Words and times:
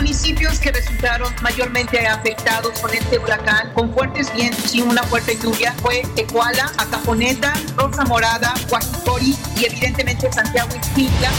Municipios 0.00 0.58
que 0.58 0.72
resultaron 0.72 1.30
mayormente 1.42 2.06
afectados 2.06 2.78
con 2.80 2.90
este 2.94 3.18
huracán, 3.18 3.70
con 3.74 3.92
fuertes 3.92 4.32
vientos 4.32 4.74
y 4.74 4.80
una 4.80 5.02
fuerte 5.02 5.36
lluvia, 5.36 5.74
fue 5.82 6.02
Tecuala, 6.16 6.72
Acaponeta, 6.78 7.52
Rosa 7.76 8.06
Morada, 8.06 8.54
Guajicori 8.70 9.36
y 9.58 9.66
evidentemente 9.66 10.32
Santiago 10.32 10.74
Ixtila. 10.74 11.30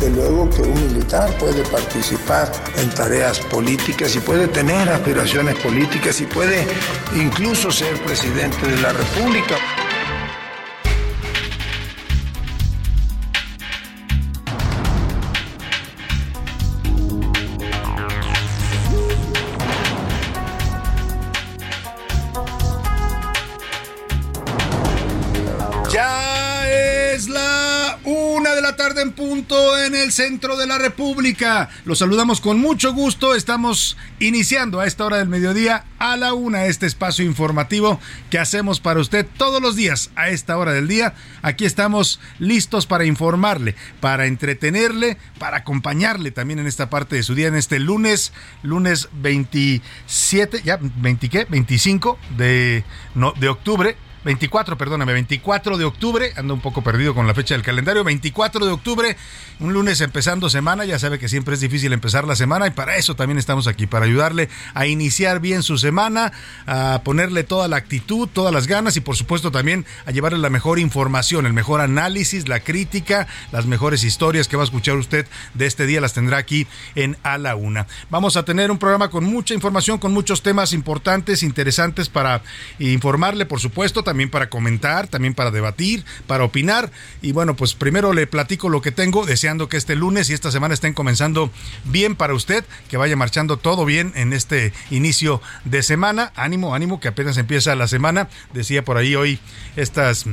Desde 0.00 0.14
luego 0.14 0.48
que 0.50 0.62
un 0.62 0.74
militar 0.74 1.36
puede 1.38 1.64
participar 1.64 2.52
en 2.76 2.88
tareas 2.90 3.40
políticas 3.40 4.14
y 4.14 4.20
puede 4.20 4.46
tener 4.46 4.88
aspiraciones 4.88 5.56
políticas 5.56 6.20
y 6.20 6.26
puede 6.26 6.64
incluso 7.16 7.72
ser 7.72 8.00
presidente 8.04 8.64
de 8.68 8.80
la 8.80 8.92
República. 8.92 9.56
Punto 29.28 29.78
en 29.78 29.94
el 29.94 30.10
centro 30.10 30.56
de 30.56 30.66
la 30.66 30.78
República. 30.78 31.68
Los 31.84 31.98
saludamos 31.98 32.40
con 32.40 32.58
mucho 32.58 32.94
gusto. 32.94 33.34
Estamos 33.34 33.98
iniciando 34.20 34.80
a 34.80 34.86
esta 34.86 35.04
hora 35.04 35.18
del 35.18 35.28
mediodía 35.28 35.84
a 35.98 36.16
la 36.16 36.32
una 36.32 36.64
este 36.64 36.86
espacio 36.86 37.26
informativo 37.26 38.00
que 38.30 38.38
hacemos 38.38 38.80
para 38.80 39.00
usted 39.00 39.26
todos 39.36 39.60
los 39.60 39.76
días 39.76 40.10
a 40.16 40.30
esta 40.30 40.56
hora 40.56 40.72
del 40.72 40.88
día. 40.88 41.12
Aquí 41.42 41.66
estamos 41.66 42.20
listos 42.38 42.86
para 42.86 43.04
informarle, 43.04 43.74
para 44.00 44.24
entretenerle, 44.24 45.18
para 45.38 45.58
acompañarle 45.58 46.30
también 46.30 46.60
en 46.60 46.66
esta 46.66 46.88
parte 46.88 47.16
de 47.16 47.22
su 47.22 47.34
día 47.34 47.48
en 47.48 47.56
este 47.56 47.78
lunes, 47.80 48.32
lunes 48.62 49.10
27, 49.12 50.62
ya 50.64 50.78
20 50.80 51.28
qué? 51.28 51.44
25 51.44 52.18
de 52.38 52.82
octubre 53.50 53.94
24, 54.24 54.76
perdóname, 54.76 55.12
24 55.12 55.78
de 55.78 55.84
octubre, 55.84 56.32
ando 56.36 56.54
un 56.54 56.60
poco 56.60 56.82
perdido 56.82 57.14
con 57.14 57.26
la 57.26 57.34
fecha 57.34 57.54
del 57.54 57.62
calendario, 57.62 58.04
24 58.04 58.66
de 58.66 58.72
octubre, 58.72 59.16
un 59.60 59.72
lunes 59.72 60.00
empezando 60.00 60.50
semana, 60.50 60.84
ya 60.84 60.98
sabe 60.98 61.18
que 61.18 61.28
siempre 61.28 61.54
es 61.54 61.60
difícil 61.60 61.92
empezar 61.92 62.26
la 62.26 62.36
semana 62.36 62.66
y 62.66 62.70
para 62.70 62.96
eso 62.96 63.14
también 63.14 63.38
estamos 63.38 63.66
aquí, 63.66 63.86
para 63.86 64.06
ayudarle 64.06 64.48
a 64.74 64.86
iniciar 64.86 65.40
bien 65.40 65.62
su 65.62 65.78
semana, 65.78 66.32
a 66.66 67.00
ponerle 67.04 67.44
toda 67.44 67.68
la 67.68 67.76
actitud, 67.76 68.28
todas 68.28 68.52
las 68.52 68.66
ganas 68.66 68.96
y 68.96 69.00
por 69.00 69.16
supuesto 69.16 69.50
también 69.50 69.86
a 70.04 70.10
llevarle 70.10 70.38
la 70.38 70.50
mejor 70.50 70.78
información, 70.78 71.46
el 71.46 71.52
mejor 71.52 71.80
análisis, 71.80 72.48
la 72.48 72.60
crítica, 72.60 73.26
las 73.52 73.66
mejores 73.66 74.04
historias 74.04 74.48
que 74.48 74.56
va 74.56 74.62
a 74.62 74.66
escuchar 74.66 74.96
usted 74.96 75.26
de 75.54 75.66
este 75.66 75.86
día 75.86 76.00
las 76.00 76.12
tendrá 76.12 76.38
aquí 76.38 76.66
en 76.94 77.16
A 77.22 77.38
la 77.38 77.54
Una. 77.54 77.86
Vamos 78.10 78.36
a 78.36 78.44
tener 78.44 78.70
un 78.70 78.78
programa 78.78 79.10
con 79.10 79.24
mucha 79.24 79.54
información, 79.54 79.98
con 79.98 80.12
muchos 80.12 80.42
temas 80.42 80.72
importantes, 80.72 81.42
interesantes 81.42 82.08
para 82.08 82.42
informarle, 82.78 83.46
por 83.46 83.60
supuesto, 83.60 84.02
para 84.26 84.50
comentar, 84.50 85.06
también 85.06 85.34
para 85.34 85.52
debatir, 85.52 86.04
para 86.26 86.44
opinar. 86.44 86.90
Y 87.22 87.30
bueno, 87.30 87.54
pues 87.54 87.74
primero 87.74 88.12
le 88.12 88.26
platico 88.26 88.68
lo 88.68 88.82
que 88.82 88.90
tengo, 88.90 89.24
deseando 89.24 89.68
que 89.68 89.76
este 89.76 89.94
lunes 89.94 90.28
y 90.30 90.34
esta 90.34 90.50
semana 90.50 90.74
estén 90.74 90.94
comenzando 90.94 91.52
bien 91.84 92.16
para 92.16 92.34
usted, 92.34 92.64
que 92.88 92.96
vaya 92.96 93.14
marchando 93.14 93.56
todo 93.56 93.84
bien 93.84 94.12
en 94.16 94.32
este 94.32 94.72
inicio 94.90 95.40
de 95.64 95.82
semana. 95.82 96.32
Ánimo, 96.34 96.74
ánimo, 96.74 96.98
que 96.98 97.08
apenas 97.08 97.38
empieza 97.38 97.76
la 97.76 97.86
semana. 97.86 98.28
Decía 98.52 98.84
por 98.84 98.96
ahí 98.96 99.14
hoy 99.14 99.38
estas 99.76 100.24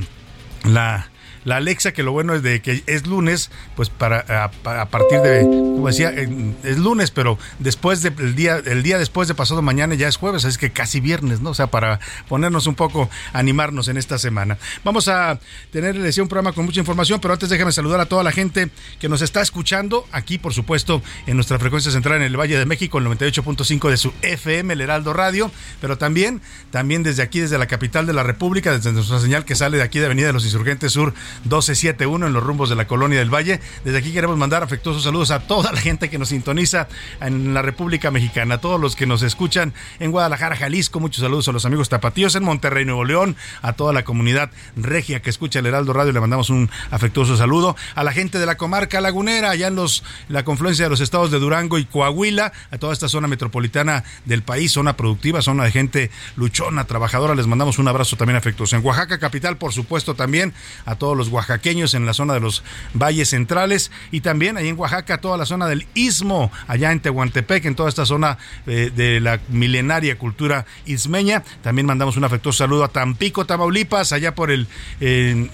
la 0.64 1.10
la 1.46 1.58
Alexa, 1.58 1.94
que 1.94 2.04
lo 2.04 2.12
bueno 2.12 2.36
es 2.36 2.44
de 2.44 2.62
que 2.62 2.84
es 2.88 3.08
lunes, 3.08 3.52
pues 3.76 3.90
para 3.90 4.26
a, 4.28 4.82
a 4.82 4.90
partir 4.90 5.22
de, 5.22 5.42
como 5.44 5.88
decía, 5.88 6.12
es 6.12 6.78
lunes, 6.78 7.12
pero 7.12 7.38
después 7.60 8.02
del 8.02 8.36
día, 8.36 8.62
el 8.66 8.84
día 8.84 8.98
después 8.98 9.28
de 9.28 9.36
pasado 9.36 9.62
mañana 9.62 9.96
ya 9.96 10.08
es 10.08 10.18
jueves, 10.18 10.44
es 10.44 10.58
que 10.58 10.72
casi 10.72 11.00
viernes, 11.00 11.42
¿no? 11.42 11.52
O 11.52 11.54
sea, 11.54 11.68
para 11.68 12.00
ponernos 12.28 12.68
un 12.68 12.76
poco, 12.76 13.10
animarnos 13.32 13.88
en 13.88 13.98
esta 13.98 14.18
semana. 14.18 14.58
Vamos 14.84 15.08
a 15.08 15.40
tener, 15.72 15.98
decía, 16.00 16.24
un 16.24 16.30
programa 16.30 16.52
con 16.52 16.66
mucha 16.66 16.80
información, 16.80 17.20
pero 17.22 17.34
antes 17.34 17.50
déjame 17.50 17.72
saludar 17.72 18.00
a 18.00 18.08
toda 18.08 18.24
la 18.24 18.32
gente 18.32 18.70
que 19.00 19.08
nos 19.08 19.22
está 19.22 19.42
escuchando 19.42 20.08
aquí, 20.12 20.38
por 20.38 20.54
supuesto, 20.54 21.02
en 21.28 21.36
nuestra 21.36 21.60
frecuencia 21.60 21.92
central 21.92 22.18
en 22.18 22.24
el 22.24 22.40
Valle 22.40 22.58
de 22.58 22.66
México, 22.66 22.98
el 22.98 23.06
98.5 23.06 23.90
de 23.90 23.98
su 23.98 24.14
FM, 24.24 24.74
el 24.74 24.82
Heraldo 24.82 25.14
Radio, 25.14 25.52
pero 25.80 25.98
también, 25.98 26.42
también 26.72 27.04
desde 27.04 27.22
aquí, 27.22 27.40
desde 27.40 27.58
la 27.60 27.68
capital 27.68 28.08
de 28.08 28.14
la 28.14 28.24
República, 28.24 28.72
desde 28.72 28.92
nuestra 28.92 29.20
señal 29.20 29.46
que 29.46 29.56
sale 29.56 29.78
de 29.78 29.84
aquí 29.84 30.00
de 30.00 30.06
Avenida 30.06 30.28
de 30.28 30.34
los 30.34 30.46
Insurgentes 30.46 30.92
Sur 30.92 31.14
1271 31.44 32.28
en 32.28 32.34
los 32.34 32.44
rumbos 32.44 32.70
de 32.70 32.76
la 32.76 32.88
Colonia 32.88 33.20
del 33.20 33.34
Valle. 33.34 33.60
Desde 33.84 33.98
aquí 33.98 34.12
queremos 34.12 34.38
mandar 34.38 34.64
afectuosos 34.64 35.04
saludos 35.04 35.32
a 35.32 35.40
toda 35.40 35.72
la 35.72 35.80
gente 35.80 36.10
que 36.10 36.18
nos 36.18 36.30
sintoniza 36.30 36.88
en 37.22 37.54
la 37.54 37.62
República 37.62 38.12
Mexicana, 38.12 38.56
a 38.56 38.62
todos 38.62 38.80
los 38.80 38.96
que 38.96 39.06
nos 39.06 39.22
escuchan 39.22 39.74
en 40.00 40.12
Guadalajara, 40.12 40.56
Jalisco. 40.56 41.00
Muchos 41.00 41.22
saludos 41.22 41.48
a 41.48 41.52
los 41.52 41.66
amigos 41.66 41.90
tapatíos 41.90 42.36
en 42.36 42.44
Monterrey, 42.44 42.86
Nuevo 42.86 43.06
León, 43.06 43.36
a 43.62 43.74
toda 43.74 43.94
la 43.94 44.04
comunidad 44.04 44.52
regia 44.76 45.22
que 45.22 45.30
escucha 45.30 45.60
el 45.60 45.66
Heraldo 45.66 45.94
Radio. 45.94 46.12
Le 46.12 46.20
mandamos 46.20 46.50
un 46.50 46.70
afectuoso 46.92 47.38
saludo 47.38 47.76
a 47.96 48.04
la 48.04 48.12
gente 48.12 48.40
de 48.40 48.46
la 48.46 48.58
comarca 48.58 49.02
lagunera, 49.02 49.52
allá 49.52 49.68
en 49.68 49.76
los 49.76 50.04
la 50.30 50.44
confluencia 50.44 50.86
de 50.86 50.90
los 50.90 51.02
estados 51.02 51.32
de 51.32 51.40
Durango 51.40 51.78
y 51.78 51.86
Coahuila, 51.86 52.52
a 52.72 52.78
toda 52.78 52.94
esta 52.94 53.10
zona 53.10 53.28
metropolitana 53.28 54.04
del 54.26 54.44
país, 54.44 54.72
zona 54.72 54.98
productiva, 54.98 55.42
zona 55.42 55.64
de 55.64 55.72
gente 55.72 56.12
luchona, 56.36 56.86
trabajadora. 56.86 57.36
Les 57.36 57.48
mandamos 57.48 57.80
un 57.80 57.88
abrazo 57.88 58.16
también 58.18 58.38
afectuoso. 58.38 58.76
En 58.76 58.86
Oaxaca 58.86 59.20
capital, 59.20 59.58
por 59.58 59.74
supuesto, 59.74 60.16
también 60.16 60.54
a 60.86 60.96
todos 60.96 61.18
los 61.18 61.25
oaxaqueños 61.30 61.94
en 61.94 62.06
la 62.06 62.14
zona 62.14 62.34
de 62.34 62.40
los 62.40 62.64
valles 62.94 63.30
centrales 63.30 63.92
y 64.12 64.22
también 64.22 64.58
ahí 64.58 64.68
en 64.68 64.80
Oaxaca 64.80 65.20
toda 65.20 65.38
la 65.38 65.46
zona 65.46 65.68
del 65.68 65.88
istmo, 65.94 66.52
allá 66.68 66.92
en 66.92 67.00
Tehuantepec, 67.00 67.66
en 67.66 67.76
toda 67.76 67.90
esta 67.90 68.06
zona 68.06 68.38
eh, 68.68 68.92
de 68.96 69.20
la 69.20 69.40
milenaria 69.50 70.18
cultura 70.18 70.66
ismeña. 70.86 71.44
También 71.62 71.86
mandamos 71.86 72.18
un 72.18 72.24
afectuoso 72.24 72.60
saludo 72.60 72.84
a 72.84 72.90
Tampico, 72.90 73.46
Tamaulipas, 73.46 74.12
allá 74.12 74.36
por 74.36 74.52
el 74.52 74.68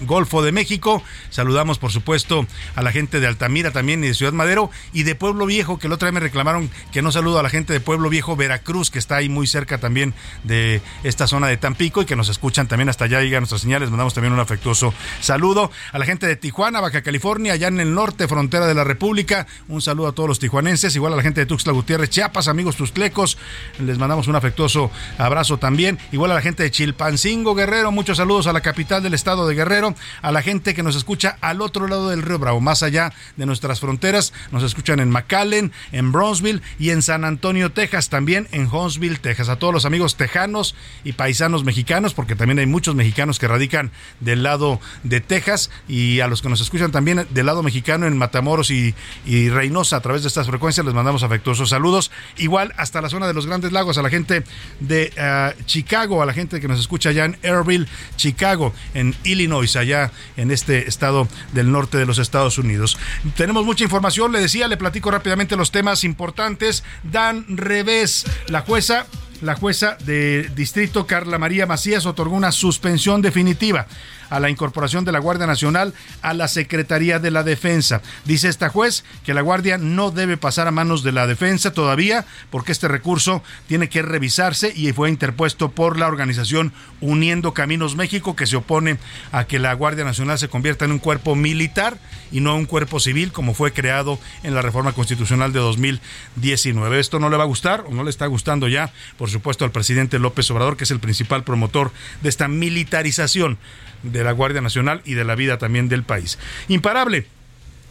Golfo 0.02 0.42
de 0.42 0.52
México. 0.52 1.02
Saludamos, 1.30 1.78
por 1.78 1.92
supuesto, 1.92 2.46
a 2.74 2.82
la 2.82 2.92
gente 2.92 3.20
de 3.20 3.26
Altamira 3.26 3.70
también 3.70 4.02
y 4.04 4.08
de 4.08 4.14
Ciudad 4.14 4.32
Madero 4.32 4.70
y 4.92 5.02
de 5.02 5.14
Pueblo 5.14 5.46
Viejo, 5.46 5.78
que 5.78 5.86
el 5.86 5.92
otro 5.92 6.06
día 6.06 6.12
me 6.12 6.20
reclamaron 6.20 6.70
que 6.92 7.02
no 7.02 7.12
saludo 7.12 7.38
a 7.38 7.42
la 7.42 7.50
gente 7.50 7.72
de 7.72 7.80
Pueblo 7.80 8.08
Viejo, 8.08 8.36
Veracruz, 8.36 8.90
que 8.90 8.98
está 8.98 9.16
ahí 9.16 9.28
muy 9.28 9.46
cerca 9.46 9.78
también 9.78 10.14
de 10.44 10.80
esta 11.02 11.26
zona 11.26 11.48
de 11.48 11.56
Tampico 11.56 12.02
y 12.02 12.06
que 12.06 12.16
nos 12.16 12.28
escuchan 12.28 12.68
también 12.68 12.88
hasta 12.88 13.04
allá, 13.04 13.20
llega 13.20 13.40
nuestras 13.40 13.60
señales. 13.60 13.90
Mandamos 13.90 14.14
también 14.14 14.32
un 14.32 14.40
afectuoso 14.40 14.94
saludo 15.20 15.51
a 15.52 15.98
la 15.98 16.06
gente 16.06 16.26
de 16.26 16.36
Tijuana, 16.36 16.80
Baja 16.80 17.02
California, 17.02 17.52
allá 17.52 17.68
en 17.68 17.78
el 17.78 17.94
norte, 17.94 18.26
frontera 18.26 18.66
de 18.66 18.74
la 18.74 18.84
República. 18.84 19.46
Un 19.68 19.82
saludo 19.82 20.08
a 20.08 20.12
todos 20.12 20.28
los 20.28 20.38
tijuanenses, 20.38 20.96
igual 20.96 21.12
a 21.12 21.16
la 21.16 21.22
gente 21.22 21.40
de 21.40 21.46
Tuxtla 21.46 21.72
Gutiérrez, 21.72 22.08
Chiapas, 22.08 22.48
amigos 22.48 22.76
tusclecos. 22.76 23.36
Les 23.78 23.98
mandamos 23.98 24.28
un 24.28 24.36
afectuoso 24.36 24.90
abrazo 25.18 25.58
también. 25.58 25.98
Igual 26.10 26.30
a 26.30 26.34
la 26.34 26.40
gente 26.40 26.62
de 26.62 26.70
Chilpancingo, 26.70 27.54
Guerrero. 27.54 27.92
Muchos 27.92 28.16
saludos 28.16 28.46
a 28.46 28.54
la 28.54 28.62
capital 28.62 29.02
del 29.02 29.12
estado 29.12 29.46
de 29.46 29.54
Guerrero, 29.54 29.94
a 30.22 30.32
la 30.32 30.40
gente 30.40 30.74
que 30.74 30.82
nos 30.82 30.96
escucha 30.96 31.36
al 31.42 31.60
otro 31.60 31.86
lado 31.86 32.08
del 32.08 32.22
río 32.22 32.38
Bravo, 32.38 32.60
más 32.60 32.82
allá 32.82 33.12
de 33.36 33.44
nuestras 33.44 33.80
fronteras. 33.80 34.32
Nos 34.52 34.62
escuchan 34.62 35.00
en 35.00 35.10
McAllen, 35.10 35.72
en 35.92 36.12
Brownsville 36.12 36.62
y 36.78 36.90
en 36.90 37.02
San 37.02 37.26
Antonio, 37.26 37.72
Texas, 37.72 38.08
también 38.08 38.48
en 38.52 38.68
Huntsville, 38.72 39.18
Texas. 39.18 39.50
A 39.50 39.56
todos 39.56 39.74
los 39.74 39.84
amigos 39.84 40.16
tejanos 40.16 40.74
y 41.04 41.12
paisanos 41.12 41.64
mexicanos, 41.64 42.14
porque 42.14 42.36
también 42.36 42.58
hay 42.58 42.66
muchos 42.66 42.94
mexicanos 42.94 43.38
que 43.38 43.48
radican 43.48 43.90
del 44.20 44.42
lado 44.42 44.80
de 45.02 45.20
Texas 45.20 45.41
y 45.88 46.20
a 46.20 46.28
los 46.28 46.42
que 46.42 46.48
nos 46.48 46.60
escuchan 46.60 46.92
también 46.92 47.26
del 47.30 47.46
lado 47.46 47.62
mexicano 47.62 48.06
en 48.06 48.16
Matamoros 48.16 48.70
y, 48.70 48.94
Reynosa 49.24 49.96
a 49.96 50.00
través 50.00 50.22
de 50.22 50.28
estas 50.28 50.46
frecuencias 50.46 50.84
les 50.84 50.94
mandamos 50.94 51.22
afectuosos 51.22 51.70
saludos. 51.70 52.10
Igual 52.36 52.72
hasta 52.76 53.00
la 53.00 53.08
zona 53.08 53.26
de 53.26 53.34
los 53.34 53.46
Grandes 53.46 53.72
Lagos, 53.72 53.98
a 53.98 54.02
la 54.02 54.10
gente 54.10 54.44
de 54.80 55.12
ah, 55.18 55.52
Chicago, 55.66 56.22
a 56.22 56.26
la 56.26 56.32
gente 56.32 56.60
que 56.60 56.68
nos 56.68 56.80
escucha 56.80 57.10
allá 57.10 57.24
en 57.24 57.38
Airville, 57.42 57.86
Chicago, 58.16 58.72
en 58.94 59.14
Illinois, 59.24 59.76
allá 59.76 60.10
en 60.36 60.50
este 60.50 60.88
estado 60.88 61.28
del 61.52 61.70
norte 61.70 61.98
de 61.98 62.06
los 62.06 62.18
Estados 62.18 62.58
Unidos. 62.58 62.96
Tenemos 63.36 63.64
mucha 63.64 63.84
información, 63.84 64.32
le 64.32 64.40
decía, 64.40 64.68
le 64.68 64.76
platico 64.76 65.10
rápidamente 65.10 65.56
los 65.56 65.70
temas 65.70 66.04
importantes. 66.04 66.84
Dan 67.02 67.44
revés, 67.56 68.24
la 68.48 68.62
jueza 68.62 69.06
la 69.42 69.56
jueza 69.56 69.96
de 70.04 70.48
distrito 70.54 71.06
Carla 71.06 71.36
María 71.36 71.66
Macías 71.66 72.06
otorgó 72.06 72.36
una 72.36 72.52
suspensión 72.52 73.22
definitiva 73.22 73.88
a 74.32 74.40
la 74.40 74.48
incorporación 74.48 75.04
de 75.04 75.12
la 75.12 75.18
Guardia 75.18 75.46
Nacional 75.46 75.92
a 76.22 76.32
la 76.32 76.48
Secretaría 76.48 77.18
de 77.18 77.30
la 77.30 77.42
Defensa. 77.42 78.00
Dice 78.24 78.48
esta 78.48 78.70
juez 78.70 79.04
que 79.24 79.34
la 79.34 79.42
Guardia 79.42 79.76
no 79.76 80.10
debe 80.10 80.38
pasar 80.38 80.66
a 80.66 80.70
manos 80.70 81.02
de 81.02 81.12
la 81.12 81.26
Defensa 81.26 81.74
todavía 81.74 82.24
porque 82.48 82.72
este 82.72 82.88
recurso 82.88 83.42
tiene 83.68 83.90
que 83.90 84.00
revisarse 84.00 84.72
y 84.74 84.90
fue 84.92 85.10
interpuesto 85.10 85.70
por 85.72 85.98
la 85.98 86.08
organización 86.08 86.72
Uniendo 87.02 87.52
Caminos 87.52 87.94
México 87.94 88.34
que 88.34 88.46
se 88.46 88.56
opone 88.56 88.98
a 89.32 89.44
que 89.44 89.58
la 89.58 89.74
Guardia 89.74 90.04
Nacional 90.04 90.38
se 90.38 90.48
convierta 90.48 90.86
en 90.86 90.92
un 90.92 90.98
cuerpo 90.98 91.34
militar 91.34 91.98
y 92.30 92.40
no 92.40 92.56
un 92.56 92.64
cuerpo 92.64 93.00
civil 93.00 93.32
como 93.32 93.52
fue 93.52 93.74
creado 93.74 94.18
en 94.44 94.54
la 94.54 94.62
reforma 94.62 94.94
constitucional 94.94 95.52
de 95.52 95.58
2019. 95.58 97.00
Esto 97.00 97.20
no 97.20 97.28
le 97.28 97.36
va 97.36 97.42
a 97.42 97.46
gustar 97.46 97.84
o 97.86 97.92
no 97.92 98.02
le 98.02 98.08
está 98.08 98.24
gustando 98.28 98.66
ya, 98.66 98.94
por 99.18 99.28
supuesto, 99.28 99.66
al 99.66 99.72
presidente 99.72 100.18
López 100.18 100.50
Obrador, 100.50 100.78
que 100.78 100.84
es 100.84 100.90
el 100.90 101.00
principal 101.00 101.44
promotor 101.44 101.92
de 102.22 102.30
esta 102.30 102.48
militarización 102.48 103.58
de 104.02 104.24
la 104.24 104.32
Guardia 104.32 104.60
Nacional 104.60 105.02
y 105.04 105.14
de 105.14 105.24
la 105.24 105.34
vida 105.34 105.58
también 105.58 105.88
del 105.88 106.04
país. 106.04 106.38
Imparable. 106.68 107.26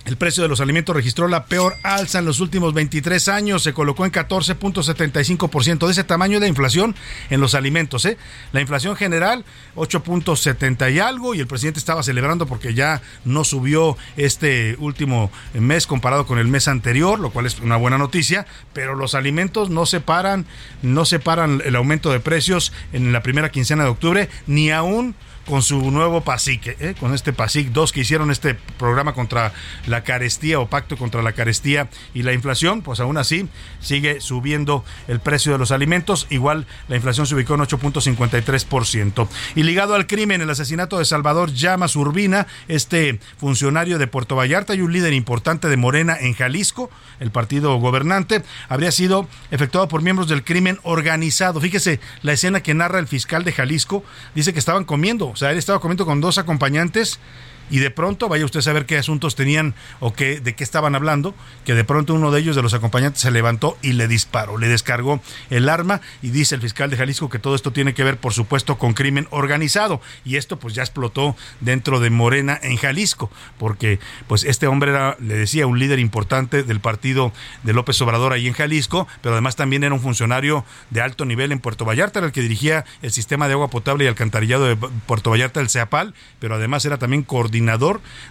El 0.06 0.18
precio 0.18 0.42
de 0.42 0.50
los 0.50 0.62
alimentos 0.62 0.96
registró 0.96 1.28
la 1.28 1.46
peor 1.46 1.78
alza 1.84 2.20
en 2.20 2.26
los 2.26 2.40
últimos 2.40 2.74
23 2.74 3.28
años, 3.28 3.62
se 3.62 3.74
colocó 3.74 4.04
en 4.04 4.12
14.75%. 4.12 5.86
De 5.86 5.92
ese 5.92 6.04
tamaño 6.04 6.40
de 6.40 6.48
inflación 6.48 6.96
en 7.30 7.40
los 7.40 7.54
alimentos. 7.54 8.06
¿eh? 8.06 8.18
La 8.52 8.62
inflación 8.62 8.96
general, 8.96 9.46
8.70 9.76 10.94
y 10.94 11.00
algo, 11.00 11.36
y 11.36 11.40
el 11.40 11.48
presidente 11.48 11.80
estaba 11.80 12.02
celebrando 12.02 12.48
porque 12.48 12.74
ya 12.74 13.02
no 13.26 13.44
subió 13.44 13.96
este 14.18 14.76
último 14.80 15.32
mes 15.54 15.86
comparado 15.86 16.26
con 16.26 16.40
el 16.40 16.48
mes 16.48 16.68
anterior, 16.68 17.20
lo 17.20 17.30
cual 17.30 17.46
es 17.46 17.60
una 17.60 17.78
buena 17.78 18.00
noticia, 18.00 18.48
pero 18.74 18.96
los 18.96 19.14
alimentos 19.14 19.70
no 19.70 19.86
separan, 19.86 20.48
no 20.82 21.06
separan 21.06 21.62
el 21.64 21.76
aumento 21.76 22.12
de 22.12 22.20
precios 22.20 22.74
en 22.92 23.14
la 23.14 23.22
primera 23.22 23.52
quincena 23.52 23.84
de 23.84 23.90
octubre, 23.90 24.30
ni 24.48 24.72
aún 24.72 25.16
con 25.52 25.64
su 25.64 25.92
nuevo 25.92 26.22
PASIC, 26.22 26.78
¿eh? 26.80 26.96
con 26.98 27.14
este 27.14 27.34
PASIC 27.34 27.74
2 27.74 27.92
que 27.92 28.00
hicieron 28.00 28.32
este 28.32 28.54
programa 28.54 29.14
contra 29.14 29.52
la 29.86 30.02
carestía 30.02 30.62
o 30.62 30.70
pacto 30.70 30.96
contra 30.96 31.22
la 31.22 31.34
carestía 31.34 31.90
y 32.14 32.24
la 32.24 32.32
inflación, 32.32 32.82
pues 32.82 33.02
aún 33.02 33.18
así 33.18 33.50
sigue 33.82 34.22
subiendo 34.22 34.86
el 35.10 35.20
precio 35.20 35.52
de 35.52 35.58
los 35.58 35.72
alimentos. 35.72 36.26
Igual 36.30 36.68
la 36.88 36.96
inflación 36.96 37.28
se 37.28 37.36
ubicó 37.36 37.56
en 37.56 37.60
8.53%. 37.64 39.28
Y 39.56 39.64
ligado 39.64 39.94
al 39.94 40.08
crimen, 40.08 40.40
el 40.40 40.50
asesinato 40.50 41.00
de 41.00 41.04
Salvador 41.04 41.52
Llamas 41.52 41.98
Urbina, 41.98 42.48
este 42.70 43.20
funcionario 43.38 44.00
de 44.00 44.08
Puerto 44.08 44.38
Vallarta 44.38 44.74
y 44.74 44.80
un 44.80 44.94
líder 44.94 45.12
importante 45.12 45.68
de 45.68 45.76
Morena 45.76 46.16
en 46.18 46.34
Jalisco, 46.34 46.90
el 47.20 47.32
partido 47.32 47.76
gobernante, 47.76 48.42
habría 48.70 48.94
sido 48.94 49.28
efectuado 49.52 49.90
por 49.90 50.02
miembros 50.02 50.30
del 50.30 50.46
crimen 50.46 50.80
organizado. 50.84 51.60
Fíjese 51.60 52.00
la 52.22 52.32
escena 52.32 52.64
que 52.64 52.74
narra 52.74 53.00
el 53.00 53.08
fiscal 53.08 53.44
de 53.44 53.52
Jalisco, 53.52 54.06
dice 54.34 54.54
que 54.54 54.60
estaban 54.60 54.86
comiendo 54.86 55.34
sea, 55.42 55.52
él 55.52 55.58
estaba 55.58 55.80
comiendo 55.80 56.06
con 56.06 56.22
dos 56.22 56.38
acompañantes 56.38 57.20
y 57.70 57.80
de 57.80 57.90
pronto, 57.90 58.28
vaya 58.28 58.46
usted 58.46 58.60
a 58.60 58.64
saber 58.64 58.86
qué 58.86 58.98
asuntos 58.98 59.36
tenían 59.36 59.76
o 60.00 60.14
qué, 60.14 60.40
de 60.42 60.56
qué 60.56 60.64
estaban 60.64 60.96
hablando, 60.96 61.34
que 61.66 61.74
de 61.74 61.84
pronto 61.84 62.14
uno 62.14 62.32
de 62.32 62.42
ellos, 62.42 62.56
de 62.56 62.62
los 62.62 62.74
acompañantes, 62.74 63.22
se 63.22 63.32
levantó 63.32 63.78
y 63.82 63.94
le 63.94 64.08
disparó, 64.08 64.58
le 64.58 64.68
descargó 64.68 65.22
el 65.50 65.70
arma 65.70 66.02
y 66.22 66.30
dice 66.32 66.56
el 66.56 66.62
fiscal 66.62 66.90
de 66.90 66.98
Jalisco 66.98 67.30
que 67.30 67.40
todo 67.40 67.56
esto 67.56 67.72
tiene 67.72 67.94
que 67.94 68.04
ver, 68.04 68.18
por 68.18 68.34
supuesto, 68.34 68.78
con 68.78 68.94
crimen 68.94 69.28
organizado 69.30 70.02
y 70.26 70.36
esto 70.36 70.60
pues 70.60 70.74
ya 70.74 70.82
explotó 70.82 71.36
dentro 71.62 72.00
de 72.00 72.10
Morena 72.10 72.60
en 72.62 72.76
Jalisco, 72.76 73.32
porque 73.58 74.00
pues 74.28 74.44
este 74.44 74.68
hombre 74.68 74.92
era, 74.92 75.16
le 75.20 75.36
decía, 75.36 75.66
un 75.66 75.80
líder 75.80 76.00
importante 76.00 76.64
del 76.64 76.82
partido 76.82 77.32
de 77.64 77.74
López 77.74 78.02
Obrador 78.02 78.34
ahí 78.34 78.48
en 78.48 78.54
Jalisco, 78.54 79.08
pero 79.22 79.34
además 79.34 79.56
también 79.56 79.84
era 79.84 79.94
un 79.94 80.02
funcionario 80.02 80.66
de 80.90 81.02
alto 81.02 81.24
nivel 81.24 81.54
en 81.54 81.60
Puerto 81.60 81.86
Vallarta, 81.86 82.20
era 82.20 82.28
el 82.28 82.34
que 82.34 82.42
dirigía 82.42 82.84
el 83.02 83.12
sistema 83.12 83.48
de 83.48 83.54
agua 83.54 83.70
potable 83.70 84.04
y 84.04 84.08
alcantarillado 84.08 84.66
de 84.66 84.76
Puerto 84.76 85.30
Vallarta, 85.30 85.62
el 85.62 85.70
CEAPAL, 85.70 86.14
pero 86.40 86.56
además 86.56 86.84
era 86.84 86.98
también 86.98 87.24
coordinador 87.24 87.61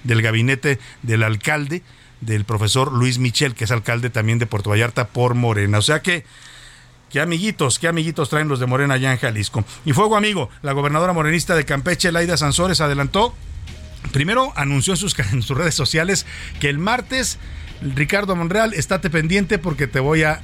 del 0.05 0.23
gabinete 0.23 0.79
del 1.03 1.23
alcalde, 1.23 1.83
del 2.21 2.45
profesor 2.45 2.93
Luis 2.93 3.19
Michel, 3.19 3.55
que 3.55 3.65
es 3.65 3.71
alcalde 3.71 4.11
también 4.11 4.39
de 4.39 4.47
Puerto 4.47 4.71
Vallarta 4.71 5.09
por 5.09 5.35
Morena. 5.35 5.79
O 5.79 5.83
sea 5.83 6.01
que 6.01 6.25
Qué 7.11 7.21
amiguitos, 7.21 7.81
qué 7.81 7.89
amiguitos 7.89 8.31
traen 8.31 8.47
los 8.47 8.61
de 8.61 8.67
Morena 8.67 8.95
allá 8.95 9.11
en 9.11 9.19
Jalisco. 9.19 9.65
Y 9.85 9.93
fuego 9.93 10.17
amigo, 10.17 10.49
la 10.63 10.73
gobernadora 10.73 11.13
morenista 11.13 11.57
de 11.57 11.65
Campeche, 11.65 12.13
Laida 12.13 12.37
Sansores, 12.37 12.81
adelantó, 12.81 13.35
primero 14.13 14.53
anunció 14.55 14.93
en 14.93 14.97
sus, 14.97 15.19
en 15.33 15.43
sus 15.43 15.59
redes 15.59 15.75
sociales 15.75 16.25
que 16.61 16.69
el 16.69 16.79
martes 16.79 17.39
Ricardo 17.83 18.37
Monreal, 18.37 18.75
estate 18.75 19.11
pendiente 19.11 19.59
porque 19.59 19.89
te 19.89 19.99
voy 19.99 20.23
a 20.23 20.41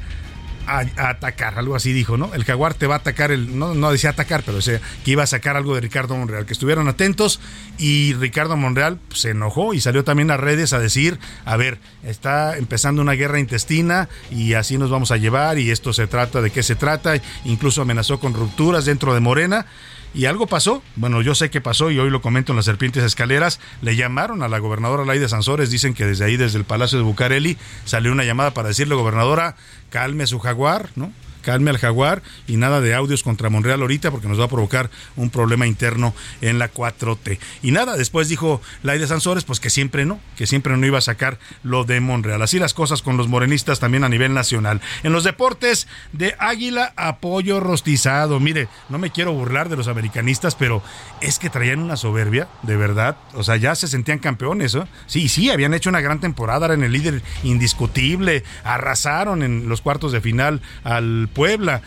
a, 0.66 1.08
atacar, 1.08 1.58
algo 1.58 1.76
así 1.76 1.92
dijo, 1.92 2.16
¿no? 2.16 2.34
El 2.34 2.44
jaguar 2.44 2.74
te 2.74 2.86
va 2.86 2.96
a 2.96 2.98
atacar, 2.98 3.30
el, 3.30 3.58
no, 3.58 3.74
no 3.74 3.90
decía 3.90 4.10
atacar, 4.10 4.42
pero 4.44 4.58
decía 4.58 4.80
que 5.04 5.10
iba 5.12 5.22
a 5.22 5.26
sacar 5.26 5.56
algo 5.56 5.74
de 5.74 5.80
Ricardo 5.80 6.16
Monreal, 6.16 6.46
que 6.46 6.52
estuvieron 6.52 6.88
atentos 6.88 7.40
y 7.78 8.14
Ricardo 8.14 8.56
Monreal 8.56 8.98
se 9.14 9.30
enojó 9.30 9.74
y 9.74 9.80
salió 9.80 10.04
también 10.04 10.30
a 10.30 10.36
redes 10.36 10.72
a 10.72 10.78
decir, 10.78 11.18
a 11.44 11.56
ver, 11.56 11.78
está 12.02 12.56
empezando 12.56 13.02
una 13.02 13.12
guerra 13.12 13.38
intestina 13.38 14.08
y 14.30 14.54
así 14.54 14.78
nos 14.78 14.90
vamos 14.90 15.10
a 15.10 15.16
llevar 15.16 15.58
y 15.58 15.70
esto 15.70 15.92
se 15.92 16.06
trata 16.06 16.42
de 16.42 16.50
qué 16.50 16.62
se 16.62 16.74
trata, 16.74 17.14
incluso 17.44 17.82
amenazó 17.82 18.18
con 18.18 18.34
rupturas 18.34 18.84
dentro 18.84 19.14
de 19.14 19.20
Morena. 19.20 19.66
Y 20.14 20.24
algo 20.26 20.46
pasó, 20.46 20.82
bueno, 20.94 21.20
yo 21.20 21.34
sé 21.34 21.50
que 21.50 21.60
pasó 21.60 21.90
y 21.90 21.98
hoy 21.98 22.10
lo 22.10 22.22
comento 22.22 22.52
en 22.52 22.56
las 22.56 22.64
serpientes 22.64 23.04
escaleras, 23.04 23.60
le 23.82 23.96
llamaron 23.96 24.42
a 24.42 24.48
la 24.48 24.58
gobernadora 24.58 25.04
Laida 25.04 25.28
Sansores, 25.28 25.70
dicen 25.70 25.92
que 25.92 26.06
desde 26.06 26.24
ahí, 26.24 26.36
desde 26.36 26.58
el 26.58 26.64
Palacio 26.64 26.96
de 26.98 27.04
Bucareli, 27.04 27.58
salió 27.84 28.12
una 28.12 28.24
llamada 28.24 28.52
para 28.52 28.68
decirle, 28.68 28.94
gobernadora, 28.94 29.56
calme 29.90 30.26
su 30.26 30.38
jaguar, 30.38 30.88
¿no? 30.96 31.12
Calme 31.46 31.70
al 31.70 31.78
jaguar 31.78 32.22
y 32.48 32.56
nada 32.56 32.80
de 32.80 32.92
audios 32.92 33.22
contra 33.22 33.50
Monreal 33.50 33.80
ahorita 33.80 34.10
porque 34.10 34.26
nos 34.26 34.40
va 34.40 34.46
a 34.46 34.48
provocar 34.48 34.90
un 35.14 35.30
problema 35.30 35.64
interno 35.68 36.12
en 36.40 36.58
la 36.58 36.72
4T. 36.72 37.38
Y 37.62 37.70
nada, 37.70 37.96
después 37.96 38.28
dijo 38.28 38.60
Laida 38.82 39.06
Sansores, 39.06 39.44
pues 39.44 39.60
que 39.60 39.70
siempre 39.70 40.04
no, 40.04 40.18
que 40.36 40.48
siempre 40.48 40.76
no 40.76 40.84
iba 40.84 40.98
a 40.98 41.02
sacar 41.02 41.38
lo 41.62 41.84
de 41.84 42.00
Monreal. 42.00 42.42
Así 42.42 42.58
las 42.58 42.74
cosas 42.74 43.00
con 43.00 43.16
los 43.16 43.28
morenistas 43.28 43.78
también 43.78 44.02
a 44.02 44.08
nivel 44.08 44.34
nacional. 44.34 44.80
En 45.04 45.12
los 45.12 45.22
deportes 45.22 45.86
de 46.12 46.34
Águila, 46.40 46.92
apoyo 46.96 47.60
rostizado. 47.60 48.40
Mire, 48.40 48.66
no 48.88 48.98
me 48.98 49.12
quiero 49.12 49.32
burlar 49.32 49.68
de 49.68 49.76
los 49.76 49.86
americanistas, 49.86 50.56
pero 50.56 50.82
es 51.20 51.38
que 51.38 51.48
traían 51.48 51.78
una 51.78 51.96
soberbia, 51.96 52.48
de 52.64 52.74
verdad. 52.74 53.18
O 53.34 53.44
sea, 53.44 53.54
ya 53.54 53.76
se 53.76 53.86
sentían 53.86 54.18
campeones, 54.18 54.74
¿eh? 54.74 54.82
Sí, 55.06 55.28
sí, 55.28 55.50
habían 55.50 55.74
hecho 55.74 55.90
una 55.90 56.00
gran 56.00 56.18
temporada, 56.18 56.66
eran 56.66 56.82
el 56.82 56.90
líder 56.90 57.22
indiscutible, 57.44 58.42
arrasaron 58.64 59.44
en 59.44 59.68
los 59.68 59.80
cuartos 59.80 60.10
de 60.10 60.20
final 60.20 60.60
al 60.82 61.28
Puebla. 61.36 61.82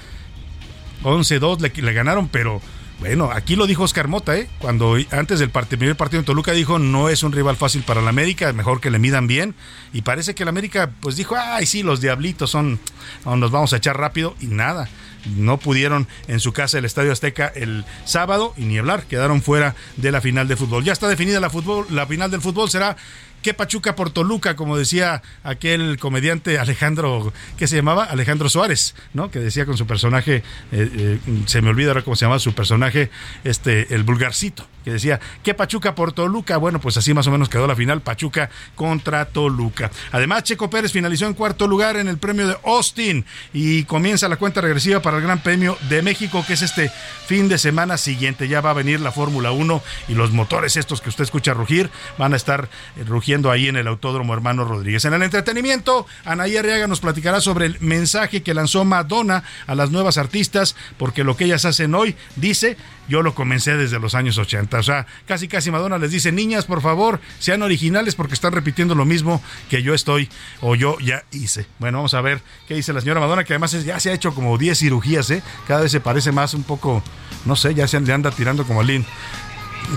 11-2 1.04 1.60
le, 1.60 1.82
le, 1.82 1.94
ganaron, 1.94 2.28
pero 2.28 2.62
bueno, 3.00 3.32
aquí 3.32 3.56
lo 3.56 3.66
dijo 3.66 3.84
Oscar 3.84 4.10
Mota, 4.10 4.38
¿eh? 4.38 4.50
cuando 4.60 4.98
antes 5.12 5.40
del 5.40 5.50
primer 5.50 5.96
partido 5.96 6.20
en 6.20 6.26
Toluca 6.26 6.52
dijo 6.52 6.80
no 6.80 7.08
es 7.08 7.24
un 7.24 7.32
rival 7.32 7.56
fácil 7.56 7.82
para 7.84 8.02
la 8.02 8.10
América, 8.10 8.52
mejor 8.52 8.82
que 8.82 8.92
le 8.92 9.00
midan 9.00 9.26
bien. 9.26 9.56
Y 9.94 10.02
parece 10.02 10.36
que 10.36 10.44
la 10.44 10.50
América 10.50 10.92
pues 11.00 11.16
dijo, 11.16 11.36
ay 11.38 11.66
sí, 11.66 11.82
los 11.82 12.02
diablitos 12.02 12.52
son, 12.52 12.80
nos 13.26 13.52
vamos 13.52 13.72
a 13.74 13.78
echar 13.78 13.98
rápido 13.98 14.36
y 14.42 14.48
nada. 14.48 14.90
No 15.38 15.58
pudieron 15.58 16.08
en 16.28 16.42
su 16.42 16.52
casa 16.52 16.78
el 16.78 16.86
Estadio 16.86 17.12
Azteca 17.14 17.48
el 17.56 17.86
sábado 18.04 18.54
y 18.58 18.66
ni 18.66 18.78
hablar, 18.78 19.04
quedaron 19.04 19.42
fuera 19.42 19.76
de 19.96 20.12
la 20.12 20.20
final 20.20 20.50
de 20.50 20.58
fútbol. 20.58 20.84
Ya 20.84 20.94
está 20.94 21.08
definida 21.08 21.40
la, 21.40 21.50
fútbol, 21.50 21.88
la 21.90 22.06
final 22.06 22.30
del 22.30 22.42
fútbol, 22.42 22.70
será 22.70 22.98
que 23.42 23.54
Pachuca 23.54 23.96
por 23.96 24.10
Toluca, 24.12 24.56
como 24.56 24.78
decía 24.78 25.22
aquel 25.44 25.98
comediante 26.00 26.60
Alejandro, 26.60 27.34
¿qué 27.58 27.68
se 27.68 27.76
llamaba? 27.76 28.04
Alejandro 28.04 28.50
Suárez, 28.50 28.96
¿no? 29.14 29.32
Que 29.32 29.40
decía 29.40 29.66
con 29.66 29.78
su 29.78 29.88
personaje, 29.88 30.38
eh, 30.38 30.42
eh, 30.72 31.20
se 31.46 31.62
me 31.62 31.70
olvida 31.70 31.90
ahora 31.90 32.04
cómo 32.04 32.16
se 32.16 32.26
llamaba 32.26 32.40
su 32.40 32.54
personaje, 32.54 33.10
este, 33.44 33.94
el 33.94 34.04
vulgarcito, 34.04 34.68
que 34.90 34.94
decía 34.94 35.20
que 35.44 35.54
Pachuca 35.54 35.94
por 35.94 36.14
Toluca. 36.14 36.58
Bueno, 36.58 36.82
pues 36.82 36.98
así 36.98 37.14
más 37.14 37.28
o 37.28 37.32
menos 37.32 37.48
quedó 37.48 37.68
la 37.68 37.76
final, 37.76 38.02
Pachuca 38.02 38.50
contra 38.74 39.26
Toluca. 39.26 39.92
Además, 40.12 40.44
Checo 40.44 40.70
Pérez 40.70 40.92
finalizó 40.92 41.28
en 41.28 41.36
cuarto 41.36 41.68
lugar 41.68 41.98
en 41.98 42.08
el 42.08 42.18
premio 42.18 42.48
de 42.48 42.58
Austin 42.66 43.24
y 43.54 43.84
comienza 43.84 44.28
la 44.28 44.38
cuenta 44.38 44.62
regresiva 44.62 45.00
para 45.02 45.18
el 45.18 45.24
Gran 45.24 45.44
Premio 45.44 45.78
de 45.90 46.02
México, 46.02 46.44
que 46.46 46.54
es 46.54 46.64
este 46.64 46.92
fin 47.28 47.48
de 47.50 47.60
semana 47.60 47.98
siguiente. 47.98 48.48
Ya 48.48 48.62
va 48.62 48.72
a 48.72 48.74
venir 48.74 49.00
la 49.00 49.12
Fórmula 49.12 49.52
1 49.52 49.82
y 50.08 50.16
los 50.16 50.32
motores 50.32 50.76
estos 50.76 51.02
que 51.02 51.10
usted 51.10 51.24
escucha 51.24 51.54
rugir 51.54 51.92
van 52.18 52.34
a 52.34 52.36
estar 52.36 52.68
eh, 52.98 53.04
rugiendo 53.04 53.52
ahí 53.52 53.68
en 53.68 53.76
el 53.76 53.88
Autódromo 53.88 54.34
Hermano 54.34 54.66
Rodríguez. 54.66 55.06
En 55.06 55.14
el 55.14 55.22
entretenimiento, 55.22 56.08
Anaí 56.26 56.58
Arriaga 56.58 56.88
nos 56.88 57.00
platicará 57.00 57.42
sobre 57.42 57.68
el 57.68 57.80
mensaje 57.80 58.42
que 58.42 58.56
lanzó 58.56 58.86
Madonna 58.86 59.44
a 59.68 59.76
las 59.76 59.92
nuevas 59.92 60.18
artistas, 60.18 60.76
porque 60.98 61.24
lo 61.24 61.38
que 61.38 61.46
ellas 61.46 61.66
hacen 61.66 61.94
hoy, 61.94 62.16
dice, 62.36 62.76
yo 63.10 63.22
lo 63.22 63.36
comencé 63.36 63.76
desde 63.76 64.00
los 64.00 64.16
años 64.16 64.38
80. 64.38 64.80
O 64.80 64.84
sea, 64.84 65.06
casi 65.28 65.48
casi 65.48 65.72
Madonna 65.72 65.98
les 65.98 66.12
dice, 66.12 66.32
niñas, 66.32 66.66
por 66.66 66.82
favor, 66.82 67.20
sean 67.40 67.62
originales 67.62 68.16
porque 68.16 68.36
están 68.36 68.54
repitiendo 68.54 68.96
lo 68.96 69.04
mismo 69.04 69.42
que 69.70 69.84
yo 69.84 69.94
estoy 69.94 70.30
o 70.62 70.76
yo 70.76 70.98
ya 71.00 71.24
hice. 71.32 71.66
Bueno, 71.80 71.98
vamos 71.98 72.14
a 72.14 72.22
ver 72.22 72.42
qué 72.68 72.76
dice 72.76 72.94
la 72.94 73.02
señora 73.02 73.20
Madonna, 73.20 73.44
que 73.44 73.54
además 73.54 73.72
ya 73.84 74.00
se 74.00 74.12
ha 74.12 74.14
hecho 74.14 74.34
como 74.34 74.58
10 74.58 74.78
cirugías, 74.78 75.30
¿eh? 75.32 75.44
Cada 75.68 75.82
vez 75.82 75.92
se 75.92 76.00
parece 76.00 76.32
más 76.32 76.54
un 76.54 76.64
poco, 76.64 77.04
no 77.46 77.56
sé, 77.56 77.74
ya 77.74 77.88
se 77.88 78.00
le 78.00 78.14
anda 78.14 78.32
tirando 78.32 78.66
como 78.66 78.84
Lynn 78.84 79.06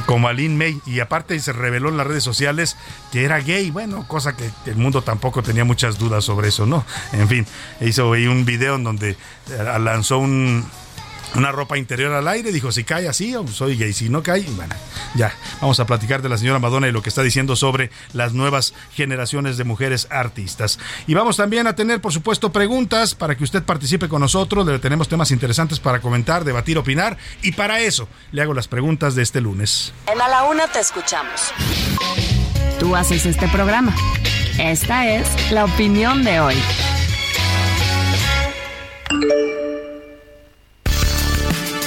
como 0.07 0.29
a 0.29 0.33
Lin 0.33 0.57
May 0.57 0.81
y 0.87 1.01
aparte 1.01 1.39
se 1.39 1.53
reveló 1.53 1.91
en 1.91 1.97
las 1.97 2.07
redes 2.07 2.23
sociales 2.23 2.77
que 3.11 3.25
era 3.25 3.41
gay, 3.41 3.71
bueno, 3.71 4.07
cosa 4.09 4.37
que 4.37 4.51
el 4.67 4.77
mundo 4.77 5.03
tampoco 5.03 5.43
tenía 5.43 5.65
muchas 5.65 5.99
dudas 5.99 6.25
sobre 6.25 6.49
eso, 6.49 6.67
¿no? 6.67 6.85
En 7.13 7.29
fin, 7.29 7.47
hizo 7.81 8.11
un 8.11 8.45
video 8.45 8.77
en 8.77 8.85
donde 8.85 9.11
eh, 9.11 9.79
lanzó 9.79 10.19
un, 10.19 10.65
una 11.35 11.53
ropa 11.53 11.79
interior 11.79 12.13
al 12.13 12.29
aire, 12.29 12.53
dijo, 12.53 12.73
si 12.73 12.85
cae 12.85 13.09
así, 13.09 13.35
soy 13.53 13.77
gay, 13.77 13.93
si 13.93 14.09
no 14.09 14.23
cae, 14.23 14.43
bueno, 14.57 14.75
ya, 15.15 15.35
vamos 15.61 15.81
a 15.81 15.87
platicar 15.87 16.23
de 16.23 16.29
la 16.29 16.39
señora 16.39 16.59
Madonna 16.59 16.89
y 16.89 16.93
lo 16.93 17.03
que 17.03 17.09
está 17.09 17.23
diciendo 17.23 17.57
sobre 17.57 17.91
las 18.13 18.33
nuevas 18.33 18.75
generaciones 18.93 19.57
de 19.57 19.65
mujeres 19.65 20.09
artistas. 20.11 20.79
Y 21.07 21.15
vamos 21.15 21.37
también 21.37 21.67
a 21.67 21.75
tener, 21.75 22.01
por 22.01 22.13
supuesto, 22.13 22.53
preguntas 22.53 23.15
para 23.15 23.37
que 23.37 23.45
usted 23.45 23.63
participe 23.63 24.09
con 24.09 24.21
nosotros, 24.21 24.67
le 24.67 24.79
tenemos 24.79 25.09
temas 25.09 25.31
interesantes 25.31 25.81
para 25.81 26.01
comentar, 26.01 26.45
debatir, 26.45 26.79
opinar, 26.79 27.17
y 27.43 27.53
para 27.53 27.81
eso 27.81 28.09
le 28.31 28.43
hago 28.43 28.55
las 28.55 28.69
preguntas 28.69 29.15
de 29.15 29.23
este 29.23 29.41
lunes. 29.41 29.93
En 30.07 30.21
A 30.21 30.29
la 30.29 30.45
Una 30.45 30.69
te 30.69 30.81
escuchamos. 30.81 31.53
Tú 32.79 32.97
haces 32.97 33.27
este 33.27 33.49
programa. 33.49 33.95
Esta 34.59 35.09
es 35.09 35.53
la 35.53 35.65
opinión 35.65 36.25
de 36.25 36.41
hoy. 36.41 36.57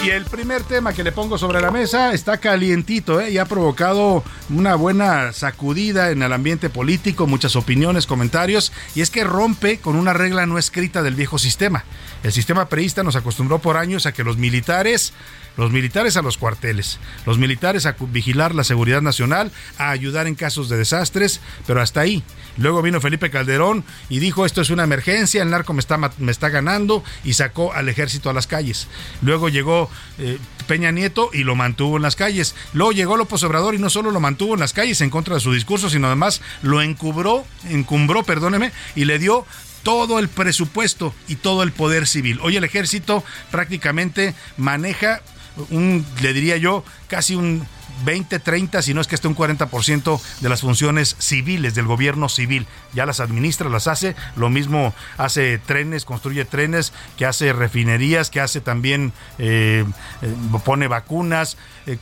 Y 0.06 0.12
el 0.12 0.26
primer 0.26 0.62
tema 0.62 0.94
que 0.94 1.04
le 1.04 1.12
pongo 1.12 1.40
sobre 1.40 1.60
la 1.60 1.72
mesa 1.72 2.14
está 2.14 2.38
calientito 2.38 3.20
¿eh? 3.20 3.32
y 3.32 3.40
ha 3.40 3.46
provocado 3.46 4.24
una 4.52 4.76
buena 4.76 5.34
sacudida 5.34 6.12
en 6.12 6.22
el 6.22 6.32
ambiente 6.32 6.70
político, 6.70 7.26
muchas 7.26 7.56
opiniones, 7.56 8.06
comentarios, 8.06 8.72
y 8.94 9.02
es 9.02 9.10
que 9.10 9.24
rompe 9.24 9.80
con 9.80 9.96
una 9.96 10.14
regla 10.14 10.46
no 10.46 10.60
escrita 10.60 11.02
del 11.02 11.16
viejo 11.16 11.40
sistema. 11.40 11.86
El 12.22 12.32
sistema 12.32 12.70
preísta 12.70 13.02
nos 13.02 13.16
acostumbró 13.16 13.58
por 13.58 13.78
años 13.78 14.06
a 14.06 14.12
que 14.12 14.24
los 14.24 14.38
militares 14.38 15.12
los 15.58 15.72
militares 15.72 16.18
a 16.18 16.22
los 16.22 16.38
cuarteles, 16.38 17.00
los 17.26 17.38
militares 17.38 17.86
a 17.86 17.96
vigilar 18.00 18.54
la 18.56 18.64
seguridad 18.64 19.02
nacional, 19.02 19.52
a 19.78 19.92
ayudar 19.92 20.28
en 20.28 20.36
casos 20.36 20.70
de 20.70 20.78
desastres, 20.78 21.42
pero 21.66 21.82
hasta 21.82 22.02
ahí. 22.02 22.24
Luego 22.58 22.82
vino 22.82 23.02
Felipe 23.02 23.30
Calderón 23.30 23.84
y 24.10 24.20
dijo 24.20 24.46
esto 24.46 24.62
es 24.62 24.70
una 24.70 24.84
emergencia, 24.84 25.42
el 25.42 25.50
narco 25.50 25.74
me 25.74 25.80
está, 25.80 25.98
me 25.98 26.32
está 26.32 26.50
ganando 26.50 27.04
y 27.24 27.34
sacó 27.34 27.74
al 27.74 27.90
ejército 27.90 28.30
a 28.30 28.34
las 28.34 28.48
calles. 28.48 28.88
Luego 29.22 29.50
llegó 29.50 29.90
eh, 30.18 30.38
Peña 30.68 30.92
Nieto 30.92 31.30
y 31.34 31.44
lo 31.44 31.56
mantuvo 31.56 31.98
en 31.98 32.04
las 32.04 32.16
calles. 32.16 32.56
Luego 32.74 32.92
llegó 32.94 33.18
López 33.18 33.44
Obrador 33.44 33.76
y 33.76 33.80
no 33.80 33.90
solo 33.90 34.12
lo 34.12 34.20
mantuvo 34.20 34.54
en 34.54 34.62
las 34.62 34.74
calles 34.74 35.02
en 35.02 35.10
contra 35.10 35.36
de 35.36 35.42
su 35.42 35.52
discurso, 35.52 35.90
sino 35.90 36.08
además 36.08 36.42
lo 36.62 36.82
encubró, 36.82 37.46
encumbró, 37.70 38.24
perdóneme, 38.24 38.72
y 38.96 39.06
le 39.06 39.20
dio 39.20 39.46
todo 39.84 40.18
el 40.18 40.30
presupuesto 40.30 41.14
y 41.28 41.36
todo 41.36 41.62
el 41.62 41.72
poder 41.72 42.08
civil. 42.08 42.40
Hoy 42.42 42.58
el 42.58 42.64
ejército 42.64 43.24
prácticamente 43.52 44.34
maneja 44.58 45.22
un, 45.70 46.06
le 46.22 46.34
diría 46.34 46.58
yo, 46.58 46.84
casi 47.08 47.36
un 47.36 47.66
20, 48.04 48.40
30, 48.40 48.82
si 48.82 48.94
no 48.94 49.02
es 49.02 49.08
que 49.08 49.16
esté 49.16 49.28
un 49.28 49.36
40% 49.36 50.20
de 50.42 50.50
las 50.50 50.62
funciones 50.62 51.16
civiles 51.20 51.76
del 51.76 51.86
gobierno 51.86 52.30
civil. 52.30 52.68
Ya 52.94 53.06
las 53.06 53.20
administra, 53.20 53.70
las 53.70 53.88
hace. 53.88 54.16
Lo 54.36 54.50
mismo 54.50 54.94
hace 55.18 55.58
trenes, 55.60 56.06
construye 56.06 56.46
trenes, 56.46 56.94
que 57.18 57.26
hace 57.26 57.54
refinerías, 57.54 58.30
que 58.30 58.42
hace 58.42 58.62
también, 58.62 59.14
eh, 59.38 59.86
eh, 60.22 60.34
pone 60.64 60.88
vacunas, 60.88 61.58
eh, 61.86 61.98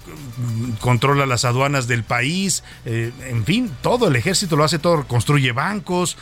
controla 0.80 1.26
las 1.26 1.46
aduanas 1.46 1.88
del 1.88 2.04
país. 2.04 2.64
en 2.86 3.46
fin, 3.46 3.72
todo 3.82 4.08
el 4.08 4.16
ejército 4.16 4.56
lo 4.56 4.64
hace 4.64 4.80
todo, 4.80 5.06
construye 5.08 5.52
bancos. 5.52 6.18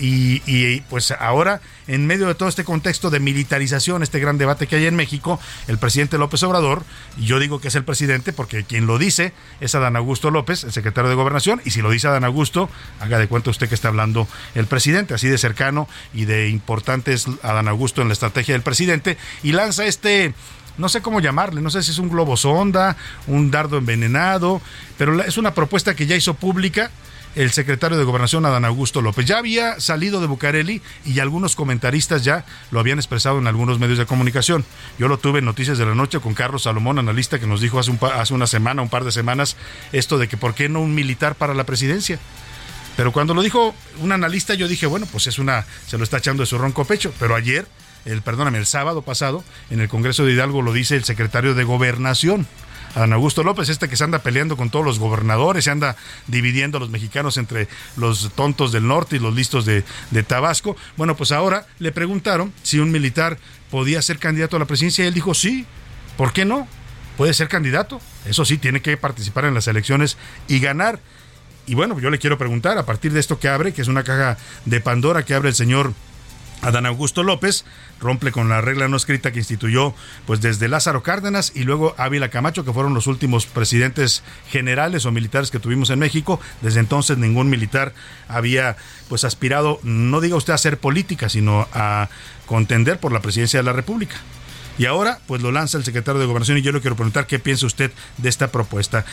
y, 0.00 0.42
y 0.46 0.80
pues 0.82 1.10
ahora, 1.12 1.60
en 1.86 2.06
medio 2.06 2.26
de 2.26 2.34
todo 2.34 2.48
este 2.48 2.64
contexto 2.64 3.10
de 3.10 3.20
militarización, 3.20 4.02
este 4.02 4.18
gran 4.18 4.38
debate 4.38 4.66
que 4.66 4.76
hay 4.76 4.86
en 4.86 4.96
México, 4.96 5.40
el 5.68 5.78
presidente 5.78 6.18
López 6.18 6.42
Obrador, 6.42 6.82
y 7.18 7.26
yo 7.26 7.38
digo 7.38 7.60
que 7.60 7.68
es 7.68 7.74
el 7.74 7.84
presidente 7.84 8.32
porque 8.32 8.64
quien 8.64 8.86
lo 8.90 8.98
dice 8.98 9.32
es 9.60 9.74
Adán 9.76 9.94
Augusto 9.94 10.32
López, 10.32 10.64
el 10.64 10.72
secretario 10.72 11.08
de 11.08 11.14
Gobernación, 11.14 11.62
y 11.64 11.70
si 11.70 11.80
lo 11.80 11.90
dice 11.90 12.08
Adán 12.08 12.24
Augusto, 12.24 12.68
haga 12.98 13.18
de 13.20 13.28
cuenta 13.28 13.50
usted 13.50 13.68
que 13.68 13.76
está 13.76 13.86
hablando 13.86 14.26
el 14.56 14.66
presidente, 14.66 15.14
así 15.14 15.28
de 15.28 15.38
cercano 15.38 15.88
y 16.12 16.24
de 16.24 16.48
importante 16.48 17.12
es 17.12 17.26
Adán 17.44 17.68
Augusto 17.68 18.02
en 18.02 18.08
la 18.08 18.14
estrategia 18.14 18.54
del 18.54 18.62
presidente, 18.62 19.16
y 19.44 19.52
lanza 19.52 19.86
este 19.86 20.34
no 20.76 20.88
sé 20.88 21.02
cómo 21.02 21.20
llamarle, 21.20 21.60
no 21.60 21.70
sé 21.70 21.82
si 21.82 21.92
es 21.92 21.98
un 21.98 22.08
globo 22.08 22.36
sonda, 22.36 22.96
un 23.28 23.50
dardo 23.50 23.78
envenenado, 23.78 24.60
pero 24.98 25.22
es 25.22 25.36
una 25.36 25.54
propuesta 25.54 25.94
que 25.94 26.06
ya 26.06 26.16
hizo 26.16 26.34
pública 26.34 26.90
el 27.34 27.52
secretario 27.52 27.96
de 27.96 28.04
Gobernación, 28.04 28.44
Adán 28.44 28.64
Augusto 28.64 29.02
López. 29.02 29.26
Ya 29.26 29.38
había 29.38 29.78
salido 29.80 30.20
de 30.20 30.26
Bucareli 30.26 30.82
y 31.04 31.20
algunos 31.20 31.56
comentaristas 31.56 32.24
ya 32.24 32.44
lo 32.70 32.80
habían 32.80 32.98
expresado 32.98 33.38
en 33.38 33.46
algunos 33.46 33.78
medios 33.78 33.98
de 33.98 34.06
comunicación. 34.06 34.64
Yo 34.98 35.08
lo 35.08 35.18
tuve 35.18 35.38
en 35.38 35.44
Noticias 35.44 35.78
de 35.78 35.86
la 35.86 35.94
Noche 35.94 36.20
con 36.20 36.34
Carlos 36.34 36.64
Salomón, 36.64 36.98
analista, 36.98 37.38
que 37.38 37.46
nos 37.46 37.60
dijo 37.60 37.78
hace, 37.78 37.92
hace 38.14 38.34
una 38.34 38.46
semana, 38.46 38.82
un 38.82 38.88
par 38.88 39.04
de 39.04 39.12
semanas, 39.12 39.56
esto 39.92 40.18
de 40.18 40.28
que 40.28 40.36
por 40.36 40.54
qué 40.54 40.68
no 40.68 40.80
un 40.80 40.94
militar 40.94 41.34
para 41.34 41.54
la 41.54 41.64
presidencia. 41.64 42.18
Pero 42.96 43.12
cuando 43.12 43.34
lo 43.34 43.42
dijo 43.42 43.74
un 44.00 44.12
analista, 44.12 44.54
yo 44.54 44.68
dije, 44.68 44.86
bueno, 44.86 45.06
pues 45.10 45.26
es 45.26 45.38
una, 45.38 45.64
se 45.86 45.96
lo 45.96 46.04
está 46.04 46.18
echando 46.18 46.42
de 46.42 46.46
su 46.46 46.58
ronco 46.58 46.84
pecho. 46.84 47.14
Pero 47.18 47.34
ayer, 47.34 47.66
el, 48.04 48.22
perdóname, 48.22 48.58
el 48.58 48.66
sábado 48.66 49.02
pasado, 49.02 49.44
en 49.70 49.80
el 49.80 49.88
Congreso 49.88 50.24
de 50.24 50.32
Hidalgo 50.32 50.62
lo 50.62 50.72
dice 50.72 50.96
el 50.96 51.04
secretario 51.04 51.54
de 51.54 51.64
Gobernación. 51.64 52.46
Adán 52.94 53.12
Augusto 53.12 53.42
López, 53.42 53.68
este 53.68 53.88
que 53.88 53.96
se 53.96 54.04
anda 54.04 54.18
peleando 54.18 54.56
con 54.56 54.70
todos 54.70 54.84
los 54.84 54.98
gobernadores, 54.98 55.64
se 55.64 55.70
anda 55.70 55.96
dividiendo 56.26 56.78
a 56.78 56.80
los 56.80 56.90
mexicanos 56.90 57.36
entre 57.36 57.68
los 57.96 58.32
tontos 58.34 58.72
del 58.72 58.86
norte 58.86 59.16
y 59.16 59.18
los 59.20 59.34
listos 59.34 59.64
de, 59.64 59.84
de 60.10 60.22
Tabasco. 60.22 60.76
Bueno, 60.96 61.16
pues 61.16 61.32
ahora 61.32 61.66
le 61.78 61.92
preguntaron 61.92 62.52
si 62.62 62.78
un 62.78 62.90
militar 62.90 63.38
podía 63.70 64.02
ser 64.02 64.18
candidato 64.18 64.56
a 64.56 64.58
la 64.58 64.64
presidencia 64.64 65.04
y 65.04 65.08
él 65.08 65.14
dijo 65.14 65.34
sí. 65.34 65.66
¿Por 66.16 66.32
qué 66.32 66.44
no? 66.44 66.66
Puede 67.16 67.32
ser 67.32 67.48
candidato. 67.48 68.00
Eso 68.26 68.44
sí, 68.44 68.58
tiene 68.58 68.82
que 68.82 68.96
participar 68.96 69.44
en 69.44 69.54
las 69.54 69.68
elecciones 69.68 70.18
y 70.48 70.58
ganar. 70.58 71.00
Y 71.66 71.74
bueno, 71.74 71.98
yo 72.00 72.10
le 72.10 72.18
quiero 72.18 72.38
preguntar, 72.38 72.76
a 72.78 72.84
partir 72.84 73.12
de 73.12 73.20
esto 73.20 73.38
que 73.38 73.48
abre, 73.48 73.72
que 73.72 73.82
es 73.82 73.88
una 73.88 74.02
caja 74.02 74.36
de 74.64 74.80
Pandora 74.80 75.24
que 75.24 75.34
abre 75.34 75.50
el 75.50 75.54
señor 75.54 75.94
Adán 76.62 76.86
Augusto 76.86 77.22
López 77.22 77.64
rompe 78.00 78.32
con 78.32 78.48
la 78.48 78.60
regla 78.60 78.88
no 78.88 78.96
escrita 78.96 79.32
que 79.32 79.38
instituyó 79.38 79.94
pues 80.26 80.40
desde 80.40 80.68
Lázaro 80.68 81.02
Cárdenas 81.02 81.52
y 81.54 81.64
luego 81.64 81.94
Ávila 81.96 82.28
Camacho, 82.28 82.64
que 82.64 82.72
fueron 82.72 82.94
los 82.94 83.06
últimos 83.06 83.46
presidentes 83.46 84.22
generales 84.48 85.06
o 85.06 85.12
militares 85.12 85.50
que 85.50 85.58
tuvimos 85.58 85.90
en 85.90 85.98
México. 85.98 86.40
Desde 86.60 86.80
entonces 86.80 87.18
ningún 87.18 87.48
militar 87.48 87.94
había 88.28 88.76
pues 89.08 89.24
aspirado, 89.24 89.80
no 89.82 90.20
diga 90.20 90.36
usted 90.36 90.52
a 90.52 90.56
hacer 90.56 90.78
política, 90.78 91.28
sino 91.28 91.66
a 91.72 92.08
contender 92.46 92.98
por 92.98 93.12
la 93.12 93.20
presidencia 93.20 93.58
de 93.58 93.64
la 93.64 93.72
República. 93.72 94.16
Y 94.78 94.86
ahora, 94.86 95.18
pues 95.26 95.42
lo 95.42 95.52
lanza 95.52 95.76
el 95.76 95.84
secretario 95.84 96.20
de 96.20 96.26
Gobernación 96.26 96.58
y 96.58 96.62
yo 96.62 96.72
le 96.72 96.80
quiero 96.80 96.96
preguntar 96.96 97.26
qué 97.26 97.38
piensa 97.38 97.66
usted 97.66 97.92
de 98.16 98.28
esta 98.28 98.50
propuesta. 98.50 99.04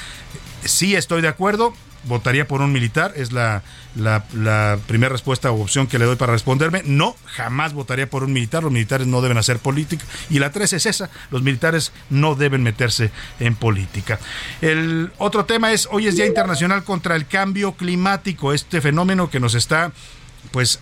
Sí 0.64 0.96
estoy 0.96 1.22
de 1.22 1.28
acuerdo, 1.28 1.74
votaría 2.04 2.48
por 2.48 2.62
un 2.62 2.72
militar, 2.72 3.14
es 3.16 3.32
la, 3.32 3.64
la, 3.96 4.80
primera 4.88 5.12
respuesta 5.12 5.52
o 5.52 5.62
opción 5.62 5.88
que 5.88 6.00
le 6.00 6.06
doy 6.06 6.16
para 6.16 6.34
responderme. 6.34 6.82
No, 6.86 7.16
jamás 7.26 7.74
votaría 7.74 8.10
por 8.10 8.24
un 8.24 8.34
militar, 8.34 8.64
los 8.64 8.72
militares 8.72 9.08
no 9.08 9.22
deben 9.22 9.38
hacer 9.38 9.60
política. 9.60 10.06
Y 10.30 10.40
la 10.40 10.52
tres 10.52 10.74
es 10.74 10.86
esa, 10.86 11.10
los 11.32 11.42
militares 11.42 11.92
no 12.10 12.36
deben 12.36 12.64
meterse 12.64 13.12
en 13.40 13.56
política. 13.56 14.20
El 14.62 15.12
otro 15.18 15.46
tema 15.46 15.72
es, 15.72 15.88
hoy 15.92 16.08
es 16.08 16.16
Día 16.16 16.26
Internacional 16.26 16.84
contra 16.84 17.16
el 17.16 17.28
Cambio 17.28 17.74
Climático, 17.74 18.54
este 18.54 18.82
fenómeno 18.82 19.30
que 19.30 19.40
nos 19.40 19.56
está 19.56 19.92
pues 20.52 20.80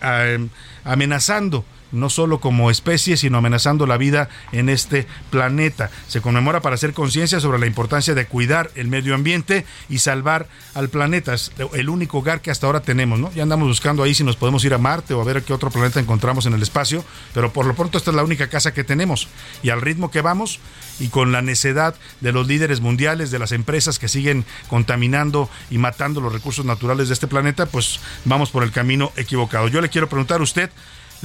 amenazando 0.83 1.65
no 1.91 2.09
solo 2.09 2.39
como 2.39 2.71
especie, 2.71 3.17
sino 3.17 3.37
amenazando 3.37 3.85
la 3.85 3.97
vida 3.97 4.29
en 4.51 4.69
este 4.69 5.07
planeta. 5.29 5.89
Se 6.07 6.21
conmemora 6.21 6.61
para 6.61 6.75
hacer 6.75 6.93
conciencia 6.93 7.39
sobre 7.39 7.59
la 7.59 7.67
importancia 7.67 8.13
de 8.13 8.25
cuidar 8.25 8.71
el 8.75 8.87
medio 8.87 9.15
ambiente 9.15 9.65
y 9.89 9.99
salvar 9.99 10.47
al 10.73 10.89
planeta. 10.89 11.33
Es 11.33 11.51
el 11.73 11.89
único 11.89 12.19
hogar 12.19 12.41
que 12.41 12.51
hasta 12.51 12.67
ahora 12.67 12.81
tenemos, 12.81 13.19
¿no? 13.19 13.31
Ya 13.33 13.43
andamos 13.43 13.67
buscando 13.67 14.03
ahí 14.03 14.13
si 14.13 14.23
nos 14.23 14.35
podemos 14.35 14.63
ir 14.65 14.73
a 14.73 14.77
Marte 14.77 15.13
o 15.13 15.21
a 15.21 15.23
ver 15.23 15.43
qué 15.43 15.53
otro 15.53 15.71
planeta 15.71 15.99
encontramos 15.99 16.45
en 16.45 16.53
el 16.53 16.61
espacio, 16.61 17.03
pero 17.33 17.51
por 17.53 17.65
lo 17.65 17.75
pronto 17.75 17.97
esta 17.97 18.11
es 18.11 18.15
la 18.15 18.23
única 18.23 18.47
casa 18.47 18.73
que 18.73 18.83
tenemos. 18.83 19.27
Y 19.63 19.69
al 19.69 19.81
ritmo 19.81 20.11
que 20.11 20.21
vamos 20.21 20.59
y 20.99 21.07
con 21.07 21.31
la 21.31 21.41
necedad 21.41 21.95
de 22.21 22.31
los 22.31 22.47
líderes 22.47 22.81
mundiales, 22.81 23.31
de 23.31 23.39
las 23.39 23.51
empresas 23.51 23.99
que 23.99 24.07
siguen 24.07 24.45
contaminando 24.67 25.49
y 25.69 25.77
matando 25.77 26.21
los 26.21 26.33
recursos 26.33 26.65
naturales 26.65 27.07
de 27.07 27.13
este 27.13 27.27
planeta, 27.27 27.65
pues 27.65 27.99
vamos 28.25 28.49
por 28.49 28.63
el 28.63 28.71
camino 28.71 29.11
equivocado. 29.15 29.67
Yo 29.67 29.81
le 29.81 29.89
quiero 29.89 30.09
preguntar 30.09 30.39
a 30.39 30.43
usted, 30.43 30.69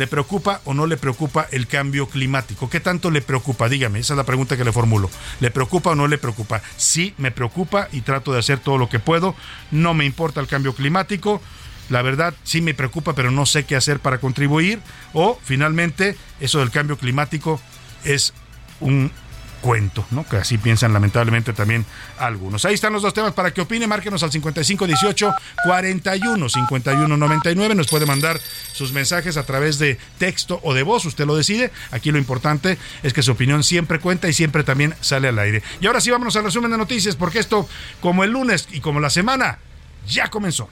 ¿Le 0.01 0.07
preocupa 0.07 0.63
o 0.65 0.73
no 0.73 0.87
le 0.87 0.97
preocupa 0.97 1.47
el 1.53 1.67
cambio 1.67 2.09
climático? 2.09 2.71
¿Qué 2.71 2.81
tanto 2.81 3.11
le 3.11 3.21
preocupa? 3.21 3.69
Dígame, 3.69 3.99
esa 3.99 4.15
es 4.15 4.17
la 4.17 4.25
pregunta 4.25 4.57
que 4.57 4.65
le 4.65 4.73
formulo. 4.73 5.11
¿Le 5.41 5.51
preocupa 5.51 5.91
o 5.91 5.95
no 5.95 6.09
le 6.09 6.17
preocupa? 6.17 6.63
Sí, 6.79 7.13
me 7.19 7.31
preocupa 7.31 7.87
y 7.93 8.01
trato 8.01 8.33
de 8.33 8.39
hacer 8.39 8.61
todo 8.61 8.79
lo 8.79 8.89
que 8.89 8.99
puedo. 8.99 9.35
No 9.71 9.93
me 9.93 10.07
importa 10.07 10.41
el 10.41 10.47
cambio 10.47 10.75
climático. 10.75 11.43
La 11.91 12.01
verdad 12.01 12.33
sí 12.45 12.63
me 12.63 12.73
preocupa, 12.73 13.15
pero 13.15 13.31
no 13.31 13.45
sé 13.45 13.65
qué 13.67 13.77
hacer 13.77 14.01
para 14.01 14.21
contribuir. 14.21 14.81
O 15.13 15.39
finalmente, 15.45 16.17
eso 16.41 16.61
del 16.61 16.71
cambio 16.71 16.97
climático 16.97 17.61
es 18.03 18.33
un 18.81 19.13
cuento, 19.61 20.05
¿no? 20.11 20.27
Que 20.27 20.37
así 20.37 20.59
piensan 20.59 20.93
lamentablemente 20.93 21.53
también 21.53 21.85
algunos. 22.19 22.65
Ahí 22.65 22.75
están 22.75 22.93
los 22.93 23.03
dos 23.03 23.15
temas 23.15 23.33
para 23.33 23.53
que 23.53 23.61
opine, 23.61 23.87
márquenos 23.87 24.23
al 24.23 24.33
5518 24.33 25.35
41 25.65 26.49
51 26.49 27.17
99, 27.17 27.75
nos 27.75 27.89
puede 27.89 28.07
mandar 28.07 28.41
sus 28.73 28.93
mensajes 28.93 29.37
a 29.37 29.45
través 29.45 29.79
de 29.79 29.99
texto 30.19 30.61
o 30.63 30.75
de 30.75 30.83
voz, 30.83 31.05
usted 31.05 31.27
lo 31.27 31.37
decide. 31.37 31.71
Aquí 31.91 32.11
lo 32.11 32.19
importante 32.19 32.79
es 33.03 33.13
que 33.13 33.23
su 33.23 33.33
opinión 33.33 33.63
siempre 33.63 33.99
cuenta 33.99 34.29
y 34.29 34.33
siempre 34.33 34.65
también 34.65 34.95
sale 35.01 35.29
al 35.29 35.39
aire. 35.39 35.63
Y 35.81 35.87
ahora 35.87 36.01
sí 36.01 36.11
vámonos 36.11 36.37
al 36.37 36.45
resumen 36.45 36.71
de 36.71 36.79
noticias 36.79 37.17
porque 37.17 37.39
esto 37.39 37.69
como 38.01 38.25
el 38.25 38.31
lunes 38.31 38.69
y 38.73 38.81
como 38.81 39.01
la 39.01 39.11
semana 39.11 39.59
ya 40.07 40.29
comenzó. 40.29 40.69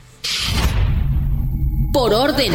Por 1.92 2.12
orden. 2.12 2.52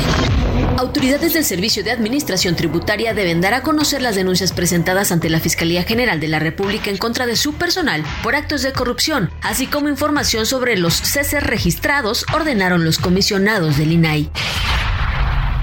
Autoridades 0.78 1.34
del 1.34 1.44
Servicio 1.44 1.84
de 1.84 1.92
Administración 1.92 2.56
Tributaria 2.56 3.14
deben 3.14 3.42
dar 3.42 3.54
a 3.54 3.64
conocer 3.64 4.02
las 4.02 4.16
denuncias 4.16 4.52
presentadas 4.52 5.12
ante 5.12 5.30
la 5.30 5.40
Fiscalía 5.40 5.84
General 5.84 6.20
de 6.20 6.28
la 6.28 6.40
República 6.40 6.90
en 6.90 6.98
contra 6.98 7.26
de 7.26 7.36
su 7.36 7.54
personal 7.54 8.04
por 8.22 8.36
actos 8.36 8.62
de 8.62 8.74
corrupción, 8.74 9.32
así 9.42 9.66
como 9.68 9.90
información 9.90 10.46
sobre 10.46 10.78
los 10.78 10.94
ceses 10.94 11.44
registrados, 11.44 12.26
ordenaron 12.34 12.86
los 12.86 13.00
comisionados 13.00 13.78
del 13.78 13.94
INAI. 13.94 14.30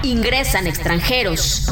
Ingresan 0.03 0.67
extranjeros. 0.67 1.67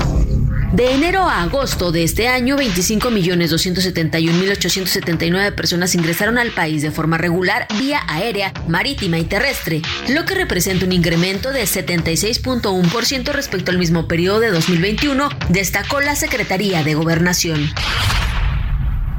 De 0.74 0.94
enero 0.94 1.24
a 1.24 1.42
agosto 1.42 1.92
de 1.92 2.04
este 2.04 2.28
año, 2.28 2.56
25.271.879 2.56 5.56
personas 5.56 5.96
ingresaron 5.96 6.38
al 6.38 6.52
país 6.52 6.84
de 6.84 6.92
forma 6.92 7.18
regular 7.18 7.66
vía 7.80 8.02
aérea, 8.08 8.54
marítima 8.68 9.18
y 9.18 9.24
terrestre, 9.24 9.82
lo 10.10 10.26
que 10.26 10.36
representa 10.36 10.86
un 10.86 10.92
incremento 10.92 11.52
de 11.52 11.64
76.1% 11.64 13.32
respecto 13.32 13.72
al 13.72 13.80
mismo 13.80 14.08
periodo 14.08 14.42
de 14.42 14.52
2021, 14.52 15.30
destacó 15.50 16.02
la 16.02 16.16
Secretaría 16.16 16.84
de 16.84 16.94
Gobernación. 16.94 17.68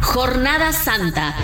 Jornada 0.01 0.73
Santa. 0.73 1.35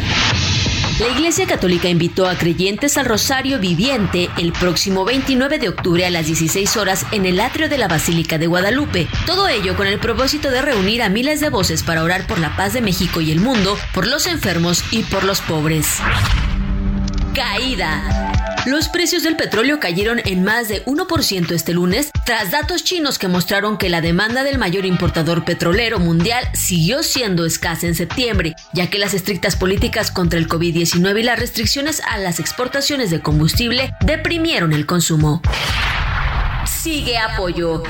La 0.99 1.09
Iglesia 1.09 1.47
Católica 1.47 1.91
invitó 1.91 2.27
a 2.27 2.39
creyentes 2.39 2.97
al 2.97 3.05
Rosario 3.05 3.59
Viviente 3.59 4.31
el 4.39 4.53
próximo 4.53 5.05
29 5.05 5.59
de 5.59 5.69
octubre 5.69 6.07
a 6.07 6.11
las 6.11 6.25
16 6.25 6.75
horas 6.79 7.05
en 7.13 7.27
el 7.27 7.39
atrio 7.39 7.69
de 7.69 7.77
la 7.77 7.87
Basílica 7.87 8.39
de 8.39 8.47
Guadalupe. 8.47 9.07
Todo 9.27 9.47
ello 9.47 9.77
con 9.77 9.87
el 9.87 9.99
propósito 9.99 10.51
de 10.51 10.63
reunir 10.63 11.03
a 11.03 11.11
miles 11.11 11.41
de 11.41 11.51
voces 11.51 11.83
para 11.83 12.03
orar 12.03 12.27
por 12.27 12.39
la 12.39 12.57
paz 12.57 12.73
de 12.73 12.81
México 12.81 13.21
y 13.21 13.31
el 13.31 13.41
mundo, 13.41 13.77
por 13.93 14.07
los 14.07 14.27
enfermos 14.27 14.83
y 14.91 15.03
por 15.03 15.25
los 15.25 15.43
pobres. 15.43 15.99
Caída. 17.35 18.33
Los 18.67 18.89
precios 18.89 19.23
del 19.23 19.37
petróleo 19.37 19.79
cayeron 19.79 20.21
en 20.25 20.43
más 20.43 20.67
de 20.67 20.85
1% 20.87 21.53
este 21.53 21.73
lunes 21.73 22.11
tras 22.25 22.51
datos 22.51 22.83
chinos 22.83 23.17
que 23.17 23.29
mostraron 23.29 23.79
que 23.79 23.89
la 23.89 24.01
demanda 24.01 24.43
del 24.43 24.59
mayor 24.59 24.85
importador 24.85 25.45
petrolero 25.45 26.01
mundial 26.01 26.45
siguió 26.53 27.05
siendo 27.05 27.47
escasa 27.47 27.87
en 27.87 27.95
septiembre, 27.95 28.57
ya 28.73 28.91
que 28.91 28.99
las 28.99 29.15
estrictas 29.15 29.55
políticas 29.55 30.11
contra 30.11 30.41
el 30.41 30.49
COVID-19 30.49 31.21
y 31.21 31.23
las 31.23 31.39
restricciones 31.39 32.03
a 32.11 32.19
las 32.19 32.41
exportaciones 32.41 33.11
de 33.11 33.21
combustible 33.21 33.95
deprimieron 34.05 34.73
el 34.73 34.85
consumo. 34.85 35.43
Sigue 36.67 37.19
apoyo. 37.19 37.85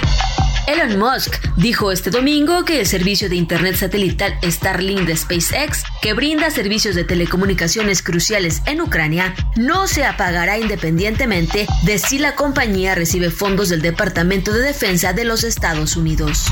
Elon 0.66 0.98
Musk 0.98 1.36
dijo 1.56 1.92
este 1.92 2.10
domingo 2.10 2.64
que 2.64 2.80
el 2.80 2.86
servicio 2.86 3.28
de 3.28 3.36
Internet 3.36 3.76
satelital 3.76 4.36
Starlink 4.42 5.02
de 5.02 5.16
SpaceX, 5.16 5.84
que 6.02 6.12
brinda 6.12 6.50
servicios 6.50 6.96
de 6.96 7.04
telecomunicaciones 7.04 8.02
cruciales 8.02 8.62
en 8.66 8.80
Ucrania, 8.80 9.34
no 9.56 9.86
se 9.86 10.04
apagará 10.04 10.58
independientemente 10.58 11.66
de 11.82 11.98
si 11.98 12.18
la 12.18 12.34
compañía 12.34 12.96
recibe 12.96 13.30
fondos 13.30 13.68
del 13.68 13.80
Departamento 13.80 14.52
de 14.52 14.62
Defensa 14.62 15.12
de 15.12 15.24
los 15.24 15.44
Estados 15.44 15.96
Unidos. 15.96 16.46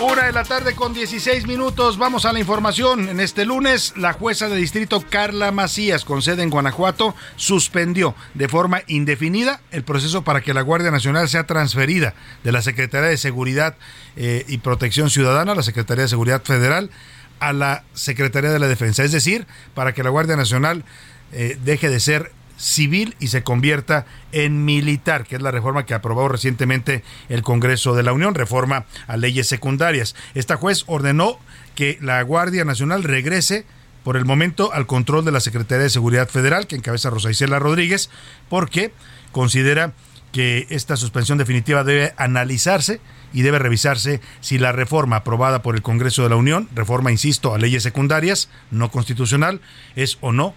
Una 0.00 0.26
de 0.26 0.32
la 0.32 0.44
tarde 0.44 0.76
con 0.76 0.94
16 0.94 1.48
minutos. 1.48 1.98
Vamos 1.98 2.24
a 2.24 2.32
la 2.32 2.38
información. 2.38 3.08
En 3.08 3.18
este 3.18 3.44
lunes, 3.44 3.94
la 3.96 4.12
jueza 4.12 4.48
de 4.48 4.54
distrito 4.54 5.02
Carla 5.10 5.50
Macías, 5.50 6.04
con 6.04 6.22
sede 6.22 6.44
en 6.44 6.50
Guanajuato, 6.50 7.16
suspendió 7.34 8.14
de 8.34 8.48
forma 8.48 8.82
indefinida 8.86 9.60
el 9.72 9.82
proceso 9.82 10.22
para 10.22 10.40
que 10.40 10.54
la 10.54 10.62
Guardia 10.62 10.92
Nacional 10.92 11.28
sea 11.28 11.48
transferida 11.48 12.14
de 12.44 12.52
la 12.52 12.62
Secretaría 12.62 13.08
de 13.08 13.16
Seguridad 13.16 13.74
eh, 14.14 14.44
y 14.46 14.58
Protección 14.58 15.10
Ciudadana, 15.10 15.56
la 15.56 15.64
Secretaría 15.64 16.02
de 16.02 16.08
Seguridad 16.08 16.44
Federal, 16.44 16.92
a 17.40 17.52
la 17.52 17.82
Secretaría 17.92 18.50
de 18.50 18.60
la 18.60 18.68
Defensa. 18.68 19.02
Es 19.02 19.10
decir, 19.10 19.48
para 19.74 19.94
que 19.94 20.04
la 20.04 20.10
Guardia 20.10 20.36
Nacional 20.36 20.84
eh, 21.32 21.58
deje 21.64 21.90
de 21.90 21.98
ser 21.98 22.30
civil 22.58 23.16
y 23.20 23.28
se 23.28 23.42
convierta 23.42 24.04
en 24.32 24.66
militar, 24.66 25.24
que 25.24 25.36
es 25.36 25.42
la 25.42 25.50
reforma 25.50 25.86
que 25.86 25.94
aprobó 25.94 26.28
recientemente 26.28 27.02
el 27.30 27.42
Congreso 27.42 27.94
de 27.94 28.02
la 28.02 28.12
Unión, 28.12 28.34
reforma 28.34 28.84
a 29.06 29.16
leyes 29.16 29.48
secundarias. 29.48 30.14
Esta 30.34 30.56
juez 30.56 30.84
ordenó 30.86 31.38
que 31.74 31.98
la 32.02 32.20
Guardia 32.22 32.64
Nacional 32.64 33.04
regrese 33.04 33.64
por 34.04 34.16
el 34.16 34.24
momento 34.24 34.72
al 34.72 34.86
control 34.86 35.24
de 35.24 35.32
la 35.32 35.40
Secretaría 35.40 35.84
de 35.84 35.90
Seguridad 35.90 36.28
Federal, 36.28 36.66
que 36.66 36.76
encabeza 36.76 37.10
Rosa 37.10 37.30
Isela 37.30 37.58
Rodríguez, 37.58 38.10
porque 38.48 38.92
considera 39.32 39.92
que 40.32 40.66
esta 40.70 40.96
suspensión 40.96 41.38
definitiva 41.38 41.84
debe 41.84 42.12
analizarse 42.16 43.00
y 43.32 43.42
debe 43.42 43.58
revisarse 43.58 44.20
si 44.40 44.58
la 44.58 44.72
reforma 44.72 45.16
aprobada 45.16 45.62
por 45.62 45.74
el 45.74 45.82
Congreso 45.82 46.22
de 46.22 46.30
la 46.30 46.36
Unión, 46.36 46.68
reforma, 46.74 47.12
insisto, 47.12 47.54
a 47.54 47.58
leyes 47.58 47.82
secundarias, 47.82 48.48
no 48.70 48.90
constitucional, 48.90 49.60
es 49.96 50.18
o 50.20 50.32
no 50.32 50.54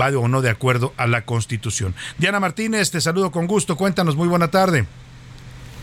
va 0.00 0.08
o 0.18 0.28
no 0.28 0.42
de 0.42 0.50
acuerdo 0.50 0.92
a 0.96 1.06
la 1.06 1.24
Constitución. 1.24 1.94
Diana 2.18 2.40
Martínez, 2.40 2.90
te 2.90 3.00
saludo 3.00 3.30
con 3.30 3.46
gusto. 3.46 3.76
Cuéntanos, 3.76 4.16
muy 4.16 4.28
buena 4.28 4.48
tarde. 4.48 4.86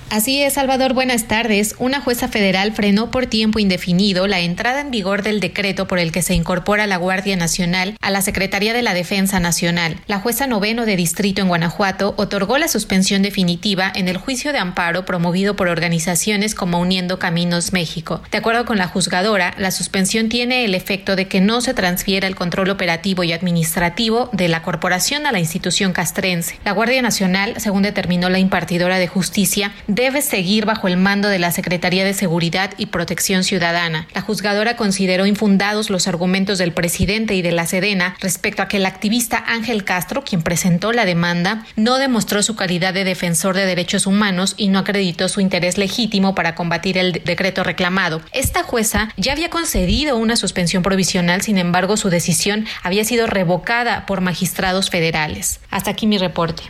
Así 0.09 0.41
es, 0.41 0.53
Salvador, 0.53 0.93
buenas 0.93 1.25
tardes. 1.25 1.75
Una 1.79 1.99
jueza 1.99 2.29
federal 2.29 2.71
frenó 2.71 3.11
por 3.11 3.25
tiempo 3.25 3.59
indefinido 3.59 4.25
la 4.25 4.39
entrada 4.39 4.79
en 4.79 4.89
vigor 4.89 5.21
del 5.21 5.41
decreto 5.41 5.85
por 5.85 5.99
el 5.99 6.13
que 6.13 6.21
se 6.21 6.33
incorpora 6.33 6.87
la 6.87 6.95
Guardia 6.95 7.35
Nacional 7.35 7.97
a 7.99 8.09
la 8.09 8.21
Secretaría 8.21 8.73
de 8.73 8.81
la 8.81 8.93
Defensa 8.93 9.41
Nacional. 9.41 9.99
La 10.07 10.19
jueza 10.19 10.47
noveno 10.47 10.85
de 10.85 10.95
distrito 10.95 11.41
en 11.41 11.49
Guanajuato 11.49 12.13
otorgó 12.15 12.57
la 12.57 12.69
suspensión 12.69 13.21
definitiva 13.21 13.91
en 13.93 14.07
el 14.07 14.15
juicio 14.15 14.53
de 14.53 14.59
amparo 14.59 15.03
promovido 15.03 15.57
por 15.57 15.67
organizaciones 15.67 16.55
como 16.55 16.79
Uniendo 16.79 17.19
Caminos 17.19 17.73
México. 17.73 18.21
De 18.31 18.37
acuerdo 18.37 18.63
con 18.63 18.77
la 18.77 18.87
juzgadora, 18.87 19.55
la 19.57 19.71
suspensión 19.71 20.29
tiene 20.29 20.63
el 20.63 20.73
efecto 20.73 21.17
de 21.17 21.27
que 21.27 21.41
no 21.41 21.59
se 21.59 21.73
transfiera 21.73 22.27
el 22.27 22.35
control 22.35 22.69
operativo 22.69 23.25
y 23.25 23.33
administrativo 23.33 24.29
de 24.31 24.47
la 24.47 24.61
corporación 24.61 25.25
a 25.25 25.33
la 25.33 25.39
institución 25.39 25.91
castrense. 25.91 26.57
La 26.63 26.71
Guardia 26.71 27.01
Nacional, 27.01 27.55
según 27.57 27.83
determinó 27.83 28.29
la 28.29 28.39
impartidora 28.39 28.99
de 28.99 29.07
justicia, 29.09 29.73
debe 29.97 30.21
seguir 30.21 30.65
bajo 30.65 30.87
el 30.87 30.95
mando 30.95 31.27
de 31.27 31.39
la 31.39 31.51
Secretaría 31.51 32.05
de 32.05 32.13
Seguridad 32.13 32.75
y 32.77 32.85
Protección 32.85 33.43
Ciudadana. 33.43 34.07
La 34.13 34.21
juzgadora 34.21 34.77
consideró 34.77 35.25
infundados 35.25 35.89
los 35.89 36.07
argumentos 36.07 36.59
del 36.59 36.71
presidente 36.71 37.33
y 37.33 37.41
de 37.41 37.51
la 37.51 37.65
Sedena 37.65 38.15
respecto 38.19 38.61
a 38.61 38.67
que 38.67 38.77
el 38.77 38.85
activista 38.85 39.43
Ángel 39.47 39.83
Castro, 39.83 40.23
quien 40.23 40.43
presentó 40.43 40.93
la 40.93 41.05
demanda, 41.05 41.65
no 41.75 41.97
demostró 41.97 42.43
su 42.43 42.55
calidad 42.55 42.93
de 42.93 43.05
defensor 43.05 43.55
de 43.55 43.65
derechos 43.65 44.05
humanos 44.05 44.53
y 44.55 44.67
no 44.67 44.77
acreditó 44.77 45.29
su 45.29 45.41
interés 45.41 45.79
legítimo 45.79 46.35
para 46.35 46.53
combatir 46.53 46.99
el 46.99 47.23
decreto 47.25 47.63
reclamado. 47.63 48.21
Esta 48.33 48.61
jueza 48.61 49.09
ya 49.17 49.31
había 49.31 49.49
concedido 49.49 50.15
una 50.17 50.35
suspensión 50.35 50.83
provisional, 50.83 51.41
sin 51.41 51.57
embargo, 51.57 51.97
su 51.97 52.11
decisión 52.11 52.67
había 52.83 53.03
sido 53.03 53.25
revocada 53.25 54.05
por 54.05 54.21
magistrados 54.21 54.91
federales. 54.91 55.59
Hasta 55.71 55.89
aquí 55.89 56.05
mi 56.05 56.19
reporte 56.19 56.61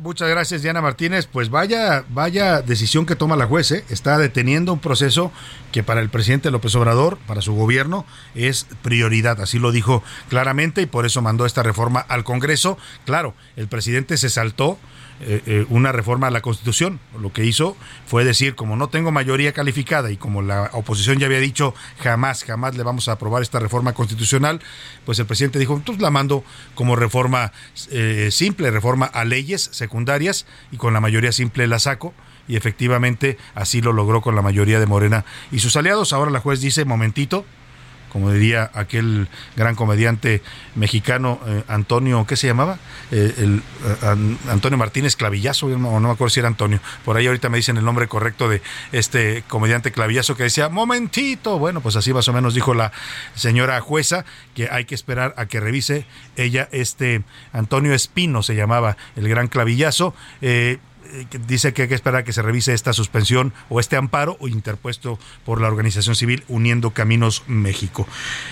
muchas 0.00 0.28
gracias, 0.28 0.62
Diana 0.62 0.82
Martínez. 0.82 1.26
Pues 1.26 1.48
vaya, 1.48 2.04
vaya 2.10 2.60
decisión 2.60 3.06
que 3.06 3.16
toma 3.16 3.36
la 3.36 3.46
juez. 3.46 3.70
¿eh? 3.72 3.84
Está 3.88 4.18
deteniendo 4.18 4.72
un 4.72 4.78
proceso 4.78 5.32
que 5.72 5.82
para 5.82 6.00
el 6.00 6.10
presidente 6.10 6.50
López 6.50 6.74
Obrador, 6.74 7.16
para 7.26 7.40
su 7.40 7.54
gobierno, 7.54 8.04
es 8.34 8.66
prioridad. 8.82 9.40
Así 9.40 9.58
lo 9.58 9.72
dijo 9.72 10.02
claramente 10.28 10.82
y 10.82 10.86
por 10.86 11.06
eso 11.06 11.22
mandó 11.22 11.46
esta 11.46 11.62
reforma 11.62 12.00
al 12.00 12.24
Congreso. 12.24 12.76
Claro, 13.06 13.34
el 13.56 13.68
presidente 13.68 14.18
se 14.18 14.28
saltó 14.28 14.78
eh, 15.26 15.42
eh, 15.46 15.66
una 15.70 15.90
reforma 15.90 16.26
a 16.26 16.30
la 16.30 16.42
Constitución. 16.42 17.00
Lo 17.18 17.32
que 17.32 17.46
hizo 17.46 17.78
fue 18.06 18.24
decir, 18.24 18.54
como 18.54 18.76
no 18.76 18.88
tengo 18.88 19.10
mayoría 19.10 19.52
calificada 19.52 20.10
y 20.10 20.18
como 20.18 20.42
la 20.42 20.68
oposición 20.74 21.18
ya 21.18 21.26
había 21.26 21.40
dicho 21.40 21.74
jamás, 21.98 22.44
jamás 22.44 22.76
le 22.76 22.82
vamos 22.82 23.08
a 23.08 23.12
aprobar 23.12 23.40
esta 23.40 23.58
reforma 23.58 23.94
constitucional, 23.94 24.60
pues 25.06 25.18
el 25.18 25.24
presidente 25.24 25.58
dijo, 25.58 25.74
entonces 25.74 26.02
la 26.02 26.10
mando 26.10 26.44
como 26.74 26.94
reforma 26.94 27.52
eh, 27.90 28.28
simple, 28.30 28.70
reforma 28.70 29.06
a 29.06 29.24
leyes 29.24 29.70
secundarias 29.72 30.46
y 30.70 30.76
con 30.76 30.92
la 30.92 31.00
mayoría 31.00 31.32
simple 31.32 31.66
la 31.66 31.78
saco 31.78 32.12
y 32.46 32.56
efectivamente 32.56 33.38
así 33.54 33.80
lo 33.80 33.94
logró 33.94 34.20
con 34.20 34.36
la 34.36 34.42
mayoría 34.42 34.78
de 34.78 34.86
Morena 34.86 35.24
y 35.50 35.60
sus 35.60 35.74
aliados. 35.76 36.12
Ahora 36.12 36.30
la 36.30 36.40
juez 36.40 36.60
dice, 36.60 36.84
momentito, 36.84 37.46
como 38.14 38.30
diría 38.30 38.70
aquel 38.74 39.26
gran 39.56 39.74
comediante 39.74 40.40
mexicano 40.76 41.40
eh, 41.48 41.64
Antonio, 41.66 42.24
¿qué 42.28 42.36
se 42.36 42.46
llamaba? 42.46 42.78
Eh, 43.10 43.34
eh, 43.36 43.60
Antonio 44.48 44.78
Martínez 44.78 45.16
Clavillazo, 45.16 45.68
no, 45.70 45.98
no 45.98 46.00
me 46.00 46.10
acuerdo 46.10 46.30
si 46.30 46.38
era 46.38 46.46
Antonio, 46.46 46.78
por 47.04 47.16
ahí 47.16 47.26
ahorita 47.26 47.48
me 47.48 47.56
dicen 47.56 47.76
el 47.76 47.84
nombre 47.84 48.06
correcto 48.06 48.48
de 48.48 48.62
este 48.92 49.42
comediante 49.48 49.90
Clavillazo 49.90 50.36
que 50.36 50.44
decía, 50.44 50.68
momentito, 50.68 51.58
bueno, 51.58 51.80
pues 51.80 51.96
así 51.96 52.14
más 52.14 52.28
o 52.28 52.32
menos 52.32 52.54
dijo 52.54 52.72
la 52.72 52.92
señora 53.34 53.80
jueza, 53.80 54.24
que 54.54 54.68
hay 54.70 54.84
que 54.84 54.94
esperar 54.94 55.34
a 55.36 55.46
que 55.46 55.58
revise 55.58 56.06
ella 56.36 56.68
este 56.70 57.24
Antonio 57.52 57.94
Espino 57.94 58.44
se 58.44 58.54
llamaba 58.54 58.96
el 59.16 59.28
gran 59.28 59.48
Clavillazo, 59.48 60.14
dice 61.46 61.72
que 61.72 61.82
hay 61.82 61.88
que 61.88 61.94
esperar 61.94 62.20
a 62.20 62.24
que 62.24 62.32
se 62.32 62.42
revise 62.42 62.74
esta 62.74 62.92
suspensión 62.92 63.52
o 63.68 63.80
este 63.80 63.96
amparo 63.96 64.36
o 64.40 64.48
interpuesto 64.48 65.18
por 65.44 65.60
la 65.60 65.68
organización 65.68 66.14
civil 66.14 66.44
Uniendo 66.48 66.90
Caminos 66.90 67.42
México. 67.46 68.06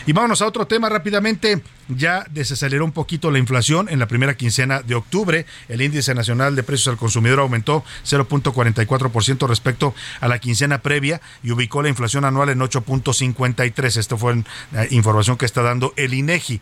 Y 0.07 0.13
vámonos 0.13 0.43
a 0.43 0.47
otro 0.47 0.67
tema 0.67 0.89
rápidamente. 0.89 1.63
Ya 1.89 2.25
desaceleró 2.31 2.85
un 2.85 2.93
poquito 2.93 3.31
la 3.31 3.39
inflación 3.39 3.89
en 3.89 3.99
la 3.99 4.07
primera 4.07 4.37
quincena 4.37 4.83
de 4.83 4.95
octubre. 4.95 5.47
El 5.69 5.83
índice 5.83 6.15
nacional 6.15 6.55
de 6.57 6.63
precios 6.63 6.89
al 6.89 6.97
consumidor 6.97 7.41
aumentó 7.41 7.85
0.44% 8.05 9.47
respecto 9.49 9.95
a 10.21 10.29
la 10.29 10.39
quincena 10.39 10.79
previa 10.79 11.21
y 11.43 11.51
ubicó 11.51 11.83
la 11.83 11.89
inflación 11.89 12.25
anual 12.25 12.51
en 12.51 12.61
8.53. 12.61 13.97
Esto 13.97 14.17
fue 14.17 14.43
la 14.73 14.87
información 14.91 15.37
que 15.37 15.47
está 15.47 15.63
dando 15.63 15.93
el 15.97 16.15
INEGI. 16.15 16.61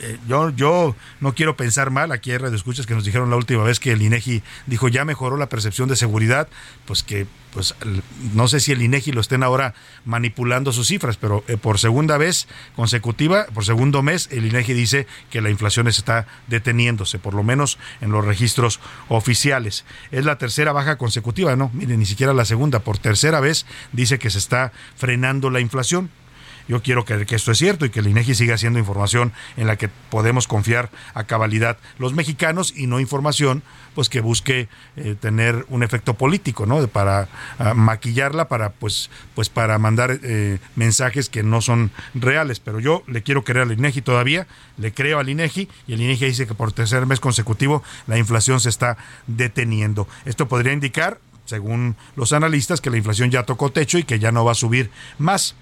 Eh, 0.00 0.18
yo, 0.28 0.50
yo 0.50 0.94
no 1.20 1.34
quiero 1.34 1.56
pensar 1.56 1.90
mal, 1.90 2.12
aquí 2.12 2.30
hay 2.32 2.38
escuchas 2.54 2.86
que 2.86 2.94
nos 2.94 3.04
dijeron 3.04 3.30
la 3.30 3.36
última 3.36 3.62
vez 3.62 3.80
que 3.80 3.92
el 3.92 4.02
INEGI 4.02 4.42
dijo 4.66 4.88
ya 4.88 5.04
mejoró 5.04 5.36
la 5.36 5.48
percepción 5.48 5.88
de 5.88 5.96
seguridad, 5.96 6.48
pues 6.84 7.02
que 7.02 7.26
pues 7.52 7.74
no 8.34 8.48
sé 8.48 8.60
si 8.60 8.72
el 8.72 8.82
INEGI 8.82 9.12
lo 9.12 9.22
estén 9.22 9.42
ahora 9.42 9.72
manipulando 10.04 10.72
sus 10.72 10.88
cifras, 10.88 11.16
pero 11.16 11.42
eh, 11.48 11.56
por 11.56 11.78
segunda 11.78 12.18
vez 12.18 12.48
consecutiva, 12.74 13.46
por 13.46 13.64
segundo 13.64 14.02
mes, 14.02 14.28
el 14.30 14.44
INEGI 14.44 14.74
dice 14.74 15.06
que 15.30 15.40
la 15.40 15.48
inflación 15.48 15.88
está 15.88 16.26
deteniéndose, 16.48 17.18
por 17.18 17.32
lo 17.32 17.42
menos 17.42 17.78
en 18.02 18.10
los 18.10 18.26
registros 18.26 18.78
oficiales. 19.08 19.86
Es 20.10 20.26
la 20.26 20.36
tercera 20.36 20.72
baja 20.72 20.98
consecutiva, 20.98 21.56
no, 21.56 21.70
mire, 21.72 21.96
ni 21.96 22.04
siquiera 22.04 22.34
la 22.34 22.44
segunda, 22.44 22.80
por 22.80 22.98
tercera 22.98 23.40
vez 23.40 23.64
dice 23.92 24.18
que 24.18 24.28
se 24.28 24.38
está 24.38 24.72
frenando 24.96 25.48
la 25.48 25.60
inflación. 25.60 26.10
Yo 26.68 26.82
quiero 26.82 27.04
creer 27.04 27.26
que 27.26 27.36
esto 27.36 27.52
es 27.52 27.58
cierto 27.58 27.86
y 27.86 27.90
que 27.90 28.00
el 28.00 28.08
INEGI 28.08 28.34
siga 28.34 28.58
siendo 28.58 28.78
información 28.78 29.32
en 29.56 29.66
la 29.66 29.76
que 29.76 29.88
podemos 29.88 30.48
confiar 30.48 30.90
a 31.14 31.24
cabalidad 31.24 31.78
los 31.98 32.12
mexicanos 32.12 32.72
y 32.76 32.86
no 32.86 33.00
información 33.00 33.62
pues 33.94 34.08
que 34.08 34.20
busque 34.20 34.68
eh, 34.96 35.16
tener 35.18 35.64
un 35.68 35.82
efecto 35.82 36.14
político, 36.14 36.66
¿no? 36.66 36.86
Para 36.88 37.28
ah, 37.58 37.72
maquillarla, 37.74 38.48
para 38.48 38.70
pues, 38.70 39.10
pues 39.34 39.48
para 39.48 39.78
mandar 39.78 40.18
eh, 40.22 40.58
mensajes 40.74 41.28
que 41.28 41.42
no 41.42 41.60
son 41.62 41.90
reales. 42.14 42.60
Pero 42.60 42.80
yo 42.80 43.02
le 43.06 43.22
quiero 43.22 43.42
creer 43.42 43.62
al 43.62 43.72
INEGI 43.72 44.02
todavía, 44.02 44.46
le 44.76 44.92
creo 44.92 45.18
al 45.18 45.28
INEGI 45.28 45.68
y 45.86 45.92
el 45.94 46.00
INEGI 46.00 46.26
dice 46.26 46.46
que 46.46 46.54
por 46.54 46.72
tercer 46.72 47.06
mes 47.06 47.20
consecutivo 47.20 47.82
la 48.06 48.18
inflación 48.18 48.60
se 48.60 48.68
está 48.68 48.98
deteniendo. 49.26 50.08
Esto 50.24 50.46
podría 50.46 50.72
indicar 50.72 51.18
según 51.46 51.96
los 52.16 52.32
analistas, 52.32 52.80
que 52.80 52.90
la 52.90 52.96
inflación 52.96 53.30
ya 53.30 53.44
tocó 53.44 53.70
techo 53.70 53.98
y 53.98 54.02
que 54.02 54.18
ya 54.18 54.32
no 54.32 54.44
va 54.44 54.52
a 54.52 54.56
subir 54.56 54.90
más. 55.18 55.54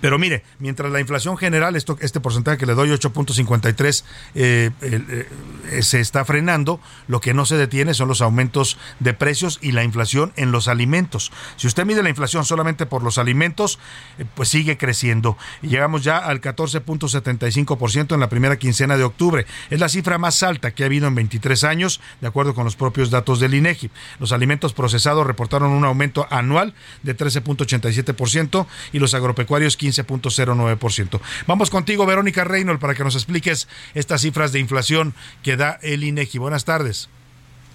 Pero 0.00 0.18
mire, 0.18 0.42
mientras 0.58 0.90
la 0.92 1.00
inflación 1.00 1.36
general, 1.36 1.76
esto, 1.76 1.96
este 2.00 2.20
porcentaje 2.20 2.58
que 2.58 2.66
le 2.66 2.74
doy 2.74 2.90
8.53, 2.90 4.04
eh, 4.34 4.70
eh, 4.80 5.82
se 5.82 6.00
está 6.00 6.24
frenando, 6.24 6.80
lo 7.08 7.20
que 7.20 7.34
no 7.34 7.46
se 7.46 7.56
detiene 7.56 7.94
son 7.94 8.08
los 8.08 8.20
aumentos 8.20 8.78
de 9.00 9.14
precios 9.14 9.58
y 9.62 9.72
la 9.72 9.84
inflación 9.84 10.32
en 10.36 10.52
los 10.52 10.68
alimentos. 10.68 11.32
Si 11.56 11.66
usted 11.66 11.84
mide 11.84 12.02
la 12.02 12.08
inflación 12.08 12.44
solamente 12.44 12.86
por 12.86 13.02
los 13.02 13.18
alimentos, 13.18 13.78
eh, 14.18 14.24
pues 14.34 14.48
sigue 14.48 14.76
creciendo. 14.76 15.36
Llegamos 15.62 16.04
ya 16.04 16.18
al 16.18 16.40
14.75% 16.40 18.14
en 18.14 18.20
la 18.20 18.28
primera 18.28 18.58
quincena 18.58 18.96
de 18.96 19.04
octubre. 19.04 19.46
Es 19.70 19.80
la 19.80 19.88
cifra 19.88 20.18
más 20.18 20.42
alta 20.42 20.72
que 20.72 20.82
ha 20.82 20.86
habido 20.86 21.08
en 21.08 21.14
23 21.14 21.64
años, 21.64 22.00
de 22.20 22.28
acuerdo 22.28 22.54
con 22.54 22.64
los 22.64 22.76
propios 22.76 23.10
datos 23.10 23.40
del 23.40 23.54
INEGI. 23.54 23.90
Los 24.18 24.32
alimentos 24.32 24.72
procesados 24.72 25.26
reportaron 25.26 25.70
un 25.70 25.84
aumento 25.84 26.26
anual 26.30 26.74
de 27.02 27.16
13.87% 27.16 28.66
y 28.92 28.98
los 28.98 29.14
agropecuarios 29.14 29.75
15.09%. 29.78 31.20
Vamos 31.46 31.70
contigo, 31.70 32.06
Verónica 32.06 32.44
Reynolds, 32.44 32.80
para 32.80 32.94
que 32.94 33.04
nos 33.04 33.14
expliques 33.14 33.68
estas 33.94 34.20
cifras 34.22 34.52
de 34.52 34.60
inflación 34.60 35.14
que 35.42 35.56
da 35.56 35.78
el 35.82 36.04
INEGI. 36.04 36.38
Buenas 36.38 36.64
tardes. 36.64 37.08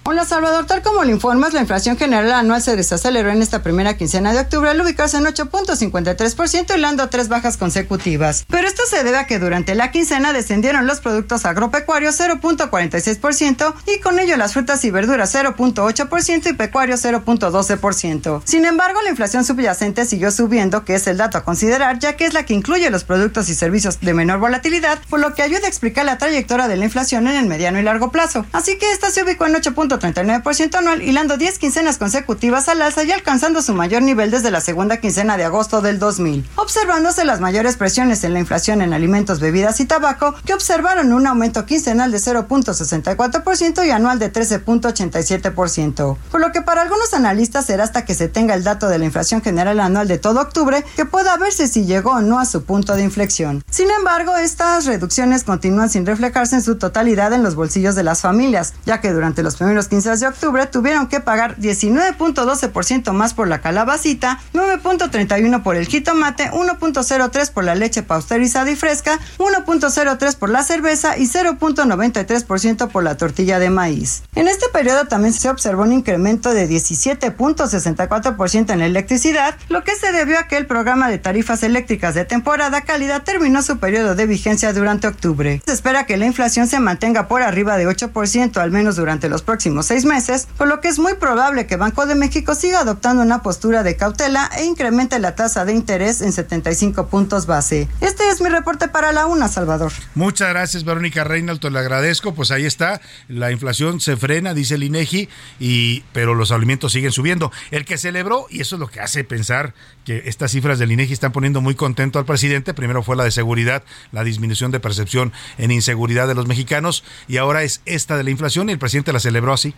Hola 0.04 0.24
Salvador, 0.24 0.66
tal 0.66 0.82
como 0.82 1.04
le 1.04 1.12
informas, 1.12 1.52
la 1.52 1.60
inflación 1.60 1.96
general 1.96 2.32
anual 2.32 2.60
se 2.60 2.74
desaceleró 2.74 3.30
en 3.30 3.40
esta 3.40 3.62
primera 3.62 3.96
quincena 3.96 4.32
de 4.32 4.40
octubre 4.40 4.68
al 4.68 4.80
ubicarse 4.80 5.16
en 5.16 5.24
8.53% 5.26 6.76
hilando 6.76 7.08
tres 7.08 7.28
bajas 7.28 7.56
consecutivas. 7.56 8.44
Pero 8.48 8.66
esto 8.66 8.82
se 8.90 9.04
debe 9.04 9.18
a 9.18 9.28
que 9.28 9.38
durante 9.38 9.76
la 9.76 9.92
quincena 9.92 10.32
descendieron 10.32 10.88
los 10.88 10.98
productos 10.98 11.44
agropecuarios 11.44 12.18
0.46% 12.18 13.74
y 13.86 14.00
con 14.00 14.18
ello 14.18 14.36
las 14.36 14.54
frutas 14.54 14.84
y 14.84 14.90
verduras 14.90 15.32
0.8% 15.36 16.50
y 16.50 16.52
pecuarios 16.54 17.04
0.12%. 17.04 18.42
Sin 18.44 18.64
embargo, 18.64 19.00
la 19.02 19.10
inflación 19.10 19.44
subyacente 19.44 20.04
siguió 20.04 20.32
subiendo, 20.32 20.84
que 20.84 20.96
es 20.96 21.06
el 21.06 21.16
dato 21.16 21.38
a 21.38 21.44
considerar, 21.44 22.00
ya 22.00 22.16
que 22.16 22.26
es 22.26 22.34
la 22.34 22.44
que 22.44 22.54
incluye 22.54 22.90
los 22.90 23.04
productos 23.04 23.48
y 23.48 23.54
servicios 23.54 24.00
de 24.00 24.14
menor 24.14 24.40
volatilidad, 24.40 24.98
por 25.08 25.20
lo 25.20 25.32
que 25.34 25.42
ayuda 25.42 25.66
a 25.66 25.68
explicar 25.68 26.04
la 26.04 26.18
trayectoria 26.18 26.66
de 26.66 26.76
la 26.76 26.86
inflación 26.86 27.28
en 27.28 27.36
el 27.36 27.46
mediano 27.46 27.78
y 27.78 27.84
largo 27.84 28.10
plazo. 28.10 28.44
Así 28.50 28.78
que 28.78 28.90
esta 28.90 29.08
se 29.12 29.22
ubicó 29.22 29.46
en 29.46 29.54
8. 29.54 29.72
39% 29.98 30.74
anual, 30.76 31.02
hilando 31.02 31.36
10 31.36 31.58
quincenas 31.58 31.98
consecutivas 31.98 32.68
al 32.68 32.82
alza 32.82 33.04
y 33.04 33.12
alcanzando 33.12 33.62
su 33.62 33.74
mayor 33.74 34.02
nivel 34.02 34.30
desde 34.30 34.50
la 34.50 34.60
segunda 34.60 34.98
quincena 34.98 35.36
de 35.36 35.44
agosto 35.44 35.80
del 35.80 35.98
2000. 35.98 36.48
Observándose 36.56 37.24
las 37.24 37.40
mayores 37.40 37.76
presiones 37.76 38.24
en 38.24 38.32
la 38.32 38.40
inflación 38.40 38.82
en 38.82 38.92
alimentos, 38.92 39.40
bebidas 39.40 39.80
y 39.80 39.86
tabaco, 39.86 40.34
que 40.44 40.54
observaron 40.54 41.12
un 41.12 41.26
aumento 41.26 41.66
quincenal 41.66 42.10
de 42.10 42.18
0.64% 42.18 43.86
y 43.86 43.90
anual 43.90 44.18
de 44.18 44.32
13.87%. 44.32 46.16
Por 46.30 46.40
lo 46.40 46.52
que 46.52 46.62
para 46.62 46.82
algunos 46.82 47.14
analistas 47.14 47.66
será 47.66 47.84
hasta 47.84 48.04
que 48.04 48.14
se 48.14 48.28
tenga 48.28 48.54
el 48.54 48.64
dato 48.64 48.88
de 48.88 48.98
la 48.98 49.04
inflación 49.04 49.42
general 49.42 49.80
anual 49.80 50.08
de 50.08 50.18
todo 50.18 50.40
octubre 50.40 50.84
que 50.96 51.04
pueda 51.04 51.36
verse 51.36 51.68
si 51.68 51.84
llegó 51.84 52.12
o 52.12 52.20
no 52.20 52.38
a 52.38 52.44
su 52.44 52.64
punto 52.64 52.94
de 52.94 53.02
inflexión. 53.02 53.62
Sin 53.70 53.90
embargo, 53.90 54.36
estas 54.36 54.86
reducciones 54.86 55.44
continúan 55.44 55.90
sin 55.90 56.06
reflejarse 56.06 56.56
en 56.56 56.62
su 56.62 56.76
totalidad 56.76 57.32
en 57.32 57.42
los 57.42 57.54
bolsillos 57.54 57.94
de 57.94 58.02
las 58.02 58.20
familias, 58.20 58.74
ya 58.86 59.00
que 59.00 59.12
durante 59.12 59.42
los 59.42 59.56
primeros 59.56 59.81
15 59.88 60.16
de 60.16 60.26
octubre 60.26 60.66
tuvieron 60.66 61.08
que 61.08 61.20
pagar 61.20 61.56
19.12% 61.56 63.12
más 63.12 63.34
por 63.34 63.48
la 63.48 63.60
calabacita, 63.60 64.40
9.31 64.52 65.62
por 65.62 65.76
el 65.76 65.86
jitomate, 65.86 66.50
1.03 66.50 67.50
por 67.50 67.64
la 67.64 67.74
leche 67.74 68.02
pausterizada 68.02 68.70
y 68.70 68.76
fresca, 68.76 69.18
1.03 69.38 70.36
por 70.36 70.50
la 70.50 70.62
cerveza 70.62 71.18
y 71.18 71.28
0.93% 71.28 72.88
por 72.88 73.04
la 73.04 73.16
tortilla 73.16 73.58
de 73.58 73.70
maíz. 73.70 74.22
En 74.34 74.48
este 74.48 74.68
periodo 74.68 75.06
también 75.06 75.32
se 75.32 75.48
observó 75.48 75.82
un 75.82 75.92
incremento 75.92 76.54
de 76.54 76.68
17.64% 76.68 78.72
en 78.72 78.78
la 78.78 78.86
electricidad, 78.86 79.56
lo 79.68 79.84
que 79.84 79.96
se 79.96 80.12
debió 80.12 80.38
a 80.38 80.48
que 80.48 80.56
el 80.56 80.66
programa 80.66 81.08
de 81.08 81.18
tarifas 81.18 81.62
eléctricas 81.62 82.14
de 82.14 82.24
temporada 82.24 82.82
cálida 82.82 83.24
terminó 83.24 83.62
su 83.62 83.78
periodo 83.78 84.14
de 84.14 84.26
vigencia 84.26 84.72
durante 84.72 85.06
octubre. 85.06 85.62
Se 85.64 85.72
espera 85.72 86.06
que 86.06 86.16
la 86.16 86.26
inflación 86.26 86.66
se 86.66 86.80
mantenga 86.80 87.28
por 87.28 87.42
arriba 87.42 87.76
de 87.76 87.88
8% 87.88 88.56
al 88.58 88.70
menos 88.70 88.96
durante 88.96 89.28
los 89.28 89.42
próximos 89.42 89.71
seis 89.82 90.04
meses, 90.04 90.48
por 90.58 90.68
lo 90.68 90.80
que 90.80 90.88
es 90.88 90.98
muy 90.98 91.14
probable 91.14 91.66
que 91.66 91.76
Banco 91.76 92.04
de 92.04 92.14
México 92.14 92.54
siga 92.54 92.80
adoptando 92.80 93.22
una 93.22 93.42
postura 93.42 93.82
de 93.82 93.96
cautela 93.96 94.50
e 94.58 94.64
incremente 94.64 95.18
la 95.18 95.34
tasa 95.34 95.64
de 95.64 95.72
interés 95.72 96.20
en 96.20 96.32
75 96.32 97.06
puntos 97.06 97.46
base. 97.46 97.88
Este 98.00 98.28
es 98.28 98.40
mi 98.40 98.48
reporte 98.48 98.88
para 98.88 99.12
la 99.12 99.26
UNA, 99.26 99.48
Salvador. 99.48 99.92
Muchas 100.14 100.50
gracias, 100.50 100.84
Verónica 100.84 101.24
Reinaldo, 101.24 101.70
le 101.70 101.78
agradezco. 101.78 102.34
Pues 102.34 102.50
ahí 102.50 102.66
está, 102.66 103.00
la 103.28 103.52
inflación 103.52 104.00
se 104.00 104.16
frena, 104.16 104.54
dice 104.54 104.74
el 104.74 104.82
INEGI, 104.82 105.28
y, 105.60 106.04
pero 106.12 106.34
los 106.34 106.50
alimentos 106.50 106.92
siguen 106.92 107.12
subiendo. 107.12 107.52
El 107.70 107.84
que 107.84 107.98
celebró, 107.98 108.46
y 108.50 108.60
eso 108.60 108.76
es 108.76 108.80
lo 108.80 108.88
que 108.88 109.00
hace 109.00 109.24
pensar 109.24 109.74
que 110.04 110.22
estas 110.26 110.50
cifras 110.50 110.78
del 110.78 110.92
INEGI 110.92 111.12
están 111.12 111.32
poniendo 111.32 111.60
muy 111.60 111.74
contento 111.74 112.18
al 112.18 112.24
presidente, 112.24 112.74
primero 112.74 113.02
fue 113.02 113.16
la 113.16 113.24
de 113.24 113.30
seguridad, 113.30 113.84
la 114.10 114.24
disminución 114.24 114.70
de 114.70 114.80
percepción 114.80 115.32
en 115.58 115.70
inseguridad 115.70 116.28
de 116.28 116.34
los 116.34 116.46
mexicanos, 116.46 117.04
y 117.28 117.36
ahora 117.36 117.62
es 117.62 117.82
esta 117.84 118.16
de 118.16 118.24
la 118.24 118.30
inflación, 118.30 118.68
y 118.68 118.72
el 118.72 118.78
presidente 118.78 119.12
la 119.12 119.20
celebró 119.20 119.52
así. 119.52 119.74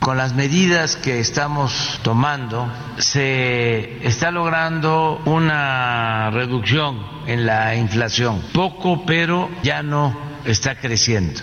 Con 0.00 0.16
las 0.16 0.34
medidas 0.34 0.96
que 0.96 1.20
estamos 1.20 2.00
tomando 2.02 2.72
se 2.96 4.06
está 4.06 4.30
logrando 4.30 5.20
una 5.26 6.30
reducción 6.30 7.06
en 7.26 7.44
la 7.44 7.74
inflación. 7.74 8.42
Poco, 8.54 9.04
pero 9.04 9.50
ya 9.62 9.82
no 9.82 10.18
está 10.46 10.80
creciendo. 10.80 11.42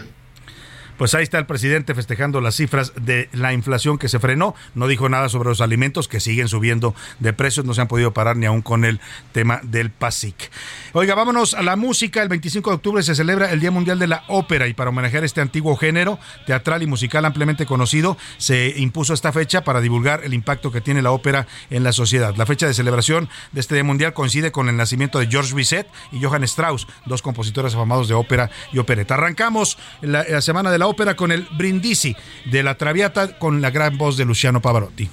Pues 0.98 1.14
ahí 1.14 1.24
está 1.24 1.38
el 1.38 1.46
presidente 1.46 1.96
festejando 1.96 2.42
las 2.42 2.56
cifras 2.56 2.94
de 3.00 3.30
la 3.34 3.54
inflación 3.54 3.98
que 3.98 4.10
se 4.10 4.20
frenó. 4.20 4.56
No 4.76 4.88
dijo 4.88 5.10
nada 5.10 5.30
sobre 5.30 5.50
los 5.50 5.62
alimentos 5.62 6.08
que 6.08 6.20
siguen 6.20 6.48
subiendo 6.48 6.96
de 7.20 7.34
precios. 7.34 7.66
No 7.66 7.74
se 7.74 7.82
han 7.82 7.88
podido 7.88 8.14
parar 8.14 8.38
ni 8.38 8.46
aún 8.46 8.62
con 8.62 8.86
el 8.86 9.00
tema 9.32 9.60
del 9.64 9.92
PASIC. 9.92 10.52
Oiga, 10.94 11.16
vámonos 11.16 11.54
a 11.54 11.62
la 11.62 11.76
música. 11.76 12.22
El 12.22 12.30
25 12.30 12.70
de 12.70 12.76
octubre 12.76 13.04
se 13.04 13.16
celebra 13.16 13.52
el 13.52 13.60
Día 13.60 13.72
Mundial 13.72 14.00
de 14.00 14.08
la 14.08 14.24
Ópera 14.28 14.68
y 14.68 14.74
para 14.74 14.90
homenajear 14.90 15.24
este 15.24 15.42
antiguo 15.42 15.76
género 15.76 16.20
teatral 16.46 16.84
y 16.84 16.88
musical 16.88 17.26
ampliamente 17.26 17.66
conocido, 17.66 18.18
se 18.38 18.74
impuso 18.78 19.14
esta 19.14 19.32
fecha 19.32 19.64
para 19.64 19.82
divulgar 19.82 20.22
el 20.24 20.34
impacto 20.34 20.72
que 20.72 20.82
tiene 20.82 21.02
la 21.02 21.12
ópera 21.12 21.48
en 21.70 21.84
la 21.84 21.92
sociedad. 21.92 22.36
La 22.36 22.46
fecha 22.46 22.68
de 22.68 22.74
celebración 22.74 23.30
de 23.52 23.60
este 23.60 23.76
Día 23.76 23.84
Mundial 23.84 24.14
coincide 24.14 24.52
con 24.52 24.70
el 24.70 24.78
nacimiento 24.78 25.20
de 25.20 25.28
George 25.28 25.54
Bizet 25.54 25.88
y 26.12 26.22
Johann 26.22 26.44
Strauss, 26.44 26.88
dos 27.06 27.22
compositores 27.22 27.74
afamados 27.74 28.08
de 28.08 28.14
ópera 28.14 28.50
y 28.72 28.80
opereta. 28.80 29.16
Arrancamos 29.16 29.78
la, 30.02 30.42
semana 30.42 30.72
de 30.72 30.78
la 30.78 30.87
ópera 30.88 31.16
con 31.16 31.32
el 31.32 31.48
Brindisi 31.58 32.16
de 32.46 32.64
la 32.64 32.76
Traviata 32.76 33.38
con 33.38 33.62
la 33.62 33.70
gran 33.70 33.98
voz 33.98 34.18
de 34.18 34.26
Luciano 34.26 34.62
Pavarotti. 34.62 35.10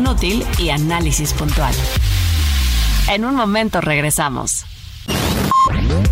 Útil 0.00 0.44
y 0.58 0.70
análisis 0.70 1.32
puntual. 1.34 1.74
En 3.08 3.24
un 3.24 3.34
momento 3.34 3.80
regresamos. 3.80 4.64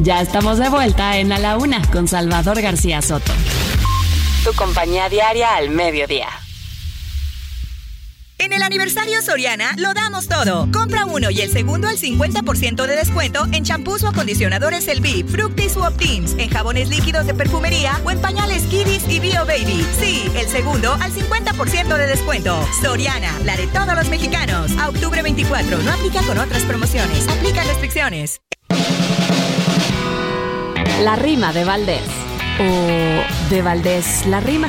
Ya 0.00 0.20
estamos 0.20 0.58
de 0.58 0.68
vuelta 0.68 1.16
en 1.16 1.32
A 1.32 1.38
la 1.38 1.56
Una 1.56 1.82
con 1.90 2.06
Salvador 2.06 2.60
García 2.60 3.00
Soto. 3.00 3.32
Tu 4.44 4.52
compañía 4.54 5.08
diaria 5.08 5.56
al 5.56 5.70
mediodía. 5.70 6.28
En 8.50 8.56
el 8.56 8.62
aniversario 8.64 9.22
Soriana 9.22 9.74
lo 9.76 9.94
damos 9.94 10.26
todo. 10.26 10.68
Compra 10.72 11.04
uno 11.04 11.30
y 11.30 11.40
el 11.40 11.52
segundo 11.52 11.86
al 11.86 11.96
50% 11.96 12.84
de 12.84 12.96
descuento 12.96 13.46
en 13.52 13.62
champús 13.62 14.02
o 14.02 14.08
acondicionadores 14.08 14.88
El 14.88 15.00
Bip, 15.00 15.28
Fructis 15.28 15.76
u 15.76 15.84
Optims, 15.84 16.34
en 16.36 16.50
jabones 16.50 16.88
líquidos 16.88 17.26
de 17.26 17.34
perfumería 17.34 18.00
o 18.04 18.10
en 18.10 18.20
pañales 18.20 18.64
Kiddies 18.64 19.08
y 19.08 19.20
Bio 19.20 19.46
Baby. 19.46 19.86
Sí, 20.00 20.28
el 20.34 20.48
segundo 20.48 20.94
al 20.94 21.12
50% 21.12 21.96
de 21.96 22.06
descuento. 22.08 22.60
Soriana, 22.82 23.38
la 23.44 23.56
de 23.56 23.68
todos 23.68 23.94
los 23.94 24.08
mexicanos. 24.08 24.72
A 24.78 24.88
octubre 24.88 25.22
24, 25.22 25.78
no 25.84 25.92
aplica 25.92 26.20
con 26.22 26.36
otras 26.36 26.64
promociones. 26.64 27.28
Aplica 27.28 27.62
restricciones. 27.62 28.40
La 31.04 31.14
rima 31.14 31.52
de 31.52 31.64
Valdés. 31.64 32.02
O 32.58 33.48
de 33.48 33.62
Valdés 33.62 34.26
la 34.26 34.40
rima. 34.40 34.68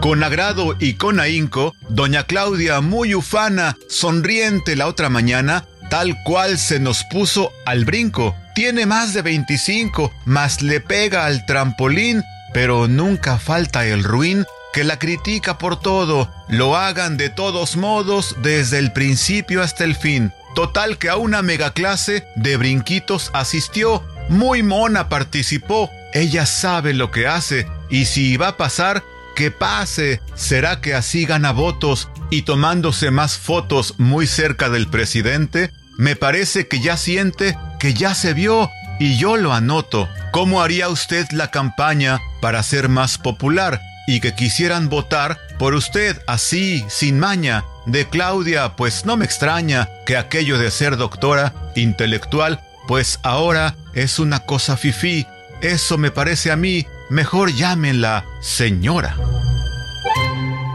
Con 0.00 0.22
agrado 0.22 0.76
y 0.78 0.94
con 0.94 1.20
ahínco, 1.20 1.74
doña 1.88 2.24
Claudia, 2.24 2.80
muy 2.80 3.14
ufana, 3.14 3.76
sonriente 3.88 4.76
la 4.76 4.86
otra 4.86 5.08
mañana, 5.08 5.64
tal 5.90 6.16
cual 6.24 6.58
se 6.58 6.78
nos 6.78 7.04
puso 7.04 7.52
al 7.64 7.84
brinco. 7.84 8.34
Tiene 8.54 8.86
más 8.86 9.14
de 9.14 9.22
25, 9.22 10.12
más 10.24 10.62
le 10.62 10.80
pega 10.80 11.26
al 11.26 11.44
trampolín, 11.46 12.22
pero 12.52 12.88
nunca 12.88 13.38
falta 13.38 13.86
el 13.86 14.04
ruin 14.04 14.46
que 14.76 14.84
la 14.84 14.98
critica 14.98 15.56
por 15.56 15.80
todo, 15.80 16.30
lo 16.48 16.76
hagan 16.76 17.16
de 17.16 17.30
todos 17.30 17.78
modos 17.78 18.36
desde 18.42 18.78
el 18.78 18.92
principio 18.92 19.62
hasta 19.62 19.84
el 19.84 19.96
fin. 19.96 20.32
Total 20.54 20.98
que 20.98 21.08
a 21.08 21.16
una 21.16 21.40
megaclase 21.40 22.26
de 22.34 22.58
brinquitos 22.58 23.30
asistió, 23.32 24.04
muy 24.28 24.62
mona 24.62 25.08
participó, 25.08 25.90
ella 26.12 26.44
sabe 26.44 26.92
lo 26.92 27.10
que 27.10 27.26
hace 27.26 27.66
y 27.88 28.04
si 28.04 28.36
va 28.36 28.48
a 28.48 28.56
pasar, 28.58 29.02
que 29.36 29.52
pase. 29.52 30.20
¿Será 30.34 30.80
que 30.80 30.94
así 30.94 31.24
gana 31.26 31.52
votos 31.52 32.08
y 32.30 32.42
tomándose 32.42 33.12
más 33.12 33.38
fotos 33.38 33.94
muy 33.98 34.26
cerca 34.26 34.68
del 34.68 34.88
presidente? 34.88 35.70
Me 35.96 36.16
parece 36.16 36.66
que 36.66 36.80
ya 36.80 36.96
siente 36.96 37.56
que 37.78 37.94
ya 37.94 38.16
se 38.16 38.34
vio 38.34 38.68
y 38.98 39.16
yo 39.18 39.36
lo 39.36 39.52
anoto. 39.52 40.08
¿Cómo 40.32 40.62
haría 40.62 40.88
usted 40.88 41.26
la 41.30 41.52
campaña 41.52 42.20
para 42.40 42.62
ser 42.64 42.88
más 42.88 43.18
popular 43.18 43.80
y 44.08 44.20
que 44.20 44.34
quisieran 44.34 44.88
votar 44.88 45.38
por 45.58 45.74
usted 45.74 46.20
así, 46.26 46.84
sin 46.88 47.20
maña? 47.20 47.64
De 47.84 48.08
Claudia, 48.08 48.74
pues 48.74 49.04
no 49.04 49.16
me 49.16 49.24
extraña 49.24 49.88
que 50.06 50.16
aquello 50.16 50.58
de 50.58 50.70
ser 50.70 50.96
doctora 50.96 51.52
intelectual, 51.76 52.60
pues 52.88 53.20
ahora 53.22 53.76
es 53.94 54.18
una 54.18 54.40
cosa 54.40 54.76
fifí. 54.76 55.26
Eso 55.60 55.96
me 55.98 56.10
parece 56.10 56.50
a 56.50 56.56
mí 56.56 56.86
Mejor 57.08 57.52
llámenla 57.52 58.24
señora. 58.40 59.16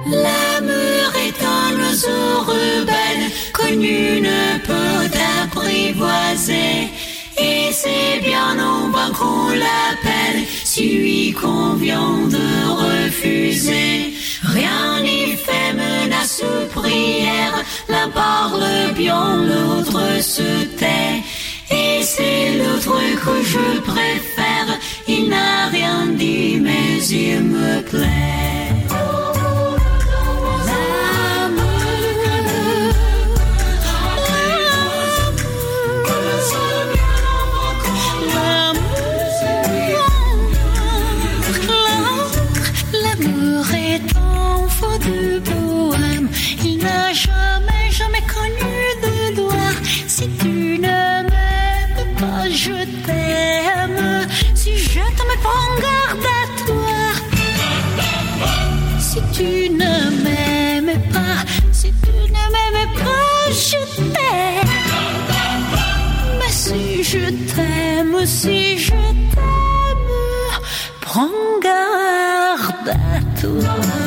L'amour 0.06 1.12
est 1.28 1.44
un 1.44 1.78
oiseau 1.78 2.44
rebelle, 2.48 3.30
connu 3.52 4.22
ne 4.22 4.58
peut 4.66 5.12
apprivoiser. 5.44 6.90
Et 7.38 7.72
c'est 7.74 8.22
bien 8.24 8.58
en 8.60 8.90
vain 8.92 9.12
qu'on 9.12 9.50
l'appelle, 9.50 10.44
si 10.64 11.00
lui 11.00 11.34
convient 11.34 12.28
de 12.30 12.48
refuser. 12.84 14.14
Rien 14.44 15.02
n'y 15.02 15.36
fait 15.36 15.74
menace 15.74 16.42
ou 16.44 16.80
prière, 16.80 17.56
l'un 17.90 18.10
parle 18.10 18.94
bien, 18.96 19.36
l'autre 19.36 20.22
se 20.22 20.64
tait. 20.80 21.24
Et 21.70 22.04
c'est 22.04 22.58
l'autre 22.58 23.00
que 23.24 23.44
je 23.44 23.80
préfère. 23.82 24.80
Il 25.08 25.30
n'a 25.30 25.68
rien 25.68 26.08
dit, 26.18 26.60
mais 26.62 27.04
il 27.10 27.42
me 27.42 27.82
plaît. 27.82 28.08
L'amour 43.04 43.66
est 43.74 44.16
un 44.16 44.68
faux 44.70 44.98
du 45.00 45.40
bohème. 45.40 46.30
Il 46.64 46.78
n'a 46.78 47.12
jamais, 47.14 47.90
jamais 47.92 48.24
connu 48.36 48.74
de 49.04 49.36
doigt, 49.36 49.76
C'est 50.08 50.44
une 50.46 51.21
je 52.50 52.86
t'aime. 53.06 54.28
Si 54.56 54.78
je 54.78 55.00
t'aime, 55.00 55.36
prends 55.44 55.76
garde 55.82 56.26
à 56.26 56.66
toi. 56.66 57.02
Si 59.00 59.20
tu 59.34 59.70
ne 59.70 60.24
m'aimes 60.24 61.00
pas, 61.12 61.44
si 61.72 61.92
tu 62.04 62.12
ne 62.32 62.44
m'aimes 62.54 62.94
pas, 62.96 63.52
je 63.52 63.80
t'aime. 64.14 64.74
Mais 66.40 66.52
si 66.52 67.04
je 67.04 67.30
t'aime, 67.54 68.26
si 68.26 68.78
je 68.78 68.92
t'aime, 68.92 70.12
prends 71.02 71.30
garde 71.62 72.90
à 72.90 73.42
toi. 73.42 74.01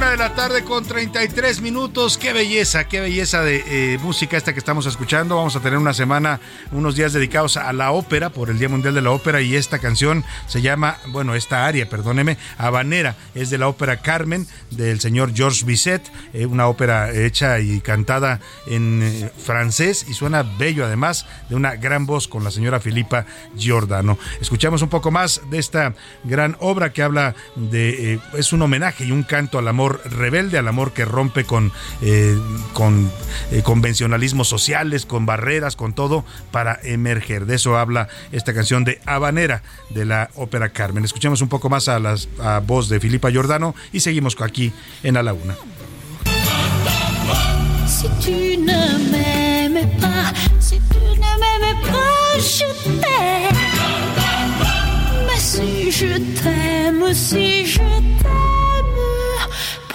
Una 0.00 0.12
de 0.12 0.16
la 0.16 0.34
tarde 0.34 0.64
con 0.64 0.82
33 0.82 1.60
minutos. 1.60 2.16
Qué 2.16 2.32
belleza, 2.32 2.88
qué 2.88 3.02
belleza 3.02 3.42
de 3.42 3.62
eh, 3.66 3.98
música 3.98 4.38
esta 4.38 4.54
que 4.54 4.58
estamos 4.58 4.86
escuchando. 4.86 5.36
Vamos 5.36 5.56
a 5.56 5.60
tener 5.60 5.78
una 5.78 5.92
semana, 5.92 6.40
unos 6.72 6.96
días 6.96 7.12
dedicados 7.12 7.58
a 7.58 7.70
la 7.74 7.92
ópera 7.92 8.30
por 8.30 8.48
el 8.48 8.58
Día 8.58 8.70
Mundial 8.70 8.94
de 8.94 9.02
la 9.02 9.10
Ópera 9.10 9.42
y 9.42 9.56
esta 9.56 9.78
canción 9.78 10.24
se 10.46 10.62
llama, 10.62 10.96
bueno, 11.08 11.34
esta 11.34 11.66
área, 11.66 11.86
perdóneme, 11.86 12.38
Habanera. 12.56 13.14
Es 13.34 13.50
de 13.50 13.58
la 13.58 13.68
ópera 13.68 13.98
Carmen 13.98 14.46
del 14.70 15.00
señor 15.00 15.34
Georges 15.34 15.66
Bizet, 15.66 16.10
eh, 16.32 16.46
una 16.46 16.66
ópera 16.66 17.12
hecha 17.12 17.60
y 17.60 17.82
cantada 17.82 18.40
en 18.66 19.02
eh, 19.02 19.30
francés 19.36 20.06
y 20.08 20.14
suena 20.14 20.42
bello 20.42 20.86
además 20.86 21.26
de 21.50 21.56
una 21.56 21.76
gran 21.76 22.06
voz 22.06 22.26
con 22.26 22.42
la 22.42 22.50
señora 22.50 22.80
Filipa 22.80 23.26
Giordano. 23.54 24.16
Escuchamos 24.40 24.80
un 24.80 24.88
poco 24.88 25.10
más 25.10 25.42
de 25.50 25.58
esta 25.58 25.94
gran 26.24 26.56
obra 26.58 26.90
que 26.90 27.02
habla 27.02 27.34
de, 27.54 28.18
es 28.32 28.54
un 28.54 28.62
homenaje 28.62 29.04
y 29.04 29.12
un 29.12 29.24
canto 29.24 29.58
al 29.58 29.68
amor 29.68 29.90
rebelde, 30.04 30.58
al 30.58 30.68
amor 30.68 30.92
que 30.92 31.04
rompe 31.04 31.44
con, 31.44 31.72
eh, 32.02 32.36
con 32.72 33.10
eh, 33.50 33.62
convencionalismos 33.62 34.48
sociales, 34.48 35.06
con 35.06 35.26
barreras, 35.26 35.76
con 35.76 35.92
todo, 35.92 36.24
para 36.50 36.78
emerger. 36.82 37.46
De 37.46 37.56
eso 37.56 37.76
habla 37.76 38.08
esta 38.32 38.54
canción 38.54 38.84
de 38.84 39.00
Habanera 39.06 39.62
de 39.90 40.04
la 40.04 40.30
ópera 40.34 40.70
Carmen. 40.70 41.04
Escuchemos 41.04 41.40
un 41.42 41.48
poco 41.48 41.68
más 41.68 41.88
a 41.88 41.98
la 41.98 42.16
voz 42.66 42.88
de 42.88 43.00
Filipa 43.00 43.30
Giordano 43.30 43.74
y 43.92 44.00
seguimos 44.00 44.36
aquí 44.40 44.72
en 45.02 45.16
A 45.16 45.22
la 45.22 45.32
Una. 45.32 45.56
Si 55.50 55.92
si 55.92 55.92
si 57.14 57.66
si. 57.66 58.69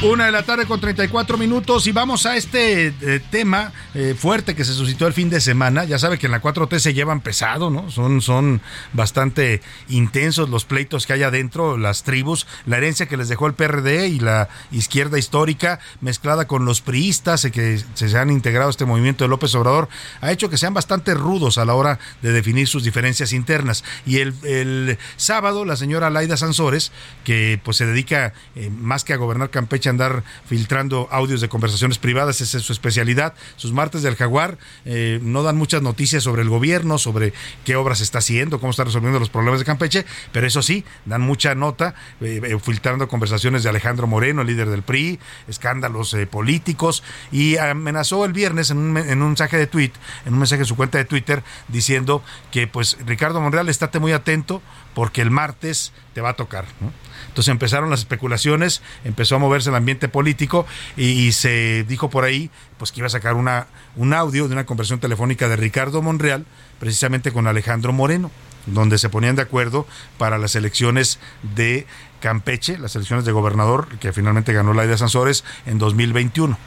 Una 0.00 0.26
de 0.26 0.32
la 0.32 0.44
tarde 0.44 0.64
con 0.66 0.78
34 0.78 1.36
minutos 1.38 1.88
y 1.88 1.92
vamos 1.92 2.24
a 2.24 2.36
este 2.36 2.86
eh, 2.86 3.20
tema 3.32 3.72
eh, 3.94 4.14
fuerte 4.16 4.54
que 4.54 4.64
se 4.64 4.72
suscitó 4.72 5.08
el 5.08 5.12
fin 5.12 5.28
de 5.28 5.40
semana. 5.40 5.84
Ya 5.86 5.98
sabe 5.98 6.20
que 6.20 6.26
en 6.26 6.32
la 6.32 6.40
4T 6.40 6.78
se 6.78 6.94
llevan 6.94 7.20
pesado, 7.20 7.68
¿no? 7.68 7.90
Son, 7.90 8.20
son 8.20 8.60
bastante 8.92 9.60
intensos 9.88 10.50
los 10.50 10.64
pleitos 10.64 11.04
que 11.04 11.14
hay 11.14 11.24
adentro, 11.24 11.76
las 11.76 12.04
tribus, 12.04 12.46
la 12.64 12.76
herencia 12.76 13.06
que 13.06 13.16
les 13.16 13.28
dejó 13.28 13.48
el 13.48 13.54
PRD 13.54 14.06
y 14.06 14.20
la 14.20 14.48
izquierda 14.70 15.18
histórica 15.18 15.80
mezclada 16.00 16.46
con 16.46 16.64
los 16.64 16.80
priistas 16.80 17.44
eh, 17.44 17.50
que 17.50 17.82
se 17.94 18.16
han 18.16 18.30
integrado 18.30 18.68
a 18.68 18.70
este 18.70 18.84
movimiento 18.84 19.24
de 19.24 19.28
López 19.28 19.52
Obrador, 19.56 19.88
ha 20.20 20.30
hecho 20.30 20.48
que 20.48 20.58
sean 20.58 20.74
bastante 20.74 21.14
rudos 21.14 21.58
a 21.58 21.64
la 21.64 21.74
hora 21.74 21.98
de 22.22 22.30
definir 22.30 22.68
sus 22.68 22.84
diferencias 22.84 23.32
internas. 23.32 23.82
Y 24.06 24.18
el, 24.18 24.32
el 24.44 24.96
sábado 25.16 25.64
la 25.64 25.74
señora 25.74 26.08
Laida 26.08 26.36
Sansores, 26.36 26.92
que 27.24 27.60
pues 27.64 27.78
se 27.78 27.86
dedica 27.86 28.32
más 28.70 29.02
que 29.02 29.12
a 29.12 29.16
gobernar 29.16 29.50
Campeche, 29.50 29.87
andar 29.88 30.22
filtrando 30.46 31.08
audios 31.10 31.40
de 31.40 31.48
conversaciones 31.48 31.98
privadas, 31.98 32.40
esa 32.40 32.58
es 32.58 32.64
su 32.64 32.72
especialidad. 32.72 33.34
Sus 33.56 33.72
martes 33.72 34.02
del 34.02 34.16
jaguar 34.16 34.58
eh, 34.84 35.20
no 35.22 35.42
dan 35.42 35.56
muchas 35.56 35.82
noticias 35.82 36.22
sobre 36.22 36.42
el 36.42 36.48
gobierno, 36.48 36.98
sobre 36.98 37.32
qué 37.64 37.76
obras 37.76 38.00
está 38.00 38.18
haciendo, 38.18 38.60
cómo 38.60 38.70
está 38.70 38.84
resolviendo 38.84 39.18
los 39.18 39.30
problemas 39.30 39.60
de 39.60 39.66
Campeche, 39.66 40.06
pero 40.32 40.46
eso 40.46 40.62
sí, 40.62 40.84
dan 41.04 41.22
mucha 41.22 41.54
nota 41.54 41.94
eh, 42.20 42.40
eh, 42.42 42.58
filtrando 42.62 43.08
conversaciones 43.08 43.62
de 43.62 43.68
Alejandro 43.68 44.06
Moreno, 44.06 44.42
el 44.42 44.48
líder 44.48 44.70
del 44.70 44.82
PRI, 44.82 45.18
escándalos 45.48 46.16
políticos, 46.30 47.02
y 47.32 47.56
amenazó 47.56 48.24
el 48.24 48.32
viernes 48.32 48.70
en 48.70 48.78
un, 48.78 48.96
en 48.96 49.22
un 49.22 49.28
mensaje 49.28 49.56
de 49.56 49.66
tweet, 49.66 49.92
en 50.26 50.34
un 50.34 50.40
mensaje 50.40 50.62
en 50.62 50.66
su 50.66 50.76
cuenta 50.76 50.98
de 50.98 51.04
Twitter, 51.04 51.42
diciendo 51.68 52.22
que 52.50 52.66
pues 52.66 52.96
Ricardo 53.06 53.40
Monreal, 53.40 53.68
estate 53.68 53.98
muy 53.98 54.12
atento 54.12 54.62
porque 54.94 55.22
el 55.22 55.30
martes 55.30 55.92
te 56.14 56.20
va 56.20 56.30
a 56.30 56.34
tocar. 56.34 56.64
Entonces 57.28 57.52
empezaron 57.52 57.90
las 57.90 58.00
especulaciones, 58.00 58.82
empezó 59.04 59.36
a 59.36 59.38
moverse 59.38 59.70
el 59.70 59.76
ambiente 59.76 60.08
político 60.08 60.66
y, 60.96 61.32
se 61.32 61.84
dijo 61.84 62.10
por 62.10 62.24
ahí 62.24 62.50
pues 62.78 62.90
que 62.90 63.00
iba 63.00 63.06
a 63.06 63.10
sacar 63.10 63.34
una, 63.34 63.66
un 63.96 64.12
audio 64.12 64.48
de 64.48 64.54
una 64.54 64.66
conversación 64.66 65.00
telefónica 65.00 65.48
de 65.48 65.56
Ricardo 65.56 66.02
Monreal 66.02 66.46
precisamente 66.80 67.32
con 67.32 67.46
Alejandro 67.46 67.92
Moreno, 67.92 68.30
donde 68.66 68.98
se 68.98 69.08
ponían 69.08 69.36
de 69.36 69.42
acuerdo 69.42 69.86
para 70.16 70.38
las 70.38 70.54
elecciones 70.56 71.18
de 71.54 71.86
Campeche, 72.20 72.78
las 72.78 72.96
elecciones 72.96 73.24
de 73.24 73.32
gobernador 73.32 73.88
que 73.98 74.12
finalmente 74.12 74.52
ganó 74.52 74.74
Laida 74.74 74.98
Sansores 74.98 75.44
en 75.66 75.78
2021. 75.78 76.58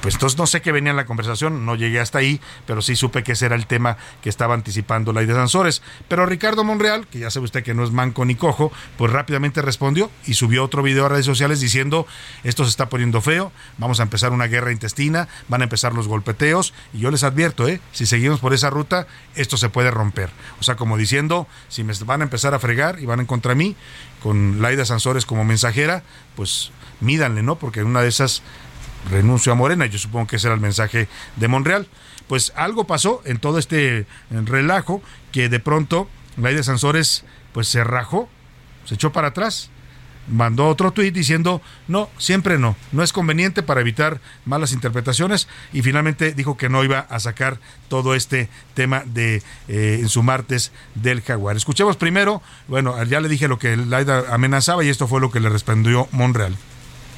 Pues 0.00 0.14
entonces 0.14 0.38
no 0.38 0.46
sé 0.46 0.62
qué 0.62 0.70
venía 0.70 0.90
en 0.90 0.96
la 0.96 1.06
conversación, 1.06 1.66
no 1.66 1.74
llegué 1.74 1.98
hasta 1.98 2.18
ahí, 2.18 2.40
pero 2.66 2.82
sí 2.82 2.94
supe 2.94 3.24
que 3.24 3.32
ese 3.32 3.46
era 3.46 3.56
el 3.56 3.66
tema 3.66 3.96
que 4.22 4.28
estaba 4.28 4.54
anticipando 4.54 5.12
la 5.12 5.22
de 5.22 5.34
Sansores. 5.34 5.82
Pero 6.06 6.24
Ricardo 6.24 6.62
Monreal, 6.62 7.06
que 7.08 7.18
ya 7.18 7.30
sabe 7.30 7.44
usted 7.44 7.64
que 7.64 7.74
no 7.74 7.82
es 7.82 7.90
manco 7.90 8.24
ni 8.24 8.36
cojo, 8.36 8.70
pues 8.96 9.12
rápidamente 9.12 9.60
respondió 9.60 10.10
y 10.24 10.34
subió 10.34 10.64
otro 10.64 10.82
video 10.82 11.06
a 11.06 11.08
redes 11.08 11.26
sociales 11.26 11.60
diciendo, 11.60 12.06
esto 12.44 12.64
se 12.64 12.70
está 12.70 12.88
poniendo 12.88 13.20
feo, 13.20 13.50
vamos 13.76 13.98
a 13.98 14.04
empezar 14.04 14.32
una 14.32 14.46
guerra 14.46 14.70
intestina, 14.70 15.28
van 15.48 15.62
a 15.62 15.64
empezar 15.64 15.92
los 15.94 16.06
golpeteos, 16.06 16.74
y 16.92 17.00
yo 17.00 17.10
les 17.10 17.24
advierto, 17.24 17.66
¿eh? 17.66 17.80
si 17.92 18.06
seguimos 18.06 18.40
por 18.40 18.54
esa 18.54 18.70
ruta, 18.70 19.06
esto 19.34 19.56
se 19.56 19.68
puede 19.68 19.90
romper. 19.90 20.30
O 20.60 20.62
sea, 20.62 20.76
como 20.76 20.96
diciendo, 20.96 21.48
si 21.68 21.82
me 21.82 21.92
van 22.04 22.20
a 22.20 22.24
empezar 22.24 22.54
a 22.54 22.58
fregar 22.58 23.00
y 23.00 23.06
van 23.06 23.20
en 23.20 23.26
contra 23.26 23.54
mí, 23.54 23.74
con 24.22 24.62
Laida 24.62 24.84
Sansores 24.84 25.26
como 25.26 25.44
mensajera, 25.44 26.02
pues 26.36 26.70
mídanle, 27.00 27.42
¿no? 27.42 27.56
Porque 27.56 27.82
una 27.82 28.02
de 28.02 28.08
esas 28.08 28.42
renuncio 29.10 29.52
a 29.52 29.54
Morena. 29.54 29.86
Yo 29.86 29.98
supongo 29.98 30.26
que 30.26 30.36
ese 30.36 30.48
era 30.48 30.54
el 30.54 30.60
mensaje 30.60 31.08
de 31.36 31.48
Monreal. 31.48 31.88
Pues 32.26 32.52
algo 32.56 32.84
pasó 32.84 33.22
en 33.24 33.38
todo 33.38 33.58
este 33.58 34.06
relajo 34.30 35.02
que 35.32 35.48
de 35.48 35.60
pronto 35.60 36.08
Laida 36.36 36.62
Sansores 36.62 37.24
pues 37.52 37.68
se 37.68 37.82
rajó, 37.84 38.28
se 38.84 38.94
echó 38.94 39.12
para 39.12 39.28
atrás, 39.28 39.70
mandó 40.30 40.68
otro 40.68 40.92
tuit 40.92 41.14
diciendo 41.14 41.62
no, 41.88 42.10
siempre 42.18 42.58
no, 42.58 42.76
no 42.92 43.02
es 43.02 43.12
conveniente 43.12 43.62
para 43.62 43.80
evitar 43.80 44.20
malas 44.44 44.72
interpretaciones 44.72 45.48
y 45.72 45.82
finalmente 45.82 46.32
dijo 46.32 46.56
que 46.56 46.68
no 46.68 46.84
iba 46.84 47.00
a 47.00 47.20
sacar 47.20 47.58
todo 47.88 48.14
este 48.14 48.48
tema 48.74 49.02
de 49.06 49.42
eh, 49.68 49.98
en 50.00 50.08
su 50.08 50.22
martes 50.22 50.72
del 50.94 51.22
jaguar. 51.22 51.56
Escuchemos 51.56 51.96
primero, 51.96 52.42
bueno, 52.68 53.02
ya 53.04 53.20
le 53.20 53.28
dije 53.28 53.48
lo 53.48 53.58
que 53.58 53.76
Laida 53.76 54.24
amenazaba 54.32 54.84
y 54.84 54.88
esto 54.88 55.08
fue 55.08 55.20
lo 55.20 55.30
que 55.30 55.40
le 55.40 55.48
respondió 55.48 56.08
Monreal. 56.12 56.56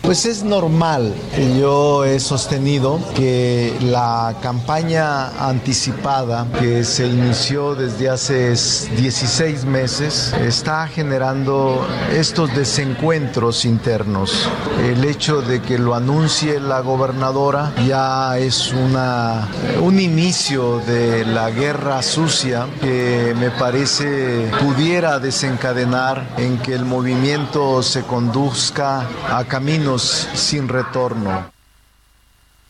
Pues 0.02 0.24
es 0.24 0.42
normal. 0.42 1.14
Yo 1.58 2.04
he 2.04 2.18
sostenido 2.20 2.98
que 3.14 3.76
la 3.82 4.34
campaña 4.42 5.28
anticipada 5.46 6.46
que 6.58 6.84
se 6.84 7.06
inició 7.06 7.74
desde 7.74 8.08
hace 8.08 8.48
16 8.48 9.66
meses 9.66 10.34
está 10.40 10.88
generando 10.88 11.86
estos 12.12 12.52
desencuentros 12.54 13.66
internos. 13.66 14.48
El 14.82 15.04
hecho 15.04 15.42
de 15.42 15.60
que 15.60 15.78
lo 15.78 15.94
anuncie 15.94 16.58
la 16.60 16.80
gobernadora 16.80 17.72
ya 17.86 18.38
es 18.38 18.72
una, 18.72 19.48
un 19.82 20.00
inicio 20.00 20.78
de 20.86 21.26
la 21.26 21.50
guerra 21.50 22.02
sucia 22.02 22.66
que 22.80 23.34
me 23.38 23.50
parece 23.50 24.50
pudiera 24.60 25.18
desencadenar 25.18 26.26
en 26.38 26.58
que 26.58 26.74
el 26.74 26.86
movimiento 26.86 27.82
se 27.82 28.02
conduzca 28.02 29.06
a 29.30 29.44
caminos 29.44 29.89
sin 29.98 30.68
retorno. 30.68 31.50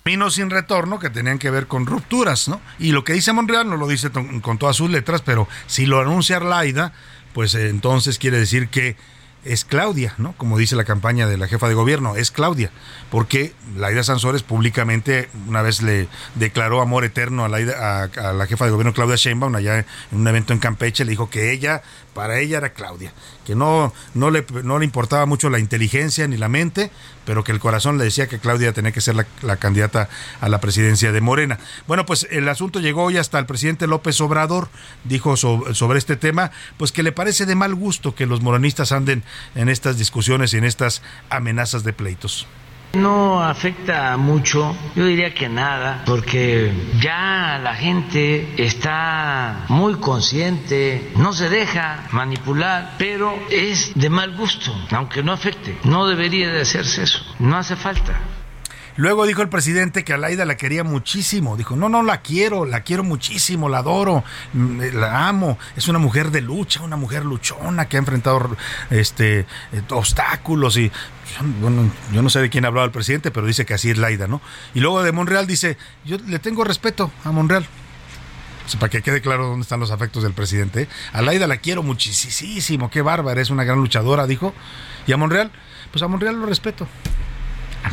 Caminos 0.05 0.35
sin 0.35 0.51
retorno 0.51 0.99
que 0.99 1.11
tenían 1.11 1.39
que 1.39 1.51
ver 1.51 1.67
con 1.67 1.87
rupturas, 1.87 2.49
¿no? 2.49 2.61
Y 2.79 2.93
lo 2.93 3.05
que 3.05 3.13
dice 3.13 3.33
Monreal 3.33 3.69
no 3.69 3.77
lo 3.77 3.87
dice 3.87 4.11
con 4.11 4.59
todas 4.59 4.77
sus 4.77 4.91
letras, 4.91 5.21
pero 5.23 5.47
si 5.67 5.87
lo 5.87 6.01
anuncia 6.01 6.41
Laida, 6.41 6.93
pues 7.35 7.55
eh, 7.55 7.69
entonces 7.69 8.19
quiere 8.19 8.39
decir 8.39 8.69
que 8.69 8.97
es 9.45 9.65
Claudia, 9.65 10.15
¿no? 10.19 10.33
Como 10.37 10.59
dice 10.59 10.75
la 10.77 10.85
campaña 10.85 11.27
de 11.27 11.37
la 11.39 11.49
jefa 11.49 11.69
de 11.69 11.75
gobierno, 11.75 12.15
es 12.17 12.31
Claudia, 12.31 12.71
porque 13.11 13.55
Laida 13.77 14.03
Sansores 14.03 14.43
públicamente 14.43 15.31
una 15.47 15.63
vez 15.63 15.81
le 15.81 16.09
declaró 16.35 16.81
amor 16.83 17.05
eterno 17.05 17.45
a, 17.45 17.49
Laida- 17.49 17.79
a- 17.79 18.29
a 18.31 18.33
la 18.33 18.47
jefa 18.47 18.65
de 18.67 18.71
gobierno 18.71 18.93
Claudia 18.93 19.17
Sheinbaum 19.17 19.55
allá 19.55 19.79
en 19.79 19.87
un 20.13 20.29
evento 20.29 20.53
en 20.53 20.59
Campeche, 20.59 21.05
le 21.05 21.11
dijo 21.13 21.31
que 21.31 21.53
ella, 21.53 21.83
para 22.15 22.39
ella 22.41 22.59
era 22.59 22.73
Claudia, 22.73 23.13
que 23.47 23.55
no, 23.55 23.93
no, 24.15 24.31
le, 24.31 24.45
no 24.65 24.79
le 24.79 24.85
importaba 24.85 25.27
mucho 25.27 25.49
la 25.51 25.59
inteligencia 25.59 26.27
ni 26.27 26.37
la 26.37 26.49
mente, 26.49 26.91
pero 27.25 27.45
que 27.45 27.53
el 27.53 27.61
corazón 27.61 27.99
le 27.99 28.05
decía 28.05 28.27
que 28.27 28.39
Claudia 28.39 28.73
tenía 28.73 28.93
que 28.93 29.01
ser 29.01 29.15
la, 29.15 29.27
la 29.43 29.57
candidata 29.57 30.09
a 30.41 30.49
la 30.49 30.61
presidencia 30.61 31.13
de 31.13 31.21
Morena. 31.21 31.59
Bueno, 31.87 32.05
pues 32.07 32.27
el 32.31 32.49
asunto 32.49 32.81
llegó 32.81 33.05
hoy 33.05 33.17
hasta 33.17 33.39
el 33.39 33.47
presidente 33.47 33.87
López 33.87 34.21
Obrador, 34.21 34.69
dijo 35.05 35.37
so- 35.37 35.73
sobre 35.75 35.99
este 35.99 36.17
tema, 36.17 36.51
pues 36.77 36.91
que 36.93 37.03
le 37.03 37.13
parece 37.13 37.47
de 37.47 37.55
mal 37.55 37.75
gusto 37.75 38.15
que 38.15 38.27
los 38.27 38.41
morenistas 38.43 38.93
anden 38.93 39.23
en 39.55 39.69
estas 39.69 39.97
discusiones 39.99 40.53
y 40.53 40.59
en 40.59 40.65
estas 40.65 41.03
amenazas 41.29 41.85
de 41.85 41.93
pleitos. 41.93 42.47
No 42.93 43.41
afecta 43.41 44.17
mucho, 44.17 44.77
yo 44.97 45.07
diría 45.07 45.33
que 45.33 45.49
nada, 45.49 46.03
porque 46.07 46.73
ya 47.01 47.61
la 47.63 47.75
gente 47.75 48.55
está 48.57 49.65
muy 49.69 49.95
consciente, 49.95 51.13
no 51.17 51.33
se 51.33 51.49
deja 51.49 52.09
manipular, 52.11 52.95
pero 52.99 53.39
es 53.49 53.93
de 53.95 54.11
mal 54.11 54.37
gusto, 54.37 54.75
aunque 54.91 55.23
no 55.23 55.33
afecte. 55.33 55.79
No 55.85 56.09
debería 56.09 56.51
de 56.51 56.63
hacerse 56.63 57.05
eso, 57.05 57.25
no 57.39 57.57
hace 57.57 57.77
falta. 57.77 58.19
Luego 58.97 59.27
dijo 59.27 59.43
el 59.43 59.49
presidente 59.49 60.05
que 60.05 60.13
a 60.13 60.19
Laida 60.19 60.45
la 60.45 60.57
quería 60.57 60.85
muchísimo. 60.85 61.57
Dijo, 61.57 61.77
no, 61.77 61.89
no 61.89 62.03
la 62.03 62.23
quiero, 62.23 62.65
la 62.65 62.83
quiero 62.83 63.05
muchísimo, 63.05 63.69
la 63.69 63.79
adoro, 63.79 64.25
mm, 64.53 64.81
la 64.95 65.29
amo. 65.29 65.59
Es 65.77 65.89
una 65.89 65.99
mujer 65.99 66.31
de 66.31 66.41
lucha, 66.41 66.83
una 66.83 66.97
mujer 66.97 67.25
luchona 67.25 67.89
que 67.89 67.97
ha 67.97 68.01
enfrentado 68.01 68.57
este, 68.91 69.41
eh, 69.41 69.83
obstáculos 69.91 70.77
y... 70.77 70.91
Bueno, 71.61 71.89
yo 72.13 72.23
no 72.23 72.31
sé 72.31 72.41
de 72.41 72.51
quién 72.51 72.65
hablaba 72.65 72.85
el 72.85 72.91
presidente, 72.91 73.31
pero 73.31 73.47
dice 73.47 73.65
que 73.65 73.75
así 73.75 73.89
es 73.89 73.99
Laida, 73.99 74.27
¿no? 74.27 74.41
Y 74.75 74.81
luego 74.81 75.01
de 75.05 75.13
Monreal 75.13 75.47
dice, 75.47 75.79
yo 76.05 76.17
le 76.27 76.41
tengo 76.41 76.65
respeto 76.65 77.13
a 77.25 77.31
Monreal. 77.31 77.67
Para 78.79 78.91
que 78.91 79.03
quede 79.03 79.21
claro 79.21 79.47
dónde 79.47 79.63
están 79.63 79.81
los 79.81 79.91
afectos 79.91 80.23
del 80.23 80.33
presidente. 80.33 80.83
¿eh? 80.83 80.89
A 81.13 81.23
Laida 81.23 81.47
la 81.47 81.59
quiero 81.59 81.83
muchísimo, 81.85 82.91
qué 82.91 83.01
bárbara, 83.03 83.41
es 83.41 83.51
una 83.51 83.65
gran 83.65 83.79
luchadora, 83.79 84.27
dijo. 84.27 84.55
Y 85.07 85.13
a 85.13 85.17
Monreal, 85.17 85.53
pues 85.93 86.03
a 86.03 86.09
Monreal 86.09 86.41
lo 86.41 86.47
respeto 86.47 86.89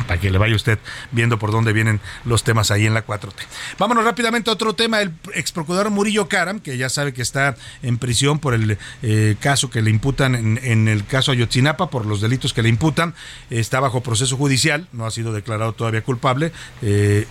para 0.06 0.20
que 0.20 0.30
le 0.30 0.38
vaya 0.38 0.54
usted 0.54 0.78
viendo 1.12 1.38
por 1.38 1.50
dónde 1.50 1.72
vienen 1.72 2.00
los 2.24 2.44
temas 2.44 2.70
ahí 2.70 2.86
en 2.86 2.94
la 2.94 3.06
4T. 3.06 3.32
Vámonos 3.78 4.04
rápidamente 4.04 4.50
a 4.50 4.52
otro 4.52 4.74
tema. 4.74 5.00
El 5.00 5.12
ex 5.34 5.52
procurador 5.52 5.90
Murillo 5.90 6.28
Karam, 6.28 6.60
que 6.60 6.76
ya 6.76 6.88
sabe 6.88 7.12
que 7.12 7.22
está 7.22 7.56
en 7.82 7.98
prisión 7.98 8.38
por 8.38 8.54
el 8.54 8.78
eh, 9.02 9.36
caso 9.40 9.70
que 9.70 9.82
le 9.82 9.90
imputan 9.90 10.34
en, 10.34 10.60
en 10.62 10.88
el 10.88 11.06
caso 11.06 11.32
Ayotzinapa, 11.32 11.90
por 11.90 12.06
los 12.06 12.20
delitos 12.20 12.52
que 12.52 12.62
le 12.62 12.68
imputan, 12.68 13.14
está 13.50 13.80
bajo 13.80 14.02
proceso 14.02 14.36
judicial, 14.36 14.88
no 14.92 15.06
ha 15.06 15.10
sido 15.10 15.32
declarado 15.32 15.72
todavía 15.72 16.02
culpable. 16.02 16.52
eh, 16.82 17.26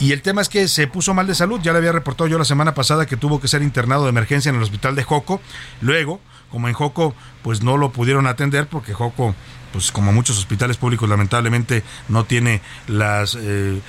y 0.00 0.12
el 0.12 0.22
tema 0.22 0.40
es 0.40 0.48
que 0.48 0.68
se 0.68 0.86
puso 0.86 1.12
mal 1.12 1.26
de 1.26 1.34
salud. 1.34 1.60
Ya 1.60 1.72
le 1.72 1.78
había 1.78 1.90
reportado 1.90 2.28
yo 2.28 2.38
la 2.38 2.44
semana 2.44 2.72
pasada 2.72 3.06
que 3.06 3.16
tuvo 3.16 3.40
que 3.40 3.48
ser 3.48 3.62
internado 3.62 4.04
de 4.04 4.10
emergencia 4.10 4.48
en 4.50 4.54
el 4.54 4.62
hospital 4.62 4.94
de 4.94 5.02
Joco. 5.02 5.40
Luego 5.80 6.20
como 6.50 6.68
en 6.68 6.74
Joco, 6.74 7.14
pues 7.42 7.62
no 7.62 7.76
lo 7.76 7.90
pudieron 7.90 8.26
atender 8.26 8.68
porque 8.68 8.94
Joco 8.94 9.34
pues 9.78 9.92
como 9.92 10.12
muchos 10.12 10.36
hospitales 10.38 10.76
públicos 10.76 11.08
lamentablemente 11.08 11.84
no 12.08 12.24
tiene 12.24 12.62
los 12.88 13.38
eh, 13.40 13.80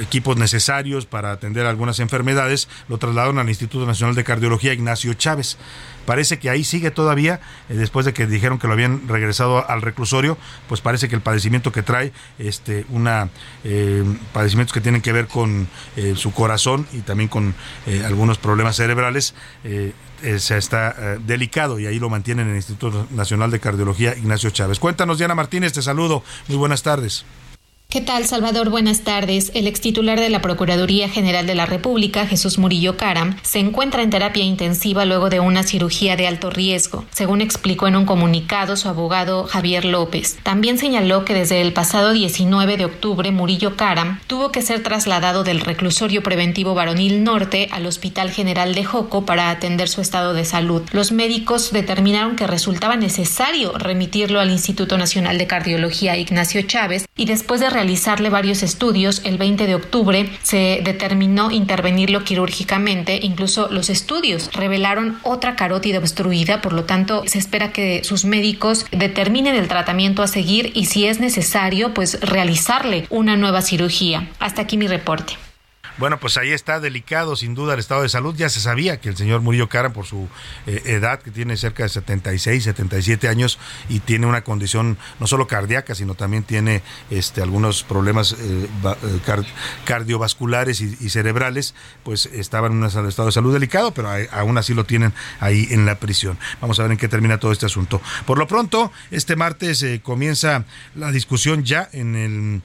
equipos 0.00 0.38
necesarios 0.38 1.04
para 1.04 1.30
atender 1.30 1.66
algunas 1.66 2.00
enfermedades, 2.00 2.70
lo 2.88 2.96
trasladaron 2.96 3.38
al 3.38 3.46
Instituto 3.46 3.84
Nacional 3.84 4.14
de 4.14 4.24
Cardiología 4.24 4.72
Ignacio 4.72 5.12
Chávez. 5.12 5.58
Parece 6.06 6.38
que 6.38 6.48
ahí 6.48 6.64
sigue 6.64 6.90
todavía, 6.90 7.40
eh, 7.68 7.74
después 7.74 8.06
de 8.06 8.14
que 8.14 8.26
dijeron 8.26 8.58
que 8.58 8.66
lo 8.66 8.72
habían 8.72 9.06
regresado 9.08 9.68
al 9.68 9.82
reclusorio, 9.82 10.38
pues 10.70 10.80
parece 10.80 11.06
que 11.10 11.16
el 11.16 11.20
padecimiento 11.20 11.70
que 11.70 11.82
trae, 11.82 12.14
este, 12.38 12.86
una 12.88 13.28
eh, 13.62 14.04
padecimientos 14.32 14.72
que 14.72 14.80
tienen 14.80 15.02
que 15.02 15.12
ver 15.12 15.26
con 15.26 15.68
su 16.14 16.32
corazón 16.32 16.86
y 16.92 17.00
también 17.00 17.28
con 17.28 17.54
algunos 18.04 18.38
problemas 18.38 18.76
cerebrales, 18.76 19.34
se 20.38 20.58
está 20.58 21.16
delicado 21.26 21.78
y 21.78 21.86
ahí 21.86 21.98
lo 21.98 22.08
mantienen 22.10 22.46
en 22.46 22.52
el 22.52 22.56
Instituto 22.56 23.06
Nacional 23.10 23.50
de 23.50 23.60
Cardiología 23.60 24.16
Ignacio 24.16 24.50
Chávez. 24.50 24.78
Cuéntanos, 24.78 25.18
Diana 25.18 25.34
Martínez, 25.34 25.72
te 25.72 25.82
saludo. 25.82 26.22
Muy 26.48 26.56
buenas 26.56 26.82
tardes. 26.82 27.24
¿Qué 27.88 28.00
tal, 28.00 28.26
Salvador? 28.26 28.68
Buenas 28.68 29.02
tardes. 29.02 29.52
El 29.54 29.68
ex 29.68 29.80
titular 29.80 30.18
de 30.18 30.28
la 30.28 30.42
Procuraduría 30.42 31.08
General 31.08 31.46
de 31.46 31.54
la 31.54 31.66
República, 31.66 32.26
Jesús 32.26 32.58
Murillo 32.58 32.96
Caram, 32.96 33.36
se 33.42 33.60
encuentra 33.60 34.02
en 34.02 34.10
terapia 34.10 34.42
intensiva 34.42 35.04
luego 35.04 35.30
de 35.30 35.38
una 35.38 35.62
cirugía 35.62 36.16
de 36.16 36.26
alto 36.26 36.50
riesgo, 36.50 37.04
según 37.12 37.40
explicó 37.40 37.86
en 37.86 37.94
un 37.94 38.04
comunicado 38.04 38.76
su 38.76 38.88
abogado 38.88 39.44
Javier 39.44 39.84
López. 39.84 40.36
También 40.42 40.78
señaló 40.78 41.24
que 41.24 41.32
desde 41.32 41.62
el 41.62 41.72
pasado 41.72 42.12
19 42.12 42.76
de 42.76 42.86
octubre, 42.86 43.30
Murillo 43.30 43.76
Caram 43.76 44.18
tuvo 44.26 44.50
que 44.50 44.62
ser 44.62 44.82
trasladado 44.82 45.44
del 45.44 45.60
reclusorio 45.60 46.24
preventivo 46.24 46.74
varonil 46.74 47.22
norte 47.22 47.68
al 47.70 47.86
Hospital 47.86 48.32
General 48.32 48.74
de 48.74 48.84
Joco 48.84 49.24
para 49.24 49.48
atender 49.48 49.88
su 49.88 50.00
estado 50.00 50.34
de 50.34 50.44
salud. 50.44 50.82
Los 50.90 51.12
médicos 51.12 51.70
determinaron 51.70 52.34
que 52.34 52.48
resultaba 52.48 52.96
necesario 52.96 53.78
remitirlo 53.78 54.40
al 54.40 54.50
Instituto 54.50 54.98
Nacional 54.98 55.38
de 55.38 55.46
Cardiología 55.46 56.16
Ignacio 56.16 56.62
Chávez 56.62 57.06
y 57.16 57.26
después 57.26 57.60
de 57.60 57.75
realizarle 57.76 58.30
varios 58.30 58.62
estudios, 58.62 59.20
el 59.24 59.36
20 59.36 59.66
de 59.66 59.74
octubre 59.74 60.30
se 60.42 60.80
determinó 60.82 61.50
intervenirlo 61.50 62.24
quirúrgicamente. 62.24 63.20
Incluso 63.22 63.68
los 63.70 63.90
estudios 63.90 64.50
revelaron 64.54 65.18
otra 65.22 65.56
carótida 65.56 65.98
obstruida, 65.98 66.62
por 66.62 66.72
lo 66.72 66.84
tanto 66.84 67.22
se 67.26 67.38
espera 67.38 67.72
que 67.72 68.02
sus 68.02 68.24
médicos 68.24 68.86
determinen 68.92 69.54
el 69.54 69.68
tratamiento 69.68 70.22
a 70.22 70.26
seguir 70.26 70.72
y 70.74 70.86
si 70.86 71.06
es 71.06 71.20
necesario, 71.20 71.92
pues 71.92 72.18
realizarle 72.20 73.06
una 73.10 73.36
nueva 73.36 73.60
cirugía. 73.60 74.26
Hasta 74.38 74.62
aquí 74.62 74.78
mi 74.78 74.88
reporte. 74.88 75.45
Bueno, 75.98 76.20
pues 76.20 76.36
ahí 76.36 76.52
está 76.52 76.78
delicado 76.78 77.36
sin 77.36 77.54
duda 77.54 77.72
el 77.72 77.80
estado 77.80 78.02
de 78.02 78.10
salud. 78.10 78.34
Ya 78.36 78.50
se 78.50 78.60
sabía 78.60 79.00
que 79.00 79.08
el 79.08 79.16
señor 79.16 79.40
Murillo 79.40 79.70
Cara, 79.70 79.94
por 79.94 80.04
su 80.04 80.28
eh, 80.66 80.82
edad, 80.84 81.22
que 81.22 81.30
tiene 81.30 81.56
cerca 81.56 81.84
de 81.84 81.88
76, 81.88 82.64
77 82.64 83.28
años 83.28 83.58
y 83.88 84.00
tiene 84.00 84.26
una 84.26 84.44
condición 84.44 84.98
no 85.20 85.26
solo 85.26 85.46
cardíaca, 85.46 85.94
sino 85.94 86.14
también 86.14 86.42
tiene 86.42 86.82
este, 87.08 87.40
algunos 87.40 87.82
problemas 87.82 88.32
eh, 88.32 88.36
eh, 88.84 89.44
cardiovasculares 89.86 90.82
y, 90.82 91.08
cerebrales, 91.08 91.74
pues 92.02 92.26
estaba 92.26 92.66
en 92.66 92.74
un 92.74 92.84
estado 92.84 93.26
de 93.26 93.32
salud 93.32 93.54
delicado, 93.54 93.94
pero 93.94 94.10
aún 94.32 94.58
así 94.58 94.74
lo 94.74 94.84
tienen 94.84 95.14
ahí 95.40 95.68
en 95.70 95.86
la 95.86 95.98
prisión. 95.98 96.38
Vamos 96.60 96.78
a 96.78 96.82
ver 96.82 96.92
en 96.92 96.98
qué 96.98 97.08
termina 97.08 97.38
todo 97.38 97.52
este 97.52 97.64
asunto. 97.64 98.02
Por 98.26 98.36
lo 98.36 98.46
pronto, 98.46 98.92
este 99.10 99.34
martes 99.34 99.84
comienza 100.02 100.64
la 100.94 101.10
discusión 101.10 101.64
ya 101.64 101.88
en 101.92 102.16
el 102.16 102.62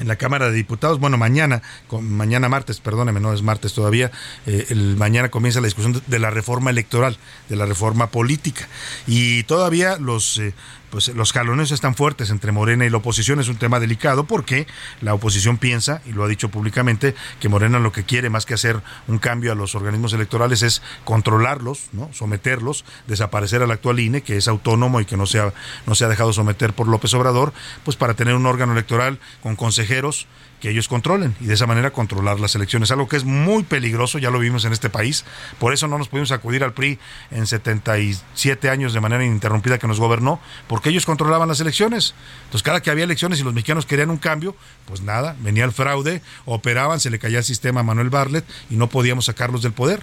en 0.00 0.08
la 0.08 0.16
Cámara 0.16 0.50
de 0.50 0.56
Diputados. 0.56 0.98
Bueno, 0.98 1.18
mañana, 1.18 1.62
mañana 2.00 2.48
martes, 2.48 2.80
perdóneme, 2.80 3.20
no 3.20 3.32
es 3.32 3.42
martes 3.42 3.72
todavía, 3.72 4.10
eh, 4.46 4.66
el, 4.70 4.96
mañana 4.96 5.28
comienza 5.28 5.60
la 5.60 5.66
discusión 5.66 6.02
de 6.06 6.18
la 6.18 6.30
reforma 6.30 6.70
electoral, 6.70 7.18
de 7.48 7.56
la 7.56 7.66
reforma 7.66 8.08
política. 8.08 8.68
Y 9.06 9.44
todavía 9.44 9.96
los 9.96 10.38
eh, 10.38 10.54
pues 10.90 11.08
los 11.08 11.32
jalones 11.32 11.70
están 11.70 11.94
fuertes 11.94 12.30
entre 12.30 12.52
Morena 12.52 12.84
y 12.84 12.90
la 12.90 12.98
oposición. 12.98 13.40
Es 13.40 13.48
un 13.48 13.56
tema 13.56 13.80
delicado 13.80 14.24
porque 14.24 14.66
la 15.00 15.14
oposición 15.14 15.58
piensa, 15.58 16.02
y 16.06 16.12
lo 16.12 16.24
ha 16.24 16.28
dicho 16.28 16.48
públicamente, 16.48 17.14
que 17.40 17.48
Morena 17.48 17.78
lo 17.78 17.92
que 17.92 18.04
quiere 18.04 18.30
más 18.30 18.46
que 18.46 18.54
hacer 18.54 18.80
un 19.08 19.18
cambio 19.18 19.52
a 19.52 19.54
los 19.54 19.74
organismos 19.74 20.12
electorales 20.12 20.62
es 20.62 20.82
controlarlos, 21.04 21.88
¿no? 21.92 22.10
someterlos, 22.12 22.84
desaparecer 23.06 23.62
al 23.62 23.70
actual 23.70 24.00
INE, 24.00 24.22
que 24.22 24.36
es 24.36 24.48
autónomo 24.48 25.00
y 25.00 25.04
que 25.04 25.16
no 25.16 25.26
se 25.26 25.40
ha, 25.40 25.52
no 25.86 25.94
se 25.94 26.04
ha 26.04 26.08
dejado 26.08 26.32
someter 26.32 26.72
por 26.72 26.88
López 26.88 27.14
Obrador, 27.14 27.52
pues 27.84 27.96
para 27.96 28.14
tener 28.14 28.34
un 28.34 28.46
órgano 28.46 28.72
electoral 28.72 29.18
con 29.42 29.56
consejeros 29.56 30.26
que 30.60 30.70
ellos 30.70 30.88
controlen 30.88 31.34
y 31.40 31.46
de 31.46 31.54
esa 31.54 31.66
manera 31.66 31.90
controlar 31.90 32.38
las 32.38 32.54
elecciones, 32.54 32.90
algo 32.90 33.08
que 33.08 33.16
es 33.16 33.24
muy 33.24 33.62
peligroso, 33.62 34.18
ya 34.18 34.30
lo 34.30 34.38
vimos 34.38 34.64
en 34.64 34.72
este 34.72 34.90
país, 34.90 35.24
por 35.58 35.72
eso 35.72 35.88
no 35.88 35.98
nos 35.98 36.08
pudimos 36.08 36.32
acudir 36.32 36.62
al 36.62 36.72
PRI 36.72 36.98
en 37.30 37.46
77 37.46 38.70
años 38.70 38.92
de 38.92 39.00
manera 39.00 39.24
ininterrumpida 39.24 39.78
que 39.78 39.86
nos 39.86 39.98
gobernó, 39.98 40.40
porque 40.68 40.90
ellos 40.90 41.06
controlaban 41.06 41.48
las 41.48 41.60
elecciones. 41.60 42.14
Entonces, 42.44 42.62
cada 42.62 42.82
que 42.82 42.90
había 42.90 43.04
elecciones 43.04 43.40
y 43.40 43.42
los 43.42 43.54
mexicanos 43.54 43.86
querían 43.86 44.10
un 44.10 44.18
cambio, 44.18 44.54
pues 44.86 45.00
nada, 45.00 45.36
venía 45.40 45.64
el 45.64 45.72
fraude, 45.72 46.22
operaban, 46.44 47.00
se 47.00 47.10
le 47.10 47.18
caía 47.18 47.38
el 47.38 47.44
sistema 47.44 47.80
a 47.80 47.82
Manuel 47.82 48.10
Barlet 48.10 48.44
y 48.68 48.76
no 48.76 48.88
podíamos 48.88 49.24
sacarlos 49.24 49.62
del 49.62 49.72
poder 49.72 50.02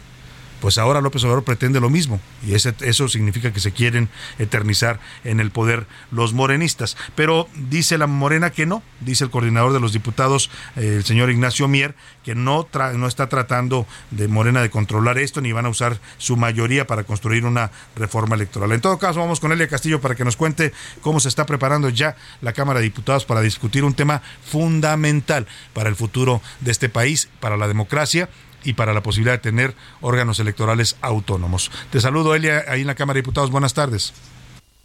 pues 0.59 0.77
ahora 0.77 1.01
López 1.01 1.23
Obrador 1.23 1.43
pretende 1.43 1.79
lo 1.79 1.89
mismo 1.89 2.19
y 2.45 2.55
ese, 2.55 2.73
eso 2.81 3.07
significa 3.07 3.51
que 3.53 3.59
se 3.59 3.71
quieren 3.71 4.09
eternizar 4.39 4.99
en 5.23 5.39
el 5.39 5.51
poder 5.51 5.87
los 6.11 6.33
morenistas. 6.33 6.97
Pero 7.15 7.47
dice 7.69 7.97
la 7.97 8.07
Morena 8.07 8.51
que 8.51 8.65
no, 8.65 8.83
dice 8.99 9.23
el 9.23 9.29
coordinador 9.29 9.73
de 9.73 9.79
los 9.79 9.93
diputados, 9.93 10.49
eh, 10.75 10.95
el 10.97 11.05
señor 11.05 11.29
Ignacio 11.29 11.67
Mier, 11.67 11.95
que 12.23 12.35
no, 12.35 12.67
no 12.95 13.07
está 13.07 13.29
tratando 13.29 13.87
de 14.11 14.27
Morena 14.27 14.61
de 14.61 14.69
controlar 14.69 15.17
esto 15.17 15.41
ni 15.41 15.51
van 15.51 15.65
a 15.65 15.69
usar 15.69 15.99
su 16.17 16.37
mayoría 16.37 16.87
para 16.87 17.03
construir 17.03 17.45
una 17.45 17.71
reforma 17.95 18.35
electoral. 18.35 18.71
En 18.71 18.81
todo 18.81 18.97
caso, 18.97 19.19
vamos 19.19 19.39
con 19.39 19.51
Elia 19.51 19.67
Castillo 19.67 20.01
para 20.01 20.15
que 20.15 20.25
nos 20.25 20.35
cuente 20.35 20.73
cómo 21.01 21.19
se 21.19 21.29
está 21.29 21.45
preparando 21.45 21.89
ya 21.89 22.15
la 22.41 22.53
Cámara 22.53 22.79
de 22.79 22.85
Diputados 22.85 23.25
para 23.25 23.41
discutir 23.41 23.83
un 23.83 23.93
tema 23.93 24.21
fundamental 24.45 25.47
para 25.73 25.89
el 25.89 25.95
futuro 25.95 26.41
de 26.61 26.71
este 26.71 26.89
país, 26.89 27.29
para 27.39 27.57
la 27.57 27.67
democracia 27.67 28.29
y 28.63 28.73
para 28.73 28.93
la 28.93 29.03
posibilidad 29.03 29.33
de 29.33 29.39
tener 29.39 29.75
órganos 30.01 30.39
electorales 30.39 30.97
autónomos. 31.01 31.71
Te 31.91 32.01
saludo, 32.01 32.35
Elia, 32.35 32.65
ahí 32.67 32.81
en 32.81 32.87
la 32.87 32.95
Cámara 32.95 33.15
de 33.15 33.21
Diputados. 33.21 33.51
Buenas 33.51 33.73
tardes. 33.73 34.13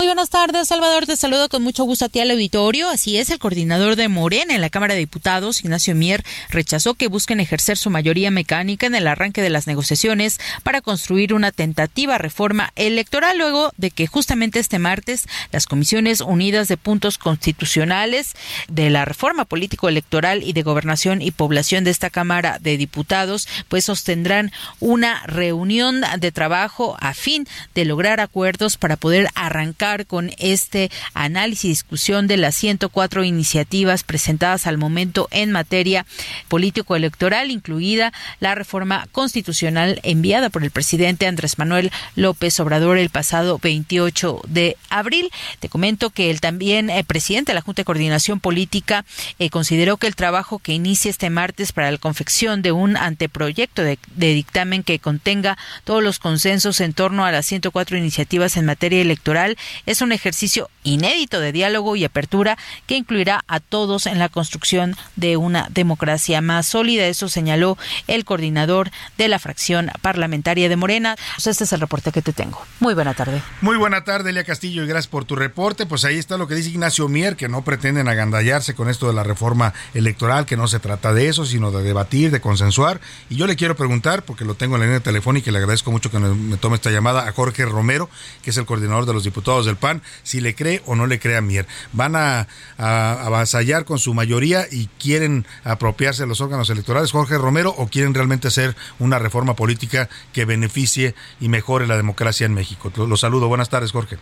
Muy 0.03 0.09
buenas 0.09 0.31
tardes, 0.31 0.67
Salvador. 0.67 1.07
Te 1.07 1.17
saludo 1.17 1.49
con 1.49 1.63
mucho 1.63 1.85
gusto 1.85 2.07
a 2.07 2.09
ti 2.09 2.19
al 2.19 2.33
auditorio. 2.33 2.89
Así 2.89 3.19
es, 3.19 3.31
el 3.31 3.39
coordinador 3.39 3.95
de 3.95 4.09
Morena 4.09 4.53
en 4.53 4.61
la 4.61 4.69
Cámara 4.69 4.95
de 4.95 4.99
Diputados, 4.99 5.61
Ignacio 5.61 5.95
Mier, 5.95 6.25
rechazó 6.51 6.95
que 6.95 7.07
busquen 7.07 7.39
ejercer 7.39 7.79
su 7.79 7.89
mayoría 7.89 8.33
mecánica 8.33 8.89
en 8.89 8.97
el 8.97 9.07
arranque 9.07 9.43
de 9.43 9.51
las 9.51 9.69
negociaciones 9.69 10.41
para 10.65 10.81
construir 10.81 11.33
una 11.33 11.53
tentativa 11.53 12.19
reforma 12.19 12.73
electoral 12.75 13.39
luego 13.39 13.73
de 13.77 13.93
que 13.93 14.09
justamente 14.09 14.59
este 14.59 14.81
martes 14.81 15.27
las 15.53 15.67
Comisiones 15.67 16.21
Unidas 16.21 16.67
de 16.67 16.77
Puntos 16.77 17.17
Constitucionales 17.17 18.35
de 18.67 18.91
la 18.91 19.05
Reforma 19.05 19.45
Político 19.45 19.89
Electoral 19.89 20.43
y 20.43 20.53
de 20.53 20.63
Gobernación 20.63 21.23
y 21.23 21.31
Población 21.31 21.85
de 21.85 21.93
esta 21.93 22.11
Cámara 22.11 22.59
de 22.61 22.77
Diputados 22.77 23.47
pues 23.69 23.85
sostendrán 23.85 24.51
una 24.81 25.23
reunión 25.27 26.03
de 26.19 26.33
trabajo 26.33 26.97
a 26.99 27.15
fin 27.15 27.47
de 27.77 27.85
lograr 27.85 28.19
acuerdos 28.19 28.77
para 28.77 28.97
poder 28.97 29.29
arrancar 29.37 29.91
con 30.07 30.30
este 30.38 30.90
análisis 31.14 31.64
y 31.64 31.68
discusión 31.68 32.26
de 32.26 32.36
las 32.36 32.57
104 32.57 33.24
iniciativas 33.24 34.05
presentadas 34.05 34.66
al 34.66 34.78
momento 34.78 35.28
en 35.30 35.53
materia 35.53 36.07
político-electoral, 36.49 37.51
incluida 37.51 38.12
la 38.40 38.55
reforma 38.55 39.07
constitucional 39.12 40.01
enviada 40.03 40.51
por 40.51 40.64
el 40.64 40.70
presidente 40.70 41.26
Andrés 41.26 41.59
Manuel 41.59 41.90
López 42.16 42.59
Obrador 42.61 42.99
el 42.99 43.11
pasado 43.11 43.59
28 43.62 44.43
de 44.49 44.76
abril. 44.88 45.30
Te 45.61 45.68
comento 45.68 46.11
que 46.11 46.30
el 46.30 46.40
también 46.40 46.90
eh, 46.90 47.05
presidente 47.05 47.53
de 47.53 47.55
la 47.55 47.61
Junta 47.61 47.82
de 47.82 47.86
Coordinación 47.86 48.40
Política 48.40 49.05
eh, 49.38 49.51
consideró 49.51 49.99
que 49.99 50.07
el 50.07 50.16
trabajo 50.16 50.59
que 50.59 50.72
inicia 50.72 51.11
este 51.11 51.30
martes 51.30 51.72
para 51.72 51.90
la 51.90 51.99
confección 51.99 52.62
de 52.62 52.72
un 52.72 52.97
anteproyecto 52.97 53.82
de, 53.82 53.99
de 54.16 54.34
dictamen 54.34 54.82
que 54.82 54.99
contenga 54.99 55.59
todos 55.84 56.03
los 56.03 56.18
consensos 56.18 56.80
en 56.80 56.93
torno 56.93 57.24
a 57.24 57.32
las 57.32 57.47
104 57.47 57.97
iniciativas 57.97 58.57
en 58.57 58.66
materia 58.66 59.01
electoral 59.01 59.57
es 59.87 60.01
un 60.01 60.12
ejercicio 60.12 60.70
inédito 60.85 61.41
de 61.41 61.53
diálogo 61.53 61.97
y 61.97 62.05
apertura 62.05 62.59
que 62.87 62.97
incluirá 62.97 63.45
a 63.47 63.61
todos 63.61 64.07
en 64.07 64.18
la 64.18 64.28
construcción 64.28 64.97
de 65.16 65.37
una 65.37 65.68
democracia 65.70 66.41
más 66.41 66.66
sólida. 66.66 67.07
Eso 67.07 67.28
señaló 67.28 67.78
el 68.07 68.24
coordinador 68.24 68.91
de 69.18 69.28
la 69.28 69.39
fracción 69.39 69.91
parlamentaria 70.01 70.68
de 70.68 70.76
Morena. 70.76 71.16
Pues 71.37 71.47
este 71.47 71.64
es 71.64 71.72
el 71.72 71.80
reporte 71.80 72.12
que 72.12 72.22
te 72.22 72.33
tengo. 72.33 72.61
Muy 72.80 72.95
buena 72.95 73.14
tarde. 73.14 73.43
Muy 73.61 73.76
buena 73.76 74.05
tarde, 74.05 74.30
Elia 74.30 74.45
Castillo, 74.45 74.85
y 74.85 74.87
gracias 74.87 75.09
por 75.09 75.24
tu 75.24 75.37
reporte. 75.37 75.87
Pues 75.87 76.05
ahí 76.05 76.18
está 76.18 76.37
lo 76.37 76.49
que 76.49 76.55
dice 76.55 76.70
Ignacio 76.70 77.09
Mier, 77.09 77.37
que 77.37 77.49
no 77.49 77.62
pretenden 77.62 78.09
agandallarse 78.09 78.74
con 78.74 78.89
esto 78.89 79.07
de 79.07 79.14
la 79.14 79.22
reforma 79.22 79.72
electoral, 79.95 80.47
que 80.47 80.57
no 80.57 80.68
se 80.68 80.80
trata 80.80 81.12
de 81.12 81.28
eso, 81.28 81.45
sino 81.45 81.70
de 81.70 81.83
debatir, 81.83 82.30
de 82.30 82.41
consensuar. 82.41 83.01
Y 83.30 83.37
yo 83.37 83.47
le 83.47 83.57
quiero 83.57 83.76
preguntar, 83.76 84.24
porque 84.24 84.45
lo 84.45 84.55
tengo 84.55 84.76
en 84.76 84.80
la 84.80 84.87
línea 84.87 85.01
telefónica 85.01 85.51
y 85.51 85.53
le 85.53 85.59
agradezco 85.59 85.91
mucho 85.91 86.11
que 86.11 86.18
me 86.18 86.57
tome 86.57 86.76
esta 86.76 86.91
llamada, 86.91 87.26
a 87.26 87.33
Jorge 87.33 87.64
Romero, 87.64 88.09
que 88.43 88.51
es 88.51 88.57
el 88.57 88.66
coordinador 88.66 89.07
de 89.07 89.12
los 89.12 89.24
diputados 89.24 89.66
de 89.66 89.72
del 89.73 89.79
PAN 89.79 90.03
si 90.23 90.41
le 90.41 90.55
cree 90.55 90.83
o 90.87 90.95
no 90.95 91.07
le 91.07 91.18
cree 91.18 91.37
a 91.37 91.41
Mier. 91.41 91.66
Van 91.93 92.14
a, 92.16 92.47
a 92.79 93.27
avasallar 93.27 93.85
con 93.85 93.99
su 93.99 94.14
mayoría 94.14 94.64
y 94.70 94.89
quieren 94.99 95.47
apropiarse 95.64 96.23
de 96.23 96.29
los 96.29 96.41
órganos 96.41 96.70
electorales, 96.70 97.11
Jorge 97.11 97.39
Romero, 97.39 97.75
o 97.77 97.89
quieren 97.89 98.14
realmente 98.14 98.49
hacer 98.49 98.77
una 98.99 99.18
reforma 99.18 99.55
política 99.55 100.09
que 100.33 100.45
beneficie 100.45 101.14
y 101.41 101.49
mejore 101.49 101.87
la 101.87 101.97
democracia 101.97 102.47
en 102.47 102.55
México. 102.55 102.93
Lo, 102.97 103.07
lo 103.07 103.16
saludo. 103.16 103.49
Buenas 103.49 103.70
tardes, 103.70 103.93
Jorge. 103.93 104.18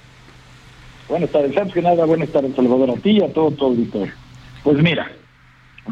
Buenas 1.08 1.30
tardes, 1.30 1.56
antes 1.56 1.74
que 1.74 1.82
nada, 1.82 2.04
buenas 2.04 2.28
tardes, 2.28 2.54
Salvador, 2.54 2.90
a 2.90 2.94
ti 2.94 3.10
y 3.10 3.22
a 3.22 3.32
todo 3.32 3.50
tu 3.50 3.64
auditorio. 3.64 4.12
Pues 4.62 4.80
mira, 4.80 5.10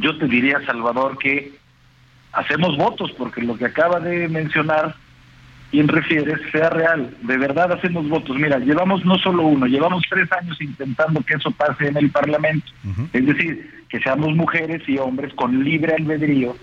yo 0.00 0.16
te 0.16 0.26
diría, 0.28 0.64
Salvador, 0.64 1.18
que 1.18 1.59
hacemos 2.32 2.76
votos, 2.76 3.11
porque 3.18 3.42
lo 3.42 3.56
que 3.56 3.64
acaba 3.64 3.98
de 3.98 4.28
mencionar 4.28 4.94
quien 5.70 5.88
refieres 5.88 6.38
sea 6.50 6.70
real. 6.70 7.14
De 7.22 7.36
verdad 7.36 7.72
hacemos 7.72 8.08
votos. 8.08 8.36
Mira, 8.36 8.58
llevamos 8.58 9.04
no 9.04 9.18
solo 9.18 9.44
uno, 9.44 9.66
llevamos 9.66 10.02
tres 10.08 10.30
años 10.32 10.60
intentando 10.60 11.20
que 11.22 11.34
eso 11.34 11.50
pase 11.50 11.88
en 11.88 11.96
el 11.96 12.10
Parlamento. 12.10 12.66
Es 13.12 13.26
decir, 13.26 13.84
que 13.88 14.00
seamos 14.00 14.34
mujeres 14.34 14.82
y 14.88 14.98
hombres 14.98 15.32
con 15.34 15.62
libre 15.64 15.94
albedrío, 15.94 16.56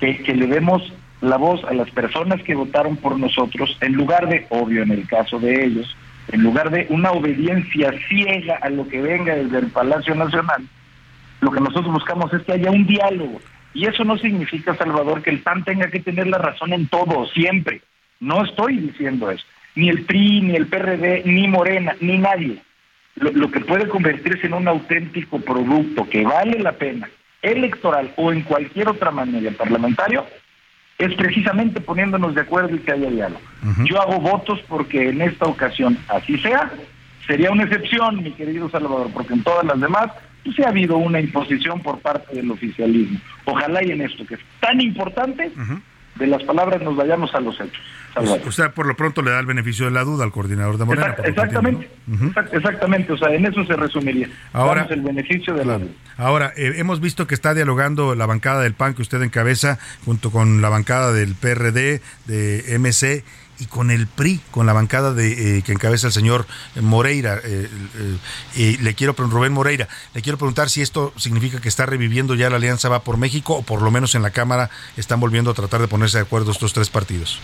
que, 0.00 0.18
que 0.22 0.34
le 0.34 0.46
demos 0.46 0.92
la 1.20 1.36
voz 1.36 1.64
a 1.64 1.74
las 1.74 1.90
personas 1.90 2.42
que 2.42 2.54
votaron 2.54 2.96
por 2.96 3.18
nosotros, 3.18 3.76
en 3.80 3.94
lugar 3.94 4.28
de, 4.28 4.46
obvio 4.50 4.82
en 4.82 4.92
el 4.92 5.06
caso 5.06 5.38
de 5.40 5.64
ellos, 5.64 5.96
en 6.28 6.42
lugar 6.42 6.70
de 6.70 6.86
una 6.90 7.10
obediencia 7.10 7.92
ciega 8.08 8.58
a 8.60 8.68
lo 8.68 8.86
que 8.86 9.00
venga 9.00 9.34
desde 9.34 9.58
el 9.58 9.66
Palacio 9.68 10.14
Nacional, 10.14 10.62
lo 11.40 11.50
que 11.50 11.60
nosotros 11.60 11.92
buscamos 11.92 12.32
es 12.32 12.42
que 12.42 12.52
haya 12.52 12.70
un 12.70 12.86
diálogo. 12.86 13.40
Y 13.74 13.86
eso 13.86 14.04
no 14.04 14.16
significa, 14.18 14.74
Salvador, 14.76 15.22
que 15.22 15.30
el 15.30 15.40
PAN 15.40 15.64
tenga 15.64 15.90
que 15.90 16.00
tener 16.00 16.26
la 16.26 16.38
razón 16.38 16.72
en 16.72 16.88
todo, 16.88 17.26
siempre. 17.28 17.80
No 18.20 18.44
estoy 18.44 18.78
diciendo 18.78 19.30
eso. 19.30 19.44
Ni 19.74 19.88
el 19.88 20.04
PRI, 20.04 20.40
ni 20.42 20.56
el 20.56 20.66
PRD, 20.66 21.22
ni 21.24 21.46
Morena, 21.46 21.94
ni 22.00 22.18
nadie. 22.18 22.58
Lo, 23.16 23.30
lo 23.32 23.50
que 23.50 23.60
puede 23.60 23.88
convertirse 23.88 24.46
en 24.46 24.54
un 24.54 24.68
auténtico 24.68 25.40
producto 25.40 26.08
que 26.08 26.24
vale 26.24 26.58
la 26.58 26.72
pena, 26.72 27.08
electoral 27.42 28.12
o 28.16 28.32
en 28.32 28.42
cualquier 28.42 28.88
otra 28.88 29.10
manera 29.10 29.50
parlamentario, 29.52 30.26
es 30.98 31.14
precisamente 31.14 31.80
poniéndonos 31.80 32.34
de 32.34 32.40
acuerdo 32.40 32.74
y 32.74 32.80
que 32.80 32.92
haya 32.92 33.08
diálogo. 33.08 33.40
Yo 33.84 34.00
hago 34.02 34.20
votos 34.20 34.60
porque 34.68 35.10
en 35.10 35.22
esta 35.22 35.46
ocasión 35.46 35.96
así 36.08 36.36
sea. 36.38 36.72
Sería 37.26 37.50
una 37.50 37.64
excepción, 37.64 38.22
mi 38.22 38.32
querido 38.32 38.70
Salvador, 38.70 39.10
porque 39.12 39.34
en 39.34 39.42
todas 39.42 39.64
las 39.64 39.78
demás 39.78 40.08
pues, 40.42 40.56
sí 40.56 40.62
ha 40.62 40.70
habido 40.70 40.96
una 40.96 41.20
imposición 41.20 41.80
por 41.82 42.00
parte 42.00 42.34
del 42.34 42.50
oficialismo. 42.50 43.20
Ojalá 43.44 43.84
y 43.84 43.92
en 43.92 44.00
esto, 44.00 44.26
que 44.26 44.34
es 44.34 44.40
tan 44.60 44.80
importante, 44.80 45.52
de 46.16 46.26
las 46.26 46.42
palabras 46.42 46.82
nos 46.82 46.96
vayamos 46.96 47.32
a 47.34 47.40
los 47.40 47.60
hechos. 47.60 47.82
Salvador. 48.14 48.40
Usted 48.48 48.70
por 48.72 48.86
lo 48.86 48.96
pronto 48.96 49.22
le 49.22 49.30
da 49.30 49.38
el 49.40 49.46
beneficio 49.46 49.84
de 49.86 49.90
la 49.92 50.04
duda 50.04 50.24
al 50.24 50.32
coordinador 50.32 50.78
de 50.78 50.84
Morena. 50.84 51.14
Exact- 51.16 51.28
exactamente, 51.28 51.90
exact- 52.10 52.54
exactamente, 52.54 53.12
o 53.12 53.18
sea, 53.18 53.34
en 53.34 53.46
eso 53.46 53.64
se 53.64 53.74
resumiría. 53.76 54.28
Ahora- 54.52 54.82
Damos 54.82 54.92
el 54.92 55.02
beneficio 55.02 55.54
de 55.54 55.64
la 55.64 55.78
duda. 55.78 55.90
Ahora, 56.16 56.52
eh, 56.56 56.72
hemos 56.76 57.00
visto 57.00 57.26
que 57.26 57.34
está 57.34 57.54
dialogando 57.54 58.14
la 58.14 58.26
bancada 58.26 58.62
del 58.62 58.74
PAN 58.74 58.94
que 58.94 59.02
usted 59.02 59.22
encabeza 59.22 59.78
junto 60.04 60.30
con 60.30 60.60
la 60.62 60.68
bancada 60.68 61.12
del 61.12 61.34
PRD, 61.34 62.00
de 62.26 62.64
MC 62.78 63.24
y 63.60 63.66
con 63.66 63.90
el 63.90 64.06
PRI, 64.06 64.40
con 64.52 64.66
la 64.66 64.72
bancada 64.72 65.12
de 65.12 65.58
eh, 65.58 65.62
que 65.62 65.72
encabeza 65.72 66.06
el 66.06 66.12
señor 66.12 66.46
Moreira. 66.80 67.38
eh, 67.44 67.68
eh, 67.98 68.16
y 68.54 68.76
le 68.78 68.94
quiero 68.94 69.14
Rubén 69.18 69.52
Moreira, 69.52 69.88
le 70.14 70.22
quiero 70.22 70.38
preguntar 70.38 70.68
si 70.70 70.80
esto 70.80 71.12
significa 71.16 71.60
que 71.60 71.68
está 71.68 71.84
reviviendo 71.84 72.34
ya 72.36 72.50
la 72.50 72.56
Alianza 72.56 72.88
Va 72.88 73.02
por 73.02 73.16
México 73.16 73.54
o 73.54 73.62
por 73.62 73.82
lo 73.82 73.90
menos 73.90 74.14
en 74.14 74.22
la 74.22 74.30
Cámara 74.30 74.70
están 74.96 75.18
volviendo 75.20 75.50
a 75.50 75.54
tratar 75.54 75.80
de 75.80 75.88
ponerse 75.88 76.18
de 76.18 76.22
acuerdo 76.22 76.52
estos 76.52 76.72
tres 76.72 76.88
partidos. 76.88 77.40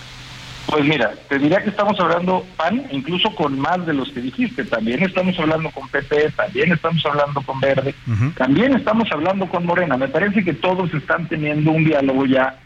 Pues 0.67 0.85
mira, 0.85 1.13
te 1.29 1.39
diría 1.39 1.63
que 1.63 1.71
estamos 1.71 1.99
hablando 2.01 2.45
PAN, 2.57 2.85
incluso 2.91 3.35
con 3.35 3.59
más 3.59 3.85
de 3.87 3.93
los 3.93 4.11
que 4.11 4.21
dijiste. 4.21 4.65
También 4.65 5.03
estamos 5.03 5.39
hablando 5.39 5.71
con 5.71 5.89
PP, 5.89 6.31
también 6.37 6.73
estamos 6.73 7.05
hablando 7.07 7.43
con 7.43 7.61
Verde, 7.61 7.95
también 8.37 8.75
estamos 8.75 9.11
hablando 9.13 9.47
con 9.47 9.67
Morena. 9.67 9.97
Me 9.97 10.09
parece 10.09 10.43
que 10.43 10.55
todos 10.55 10.93
están 10.95 11.29
teniendo 11.29 11.71
un 11.71 11.85
diálogo 11.85 12.27
ya 12.27 12.57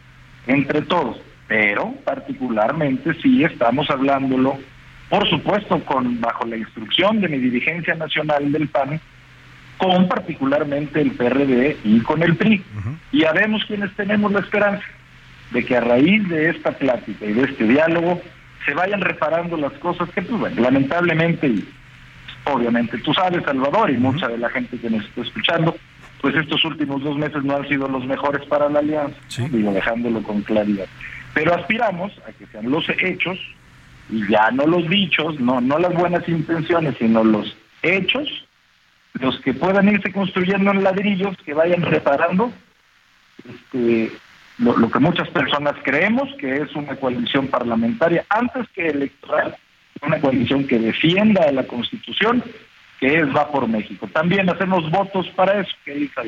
entre 0.47 0.81
todos, 0.83 1.17
pero 1.47 1.93
particularmente 2.05 3.13
sí 3.21 3.43
estamos 3.43 3.89
hablándolo, 3.89 4.57
por 5.09 5.29
supuesto, 5.29 5.79
con 5.83 6.21
bajo 6.21 6.45
la 6.45 6.57
instrucción 6.57 7.19
de 7.19 7.27
mi 7.27 7.37
dirigencia 7.37 7.95
nacional 7.95 8.51
del 8.51 8.69
PAN, 8.69 8.99
con 9.77 10.07
particularmente 10.07 11.01
el 11.01 11.11
PRD 11.11 11.77
y 11.83 11.99
con 11.99 12.23
el 12.23 12.35
PRI. 12.37 12.63
Y 13.11 13.25
habemos 13.25 13.63
quienes 13.65 13.93
tenemos 13.95 14.31
la 14.31 14.39
esperanza 14.39 14.83
de 15.51 15.65
que 15.65 15.77
a 15.77 15.81
raíz 15.81 16.27
de 16.29 16.49
esta 16.49 16.71
plática 16.71 17.25
y 17.25 17.33
de 17.33 17.43
este 17.43 17.65
diálogo 17.65 18.21
se 18.65 18.73
vayan 18.73 19.01
reparando 19.01 19.57
las 19.57 19.73
cosas 19.73 20.09
que, 20.09 20.21
pues, 20.21 20.39
bueno, 20.39 20.61
lamentablemente, 20.61 21.47
y 21.47 21.67
obviamente 22.45 22.97
tú 22.99 23.13
sabes, 23.13 23.43
Salvador, 23.43 23.89
y 23.89 23.97
mucha 23.97 24.27
de 24.27 24.37
la 24.37 24.49
gente 24.49 24.77
que 24.77 24.89
nos 24.89 25.03
está 25.05 25.21
escuchando, 25.21 25.75
pues 26.21 26.35
estos 26.35 26.63
últimos 26.65 27.01
dos 27.03 27.17
meses 27.17 27.43
no 27.43 27.55
han 27.55 27.67
sido 27.67 27.87
los 27.87 28.05
mejores 28.05 28.45
para 28.47 28.69
la 28.69 28.79
alianza, 28.79 29.17
¿no? 29.39 29.49
digo, 29.49 29.71
dejándolo 29.71 30.21
con 30.21 30.41
claridad. 30.41 30.87
Pero 31.33 31.55
aspiramos 31.55 32.11
a 32.27 32.31
que 32.33 32.45
sean 32.47 32.69
los 32.69 32.87
hechos, 32.89 33.39
y 34.09 34.27
ya 34.27 34.51
no 34.51 34.65
los 34.65 34.89
dichos, 34.89 35.39
no, 35.39 35.61
no 35.61 35.77
las 35.77 35.93
buenas 35.93 36.27
intenciones, 36.27 36.95
sino 36.97 37.23
los 37.23 37.55
hechos, 37.81 38.27
los 39.13 39.39
que 39.41 39.53
puedan 39.53 39.87
irse 39.87 40.11
construyendo 40.11 40.71
en 40.71 40.83
ladrillos, 40.83 41.37
que 41.45 41.53
vayan 41.53 41.81
reparando 41.81 42.51
este, 43.47 44.11
lo, 44.59 44.77
lo 44.77 44.89
que 44.89 44.99
muchas 44.99 45.29
personas 45.29 45.75
creemos 45.83 46.29
que 46.37 46.57
es 46.57 46.75
una 46.75 46.95
coalición 46.95 47.47
parlamentaria, 47.47 48.25
antes 48.29 48.67
que 48.69 48.87
electoral, 48.87 49.55
una 50.01 50.19
coalición 50.19 50.67
que 50.67 50.79
defienda 50.79 51.51
la 51.51 51.65
Constitución, 51.65 52.43
que 52.99 53.19
es 53.19 53.35
Va 53.35 53.51
por 53.51 53.67
México. 53.67 54.07
También 54.11 54.49
hacemos 54.49 54.89
votos 54.91 55.27
para 55.35 55.61
eso, 55.61 55.71
que 55.85 55.93
dice. 55.93 56.21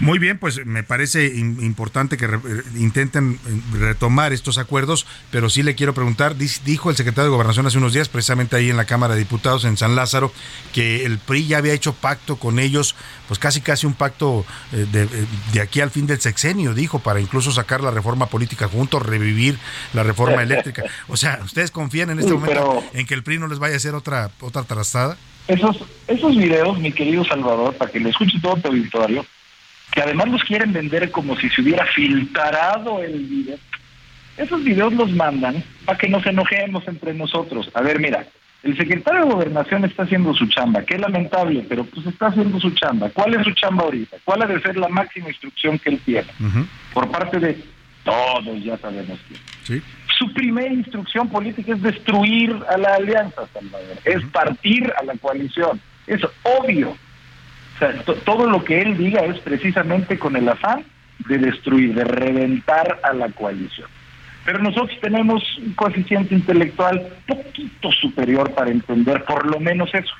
Muy 0.00 0.18
bien, 0.18 0.38
pues 0.38 0.64
me 0.66 0.82
parece 0.82 1.34
im- 1.34 1.62
importante 1.62 2.16
que 2.16 2.26
re- 2.26 2.36
eh, 2.38 2.62
intenten 2.76 3.38
eh, 3.46 3.60
retomar 3.78 4.32
estos 4.32 4.58
acuerdos, 4.58 5.06
pero 5.30 5.48
sí 5.50 5.62
le 5.62 5.74
quiero 5.74 5.94
preguntar, 5.94 6.36
dijo 6.36 6.90
el 6.90 6.96
secretario 6.96 7.24
de 7.30 7.30
Gobernación 7.36 7.66
hace 7.66 7.78
unos 7.78 7.92
días, 7.92 8.08
precisamente 8.08 8.56
ahí 8.56 8.70
en 8.70 8.76
la 8.76 8.84
Cámara 8.84 9.14
de 9.14 9.20
Diputados 9.20 9.64
en 9.64 9.76
San 9.76 9.94
Lázaro, 9.96 10.32
que 10.72 11.04
el 11.04 11.18
PRI 11.18 11.46
ya 11.46 11.58
había 11.58 11.72
hecho 11.72 11.92
pacto 11.94 12.36
con 12.36 12.58
ellos, 12.58 12.94
pues 13.28 13.38
casi 13.38 13.60
casi 13.60 13.86
un 13.86 13.94
pacto 13.94 14.44
eh, 14.72 14.86
de, 14.90 15.08
de 15.52 15.60
aquí 15.60 15.80
al 15.80 15.90
fin 15.90 16.06
del 16.06 16.20
sexenio, 16.20 16.74
dijo, 16.74 16.98
para 16.98 17.20
incluso 17.20 17.52
sacar 17.52 17.80
la 17.82 17.90
reforma 17.90 18.26
política 18.26 18.68
juntos, 18.68 19.04
revivir 19.04 19.58
la 19.92 20.02
reforma 20.02 20.42
eléctrica. 20.42 20.84
O 21.08 21.16
sea, 21.16 21.40
¿ustedes 21.44 21.70
confían 21.70 22.10
en 22.10 22.18
este 22.18 22.30
Sí, 22.32 22.36
momento 22.36 22.52
pero- 22.54 22.84
en 23.00 23.06
que 23.06 23.14
el 23.14 23.22
PRI 23.22 23.38
no 23.38 23.46
les 23.48 23.58
vaya 23.58 23.74
a 23.74 23.76
hacer 23.76 23.94
otra, 23.94 24.30
otra 24.40 24.62
trastada? 24.64 25.16
Esos, 25.48 25.76
esos 26.06 26.36
videos, 26.36 26.78
mi 26.78 26.92
querido 26.92 27.24
Salvador, 27.24 27.74
para 27.76 27.90
que 27.90 27.98
lo 27.98 28.08
escuche 28.08 28.38
todo 28.40 28.54
tu 28.56 28.68
auditorio, 28.68 29.26
que 29.92 30.02
además 30.02 30.28
los 30.28 30.42
quieren 30.42 30.72
vender 30.72 31.10
como 31.10 31.36
si 31.36 31.48
se 31.50 31.60
hubiera 31.60 31.84
filtrado 31.86 33.02
el 33.02 33.20
video. 33.20 33.58
Esos 34.36 34.64
videos 34.64 34.92
los 34.94 35.12
mandan 35.12 35.62
para 35.84 35.98
que 35.98 36.08
nos 36.08 36.24
enojemos 36.26 36.88
entre 36.88 37.12
nosotros. 37.12 37.70
A 37.74 37.82
ver, 37.82 38.00
mira, 38.00 38.26
el 38.62 38.76
secretario 38.76 39.26
de 39.26 39.32
Gobernación 39.32 39.84
está 39.84 40.04
haciendo 40.04 40.32
su 40.34 40.46
chamba, 40.46 40.82
qué 40.82 40.96
lamentable, 40.96 41.64
pero 41.68 41.84
pues 41.84 42.06
está 42.06 42.28
haciendo 42.28 42.58
su 42.58 42.70
chamba. 42.70 43.10
¿Cuál 43.10 43.34
es 43.34 43.44
su 43.44 43.52
chamba 43.52 43.84
ahorita? 43.84 44.16
¿Cuál 44.24 44.42
ha 44.42 44.46
de 44.46 44.60
ser 44.62 44.76
la 44.76 44.88
máxima 44.88 45.28
instrucción 45.28 45.78
que 45.78 45.90
él 45.90 46.00
tiene? 46.04 46.28
Por 46.94 47.10
parte 47.10 47.38
de 47.38 47.58
todos, 48.04 48.64
ya 48.64 48.78
sabemos 48.78 49.18
quién. 49.28 49.40
Sí. 49.64 49.82
Su 50.16 50.32
primera 50.32 50.72
instrucción 50.72 51.28
política 51.28 51.74
es 51.74 51.82
destruir 51.82 52.56
a 52.68 52.78
la 52.78 52.94
alianza, 52.94 53.42
Salvador, 53.52 53.98
es 54.04 54.24
partir 54.26 54.92
a 54.96 55.02
la 55.04 55.14
coalición. 55.14 55.80
Es 56.06 56.20
obvio. 56.44 56.96
Sea, 58.04 58.14
todo 58.24 58.46
lo 58.48 58.62
que 58.64 58.80
él 58.80 58.96
diga 58.96 59.20
es 59.24 59.38
precisamente 59.40 60.18
con 60.18 60.36
el 60.36 60.48
afán 60.48 60.84
de 61.28 61.38
destruir, 61.38 61.94
de 61.94 62.04
reventar 62.04 63.00
a 63.02 63.12
la 63.12 63.28
coalición. 63.30 63.88
Pero 64.44 64.58
nosotros 64.58 64.98
tenemos 65.00 65.42
un 65.58 65.72
coeficiente 65.74 66.34
intelectual 66.34 67.00
poquito 67.26 67.90
superior 67.92 68.52
para 68.54 68.70
entender 68.70 69.24
por 69.24 69.46
lo 69.50 69.60
menos 69.60 69.90
eso. 69.94 70.12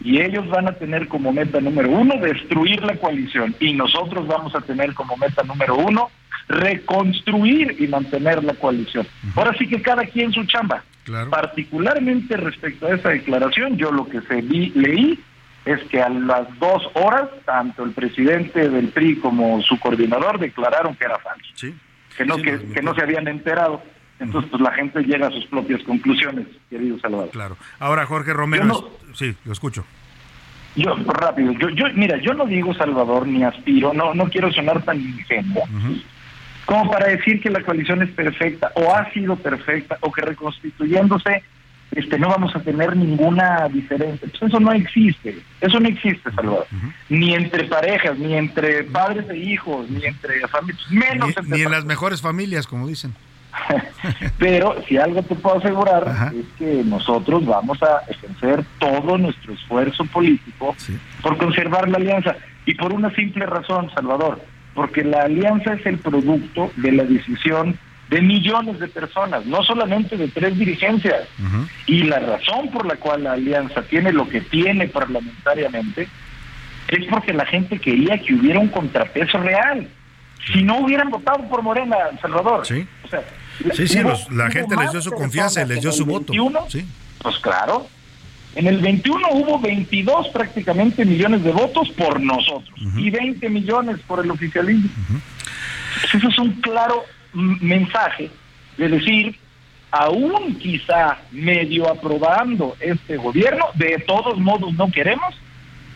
Y 0.00 0.20
ellos 0.20 0.48
van 0.48 0.68
a 0.68 0.72
tener 0.72 1.08
como 1.08 1.32
meta 1.32 1.60
número 1.60 1.90
uno 1.90 2.14
destruir 2.20 2.82
la 2.84 2.94
coalición 2.96 3.54
y 3.58 3.72
nosotros 3.72 4.28
vamos 4.28 4.54
a 4.54 4.60
tener 4.60 4.94
como 4.94 5.16
meta 5.16 5.42
número 5.42 5.76
uno 5.76 6.10
reconstruir 6.48 7.76
y 7.78 7.86
mantener 7.88 8.42
la 8.44 8.54
coalición. 8.54 9.06
Ahora 9.34 9.54
sí 9.58 9.66
que 9.66 9.82
cada 9.82 10.04
quien 10.04 10.32
su 10.32 10.44
chamba. 10.44 10.82
Particularmente 11.30 12.36
respecto 12.36 12.86
a 12.86 12.94
esa 12.94 13.08
declaración, 13.10 13.76
yo 13.76 13.90
lo 13.90 14.08
que 14.08 14.20
se 14.22 14.40
vi- 14.42 14.72
leí 14.74 15.18
es 15.68 15.82
que 15.90 16.00
a 16.00 16.08
las 16.08 16.58
dos 16.58 16.82
horas, 16.94 17.28
tanto 17.44 17.84
el 17.84 17.92
presidente 17.92 18.70
del 18.70 18.88
PRI 18.88 19.16
como 19.16 19.60
su 19.62 19.78
coordinador 19.78 20.38
declararon 20.38 20.96
que 20.96 21.04
era 21.04 21.18
falso. 21.18 21.76
Que 22.16 22.24
no, 22.24 22.36
que, 22.36 22.58
que 22.72 22.82
no 22.82 22.94
se 22.94 23.02
habían 23.02 23.28
enterado. 23.28 23.82
Entonces, 24.18 24.50
pues 24.50 24.62
la 24.62 24.72
gente 24.72 25.02
llega 25.02 25.28
a 25.28 25.30
sus 25.30 25.44
propias 25.46 25.82
conclusiones, 25.82 26.46
querido 26.70 26.98
Salvador. 26.98 27.28
Claro. 27.30 27.56
Ahora, 27.78 28.06
Jorge 28.06 28.32
Romero, 28.32 28.90
sí, 29.12 29.36
lo 29.44 29.52
escucho. 29.52 29.84
Yo, 30.74 30.96
rápido, 31.06 31.52
yo, 31.52 31.68
yo, 31.70 31.84
mira, 31.94 32.16
yo 32.18 32.32
no 32.34 32.46
digo 32.46 32.72
Salvador 32.72 33.26
ni 33.26 33.42
aspiro, 33.42 33.92
no, 33.92 34.14
no 34.14 34.28
quiero 34.28 34.52
sonar 34.52 34.82
tan 34.84 35.00
ingenuo, 35.00 35.64
como 36.64 36.90
para 36.90 37.08
decir 37.08 37.40
que 37.40 37.50
la 37.50 37.62
coalición 37.62 38.02
es 38.02 38.10
perfecta, 38.10 38.70
o 38.74 38.94
ha 38.94 39.10
sido 39.12 39.36
perfecta, 39.36 39.98
o 40.00 40.12
que 40.12 40.22
reconstituyéndose 40.22 41.42
este, 41.92 42.18
no 42.18 42.28
vamos 42.28 42.54
a 42.54 42.60
tener 42.60 42.96
ninguna 42.96 43.68
diferencia. 43.68 44.28
Pues 44.30 44.42
eso 44.42 44.60
no 44.60 44.72
existe, 44.72 45.38
eso 45.60 45.80
no 45.80 45.88
existe, 45.88 46.30
Salvador. 46.32 46.66
Ni 47.08 47.34
entre 47.34 47.64
parejas, 47.64 48.18
ni 48.18 48.34
entre 48.34 48.84
padres 48.84 49.28
e 49.30 49.36
hijos, 49.36 49.88
ni 49.90 50.04
entre 50.04 50.46
familias, 50.48 50.90
menos 50.90 51.28
Ni, 51.28 51.34
entre 51.36 51.56
ni 51.56 51.62
en 51.62 51.70
las 51.70 51.84
mejores 51.84 52.20
familias, 52.20 52.66
como 52.66 52.86
dicen. 52.86 53.14
Pero 54.38 54.76
si 54.86 54.96
algo 54.96 55.22
te 55.22 55.34
puedo 55.34 55.58
asegurar 55.58 56.32
es 56.34 56.46
que 56.58 56.82
nosotros 56.84 57.44
vamos 57.46 57.82
a 57.82 58.02
ejercer 58.10 58.64
todo 58.78 59.18
nuestro 59.18 59.54
esfuerzo 59.54 60.04
político 60.06 60.76
por 61.22 61.36
conservar 61.38 61.88
la 61.88 61.98
alianza. 61.98 62.36
Y 62.66 62.74
por 62.74 62.92
una 62.92 63.10
simple 63.14 63.46
razón, 63.46 63.90
Salvador, 63.94 64.40
porque 64.74 65.02
la 65.02 65.22
alianza 65.22 65.74
es 65.74 65.86
el 65.86 65.98
producto 65.98 66.70
de 66.76 66.92
la 66.92 67.04
decisión 67.04 67.78
de 68.10 68.22
millones 68.22 68.78
de 68.78 68.88
personas, 68.88 69.44
no 69.46 69.62
solamente 69.62 70.16
de 70.16 70.28
tres 70.28 70.58
dirigencias. 70.58 71.28
Y 71.86 72.04
la 72.04 72.18
razón 72.20 72.70
por 72.70 72.86
la 72.86 72.96
cual 72.96 73.24
la 73.24 73.32
alianza 73.32 73.82
tiene 73.82 74.12
lo 74.12 74.28
que 74.28 74.40
tiene 74.40 74.88
parlamentariamente 74.88 76.08
es 76.88 77.06
porque 77.10 77.32
la 77.34 77.44
gente 77.44 77.78
quería 77.78 78.18
que 78.18 78.34
hubiera 78.34 78.58
un 78.60 78.68
contrapeso 78.68 79.38
real. 79.38 79.88
Si 80.52 80.62
no 80.62 80.78
hubieran 80.78 81.10
votado 81.10 81.46
por 81.48 81.62
Morena, 81.62 81.96
Salvador. 82.22 82.66
Sí. 82.66 82.86
O 83.04 83.08
sea, 83.08 83.22
Sí, 83.74 83.88
sí, 83.88 83.98
hubo- 84.00 84.10
los- 84.10 84.30
la 84.32 84.50
gente 84.50 84.76
les 84.76 84.92
dio 84.92 85.02
su 85.02 85.10
confianza 85.10 85.62
y 85.62 85.68
les 85.68 85.80
dio 85.80 85.90
su 85.92 86.06
voto. 86.06 86.26
21, 86.32 86.64
Sí. 86.68 86.86
Pues 87.20 87.36
claro. 87.38 87.88
En 88.54 88.66
el 88.68 88.78
21 88.78 89.28
hubo 89.32 89.58
22 89.60 90.28
prácticamente 90.28 91.04
millones 91.04 91.42
de 91.44 91.50
votos 91.52 91.90
por 91.90 92.20
nosotros 92.20 92.72
y 92.96 93.10
20 93.10 93.48
millones 93.50 93.98
por 94.06 94.24
el 94.24 94.30
oficialismo. 94.30 94.88
Pues 96.00 96.14
eso 96.14 96.28
es 96.28 96.38
un 96.38 96.52
claro 96.60 97.04
mensaje 97.38 98.30
de 98.76 98.88
decir, 98.88 99.36
aún 99.90 100.56
quizá 100.58 101.18
medio 101.32 101.88
aprobando 101.90 102.76
este 102.80 103.16
gobierno, 103.16 103.64
de 103.74 104.02
todos 104.06 104.38
modos 104.38 104.72
no 104.74 104.90
queremos 104.90 105.34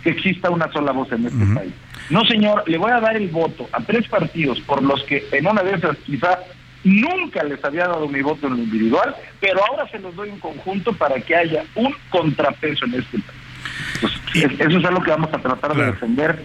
que 0.03 0.11
exista 0.11 0.51
una 0.51 0.71
sola 0.73 0.93
voz 0.93 1.13
en 1.13 1.27
este 1.27 1.39
país. 1.55 1.73
No, 2.11 2.25
señor, 2.25 2.65
le 2.67 2.77
voy 2.79 2.91
a 2.91 3.01
dar 3.01 3.17
el 3.17 3.29
voto 3.29 3.69
a 3.73 3.81
tres 3.81 4.09
partidos 4.09 4.61
por 4.61 4.83
los 4.83 5.03
que 5.05 5.25
en 5.33 5.47
una 5.47 5.63
de 5.63 5.75
esas 5.75 5.97
quizá 5.99 6.41
nunca 6.85 7.45
les 7.45 7.65
había 7.65 7.87
dado 7.87 8.09
mi 8.09 8.21
voto 8.23 8.49
en 8.49 8.55
lo 8.57 8.63
individual, 8.65 9.15
pero 9.41 9.61
ahora 9.65 9.89
se 9.91 10.01
los 10.01 10.15
doy 10.17 10.31
en 10.31 10.41
conjunto 10.41 10.93
para 10.95 11.21
que 11.21 11.37
haya 11.37 11.63
un 11.77 11.95
contrapeso 12.11 12.85
en 12.87 12.95
este 12.95 13.19
país. 13.21 13.41
Pues, 14.01 14.13
es- 14.35 14.61
eso 14.61 14.79
es 14.79 14.85
algo 14.85 15.03
que 15.03 15.11
vamos 15.11 15.33
a 15.33 15.39
tratar 15.39 15.77
de 15.77 15.85
defender 15.93 16.45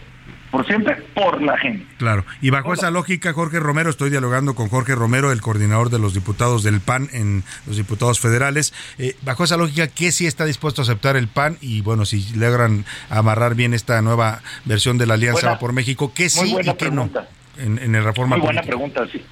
por 0.58 0.66
siempre, 0.66 0.95
por 1.14 1.39
la 1.43 1.55
gente. 1.60 1.86
Claro, 1.97 2.26
y 2.41 2.49
bajo 2.49 2.74
esa 2.74 2.89
lógica, 2.89 3.32
Jorge 3.32 3.60
Romero, 3.60 3.91
estoy 3.91 4.10
dialogando 4.10 4.55
con 4.55 4.70
Jorge 4.70 4.95
Romero, 4.95 5.32
el 5.32 5.39
coordinador 5.39 5.91
de 5.91 5.99
los 5.99 6.16
diputados 6.16 6.64
del 6.64 6.82
PAN 6.82 7.10
en 7.14 7.43
los 7.68 7.78
diputados 7.78 8.20
federales. 8.20 8.74
Eh, 8.97 9.16
bajo 9.22 9.43
esa 9.43 9.55
lógica, 9.55 9.88
¿qué 9.88 10.12
sí 10.12 10.26
está 10.26 10.45
dispuesto 10.45 10.82
a 10.82 10.84
aceptar 10.84 11.16
el 11.16 11.28
PAN? 11.28 11.58
Y 11.62 11.82
bueno, 11.82 12.05
si 12.05 12.34
logran 12.36 12.86
amarrar 13.12 13.53
bien 13.53 13.76
esta 13.76 14.01
nueva 14.01 14.41
versión 14.66 14.97
de 14.97 15.05
la 15.05 15.14
Alianza 15.14 15.41
Buena- 15.41 15.60
por 15.60 15.74
México, 15.74 16.12
¿qué 16.16 16.28
sí 16.28 16.51
y 16.51 16.55
qué 16.58 16.64
no 16.64 16.76
pregunta. 16.76 17.28
en, 17.60 17.78
en 17.78 17.93
el 17.93 18.03
reforma 18.03 18.38
Muy 18.38 18.45
buena 18.45 18.62
política? 18.64 18.78
pregunta, 18.95 19.12
sí. 19.12 19.24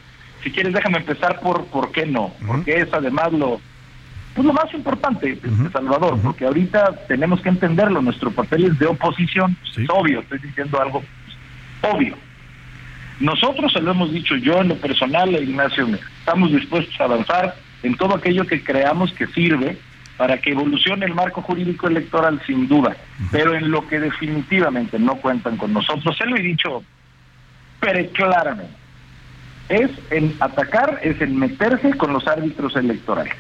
Si 0.43 0.51
quieres, 0.51 0.73
déjame 0.73 0.99
empezar 0.99 1.39
por 1.39 1.65
por 1.65 1.91
qué 1.91 2.05
no, 2.05 2.35
porque 2.45 2.81
es 2.81 2.93
además 2.93 3.33
lo 3.33 3.59
pues 4.35 4.45
lo 4.45 4.53
más 4.53 4.71
importante, 4.73 5.31
este, 5.31 5.49
Salvador, 5.71 6.19
porque 6.21 6.45
ahorita 6.45 6.93
tenemos 7.07 7.39
que 7.41 7.49
entenderlo, 7.49 8.01
nuestro 8.01 8.31
papel 8.31 8.65
es 8.65 8.77
de 8.79 8.85
oposición, 8.85 9.55
es 9.63 9.89
obvio, 9.89 10.19
estoy 10.19 10.39
diciendo 10.39 10.81
algo 10.81 11.01
pues, 11.81 11.93
obvio. 11.95 12.17
Nosotros 13.21 13.71
se 13.71 13.79
lo 13.79 13.91
hemos 13.91 14.11
dicho 14.11 14.35
yo 14.35 14.59
en 14.59 14.67
lo 14.67 14.75
personal 14.75 15.33
e 15.33 15.43
Ignacio, 15.43 15.87
estamos 16.19 16.51
dispuestos 16.51 16.99
a 16.99 17.05
avanzar 17.05 17.55
en 17.81 17.95
todo 17.95 18.13
aquello 18.13 18.45
que 18.45 18.61
creamos 18.61 19.13
que 19.13 19.25
sirve 19.27 19.77
para 20.17 20.37
que 20.37 20.51
evolucione 20.51 21.05
el 21.05 21.13
marco 21.13 21.41
jurídico 21.41 21.87
electoral 21.87 22.41
sin 22.45 22.67
duda, 22.67 22.97
pero 23.31 23.55
en 23.55 23.71
lo 23.71 23.87
que 23.87 24.01
definitivamente 24.01 24.99
no 24.99 25.15
cuentan 25.15 25.55
con 25.55 25.71
nosotros, 25.71 26.17
se 26.17 26.25
lo 26.25 26.35
he 26.35 26.41
dicho 26.41 26.83
pero 27.79 28.09
claramente, 28.11 28.73
es 29.69 29.91
en 30.11 30.35
atacar, 30.39 30.99
es 31.03 31.21
en 31.21 31.37
meterse 31.37 31.93
con 31.95 32.13
los 32.13 32.27
árbitros 32.27 32.75
electorales. 32.75 33.33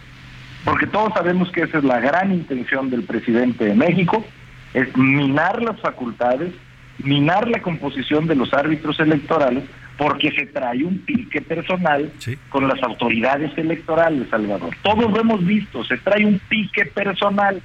Porque 0.65 0.87
todos 0.87 1.13
sabemos 1.13 1.51
que 1.51 1.61
esa 1.61 1.77
es 1.77 1.83
la 1.83 1.99
gran 1.99 2.33
intención 2.33 2.89
del 2.89 3.03
presidente 3.03 3.65
de 3.65 3.75
México, 3.75 4.25
es 4.73 4.97
minar 4.97 5.61
las 5.61 5.79
facultades, 5.79 6.51
minar 6.97 7.47
la 7.47 7.61
composición 7.61 8.25
de 8.25 8.35
los 8.35 8.51
árbitros 8.51 8.99
electorales, 8.99 9.63
porque 9.97 10.31
se 10.31 10.47
trae 10.47 10.83
un 10.83 10.97
pique 10.99 11.41
personal 11.41 12.11
con 12.49 12.67
las 12.67 12.81
autoridades 12.83 13.55
electorales, 13.57 14.27
Salvador. 14.29 14.75
Todos 14.81 15.09
lo 15.09 15.19
hemos 15.19 15.45
visto, 15.45 15.85
se 15.85 15.97
trae 15.97 16.25
un 16.25 16.39
pique 16.49 16.85
personal. 16.87 17.61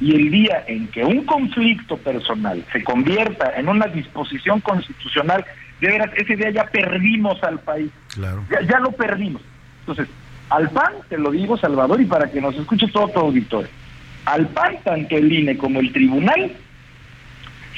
Y 0.00 0.14
el 0.14 0.30
día 0.30 0.62
en 0.68 0.86
que 0.88 1.04
un 1.04 1.24
conflicto 1.24 1.96
personal 1.96 2.64
se 2.72 2.84
convierta 2.84 3.52
en 3.56 3.68
una 3.68 3.86
disposición 3.88 4.60
constitucional, 4.60 5.44
de 5.80 5.88
veras, 5.88 6.10
ese 6.14 6.36
día 6.36 6.50
ya 6.50 6.66
perdimos 6.66 7.42
al 7.42 7.58
país. 7.58 7.90
Claro. 8.14 8.44
Ya, 8.48 8.60
ya 8.60 8.78
lo 8.78 8.92
perdimos. 8.92 9.42
Entonces, 9.80 10.08
al 10.50 10.70
PAN, 10.70 10.92
te 11.08 11.18
lo 11.18 11.30
digo, 11.30 11.56
Salvador, 11.56 12.00
y 12.00 12.06
para 12.06 12.30
que 12.30 12.40
nos 12.40 12.54
escuche 12.56 12.88
todo 12.88 13.08
tu 13.08 13.20
auditorio, 13.20 13.68
al 14.24 14.46
PAN, 14.48 14.76
tanto 14.84 15.16
el 15.16 15.32
INE 15.32 15.56
como 15.58 15.80
el 15.80 15.92
tribunal, 15.92 16.52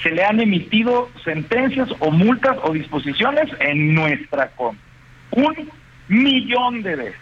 se 0.03 0.11
le 0.11 0.25
han 0.25 0.41
emitido 0.41 1.11
sentencias 1.25 1.89
o 1.99 2.11
multas 2.11 2.57
o 2.63 2.73
disposiciones 2.73 3.49
en 3.61 3.95
nuestra 3.95 4.49
contra. 4.53 4.83
Un 5.33 5.55
millón 6.09 6.83
de 6.83 6.97
veces. 6.97 7.21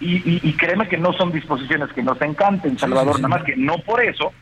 y, 0.00 0.16
y- 0.16 0.40
y 0.42 0.52
créeme 0.54 0.88
que 0.88 0.98
no 0.98 1.12
son 1.14 1.32
disposiciones 1.32 1.90
que 1.92 2.02
nos 2.02 2.20
encanten, 2.20 2.78
Salvador, 2.78 3.14
sí, 3.14 3.16
sí. 3.18 3.22
nada 3.22 3.36
más 3.36 3.44
que 3.44 3.56
no 3.56 3.78
por 3.78 4.02
eso 4.02 4.32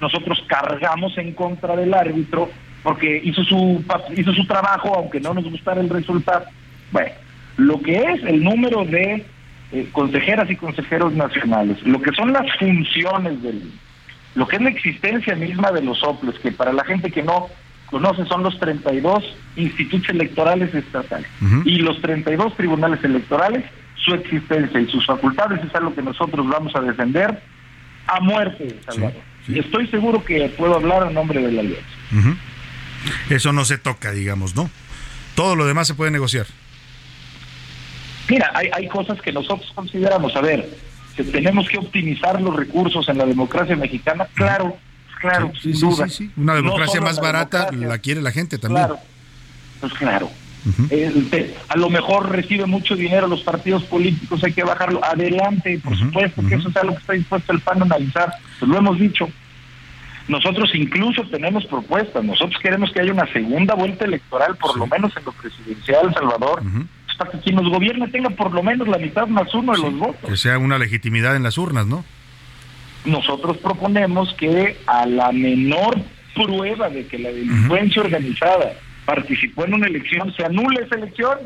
nosotros 0.00 0.42
cargamos 0.48 1.16
en 1.16 1.32
contra 1.32 1.74
del 1.76 1.94
árbitro 1.94 2.50
porque 2.82 3.20
hizo 3.24 3.42
su 3.44 3.82
hizo 4.16 4.32
su 4.34 4.46
trabajo 4.46 4.92
aunque 4.94 5.20
no 5.20 5.32
nos 5.32 5.44
gustara 5.44 5.80
el 5.80 5.88
resultado. 5.88 6.44
Bueno, 6.92 7.10
lo 7.56 7.80
que 7.80 7.96
es 8.02 8.22
el 8.24 8.42
número 8.44 8.84
de 8.84 9.24
eh, 9.72 9.88
consejeras 9.92 10.50
y 10.50 10.56
consejeros 10.56 11.12
nacionales, 11.14 11.82
lo 11.82 12.00
que 12.00 12.12
son 12.12 12.32
las 12.32 12.46
funciones 12.58 13.42
del 13.42 13.70
lo 14.36 14.46
que 14.46 14.56
es 14.56 14.62
la 14.62 14.68
existencia 14.68 15.34
misma 15.34 15.72
de 15.72 15.82
los 15.82 16.02
OPLES, 16.04 16.38
que 16.40 16.52
para 16.52 16.72
la 16.72 16.84
gente 16.84 17.10
que 17.10 17.22
no 17.22 17.48
conoce 17.86 18.26
son 18.26 18.42
los 18.42 18.58
32 18.60 19.24
institutos 19.56 20.10
electorales 20.10 20.74
estatales 20.74 21.28
y 21.64 21.78
los 21.78 22.00
32 22.02 22.54
tribunales 22.54 23.02
electorales, 23.02 23.64
su 23.96 24.12
existencia 24.12 24.78
y 24.78 24.86
sus 24.90 25.06
facultades 25.06 25.64
es 25.64 25.74
algo 25.74 25.94
que 25.94 26.02
nosotros 26.02 26.46
vamos 26.48 26.76
a 26.76 26.80
defender 26.80 27.42
a 28.06 28.20
muerte, 28.20 28.78
Salvador. 28.86 29.22
Y 29.48 29.58
estoy 29.58 29.86
seguro 29.88 30.22
que 30.22 30.48
puedo 30.50 30.74
hablar 30.74 31.06
en 31.08 31.14
nombre 31.14 31.40
de 31.40 31.52
la 31.52 31.60
alianza. 31.62 31.86
Eso 33.30 33.52
no 33.52 33.64
se 33.64 33.78
toca, 33.78 34.12
digamos, 34.12 34.54
¿no? 34.54 34.68
Todo 35.34 35.56
lo 35.56 35.66
demás 35.66 35.86
se 35.86 35.94
puede 35.94 36.10
negociar. 36.10 36.46
Mira, 38.28 38.50
hay, 38.54 38.68
hay 38.72 38.88
cosas 38.88 39.20
que 39.22 39.32
nosotros 39.32 39.70
consideramos, 39.74 40.34
a 40.36 40.40
ver, 40.40 40.68
que 41.16 41.24
tenemos 41.24 41.68
que 41.68 41.78
optimizar 41.78 42.40
los 42.40 42.54
recursos 42.56 43.08
en 43.08 43.18
la 43.18 43.24
democracia 43.24 43.76
mexicana, 43.76 44.26
claro, 44.34 44.76
claro, 45.20 45.52
Sí, 45.54 45.72
sin 45.72 45.76
sí, 45.76 45.80
duda. 45.86 46.08
sí, 46.08 46.26
sí. 46.26 46.30
Una 46.36 46.54
democracia 46.54 47.00
más 47.00 47.16
la 47.16 47.22
barata 47.22 47.58
democracia, 47.70 47.88
la 47.88 47.98
quiere 47.98 48.20
la 48.22 48.32
gente 48.32 48.58
también. 48.58 48.86
Claro, 48.86 49.00
pues 49.80 49.92
claro. 49.94 50.30
Te- 51.30 51.54
a 51.68 51.76
lo 51.76 51.88
mejor 51.90 52.28
recibe 52.30 52.66
mucho 52.66 52.96
dinero 52.96 53.28
los 53.28 53.42
partidos 53.42 53.84
políticos, 53.84 54.42
hay 54.42 54.52
que 54.52 54.64
bajarlo. 54.64 55.02
Adelante, 55.04 55.78
por 55.82 55.96
supuesto 55.96 56.42
que 56.48 56.56
eso 56.56 56.68
es 56.70 56.76
algo 56.76 56.94
que 56.94 57.00
está 57.00 57.12
dispuesto 57.12 57.52
el 57.52 57.60
PAN 57.60 57.82
a 57.82 57.84
analizar, 57.84 58.32
pues 58.58 58.68
lo 58.68 58.76
hemos 58.76 58.98
dicho. 58.98 59.28
Nosotros 60.26 60.70
incluso 60.74 61.22
tenemos 61.30 61.64
propuestas, 61.66 62.24
nosotros 62.24 62.60
queremos 62.60 62.90
que 62.90 63.00
haya 63.00 63.12
una 63.12 63.32
segunda 63.32 63.74
vuelta 63.76 64.06
electoral, 64.06 64.56
por 64.56 64.76
lo 64.76 64.88
menos 64.88 65.16
en 65.16 65.24
lo 65.24 65.30
presidencial, 65.32 66.12
Salvador, 66.12 66.62
para 67.16 67.30
que 67.32 67.38
quien 67.40 67.56
nos 67.56 67.68
gobierne 67.68 68.08
tenga 68.08 68.30
por 68.30 68.52
lo 68.52 68.62
menos 68.62 68.86
la 68.88 68.98
mitad 68.98 69.26
más 69.26 69.52
uno 69.54 69.72
de 69.72 69.78
los 69.78 69.98
votos. 69.98 70.30
Que 70.30 70.36
sea 70.36 70.58
una 70.58 70.78
legitimidad 70.78 71.36
en 71.36 71.42
las 71.42 71.58
urnas, 71.58 71.86
¿no? 71.86 72.04
nosotros 73.06 73.56
proponemos 73.58 74.34
que 74.34 74.76
a 74.86 75.06
la 75.06 75.32
menor 75.32 75.96
prueba 76.34 76.90
de 76.90 77.06
que 77.06 77.18
la 77.18 77.30
delincuencia 77.30 78.02
organizada 78.02 78.74
participó 79.04 79.64
en 79.64 79.74
una 79.74 79.86
elección, 79.86 80.34
se 80.34 80.44
anule 80.44 80.82
esa 80.82 80.96
elección. 80.96 81.38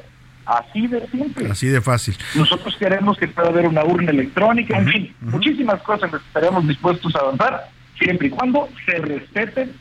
Así 0.46 0.86
de 0.88 1.06
simple. 1.08 1.48
Así 1.48 1.68
de 1.68 1.80
fácil. 1.80 2.16
Nosotros 2.34 2.74
queremos 2.76 3.16
que 3.18 3.28
pueda 3.28 3.50
haber 3.50 3.68
una 3.68 3.84
urna 3.84 4.10
electrónica, 4.10 4.78
en 4.78 4.88
fin, 4.88 5.14
muchísimas 5.20 5.80
cosas 5.82 6.10
que 6.10 6.16
estaremos 6.16 6.66
dispuestos 6.66 7.14
a 7.14 7.20
avanzar, 7.20 7.68
siempre 7.98 8.28
y 8.28 8.30
cuando 8.30 8.68
se 8.84 8.98
respeten 8.98 9.72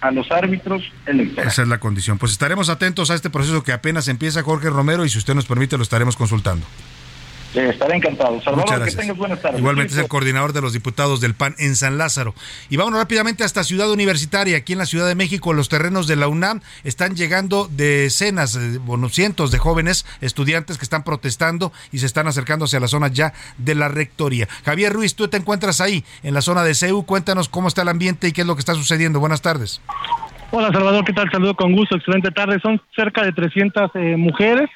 a 0.00 0.10
los 0.10 0.30
árbitros 0.30 0.82
electorales. 1.06 1.52
Esa 1.52 1.62
es 1.62 1.68
la 1.68 1.78
condición. 1.78 2.18
Pues 2.18 2.32
estaremos 2.32 2.68
atentos 2.68 3.10
a 3.10 3.14
este 3.14 3.30
proceso 3.30 3.62
que 3.62 3.72
apenas 3.72 4.08
empieza 4.08 4.42
Jorge 4.42 4.70
Romero 4.70 5.04
y 5.04 5.08
si 5.08 5.18
usted 5.18 5.34
nos 5.34 5.46
permite 5.46 5.76
lo 5.76 5.82
estaremos 5.82 6.16
consultando. 6.16 6.66
Eh, 7.54 7.70
estaré 7.70 7.96
encantado. 7.96 8.40
Salvador, 8.42 8.70
Muchas 8.70 8.94
que 8.94 9.00
tengas 9.00 9.16
buenas 9.16 9.40
tardes. 9.40 9.60
Igualmente 9.60 9.94
es 9.94 9.98
el 9.98 10.08
coordinador 10.08 10.52
de 10.52 10.60
los 10.60 10.72
diputados 10.72 11.20
del 11.20 11.34
PAN 11.34 11.54
en 11.58 11.76
San 11.76 11.96
Lázaro. 11.96 12.34
Y 12.68 12.76
vamos 12.76 12.94
rápidamente 12.94 13.42
hasta 13.42 13.64
Ciudad 13.64 13.90
Universitaria, 13.90 14.58
aquí 14.58 14.74
en 14.74 14.78
la 14.78 14.86
Ciudad 14.86 15.06
de 15.08 15.14
México, 15.14 15.54
los 15.54 15.68
terrenos 15.68 16.06
de 16.06 16.16
la 16.16 16.28
UNAM 16.28 16.60
están 16.84 17.16
llegando 17.16 17.68
decenas, 17.70 18.56
eh, 18.56 18.78
bueno, 18.78 19.08
cientos 19.08 19.50
de 19.50 19.58
jóvenes 19.58 20.04
estudiantes 20.20 20.76
que 20.76 20.84
están 20.84 21.04
protestando 21.04 21.72
y 21.90 21.98
se 21.98 22.06
están 22.06 22.26
acercando 22.26 22.66
hacia 22.66 22.80
la 22.80 22.88
zona 22.88 23.08
ya 23.08 23.32
de 23.56 23.74
la 23.74 23.88
rectoría. 23.88 24.46
Javier 24.64 24.92
Ruiz, 24.92 25.14
tú 25.14 25.28
te 25.28 25.38
encuentras 25.38 25.80
ahí, 25.80 26.04
en 26.22 26.34
la 26.34 26.42
zona 26.42 26.62
de 26.64 26.74
CEU, 26.74 27.04
cuéntanos 27.04 27.48
cómo 27.48 27.68
está 27.68 27.82
el 27.82 27.88
ambiente 27.88 28.28
y 28.28 28.32
qué 28.32 28.42
es 28.42 28.46
lo 28.46 28.56
que 28.56 28.60
está 28.60 28.74
sucediendo. 28.74 29.20
Buenas 29.20 29.42
tardes. 29.42 29.80
Hola 30.50 30.70
Salvador, 30.72 31.04
¿qué 31.04 31.12
tal? 31.12 31.30
Saludo 31.30 31.54
con 31.54 31.72
gusto, 31.74 31.96
excelente 31.96 32.30
tarde. 32.30 32.58
Son 32.60 32.80
cerca 32.96 33.22
de 33.22 33.32
300 33.32 33.90
eh, 33.94 34.16
mujeres, 34.16 34.70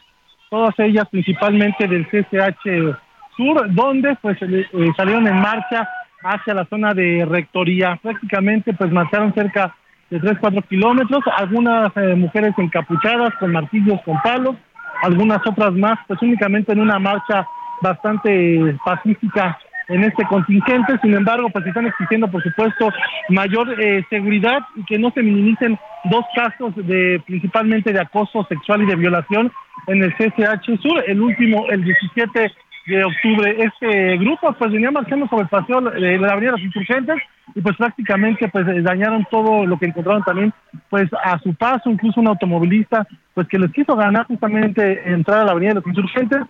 todas 0.52 0.78
ellas 0.80 1.08
principalmente 1.10 1.88
del 1.88 2.06
CCH 2.08 2.94
Sur, 3.38 3.72
donde 3.72 4.14
pues 4.20 4.36
eh, 4.42 4.66
salieron 4.94 5.26
en 5.26 5.40
marcha 5.40 5.88
hacia 6.22 6.52
la 6.52 6.66
zona 6.66 6.92
de 6.92 7.26
rectoría. 7.26 7.98
Prácticamente 8.02 8.74
pues 8.74 8.92
marcharon 8.92 9.32
cerca 9.32 9.74
de 10.10 10.20
3-4 10.20 10.68
kilómetros, 10.68 11.24
algunas 11.38 11.90
eh, 11.96 12.14
mujeres 12.14 12.52
encapuchadas 12.58 13.32
con 13.40 13.50
martillos, 13.50 13.98
con 14.04 14.20
palos, 14.20 14.54
algunas 15.02 15.38
otras 15.46 15.72
más 15.72 15.98
pues 16.06 16.20
únicamente 16.20 16.72
en 16.72 16.80
una 16.80 16.98
marcha 16.98 17.46
bastante 17.80 18.76
pacífica 18.84 19.58
en 19.88 20.04
este 20.04 20.24
contingente, 20.24 20.98
sin 21.02 21.14
embargo, 21.14 21.50
pues 21.50 21.66
están 21.66 21.86
exigiendo, 21.86 22.30
por 22.30 22.42
supuesto, 22.42 22.90
mayor 23.28 23.80
eh, 23.80 24.04
seguridad 24.10 24.60
y 24.76 24.84
que 24.84 24.98
no 24.98 25.10
se 25.10 25.22
minimicen 25.22 25.78
dos 26.04 26.24
casos 26.34 26.74
de 26.76 27.22
principalmente 27.26 27.92
de 27.92 28.00
acoso 28.00 28.44
sexual 28.48 28.82
y 28.82 28.86
de 28.86 28.96
violación 28.96 29.52
en 29.86 30.02
el 30.02 30.14
CCH 30.14 30.80
Sur, 30.80 31.04
el 31.06 31.20
último 31.20 31.66
el 31.70 31.84
17 31.84 32.52
de 32.86 33.04
octubre. 33.04 33.56
Este 33.58 34.16
grupo 34.18 34.52
pues 34.54 34.72
venía 34.72 34.90
marchando 34.90 35.26
sobre 35.28 35.44
el 35.44 35.48
paseo 35.48 35.80
de 35.80 36.18
la 36.18 36.32
Avenida 36.32 36.52
de 36.52 36.58
los 36.58 36.62
Insurgentes 36.62 37.16
y 37.54 37.60
pues 37.60 37.76
prácticamente 37.76 38.48
pues 38.48 38.66
eh, 38.68 38.82
dañaron 38.82 39.26
todo 39.30 39.66
lo 39.66 39.78
que 39.78 39.86
encontraron 39.86 40.22
también 40.22 40.52
pues 40.88 41.08
a 41.22 41.38
su 41.38 41.54
paso, 41.54 41.90
incluso 41.90 42.20
un 42.20 42.28
automovilista 42.28 43.06
pues 43.34 43.46
que 43.48 43.58
les 43.58 43.72
quiso 43.72 43.94
ganar 43.96 44.26
justamente 44.26 45.10
entrar 45.10 45.40
a 45.40 45.44
la 45.44 45.52
Avenida 45.52 45.74
de 45.74 45.80
los 45.80 45.86
Insurgentes 45.86 46.42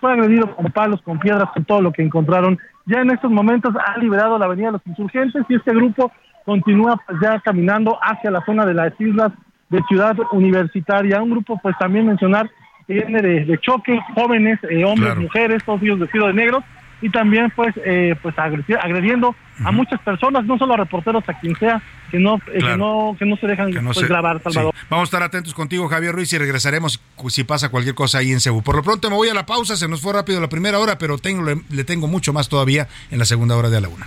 fue 0.00 0.12
agredido 0.12 0.54
con 0.54 0.66
palos, 0.72 1.00
con 1.02 1.18
piedras, 1.18 1.50
con 1.52 1.64
todo 1.64 1.80
lo 1.82 1.92
que 1.92 2.02
encontraron. 2.02 2.58
Ya 2.86 3.00
en 3.00 3.10
estos 3.10 3.30
momentos 3.30 3.74
ha 3.86 3.96
liberado 3.98 4.38
la 4.38 4.46
avenida 4.46 4.66
de 4.66 4.72
los 4.72 4.86
insurgentes 4.86 5.44
y 5.48 5.54
este 5.54 5.72
grupo 5.74 6.12
continúa 6.44 7.00
pues, 7.06 7.18
ya 7.22 7.40
caminando 7.40 7.98
hacia 8.02 8.30
la 8.30 8.44
zona 8.44 8.66
de 8.66 8.74
las 8.74 8.92
islas 9.00 9.32
de 9.70 9.82
Ciudad 9.88 10.14
Universitaria. 10.32 11.22
Un 11.22 11.30
grupo 11.30 11.58
pues 11.62 11.76
también 11.78 12.06
mencionar 12.06 12.50
que 12.86 12.94
viene 12.94 13.22
de, 13.22 13.44
de 13.46 13.58
choque, 13.58 13.98
jóvenes, 14.14 14.58
eh, 14.68 14.84
hombres, 14.84 15.06
Claro. 15.12 15.20
mujeres, 15.22 15.64
todos 15.64 15.80
ellos 15.82 15.98
vestidos 15.98 16.28
de 16.28 16.34
negro 16.34 16.62
y 17.02 17.10
también 17.10 17.52
pues 17.54 17.74
eh, 17.84 18.14
pues 18.22 18.34
agredi- 18.36 18.78
agrediendo 18.80 19.34
a 19.64 19.70
muchas 19.70 20.00
personas, 20.00 20.44
no 20.44 20.58
solo 20.58 20.74
a 20.74 20.76
reporteros, 20.78 21.22
a 21.28 21.38
quien 21.38 21.54
sea, 21.56 21.80
que 22.10 22.18
no, 22.18 22.36
eh, 22.52 22.58
que 22.58 22.76
no, 22.76 23.14
que 23.18 23.24
no 23.24 23.36
se 23.36 23.46
dejan 23.46 23.70
no 23.70 23.92
pues, 23.92 24.08
grabar, 24.08 24.42
Salvador. 24.42 24.74
Sí. 24.74 24.86
Vamos 24.90 25.02
a 25.02 25.08
estar 25.08 25.22
atentos 25.22 25.54
contigo, 25.54 25.86
Javier 25.88 26.12
Ruiz, 26.14 26.32
y 26.32 26.38
regresaremos 26.38 27.00
si 27.28 27.44
pasa 27.44 27.68
cualquier 27.68 27.94
cosa 27.94 28.18
ahí 28.18 28.32
en 28.32 28.40
Cebu. 28.40 28.62
Por 28.62 28.74
lo 28.76 28.82
pronto 28.82 29.10
me 29.10 29.16
voy 29.16 29.28
a 29.28 29.34
la 29.34 29.46
pausa, 29.46 29.76
se 29.76 29.86
nos 29.86 30.00
fue 30.00 30.12
rápido 30.12 30.40
la 30.40 30.48
primera 30.48 30.78
hora, 30.80 30.98
pero 30.98 31.18
tengo, 31.18 31.44
le, 31.44 31.60
le 31.70 31.84
tengo 31.84 32.08
mucho 32.08 32.32
más 32.32 32.48
todavía 32.48 32.88
en 33.10 33.18
la 33.18 33.24
segunda 33.24 33.56
hora 33.56 33.70
de 33.70 33.76
a 33.76 33.80
la 33.80 33.88
una. 33.88 34.06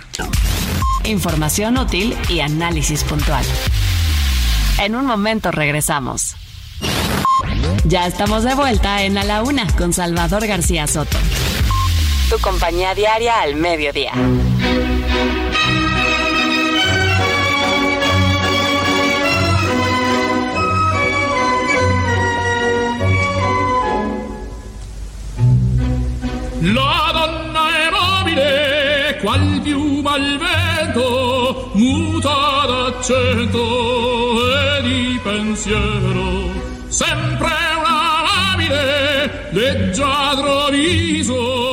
Información 1.04 1.78
útil 1.78 2.14
y 2.28 2.40
análisis 2.40 3.04
puntual. 3.04 3.44
En 4.80 4.94
un 4.94 5.06
momento 5.06 5.50
regresamos. 5.50 6.36
Ya 7.84 8.06
estamos 8.06 8.44
de 8.44 8.54
vuelta 8.54 9.02
en 9.02 9.16
A 9.16 9.24
la 9.24 9.42
Una 9.42 9.66
con 9.76 9.92
Salvador 9.92 10.46
García 10.46 10.86
Soto. 10.86 11.16
Tu 12.28 12.38
compañía 12.40 12.94
diaria 12.94 13.40
al 13.40 13.54
mediodía. 13.54 14.12
La 26.60 27.10
donna 27.14 27.64
è 27.78 27.90
mobile, 27.90 29.18
qual 29.22 29.60
piuma 29.62 30.12
al 30.12 30.38
vento, 30.38 31.70
muta 31.72 32.66
d'accento 32.66 33.62
e 34.54 34.82
di 34.82 35.20
pensiero. 35.22 36.50
Sempre 36.88 37.54
una 37.78 38.22
labile, 38.28 39.48
leggiadro 39.52 40.68
viso, 40.68 41.67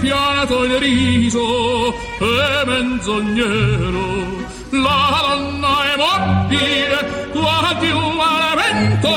il 0.00 0.06
fiato 0.06 0.64
il 0.64 0.78
riso 0.78 1.94
e 2.18 2.64
menzognero. 2.64 4.38
La 4.70 5.20
donna 5.26 5.92
è 5.92 5.96
mobile, 5.96 7.28
qual 7.32 7.76
piuma 7.78 8.50
al 8.50 8.56
vento, 8.56 9.10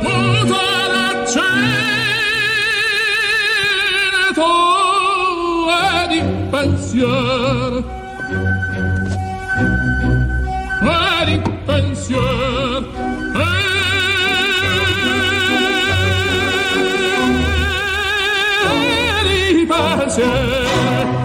muta 0.00 0.64
d'accento 0.92 1.66
e 5.68 6.08
di 6.08 6.20
pensiero 6.50 7.78
e 10.80 11.24
di 11.26 11.36
pensiero 11.66 13.17
di 20.18 20.24
pensiero 20.24 21.16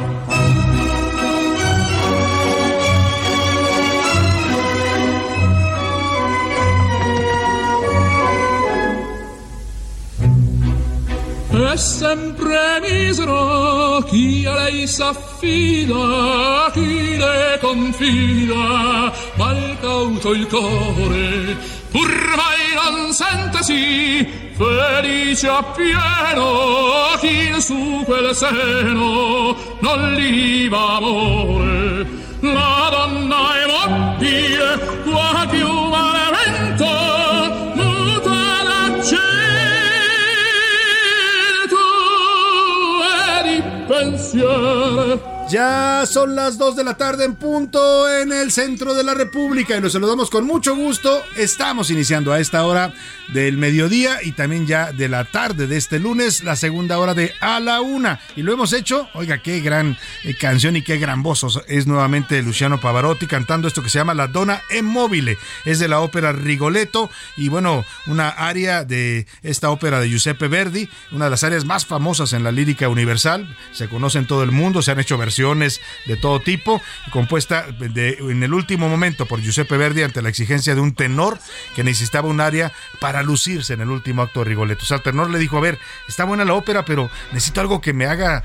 È 11.74 11.78
sempre 11.78 12.80
misero 12.82 14.04
chi 14.08 14.46
a 14.46 14.54
lei 14.54 14.86
s'affida, 14.86 16.70
chi 16.72 17.18
le 17.18 17.58
confida, 17.62 19.12
mal 19.36 19.78
cauto 19.82 20.34
il 20.34 20.48
cuore, 20.48 21.58
pur 21.90 22.10
mai 22.36 22.92
non 22.92 23.12
sentesi 23.12 24.43
felice 24.56 25.48
appieno 25.48 27.18
chi 27.20 27.60
su 27.60 28.04
quel 28.06 28.36
seno 28.36 29.56
non 29.80 30.14
liva 30.14 30.96
amore. 30.98 32.22
La 32.42 32.90
donna 32.92 33.56
è 33.56 33.66
mobile, 33.68 35.02
qua 35.04 35.48
più 35.50 35.70
malevento, 35.88 36.86
muta 37.74 38.64
l'accento 38.64 39.34
e 43.10 43.44
di 43.44 43.64
pensiero. 43.88 45.33
Ya 45.54 46.06
son 46.08 46.36
las 46.36 46.58
2 46.58 46.78
de 46.78 46.84
la 46.84 46.98
tarde 46.98 47.26
en 47.26 47.36
punto 47.36 48.12
en 48.12 48.32
el 48.32 48.52
centro 48.52 48.96
de 48.96 49.04
la 49.04 49.14
República 49.14 49.78
y 49.78 49.82
los 49.82 49.94
saludamos 49.94 50.32
con 50.32 50.48
mucho 50.48 50.76
gusto. 50.76 51.22
Estamos 51.38 51.92
iniciando 51.92 52.34
a 52.34 52.40
esta 52.40 52.66
hora 52.66 52.92
del 53.34 53.60
mediodía 53.60 54.18
y 54.24 54.32
también 54.32 54.66
ya 54.66 54.92
de 54.92 55.08
la 55.08 55.26
tarde 55.26 55.68
de 55.68 55.78
este 55.78 56.00
lunes, 56.00 56.44
la 56.44 56.56
segunda 56.56 56.98
hora 56.98 57.14
de 57.14 57.34
A 57.40 57.60
la 57.60 57.82
Una. 57.82 58.20
Y 58.36 58.42
lo 58.42 58.52
hemos 58.52 58.74
hecho, 58.74 59.08
oiga, 59.14 59.44
qué 59.44 59.60
gran 59.60 59.96
eh, 60.24 60.36
canción 60.36 60.76
y 60.76 60.82
qué 60.82 60.98
gran 60.98 61.22
voz 61.22 61.46
es 61.68 61.86
nuevamente 61.86 62.42
Luciano 62.42 62.82
Pavarotti 62.82 63.28
cantando 63.28 63.68
esto 63.68 63.84
que 63.84 63.90
se 63.92 64.00
llama 64.00 64.16
La 64.16 64.26
Donna 64.26 64.64
e 64.72 64.82
Mobile. 64.82 65.38
Es 65.66 65.78
de 65.78 65.88
la 65.88 66.00
ópera 66.00 66.32
Rigoletto 66.32 67.12
y 67.38 67.50
bueno, 67.50 67.86
una 68.08 68.30
área 68.30 68.86
de 68.86 69.28
esta 69.44 69.70
ópera 69.70 70.00
de 70.00 70.10
Giuseppe 70.10 70.48
Verdi, 70.48 70.90
una 71.12 71.26
de 71.26 71.32
las 71.32 71.44
áreas 71.44 71.64
más 71.64 71.86
famosas 71.86 72.34
en 72.34 72.44
la 72.44 72.52
lírica 72.52 72.90
universal. 72.90 73.56
Se 73.72 73.88
conoce 73.88 74.18
en 74.18 74.26
todo 74.26 74.42
el 74.42 74.52
mundo, 74.52 74.82
se 74.82 74.90
han 74.90 75.00
hecho 75.00 75.16
versiones 75.16 75.43
de 76.06 76.18
todo 76.18 76.40
tipo, 76.40 76.82
compuesta 77.12 77.68
de- 77.72 78.18
en 78.20 78.44
el 78.44 78.54
último 78.54 78.90
momento 78.90 79.26
por 79.26 79.42
Giuseppe 79.42 79.78
Verdi 79.78 80.04
ante 80.04 80.22
la 80.22 80.30
exigencia 80.30 80.76
de 80.76 80.82
un 80.82 80.94
tenor 80.94 81.40
que 81.76 81.84
necesitaba 81.84 82.28
un 82.28 82.42
área 82.42 82.72
para 83.00 83.24
lucirse 83.24 83.74
en 83.74 83.82
el 83.82 83.90
último 83.90 84.22
acto 84.22 84.40
de 84.40 84.46
Rigoletto. 84.46 84.86
O 84.90 84.96
el 84.96 85.02
tenor 85.02 85.30
le 85.30 85.40
dijo, 85.40 85.58
a 85.58 85.62
ver, 85.62 85.80
está 86.08 86.24
buena 86.24 86.46
la 86.46 86.54
ópera, 86.54 86.86
pero 86.86 87.10
necesito 87.32 87.62
algo 87.62 87.82
que 87.82 87.94
me 87.94 88.06
haga 88.06 88.44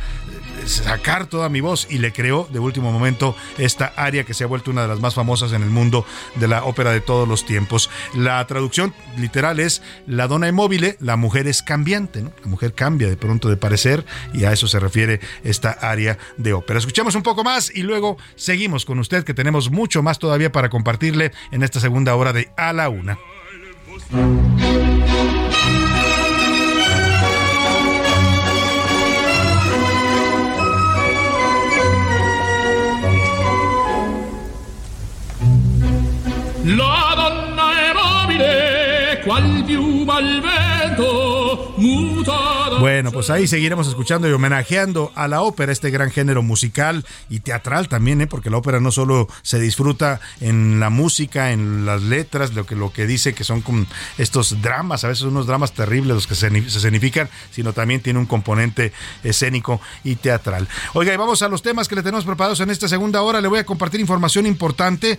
sacar 0.67 1.27
toda 1.27 1.49
mi 1.49 1.61
voz 1.61 1.87
y 1.91 1.99
le 1.99 2.13
creó 2.13 2.49
de 2.53 2.59
último 2.59 2.93
momento 2.93 3.37
esta 3.59 3.93
área 3.97 4.25
que 4.25 4.35
se 4.35 4.45
ha 4.45 4.47
vuelto 4.47 4.71
una 4.71 4.83
de 4.83 4.89
las 4.89 5.01
más 5.01 5.15
famosas 5.15 5.53
en 5.53 5.63
el 5.63 5.71
mundo 5.71 6.05
de 6.37 6.49
la 6.49 6.65
ópera 6.65 6.91
de 6.91 7.01
todos 7.01 7.29
los 7.29 7.45
tiempos. 7.45 7.91
La 8.15 8.47
traducción 8.47 8.95
literal 9.17 9.61
es 9.61 9.83
la 10.07 10.29
donna 10.29 10.49
immobile, 10.49 10.97
la 11.01 11.17
mujer 11.17 11.47
es 11.49 11.63
cambiante, 11.63 12.23
¿no? 12.23 12.33
La 12.43 12.49
mujer 12.49 12.75
cambia 12.75 13.09
de 13.09 13.17
pronto 13.17 13.49
de 13.49 13.57
parecer 13.57 14.05
y 14.33 14.45
a 14.45 14.53
eso 14.53 14.67
se 14.69 14.81
refiere 14.81 15.21
esta 15.45 15.71
área 15.71 16.19
de 16.37 16.53
ópera. 16.53 16.79
Escuchemos 16.79 17.15
un 17.15 17.23
poco 17.23 17.45
más 17.45 17.71
y 17.75 17.83
luego 17.83 18.19
seguimos 18.37 18.85
con 18.85 18.99
usted 18.99 19.25
que 19.25 19.35
tenemos 19.35 19.71
mucho 19.71 20.03
más 20.03 20.19
todavía 20.19 20.53
para 20.53 20.71
compartirle 20.71 21.33
en 21.51 21.63
esta 21.63 21.81
segunda 21.81 22.15
hora 22.15 22.33
de 22.33 22.51
A 22.57 22.73
la 22.73 22.89
Una. 22.89 23.19
La 36.69 37.15
donna 37.17 37.71
è 37.81 37.95
mobile, 37.95 39.65
piuma 39.65 40.17
al 40.17 40.43
vento, 40.43 41.75
Bueno, 42.79 43.11
pues 43.11 43.31
ahí 43.31 43.47
seguiremos 43.47 43.89
escuchando 43.89 44.29
y 44.29 44.33
homenajeando 44.33 45.11
a 45.15 45.29
la 45.29 45.41
ópera, 45.41 45.73
este 45.73 45.89
gran 45.89 46.11
género 46.11 46.43
musical 46.43 47.07
y 47.31 47.41
teatral 47.41 47.89
también, 47.89 48.21
¿eh? 48.21 48.27
porque 48.27 48.51
la 48.51 48.59
ópera 48.59 48.81
no 48.81 48.93
solo 48.93 49.29
se 49.41 49.59
disfruta 49.59 50.21
en 50.41 50.79
la 50.79 50.91
música, 50.91 51.53
en 51.53 51.87
las 51.87 52.03
letras, 52.03 52.53
lo 52.53 52.67
que, 52.67 52.77
lo 52.77 52.93
que 52.93 53.07
dice 53.07 53.33
que 53.33 53.45
son 53.45 53.65
estos 54.19 54.61
dramas, 54.61 55.05
a 55.05 55.09
veces 55.09 55.25
unos 55.25 55.47
dramas 55.47 55.73
terribles 55.73 56.15
los 56.15 56.27
que 56.27 56.35
se, 56.35 56.51
se 56.51 56.79
escenifican, 56.79 57.31
sino 57.51 57.73
también 57.73 58.03
tiene 58.03 58.19
un 58.19 58.27
componente 58.27 58.93
escénico 59.25 59.81
y 60.05 60.17
teatral. 60.17 60.69
Oiga, 60.93 61.15
y 61.15 61.17
vamos 61.17 61.41
a 61.41 61.49
los 61.49 61.63
temas 61.63 61.89
que 61.89 61.95
le 61.95 62.03
tenemos 62.03 62.27
preparados 62.27 62.61
en 62.61 62.69
esta 62.69 62.89
segunda 62.89 63.23
hora. 63.23 63.41
Le 63.41 63.49
voy 63.49 63.59
a 63.59 63.65
compartir 63.65 64.01
información 64.01 64.45
importante. 64.45 65.19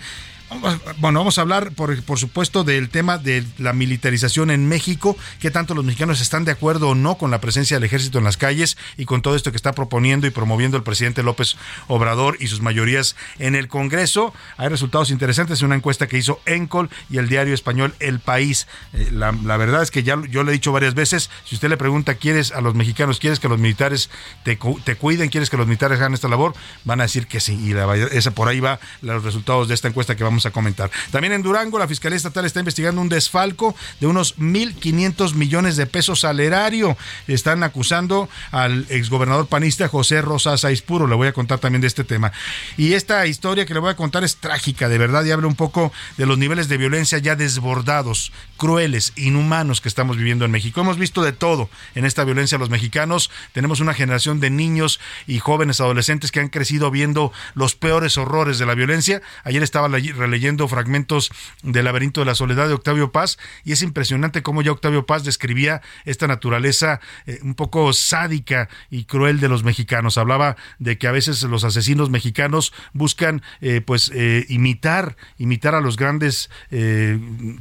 Bueno, 0.97 1.19
vamos 1.19 1.37
a 1.37 1.41
hablar, 1.41 1.71
por, 1.73 2.01
por, 2.03 2.17
supuesto, 2.17 2.63
del 2.63 2.89
tema 2.89 3.19
de 3.19 3.45
la 3.59 3.71
militarización 3.71 4.49
en 4.49 4.67
México, 4.67 5.15
que 5.39 5.51
tanto 5.51 5.75
los 5.75 5.85
mexicanos 5.85 6.21
están 6.21 6.43
de 6.43 6.51
acuerdo 6.51 6.89
o 6.89 6.95
no 6.95 7.15
con 7.19 7.29
la 7.29 7.39
presencia 7.39 7.77
del 7.77 7.83
ejército 7.83 8.17
en 8.17 8.23
las 8.23 8.35
calles 8.35 8.75
y 8.97 9.05
con 9.05 9.21
todo 9.21 9.35
esto 9.35 9.51
que 9.51 9.57
está 9.57 9.73
proponiendo 9.73 10.25
y 10.25 10.31
promoviendo 10.31 10.75
el 10.75 10.83
presidente 10.83 11.21
López 11.21 11.55
Obrador 11.87 12.37
y 12.39 12.47
sus 12.47 12.61
mayorías 12.61 13.15
en 13.37 13.53
el 13.55 13.67
Congreso. 13.67 14.33
Hay 14.57 14.69
resultados 14.69 15.11
interesantes 15.11 15.61
en 15.61 15.67
una 15.67 15.75
encuesta 15.75 16.07
que 16.07 16.17
hizo 16.17 16.41
Encol 16.47 16.89
y 17.11 17.19
el 17.19 17.29
diario 17.29 17.53
español 17.53 17.93
El 17.99 18.19
País. 18.19 18.67
Eh, 18.93 19.09
la, 19.11 19.31
la, 19.31 19.57
verdad 19.57 19.83
es 19.83 19.91
que 19.91 20.01
ya 20.01 20.19
yo 20.29 20.43
le 20.43 20.49
he 20.49 20.53
dicho 20.53 20.71
varias 20.71 20.95
veces, 20.95 21.29
si 21.45 21.55
usted 21.55 21.69
le 21.69 21.77
pregunta, 21.77 22.15
¿quieres 22.15 22.51
a 22.53 22.61
los 22.61 22.73
mexicanos, 22.73 23.19
quieres 23.19 23.39
que 23.39 23.49
los 23.49 23.59
militares 23.59 24.09
te, 24.43 24.57
te 24.83 24.95
cuiden, 24.95 25.29
quieres 25.29 25.51
que 25.51 25.57
los 25.57 25.67
militares 25.67 25.99
hagan 25.99 26.15
esta 26.15 26.27
labor? 26.27 26.53
Van 26.85 27.01
a 27.01 27.03
decir 27.03 27.27
que 27.27 27.39
sí. 27.39 27.53
Y 27.53 27.73
la, 27.73 27.95
esa, 27.95 28.31
por 28.31 28.47
ahí 28.47 28.59
va 28.59 28.79
los 29.03 29.23
resultados 29.23 29.67
de 29.67 29.75
esta 29.75 29.87
encuesta 29.87 30.15
que 30.15 30.23
vamos 30.23 30.38
a 30.45 30.51
comentar. 30.51 30.91
También 31.11 31.33
en 31.33 31.41
Durango, 31.41 31.79
la 31.79 31.87
Fiscalía 31.87 32.17
Estatal 32.17 32.45
está 32.45 32.59
investigando 32.59 33.01
un 33.01 33.09
desfalco 33.09 33.75
de 33.99 34.07
unos 34.07 34.37
1.500 34.37 35.33
millones 35.33 35.75
de 35.75 35.85
pesos 35.85 36.23
al 36.23 36.39
erario. 36.39 36.97
Están 37.27 37.63
acusando 37.63 38.29
al 38.51 38.85
exgobernador 38.89 39.47
panista 39.47 39.87
José 39.87 40.21
Rosas 40.21 40.65
Aispuro. 40.65 41.07
Le 41.07 41.15
voy 41.15 41.27
a 41.27 41.33
contar 41.33 41.59
también 41.59 41.81
de 41.81 41.87
este 41.87 42.03
tema. 42.03 42.31
Y 42.77 42.93
esta 42.93 43.25
historia 43.27 43.65
que 43.65 43.73
le 43.73 43.79
voy 43.79 43.91
a 43.91 43.95
contar 43.95 44.23
es 44.23 44.37
trágica, 44.37 44.89
de 44.89 44.97
verdad, 44.97 45.23
y 45.23 45.31
habla 45.31 45.47
un 45.47 45.55
poco 45.55 45.91
de 46.17 46.25
los 46.25 46.37
niveles 46.37 46.67
de 46.69 46.77
violencia 46.77 47.17
ya 47.17 47.35
desbordados, 47.35 48.31
crueles, 48.57 49.13
inhumanos 49.15 49.81
que 49.81 49.89
estamos 49.89 50.17
viviendo 50.17 50.45
en 50.45 50.51
México. 50.51 50.81
Hemos 50.81 50.97
visto 50.97 51.23
de 51.23 51.31
todo 51.31 51.69
en 51.95 52.05
esta 52.05 52.23
violencia 52.23 52.57
los 52.57 52.69
mexicanos. 52.69 53.31
Tenemos 53.53 53.79
una 53.79 53.93
generación 53.93 54.39
de 54.39 54.49
niños 54.49 54.99
y 55.27 55.39
jóvenes 55.39 55.81
adolescentes 55.81 56.31
que 56.31 56.39
han 56.39 56.49
crecido 56.49 56.91
viendo 56.91 57.31
los 57.53 57.75
peores 57.75 58.17
horrores 58.17 58.59
de 58.59 58.65
la 58.65 58.75
violencia. 58.75 59.21
Ayer 59.43 59.63
estaba 59.63 59.89
releyendo 60.29 60.67
fragmentos 60.67 61.31
del 61.63 61.85
laberinto 61.85 62.21
de 62.21 62.25
la 62.25 62.35
soledad 62.35 62.67
de 62.67 62.75
Octavio 62.75 63.11
Paz 63.11 63.39
y 63.65 63.71
es 63.71 63.81
impresionante 63.81 64.43
cómo 64.43 64.61
ya 64.61 64.71
Octavio 64.71 65.05
Paz 65.05 65.23
describía 65.23 65.81
esta 66.05 66.27
naturaleza 66.27 67.01
eh, 67.25 67.39
un 67.41 67.55
poco 67.55 67.91
sádica 67.93 68.69
y 68.91 69.05
cruel 69.05 69.39
de 69.39 69.49
los 69.49 69.63
mexicanos. 69.63 70.17
Hablaba 70.17 70.55
de 70.77 70.97
que 70.97 71.07
a 71.07 71.11
veces 71.11 71.41
los 71.43 71.63
asesinos 71.63 72.11
mexicanos 72.11 72.73
buscan 72.93 73.41
eh, 73.61 73.81
pues 73.81 74.11
eh, 74.13 74.45
imitar 74.49 75.17
imitar 75.37 75.73
a 75.73 75.81
los 75.81 75.97
grandes 75.97 76.49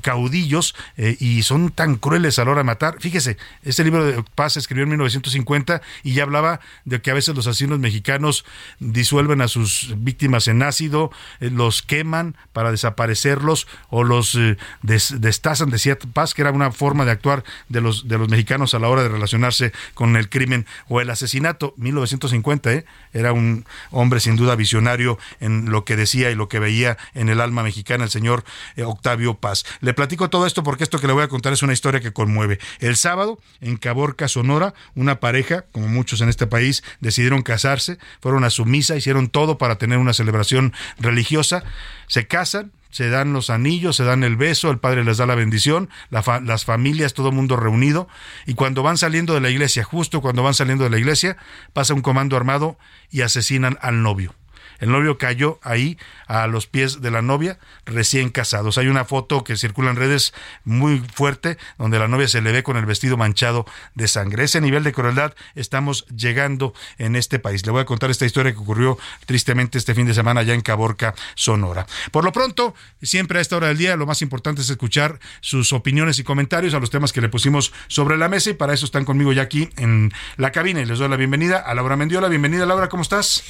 caudillos 0.02 0.74
y 0.96 1.42
son 1.42 1.70
tan 1.70 1.96
crueles 1.96 2.38
a 2.38 2.44
la 2.44 2.50
hora 2.50 2.60
de 2.60 2.64
matar. 2.64 2.96
Fíjese, 3.00 3.36
este 3.62 3.84
libro 3.84 4.04
de 4.04 4.22
Paz 4.34 4.54
se 4.54 4.58
escribió 4.58 4.82
en 4.84 4.90
1950 4.90 5.80
y 6.02 6.14
ya 6.14 6.24
hablaba 6.24 6.60
de 6.84 7.00
que 7.00 7.10
a 7.10 7.14
veces 7.14 7.34
los 7.34 7.46
asesinos 7.46 7.78
mexicanos 7.78 8.44
disuelven 8.80 9.40
a 9.40 9.48
sus 9.48 9.94
víctimas 9.98 10.48
en 10.48 10.62
ácido, 10.62 11.10
los 11.40 11.82
queman 11.82 12.36
para 12.59 12.72
desaparecerlos 12.72 13.68
o 13.88 14.02
los 14.02 14.34
eh, 14.34 14.56
des, 14.82 15.14
destazan, 15.20 15.70
decía 15.70 15.96
Paz, 16.12 16.34
que 16.34 16.42
era 16.42 16.50
una 16.50 16.72
forma 16.72 17.04
de 17.04 17.12
actuar 17.12 17.44
de 17.68 17.80
los, 17.80 18.09
de 18.09 18.18
los 18.18 18.28
mexicanos 18.28 18.74
a 18.74 18.80
la 18.80 18.88
hora 18.88 19.04
de 19.04 19.09
relacionarse 19.09 19.72
con 19.94 20.16
el 20.16 20.28
crimen 20.28 20.66
o 20.88 21.00
el 21.00 21.09
asesinato. 21.09 21.72
1950, 21.76 22.72
¿eh? 22.72 22.84
era 23.12 23.32
un 23.32 23.64
hombre 23.92 24.18
sin 24.18 24.34
duda 24.34 24.56
visionario 24.56 25.20
en 25.38 25.70
lo 25.70 25.84
que 25.84 25.94
decía 25.94 26.32
y 26.32 26.34
lo 26.34 26.48
que 26.48 26.59
veía 26.59 26.98
en 27.14 27.28
el 27.28 27.40
alma 27.40 27.62
mexicana 27.62 28.02
el 28.02 28.11
señor 28.11 28.42
eh, 28.74 28.82
Octavio 28.82 29.34
Paz. 29.34 29.64
Le 29.80 29.94
platico 29.94 30.28
todo 30.28 30.44
esto 30.44 30.64
porque 30.64 30.82
esto 30.82 30.98
que 30.98 31.06
le 31.06 31.12
voy 31.12 31.22
a 31.22 31.28
contar 31.28 31.52
es 31.52 31.62
una 31.62 31.74
historia 31.74 32.00
que 32.00 32.12
conmueve. 32.12 32.59
El 32.80 32.96
sábado, 32.96 33.38
en 33.61 33.76
Caborca, 33.76 34.26
Sonora, 34.26 34.74
una 34.96 35.20
pareja, 35.20 35.64
como 35.70 35.86
muchos 35.86 36.22
en 36.22 36.28
este 36.28 36.48
país, 36.48 36.82
decidieron 36.98 37.42
casarse, 37.42 37.98
fueron 38.20 38.42
a 38.42 38.50
su 38.50 38.64
misa, 38.64 38.96
hicieron 38.96 39.28
todo 39.28 39.59
para 39.59 39.78
tener 39.78 39.98
una 39.98 40.12
celebración 40.12 40.72
religiosa, 40.98 41.62
se 42.09 42.26
casan, 42.26 42.72
se 42.90 43.11
dan 43.11 43.32
los 43.32 43.50
anillos, 43.50 43.96
se 43.96 44.04
dan 44.04 44.24
el 44.24 44.36
beso, 44.36 44.70
el 44.70 44.78
padre 44.78 45.04
les 45.04 45.18
da 45.18 45.26
la 45.26 45.34
bendición, 45.34 45.90
las 46.11 46.64
familias, 46.64 47.14
todo 47.14 47.32
mundo 47.32 47.56
reunido, 47.56 48.09
y 48.46 48.54
cuando 48.54 48.82
van 48.82 48.96
saliendo 48.96 49.34
de 49.34 49.40
la 49.40 49.50
iglesia, 49.50 49.84
justo 49.84 50.20
cuando 50.20 50.42
van 50.42 50.54
saliendo 50.54 50.84
de 50.84 50.90
la 50.90 50.98
iglesia, 50.98 51.36
pasa 51.72 51.94
un 51.94 52.02
comando 52.02 52.36
armado 52.36 52.78
y 53.11 53.20
asesinan 53.20 53.78
al 53.82 54.02
novio. 54.02 54.34
El 54.78 54.90
novio 54.90 55.18
cayó 55.18 55.58
ahí 55.62 55.98
a 56.26 56.46
los 56.46 56.66
pies 56.66 57.00
de 57.00 57.10
la 57.10 57.22
novia, 57.22 57.58
recién 57.84 58.30
casados. 58.30 58.78
Hay 58.78 58.88
una 58.88 59.04
foto 59.04 59.44
que 59.44 59.56
circula 59.56 59.90
en 59.90 59.96
redes 59.96 60.34
muy 60.64 61.02
fuerte, 61.12 61.58
donde 61.78 61.98
la 61.98 62.08
novia 62.08 62.28
se 62.28 62.40
le 62.40 62.52
ve 62.52 62.62
con 62.62 62.76
el 62.76 62.86
vestido 62.86 63.16
manchado 63.16 63.66
de 63.94 64.08
sangre. 64.08 64.44
Ese 64.44 64.60
nivel 64.60 64.84
de 64.84 64.92
crueldad 64.92 65.34
estamos 65.54 66.06
llegando 66.06 66.74
en 66.98 67.16
este 67.16 67.38
país. 67.38 67.64
Le 67.66 67.72
voy 67.72 67.82
a 67.82 67.84
contar 67.84 68.10
esta 68.10 68.26
historia 68.26 68.52
que 68.52 68.58
ocurrió 68.58 68.98
tristemente 69.26 69.78
este 69.78 69.94
fin 69.94 70.06
de 70.06 70.14
semana 70.14 70.40
allá 70.40 70.54
en 70.54 70.60
Caborca, 70.60 71.14
Sonora. 71.34 71.86
Por 72.12 72.24
lo 72.24 72.32
pronto, 72.32 72.74
siempre 73.02 73.38
a 73.38 73.42
esta 73.42 73.56
hora 73.56 73.68
del 73.68 73.78
día, 73.78 73.96
lo 73.96 74.06
más 74.06 74.22
importante 74.22 74.62
es 74.62 74.70
escuchar 74.70 75.18
sus 75.40 75.72
opiniones 75.72 76.18
y 76.18 76.24
comentarios 76.24 76.74
a 76.74 76.80
los 76.80 76.90
temas 76.90 77.12
que 77.12 77.20
le 77.20 77.28
pusimos 77.28 77.72
sobre 77.88 78.16
la 78.16 78.28
mesa 78.28 78.50
y 78.50 78.54
para 78.54 78.74
eso 78.74 78.84
están 78.84 79.04
conmigo 79.04 79.32
ya 79.32 79.42
aquí 79.42 79.70
en 79.76 80.12
la 80.36 80.52
cabina 80.52 80.80
y 80.80 80.84
les 80.84 80.98
doy 80.98 81.08
la 81.08 81.16
bienvenida 81.16 81.58
a 81.58 81.74
Laura 81.74 81.96
Mendiola. 81.96 82.28
Bienvenida, 82.28 82.66
Laura, 82.66 82.88
¿cómo 82.88 83.02
estás? 83.02 83.42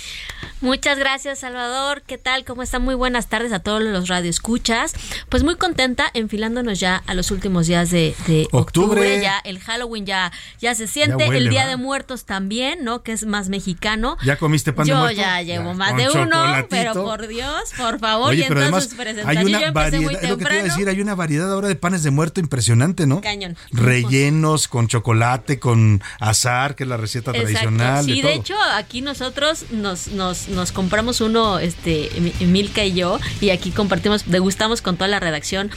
Muchas 0.61 0.99
gracias, 0.99 1.18
Salvador. 1.19 2.03
¿Qué 2.07 2.17
tal? 2.17 2.45
¿Cómo 2.45 2.63
están? 2.63 2.83
Muy 2.83 2.95
buenas 2.95 3.27
tardes 3.29 3.53
a 3.53 3.59
todos 3.59 3.83
los 3.83 4.07
radioescuchas. 4.07 4.95
Pues 5.29 5.43
muy 5.43 5.57
contenta, 5.57 6.11
enfilándonos 6.15 6.79
ya 6.79 7.03
a 7.07 7.15
los 7.15 7.33
últimos 7.33 7.67
días 7.67 7.91
de, 7.91 8.15
de 8.29 8.47
octubre. 8.53 9.01
octubre. 9.01 9.21
Ya 9.21 9.39
el 9.41 9.59
Halloween 9.59 10.07
ya, 10.07 10.31
ya 10.61 10.77
se 10.77 10.87
siente. 10.87 11.17
Ya 11.25 11.29
huele, 11.29 11.39
el 11.39 11.51
Día 11.51 11.63
¿verdad? 11.65 11.77
de 11.79 11.83
Muertos 11.83 12.25
también, 12.25 12.85
¿no? 12.85 13.03
Que 13.03 13.13
es 13.13 13.27
más 13.27 13.49
mexicano. 13.49 14.17
¿Ya 14.25 14.37
comiste 14.37 14.73
pan 14.73 14.85
de 14.87 14.91
Yo 14.91 14.97
muerto? 14.99 15.17
ya 15.21 15.43
llevo 15.43 15.75
más 15.75 15.97
de 15.97 16.09
uno, 16.09 16.67
pero 16.71 16.95
por 16.95 17.27
Dios, 17.27 17.73
por 17.77 17.99
favor. 17.99 18.31
Oye, 18.31 18.45
y 18.45 18.49
pero 18.49 18.63
entonces 18.63 18.93
además 18.93 19.07
presentar. 19.07 19.37
hay 19.37 19.45
una 19.45 19.71
variedad, 19.73 20.03
muy 20.03 20.15
es 20.15 20.15
lo 20.15 20.19
que 20.21 20.21
te 20.21 20.27
iba 20.27 20.35
a 20.35 20.37
temprano. 20.39 20.65
decir, 20.65 20.89
hay 20.89 21.01
una 21.01 21.15
variedad 21.17 21.53
ahora 21.53 21.67
de 21.69 21.75
panes 21.75 22.05
de 22.05 22.13
muerto 22.13 22.39
impresionante, 22.39 23.07
¿no? 23.09 23.21
Cañón. 23.21 23.57
Rellenos 23.73 24.69
con 24.69 24.87
chocolate, 24.87 25.59
con 25.59 26.01
azar, 26.21 26.77
que 26.77 26.85
es 26.85 26.89
la 26.89 26.97
receta 26.97 27.33
tradicional. 27.33 28.05
Sí, 28.05 28.23
de 28.23 28.29
de 28.29 28.35
hecho, 28.35 28.55
aquí 28.75 29.01
nosotros 29.01 29.65
nos, 29.71 30.09
nos, 30.09 30.49
nos 30.49 30.71
compramos 30.71 31.08
uno, 31.21 31.59
este, 31.59 32.11
Mi- 32.21 32.47
Milka 32.47 32.85
y 32.85 32.93
yo, 32.95 33.19
y 33.41 33.51
aquí 33.51 33.71
compartimos, 33.71 34.25
degustamos 34.31 34.83
con 34.83 34.97
toda 34.97 35.09
la 35.09 35.21
redacción, 35.21 35.71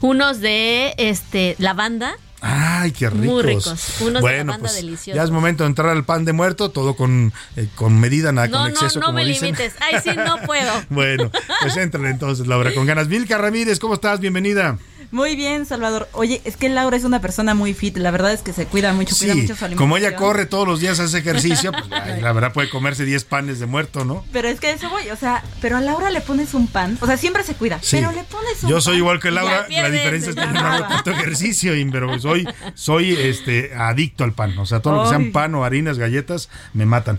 unos 0.00 0.40
de 0.40 0.94
este 0.98 1.54
lavanda. 1.58 2.14
Ay, 2.40 2.92
qué 2.92 3.10
ricos. 3.10 3.26
Muy 3.26 3.42
ricos. 3.42 3.96
Unos 4.00 4.14
de 4.14 4.20
bueno, 4.20 4.44
lavanda 4.44 4.58
pues, 4.68 4.76
deliciosos. 4.76 5.16
ya 5.16 5.24
es 5.24 5.30
momento 5.30 5.64
de 5.64 5.70
entrar 5.70 5.88
al 5.88 6.04
pan 6.04 6.24
de 6.24 6.32
muerto, 6.32 6.70
todo 6.70 6.94
con, 6.94 7.32
eh, 7.56 7.66
con 7.74 7.98
medida, 7.98 8.30
nada 8.30 8.46
No, 8.46 8.52
con 8.58 8.62
no, 8.62 8.68
exceso, 8.70 9.00
no 9.00 9.06
como 9.06 9.18
me 9.18 9.24
dicen. 9.24 9.46
limites. 9.46 9.74
Ay, 9.80 9.96
sí, 10.04 10.10
no 10.16 10.36
puedo. 10.46 10.70
bueno, 10.90 11.32
pues 11.62 11.76
éntrale 11.76 12.10
entonces, 12.10 12.46
Laura, 12.46 12.72
con 12.74 12.86
ganas. 12.86 13.08
Milka 13.08 13.38
Ramírez, 13.38 13.80
¿cómo 13.80 13.94
estás? 13.94 14.20
Bienvenida. 14.20 14.78
Muy 15.10 15.36
bien, 15.36 15.64
Salvador. 15.66 16.08
Oye, 16.12 16.40
es 16.44 16.56
que 16.56 16.68
Laura 16.68 16.96
es 16.96 17.04
una 17.04 17.20
persona 17.20 17.54
muy 17.54 17.72
fit. 17.72 17.96
La 17.96 18.10
verdad 18.10 18.32
es 18.32 18.42
que 18.42 18.52
se 18.52 18.66
cuida 18.66 18.92
mucho, 18.92 19.16
cuida 19.16 19.32
Sí, 19.32 19.40
mucho 19.42 19.56
su 19.56 19.64
alimentación. 19.64 19.76
como 19.78 19.96
ella 19.96 20.16
corre 20.16 20.44
todos 20.46 20.68
los 20.68 20.80
días, 20.80 21.00
hace 21.00 21.18
ejercicio, 21.18 21.72
pues 21.72 21.88
la 22.22 22.32
verdad 22.32 22.52
puede 22.52 22.68
comerse 22.68 23.04
10 23.06 23.24
panes 23.24 23.58
de 23.58 23.66
muerto, 23.66 24.04
¿no? 24.04 24.24
Pero 24.32 24.48
es 24.48 24.60
que 24.60 24.70
eso 24.70 24.90
voy, 24.90 25.08
o 25.10 25.16
sea, 25.16 25.42
pero 25.62 25.76
a 25.78 25.80
Laura 25.80 26.10
le 26.10 26.20
pones 26.20 26.52
un 26.52 26.66
pan. 26.66 26.98
O 27.00 27.06
sea, 27.06 27.16
siempre 27.16 27.42
se 27.42 27.54
cuida. 27.54 27.78
Sí. 27.80 27.96
Pero 27.96 28.12
le 28.12 28.22
pones 28.24 28.62
un 28.62 28.68
Yo 28.68 28.76
pan. 28.76 28.82
soy 28.82 28.96
igual 28.98 29.18
que 29.18 29.30
Laura, 29.30 29.66
Ya 29.70 29.82
la 29.82 29.90
diferencia 29.90 30.30
es 30.30 30.36
que 30.36 30.42
yo 30.42 30.52
no 30.52 30.60
hago 30.60 30.88
tanto 30.88 31.10
ejercicio, 31.10 31.72
pero 31.90 32.18
soy, 32.20 32.46
soy 32.74 33.12
este 33.12 33.74
adicto 33.74 34.24
al 34.24 34.32
pan. 34.34 34.58
O 34.58 34.66
sea, 34.66 34.80
todo 34.80 34.96
lo 34.96 35.02
que 35.04 35.08
sean 35.08 35.32
pan 35.32 35.54
o 35.54 35.64
harinas, 35.64 35.98
galletas, 35.98 36.50
me 36.74 36.84
matan. 36.84 37.18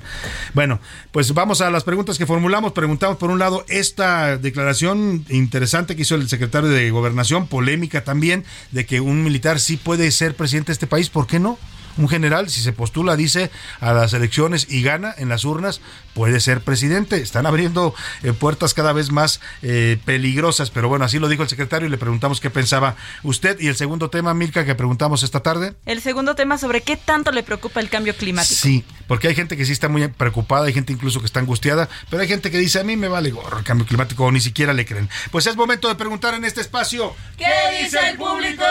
Bueno, 0.54 0.80
pues 1.12 1.34
vamos 1.34 1.62
a 1.62 1.70
las 1.72 1.84
preguntas 1.84 2.18
que 2.20 2.26
formulamos. 2.28 2.74
Preguntamos, 2.74 3.18
por 3.18 3.32
un 3.32 3.40
lado, 3.40 3.66
esta 3.68 4.38
declaración 4.38 5.26
interesante 5.30 5.96
que 5.96 6.04
hizo 6.04 6.14
el 6.16 6.30
secretario 6.30 6.70
de 6.70 6.92
Gobernación, 6.92 7.48
polémica 7.48 7.79
también, 8.04 8.46
de 8.72 8.86
que 8.86 9.02
un 9.02 9.24
militar 9.24 9.60
sí 9.60 9.78
puede 9.78 10.12
ser 10.12 10.36
presidente 10.36 10.68
de 10.68 10.74
este 10.74 10.88
país. 10.88 11.10
¿Por 11.10 11.28
qué 11.28 11.40
no? 11.40 11.58
Un 12.00 12.08
general, 12.08 12.50
si 12.50 12.62
se 12.62 12.72
postula, 12.72 13.18
dice, 13.18 13.52
a 13.82 13.92
las 13.92 14.14
elecciones 14.14 14.68
y 14.70 14.82
gana 14.82 15.14
en 15.18 15.28
las 15.28 15.44
urnas, 15.44 15.82
puede 16.14 16.40
ser 16.40 16.62
presidente. 16.62 17.18
Están 17.18 17.46
abriendo 17.46 17.94
eh, 18.24 18.32
puertas 18.32 18.74
cada 18.74 18.94
vez 18.94 19.12
más 19.12 19.42
eh, 19.64 19.98
peligrosas, 20.06 20.70
pero 20.70 20.88
bueno, 20.88 21.04
así 21.04 21.20
lo 21.20 21.28
dijo 21.28 21.44
el 21.44 21.50
secretario 21.50 21.90
y 21.90 21.92
le 21.92 21.98
preguntamos 21.98 22.40
qué 22.40 22.50
pensaba 22.50 22.96
usted. 23.24 23.60
Y 23.60 23.68
el 23.68 23.76
segundo 23.76 24.10
tema, 24.10 24.34
Milka, 24.34 24.64
que 24.64 24.76
preguntamos 24.76 25.24
esta 25.24 25.42
tarde. 25.42 25.76
El 25.86 26.02
segundo 26.02 26.36
tema 26.36 26.58
sobre 26.58 26.84
qué 26.84 26.96
tanto 26.96 27.34
le 27.34 27.44
preocupa 27.44 27.82
el 27.82 27.90
cambio 27.90 28.16
climático. 28.16 28.56
Sí, 28.56 28.86
porque 29.10 29.28
hay 29.28 29.36
gente 29.36 29.58
que 29.58 29.66
sí 29.66 29.74
está 29.74 29.90
muy 29.90 30.08
preocupada, 30.08 30.68
hay 30.68 30.74
gente 30.74 30.94
incluso 30.94 31.20
que 31.20 31.26
está 31.26 31.42
angustiada, 31.42 31.90
pero 32.10 32.22
hay 32.22 32.30
gente 32.30 32.50
que 32.50 32.60
dice, 32.60 32.80
a 32.80 32.86
mí 32.86 32.96
me 32.96 33.10
vale 33.10 33.32
gorro 33.32 33.58
el 33.58 33.66
cambio 33.66 33.86
climático, 33.86 34.24
o 34.24 34.32
ni 34.32 34.40
siquiera 34.40 34.72
le 34.72 34.86
creen. 34.86 35.10
Pues 35.32 35.48
es 35.48 35.58
momento 35.58 35.90
de 35.90 35.96
preguntar 35.96 36.34
en 36.34 36.46
este 36.46 36.62
espacio. 36.62 37.14
¿Qué 37.38 37.84
dice 37.84 38.00
el 38.10 38.18
público? 38.18 38.64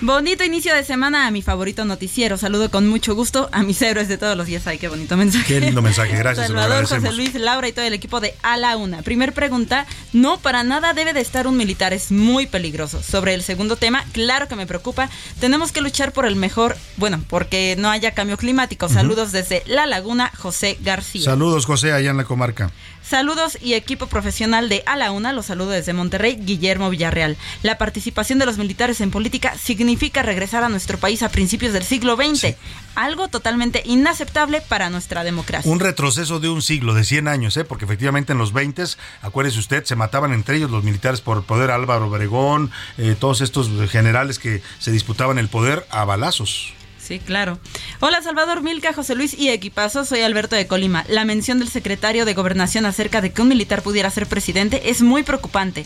Bonito 0.00 0.44
inicio 0.44 0.74
de 0.74 0.84
semana 0.84 1.26
a 1.26 1.30
mi 1.30 1.40
favorito 1.40 1.84
noticiero. 1.84 2.36
Saludo 2.36 2.70
con 2.70 2.86
mucho 2.88 3.14
gusto 3.14 3.48
a 3.52 3.62
mis 3.62 3.80
héroes 3.80 4.08
de 4.08 4.18
todos 4.18 4.36
los 4.36 4.46
días. 4.46 4.66
Ay, 4.66 4.78
qué 4.78 4.88
bonito 4.88 5.16
mensaje. 5.16 5.44
Qué 5.46 5.60
lindo 5.60 5.82
mensaje, 5.82 6.16
gracias. 6.16 6.48
Salvador, 6.48 6.86
José. 6.86 7.12
Luis, 7.12 7.34
Laura 7.34 7.68
y 7.68 7.72
todo 7.72 7.84
el 7.84 7.94
equipo 7.94 8.20
de 8.20 8.34
A 8.42 8.56
la 8.56 8.76
Una. 8.76 9.02
Primer 9.02 9.32
pregunta, 9.32 9.86
no, 10.12 10.38
para 10.38 10.62
nada 10.62 10.92
debe 10.92 11.12
de 11.12 11.20
estar 11.20 11.46
un 11.46 11.56
militar, 11.56 11.92
es 11.92 12.12
muy 12.12 12.46
peligroso. 12.46 13.02
Sobre 13.02 13.34
el 13.34 13.42
segundo 13.42 13.76
tema, 13.76 14.04
claro 14.12 14.46
que 14.46 14.56
me 14.56 14.66
preocupa. 14.66 15.08
Tenemos 15.40 15.72
que 15.72 15.80
luchar 15.80 16.12
por 16.12 16.26
el 16.26 16.36
mejor, 16.36 16.76
bueno, 16.96 17.24
porque 17.28 17.76
no 17.78 17.90
haya 17.90 18.12
cambio 18.12 18.36
climático. 18.36 18.88
Saludos 18.88 19.32
desde 19.32 19.62
La 19.66 19.86
Laguna, 19.86 20.30
José 20.36 20.78
García. 20.80 21.24
Saludos, 21.24 21.66
José, 21.66 21.92
allá 21.92 22.10
en 22.10 22.16
la 22.18 22.24
comarca. 22.24 22.70
Saludos 23.06 23.58
y 23.60 23.74
equipo 23.74 24.06
profesional 24.06 24.70
de 24.70 24.82
A 24.86 24.96
la 24.96 25.12
Una, 25.12 25.34
los 25.34 25.46
saludo 25.46 25.70
desde 25.70 25.92
Monterrey, 25.92 26.36
Guillermo 26.36 26.88
Villarreal. 26.88 27.36
La 27.62 27.76
participación 27.76 28.38
de 28.38 28.46
los 28.46 28.56
militares 28.56 29.02
en 29.02 29.10
política 29.10 29.56
significa 29.58 30.22
regresar 30.22 30.64
a 30.64 30.70
nuestro 30.70 30.96
país 30.96 31.22
a 31.22 31.28
principios 31.28 31.74
del 31.74 31.84
siglo 31.84 32.16
XX, 32.16 32.56
algo 32.94 33.28
totalmente 33.28 33.82
inaceptable 33.84 34.62
para 34.62 34.88
nuestra 34.88 35.22
democracia. 35.22 35.70
Un 35.70 35.80
retroceso 35.80 36.40
de 36.40 36.48
un 36.48 36.62
siglo, 36.62 36.94
de 36.94 37.04
100 37.04 37.28
años, 37.28 37.56
¿eh? 37.58 37.64
porque 37.64 37.84
efectivamente 37.84 38.32
en 38.32 38.38
los 38.38 38.54
20, 38.54 38.84
acuérdese 39.22 39.58
usted, 39.58 39.84
se 39.84 39.96
mataban 39.96 40.32
entre 40.32 40.56
ellos 40.56 40.70
los 40.70 40.82
militares 40.82 41.20
por 41.20 41.44
poder 41.44 41.70
Álvaro 41.70 42.06
Obregón, 42.06 42.70
eh, 42.96 43.16
todos 43.18 43.42
estos 43.42 43.70
generales 43.90 44.38
que 44.38 44.62
se 44.78 44.90
disputaban 44.90 45.38
el 45.38 45.48
poder 45.48 45.86
a 45.90 46.04
balazos. 46.04 46.73
Sí, 47.04 47.18
claro. 47.18 47.58
Hola 48.00 48.22
Salvador 48.22 48.62
Milka, 48.62 48.94
José 48.94 49.14
Luis 49.14 49.34
y 49.34 49.50
equipazo, 49.50 50.06
soy 50.06 50.22
Alberto 50.22 50.56
de 50.56 50.66
Colima. 50.66 51.04
La 51.06 51.26
mención 51.26 51.58
del 51.58 51.68
secretario 51.68 52.24
de 52.24 52.32
Gobernación 52.32 52.86
acerca 52.86 53.20
de 53.20 53.30
que 53.30 53.42
un 53.42 53.48
militar 53.48 53.82
pudiera 53.82 54.08
ser 54.08 54.26
presidente 54.26 54.88
es 54.88 55.02
muy 55.02 55.22
preocupante. 55.22 55.84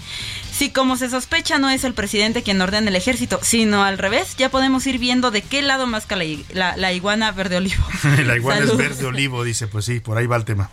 Si 0.52 0.70
como 0.70 0.96
se 0.96 1.10
sospecha 1.10 1.58
no 1.58 1.70
es 1.70 1.82
el 1.82 1.92
presidente 1.92 2.44
quien 2.44 2.60
ordena 2.60 2.88
el 2.90 2.94
ejército, 2.94 3.40
sino 3.42 3.82
al 3.82 3.98
revés, 3.98 4.36
ya 4.36 4.48
podemos 4.48 4.86
ir 4.86 4.98
viendo 4.98 5.32
de 5.32 5.42
qué 5.42 5.60
lado 5.60 5.88
más 5.88 6.06
la, 6.08 6.24
la, 6.52 6.76
la 6.76 6.92
iguana 6.92 7.32
verde 7.32 7.56
olivo. 7.56 7.84
la 8.24 8.36
iguana 8.36 8.64
es 8.64 8.76
verde 8.76 9.04
olivo, 9.06 9.42
dice, 9.42 9.66
pues 9.66 9.86
sí, 9.86 9.98
por 9.98 10.18
ahí 10.18 10.28
va 10.28 10.36
el 10.36 10.44
tema. 10.44 10.70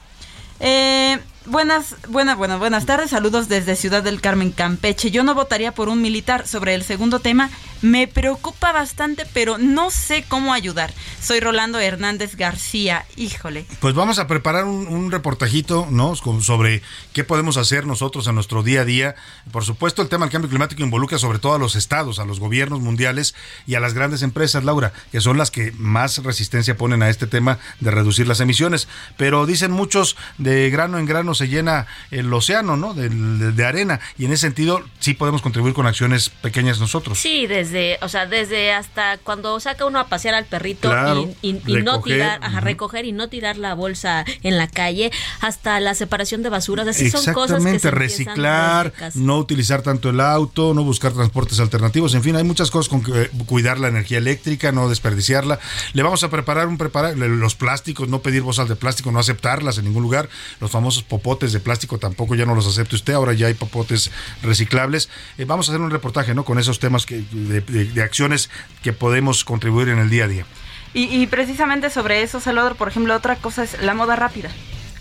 Eh, 0.59 1.17
buenas, 1.45 1.95
buenas, 2.07 2.37
buenas, 2.37 2.59
buenas 2.59 2.85
tardes. 2.85 3.11
Saludos 3.11 3.47
desde 3.47 3.75
Ciudad 3.75 4.03
del 4.03 4.21
Carmen, 4.21 4.51
Campeche. 4.51 5.11
Yo 5.11 5.23
no 5.23 5.35
votaría 5.35 5.73
por 5.73 5.89
un 5.89 6.01
militar. 6.01 6.47
Sobre 6.47 6.73
el 6.73 6.83
segundo 6.83 7.19
tema, 7.19 7.49
me 7.81 8.07
preocupa 8.07 8.71
bastante, 8.71 9.25
pero 9.33 9.57
no 9.57 9.91
sé 9.91 10.25
cómo 10.27 10.53
ayudar. 10.53 10.93
Soy 11.21 11.39
Rolando 11.39 11.79
Hernández 11.79 12.35
García. 12.35 13.05
Híjole. 13.15 13.65
Pues 13.79 13.93
vamos 13.93 14.19
a 14.19 14.27
preparar 14.27 14.65
un, 14.65 15.11
reportajito, 15.11 15.87
¿no? 15.91 16.15
Sobre 16.15 16.81
qué 17.13 17.23
podemos 17.23 17.57
hacer 17.57 17.85
nosotros 17.85 18.27
en 18.27 18.35
nuestro 18.35 18.63
día 18.63 18.81
a 18.81 18.85
día. 18.85 19.15
Por 19.51 19.63
supuesto, 19.63 20.01
el 20.01 20.09
tema 20.09 20.25
del 20.25 20.31
cambio 20.31 20.49
climático 20.49 20.81
involucra 20.81 21.19
sobre 21.19 21.39
todo 21.39 21.53
a 21.53 21.59
los 21.59 21.75
estados, 21.75 22.19
a 22.19 22.25
los 22.25 22.39
gobiernos 22.39 22.79
mundiales 22.79 23.35
y 23.67 23.75
a 23.75 23.79
las 23.79 23.93
grandes 23.93 24.23
empresas, 24.23 24.63
Laura, 24.63 24.93
que 25.11 25.21
son 25.21 25.37
las 25.37 25.51
que 25.51 25.71
más 25.77 26.23
resistencia 26.23 26.77
ponen 26.77 27.03
a 27.03 27.09
este 27.09 27.27
tema 27.27 27.59
de 27.79 27.91
reducir 27.91 28.27
las 28.27 28.39
emisiones. 28.39 28.87
Pero 29.17 29.45
dicen 29.45 29.71
muchos, 29.71 30.17
de 30.37 30.69
grano 30.69 30.97
en 30.97 31.05
grano 31.05 31.34
se 31.35 31.47
llena 31.47 31.85
el 32.11 32.33
océano, 32.33 32.75
¿no? 32.77 32.93
De, 32.93 33.09
de- 33.09 33.51
de 33.51 33.65
arena. 33.65 33.99
Y 34.17 34.25
en 34.25 34.31
ese 34.33 34.41
sentido, 34.41 34.81
sí 34.99 35.13
podemos 35.13 35.41
contribuir 35.41 35.73
con 35.73 35.85
acciones 35.87 36.29
pequeñas 36.29 36.79
nosotros. 36.79 37.19
Sí, 37.19 37.45
desde, 37.47 37.97
o 38.01 38.09
sea, 38.09 38.25
desde 38.25 38.73
hasta 38.73 39.17
cuando 39.19 39.59
saca 39.59 39.85
uno 39.85 39.99
a 39.99 40.07
pasear 40.07 40.33
al 40.35 40.45
perrito 40.45 40.89
Claro, 40.89 41.29
y, 41.41 41.49
y- 41.49 41.61
y 41.67 41.83
no 41.83 42.01
tirar, 42.01 42.39
ajá, 42.41 42.59
recoger 42.61 43.05
y 43.05 43.11
no 43.11 43.27
tirar 43.29 43.57
la 43.57 43.73
bolsa 43.75 44.25
en 44.43 44.57
la 44.57 44.67
calle, 44.67 45.11
hasta 45.41 45.79
la 45.79 45.93
separación 45.93 46.41
de 46.43 46.49
basuras, 46.49 46.87
así 46.87 47.09
son 47.11 47.33
cosas 47.33 47.63
que 47.63 47.79
se 47.79 47.91
reciclar, 47.91 48.93
no 49.15 49.37
utilizar 49.37 49.81
tanto 49.81 50.09
el 50.09 50.19
auto, 50.19 50.73
no 50.73 50.83
buscar 50.83 51.13
transportes 51.13 51.59
alternativos, 51.59 52.13
en 52.15 52.23
fin, 52.23 52.35
hay 52.35 52.43
muchas 52.43 52.71
cosas 52.71 52.89
con 52.89 53.03
que 53.03 53.23
eh, 53.23 53.29
cuidar 53.45 53.79
la 53.79 53.87
energía 53.87 54.17
eléctrica, 54.17 54.71
no 54.71 54.89
desperdiciarla. 54.89 55.59
Le 55.93 56.03
vamos 56.03 56.23
a 56.23 56.29
preparar 56.29 56.67
un 56.67 56.77
preparar 56.77 57.17
los 57.17 57.55
plásticos, 57.55 58.07
no 58.09 58.19
pedir 58.19 58.41
bolsas 58.41 58.67
de 58.69 58.75
plástico, 58.75 59.11
no 59.11 59.19
aceptarlas 59.19 59.77
en 59.77 59.85
ningún 59.85 60.03
lugar. 60.03 60.29
Los 60.59 60.71
famosos 60.71 61.03
popotes 61.25 61.53
de 61.53 61.59
plástico 61.59 61.97
tampoco 61.97 62.35
ya 62.35 62.45
no 62.45 62.53
los 62.53 62.67
acepte 62.67 62.95
usted, 62.95 63.13
ahora 63.13 63.33
ya 63.33 63.47
hay 63.47 63.55
popotes 63.55 64.11
reciclables. 64.43 65.09
Eh, 65.39 65.45
vamos 65.45 65.67
a 65.67 65.71
hacer 65.71 65.81
un 65.81 65.89
reportaje, 65.89 66.35
¿no? 66.35 66.45
Con 66.45 66.59
esos 66.59 66.77
temas 66.77 67.07
que, 67.07 67.23
de 67.31 68.03
acciones 68.03 68.51
que 68.83 68.93
podemos 68.93 69.43
contribuir 69.43 69.89
en 69.89 69.97
el 69.97 70.11
día 70.11 70.25
a 70.25 70.27
día. 70.27 70.45
Y, 70.93 71.05
y 71.05 71.25
precisamente 71.25 71.89
sobre 71.89 72.21
eso, 72.21 72.39
Salvador, 72.39 72.75
por 72.75 72.89
ejemplo, 72.89 73.15
otra 73.15 73.37
cosa 73.37 73.63
es 73.63 73.81
la 73.81 73.95
moda 73.95 74.15
rápida. 74.15 74.51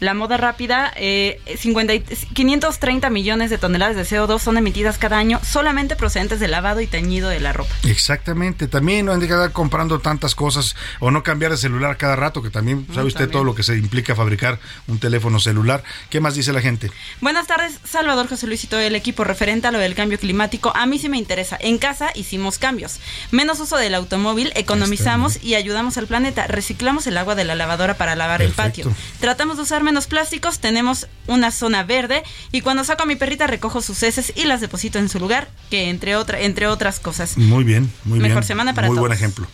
La 0.00 0.14
moda 0.14 0.36
rápida, 0.36 0.92
eh, 0.96 1.40
50 1.58 1.94
y- 1.94 2.00
530 2.00 3.10
millones 3.10 3.50
de 3.50 3.58
toneladas 3.58 3.96
de 3.96 4.04
CO2 4.04 4.40
son 4.42 4.56
emitidas 4.58 4.98
cada 4.98 5.18
año 5.18 5.40
solamente 5.44 5.96
procedentes 5.96 6.40
del 6.40 6.50
lavado 6.50 6.80
y 6.80 6.86
teñido 6.86 7.28
de 7.28 7.40
la 7.40 7.52
ropa. 7.52 7.72
Exactamente, 7.84 8.66
también 8.68 9.06
no 9.06 9.12
hay 9.12 9.18
que 9.20 9.24
estar 9.26 9.52
comprando 9.52 10.00
tantas 10.00 10.34
cosas 10.34 10.74
o 11.00 11.10
no 11.10 11.22
cambiar 11.22 11.52
de 11.52 11.56
celular 11.56 11.96
cada 11.96 12.16
rato, 12.16 12.42
que 12.42 12.50
también 12.50 12.86
sabe 12.92 13.06
usted 13.06 13.20
también. 13.20 13.30
todo 13.32 13.44
lo 13.44 13.54
que 13.54 13.62
se 13.62 13.76
implica 13.76 14.14
fabricar 14.14 14.58
un 14.88 14.98
teléfono 14.98 15.38
celular. 15.38 15.82
¿Qué 16.10 16.20
más 16.20 16.34
dice 16.34 16.52
la 16.52 16.60
gente? 16.60 16.90
Buenas 17.20 17.46
tardes, 17.46 17.78
Salvador 17.84 18.28
José 18.28 18.46
Luis 18.48 18.64
y 18.64 18.66
todo 18.66 18.80
el 18.80 18.94
equipo 18.96 19.22
referente 19.24 19.68
a 19.68 19.70
lo 19.70 19.78
del 19.78 19.94
cambio 19.94 20.18
climático. 20.18 20.72
A 20.74 20.86
mí 20.86 20.98
sí 20.98 21.08
me 21.08 21.18
interesa. 21.18 21.56
En 21.60 21.78
casa 21.78 22.10
hicimos 22.14 22.58
cambios. 22.58 22.98
Menos 23.30 23.60
uso 23.60 23.76
del 23.76 23.94
automóvil, 23.94 24.52
economizamos 24.56 25.42
y 25.42 25.54
ayudamos 25.54 25.96
al 25.98 26.06
planeta. 26.08 26.46
Reciclamos 26.48 27.06
el 27.06 27.16
agua 27.16 27.34
de 27.36 27.44
la 27.44 27.54
lavadora 27.54 27.94
para 27.96 28.16
lavar 28.16 28.42
el 28.42 28.50
patio. 28.52 28.92
Tratamos 29.20 29.56
de 29.56 29.62
usar 29.62 29.83
menos 29.84 30.06
plásticos, 30.08 30.58
tenemos 30.58 31.06
una 31.28 31.50
zona 31.52 31.84
verde 31.84 32.22
y 32.50 32.60
cuando 32.62 32.82
saco 32.82 33.04
a 33.04 33.06
mi 33.06 33.14
perrita 33.16 33.46
recojo 33.46 33.80
sus 33.80 34.02
heces 34.02 34.32
y 34.34 34.44
las 34.44 34.60
deposito 34.60 34.98
en 34.98 35.08
su 35.08 35.20
lugar, 35.20 35.48
que 35.70 35.88
entre, 35.90 36.16
otra, 36.16 36.40
entre 36.40 36.66
otras 36.66 36.98
cosas. 36.98 37.38
Muy 37.38 37.62
bien, 37.62 37.92
muy 38.04 38.18
bien. 38.18 38.30
Mejor 38.30 38.44
semana 38.44 38.74
para 38.74 38.88
Muy 38.88 38.96
buen 38.98 39.10
todos. 39.10 39.16
ejemplo. 39.20 39.46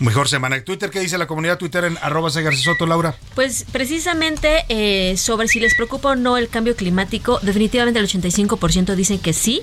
Mejor 0.00 0.28
semana. 0.28 0.60
Twitter, 0.62 0.90
¿qué 0.90 1.00
dice 1.00 1.18
la 1.18 1.26
comunidad 1.26 1.58
Twitter 1.58 1.84
en 1.84 1.98
arroba 2.02 2.30
Soto, 2.30 2.86
Laura? 2.86 3.14
Pues 3.34 3.64
precisamente 3.72 4.64
eh, 4.68 5.16
sobre 5.16 5.48
si 5.48 5.60
les 5.60 5.74
preocupa 5.74 6.10
o 6.10 6.16
no 6.16 6.36
el 6.36 6.48
cambio 6.48 6.74
climático, 6.76 7.38
definitivamente 7.42 7.98
el 8.00 8.06
85% 8.08 8.94
dicen 8.94 9.18
que 9.18 9.32
sí, 9.32 9.62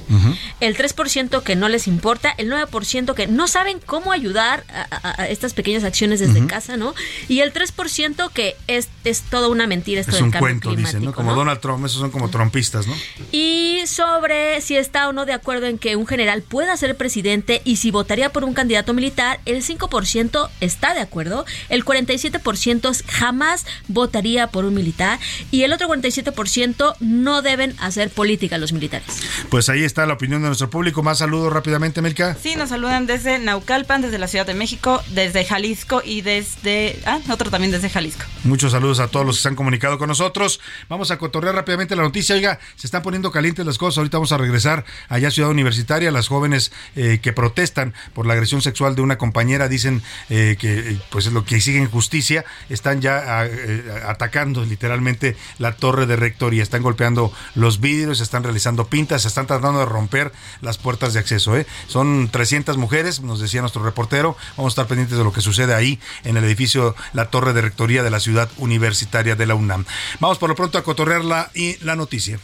el 0.59 0.77
3% 0.77 1.43
que 1.43 1.55
no 1.55 1.69
les 1.69 1.87
importa, 1.87 2.33
el 2.37 2.49
9% 2.51 3.13
que 3.13 3.27
no 3.27 3.47
saben 3.47 3.79
cómo 3.85 4.11
ayudar 4.11 4.63
a, 4.73 4.87
a- 5.09 5.21
a 5.23 5.27
estas 5.29 5.53
pequeñas 5.53 5.83
acciones 5.83 6.19
desde 6.19 6.45
casa, 6.47 6.77
¿no? 6.77 6.93
Y 7.27 7.39
el 7.41 7.53
3% 7.53 8.31
que 8.31 8.55
es, 8.67 8.89
es 9.03 9.21
toda 9.23 9.47
una 9.47 9.67
mentira 9.67 10.01
esto 10.01 10.11
Es 10.11 10.15
del 10.17 10.25
un 10.25 10.31
cambio 10.31 10.45
cuento, 10.47 10.69
climático. 10.69 10.87
dicen, 10.99 11.05
¿no? 11.05 11.13
Como 11.13 11.31
¿no? 11.31 11.37
Donald 11.37 11.59
Trump, 11.59 11.85
esos 11.85 11.99
son 11.99 12.11
como 12.11 12.29
trompistas, 12.29 12.87
¿no? 12.87 12.93
Y 13.31 13.81
sobre 13.85 14.61
si 14.61 14.75
está 14.77 15.09
o 15.09 15.13
no 15.13 15.25
de 15.25 15.33
acuerdo 15.33 15.65
en 15.67 15.77
que 15.77 15.95
un 15.95 16.07
general 16.07 16.41
pueda 16.41 16.75
ser 16.77 16.95
presidente 16.95 17.61
y 17.65 17.77
si 17.77 17.91
votaría 17.91 18.31
por 18.31 18.43
un 18.43 18.53
candidato 18.53 18.93
militar, 18.93 19.39
el 19.45 19.63
5% 19.63 20.20
está 20.59 20.93
de 20.93 20.99
acuerdo, 20.99 21.45
el 21.69 21.85
47% 21.85 22.89
es 22.89 23.03
jamás 23.07 23.65
votaría 23.87 24.47
por 24.47 24.65
un 24.65 24.73
militar 24.73 25.19
y 25.51 25.63
el 25.63 25.73
otro 25.73 25.87
47% 25.87 26.95
no 26.99 27.41
deben 27.41 27.75
hacer 27.79 28.09
política 28.09 28.57
los 28.57 28.73
militares. 28.73 29.07
Pues 29.49 29.69
ahí 29.69 29.83
está 29.83 30.05
la 30.05 30.13
opinión 30.13 30.41
de 30.41 30.47
nuestro 30.47 30.69
público. 30.69 31.03
Más 31.03 31.19
saludos 31.19 31.51
rápidamente, 31.51 32.01
Melka. 32.01 32.35
Sí, 32.41 32.55
nos 32.55 32.69
saludan 32.69 33.07
desde 33.07 33.39
Naucalpan, 33.39 34.01
desde 34.01 34.17
la 34.17 34.27
Ciudad 34.27 34.45
de 34.45 34.53
México, 34.53 35.01
desde 35.09 35.45
Jalisco 35.45 36.01
y 36.03 36.21
desde... 36.21 36.99
Ah, 37.05 37.19
otro 37.29 37.49
también 37.49 37.71
desde 37.71 37.89
Jalisco. 37.89 38.23
Muchos 38.43 38.71
saludos 38.71 38.99
a 38.99 39.07
todos 39.07 39.25
los 39.25 39.37
que 39.37 39.43
se 39.43 39.47
han 39.47 39.55
comunicado 39.55 39.97
con 39.97 40.07
nosotros. 40.07 40.59
Vamos 40.89 41.11
a 41.11 41.17
cotorrear 41.17 41.55
rápidamente 41.55 41.95
la 41.95 42.03
noticia. 42.03 42.35
Oiga, 42.35 42.59
se 42.75 42.87
están 42.87 43.01
poniendo 43.01 43.31
calientes 43.31 43.65
las 43.65 43.77
cosas. 43.77 43.99
Ahorita 43.99 44.17
vamos 44.17 44.31
a 44.31 44.37
regresar 44.37 44.85
allá 45.09 45.29
a 45.29 45.31
Ciudad 45.31 45.49
Universitaria. 45.49 46.11
Las 46.11 46.27
jóvenes 46.27 46.71
eh, 46.95 47.19
que 47.21 47.33
protestan 47.33 47.93
por 48.13 48.25
la 48.25 48.33
agresión 48.33 48.61
sexual 48.61 48.95
de 48.95 49.01
una 49.01 49.17
compañera 49.17 49.67
dicen 49.67 50.01
eh, 50.29 50.55
que 50.59 50.79
eh, 50.91 51.01
pues 51.09 51.25
es 51.27 51.33
lo 51.33 51.43
que 51.45 51.59
siguen 51.61 51.89
justicia. 51.89 52.45
Están 52.69 53.01
ya 53.01 53.39
a- 53.39 53.45
eh, 53.47 53.83
atacando 54.07 54.63
literalmente 54.65 55.35
la 55.57 55.75
torre 55.75 56.05
de 56.05 56.15
rectoría. 56.15 56.63
Están 56.63 56.81
golpeando 56.81 57.31
los 57.55 57.79
vidrios, 57.79 58.21
están 58.21 58.43
realizando 58.43 58.87
pintas, 58.87 59.25
están 59.25 59.47
tratando 59.47 59.79
de 59.79 59.85
romper 59.85 60.31
las 60.61 60.77
puertas 60.77 61.13
de 61.13 61.19
acceso. 61.19 61.55
¿eh? 61.57 61.65
Son 61.87 62.29
300 62.31 62.77
mujeres, 62.77 63.21
nos 63.21 63.39
decía 63.39 63.61
nuestro 63.61 63.83
reportero. 63.83 64.35
Vamos 64.57 64.71
a 64.71 64.73
estar 64.73 64.87
pendientes 64.87 65.17
de 65.17 65.23
lo 65.23 65.33
que 65.33 65.41
sucede 65.41 65.73
ahí 65.73 65.99
en 66.23 66.37
el 66.37 66.43
edificio 66.43 66.95
La 67.13 67.25
Torre 67.29 67.53
de 67.53 67.61
Rectoría 67.61 68.03
de 68.03 68.09
la 68.09 68.19
Ciudad 68.19 68.49
Universitaria 68.57 69.35
de 69.35 69.45
la 69.45 69.55
UNAM. 69.55 69.85
Vamos 70.19 70.37
por 70.37 70.49
lo 70.49 70.55
pronto 70.55 70.77
a 70.77 70.83
cotorrear 70.83 71.23
la, 71.23 71.49
y 71.53 71.77
la 71.83 71.95
noticia. 71.95 72.39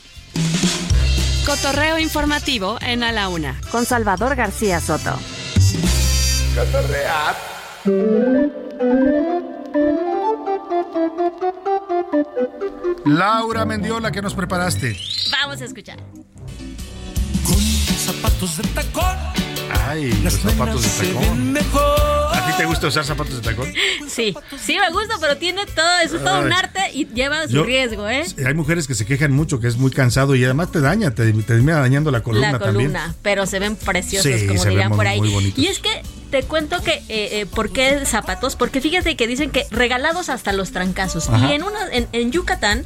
Cotorreo 1.46 1.98
informativo 1.98 2.78
en 2.82 3.04
A 3.04 3.12
la 3.12 3.30
Una 3.30 3.60
con 3.72 3.86
Salvador 3.86 4.36
García 4.36 4.82
Soto. 4.82 5.18
Cotorrear. 6.56 7.57
Laura 13.06 13.66
Mendiola, 13.66 14.12
¿qué 14.12 14.22
nos 14.22 14.34
preparaste? 14.34 14.98
Vamos 15.32 15.62
a 15.62 15.66
escuchar. 15.66 15.98
Zapatos 17.98 18.58
de 18.58 18.64
tacón. 18.70 19.16
Ay, 19.88 20.12
los 20.24 20.34
zapatos 20.34 21.00
de 21.00 21.08
tacón. 21.08 21.58
¿A 22.34 22.46
ti 22.48 22.54
te 22.58 22.66
gusta 22.66 22.88
usar 22.88 23.06
zapatos 23.06 23.36
de 23.36 23.42
tacón? 23.42 23.74
Sí, 24.08 24.36
sí 24.62 24.78
me 24.80 24.92
gusta, 24.92 25.16
pero 25.20 25.38
tiene 25.38 25.66
todo, 25.66 26.00
es 26.04 26.12
todo 26.12 26.42
un 26.42 26.52
arte 26.54 26.80
y 26.94 27.06
lleva 27.08 27.44
su 27.48 27.54
Yo- 27.54 27.64
riesgo, 27.64 28.08
¿eh? 28.10 28.24
Hay 28.46 28.54
mujeres 28.54 28.88
que 28.88 28.96
se 28.96 29.06
quejan 29.06 29.32
mucho, 29.32 29.60
que 29.60 29.68
es 29.68 29.78
muy 29.78 29.92
cansado 29.92 30.36
y 30.36 30.44
además 30.44 30.72
te 30.72 30.80
daña, 30.82 31.12
te 31.12 31.32
te 31.32 31.44
termina 31.44 31.80
dañando 31.80 32.12
la 32.12 32.22
columna, 32.22 32.54
la 32.54 32.60
columna, 32.60 33.00
también. 33.00 33.16
pero 33.22 33.46
se 33.46 33.60
ven 33.60 33.76
preciosos, 33.76 34.32
Sí, 34.40 34.48
como 34.48 34.62
se 34.62 34.70
dirían 34.70 34.90
ven 34.90 34.98
por 34.98 35.08
ahí. 35.08 35.20
muy 35.20 35.30
bonitos. 35.32 35.60
Y 35.64 35.68
es 35.68 35.80
que 35.80 36.02
te 36.30 36.44
cuento 36.44 36.82
que, 36.84 36.94
eh, 36.94 37.04
eh, 37.42 37.46
¿por 37.46 37.72
qué 37.72 38.06
zapatos? 38.06 38.56
Porque 38.56 38.82
fíjate 38.82 39.16
que 39.16 39.28
dicen 39.28 39.50
que 39.52 39.66
regalados 39.72 40.30
hasta 40.30 40.54
los 40.54 40.72
trancazos. 40.72 41.30
Ajá. 41.30 41.50
Y 41.50 41.54
en, 41.54 41.64
una, 41.64 41.80
en, 41.92 42.08
en 42.12 42.32
Yucatán, 42.32 42.86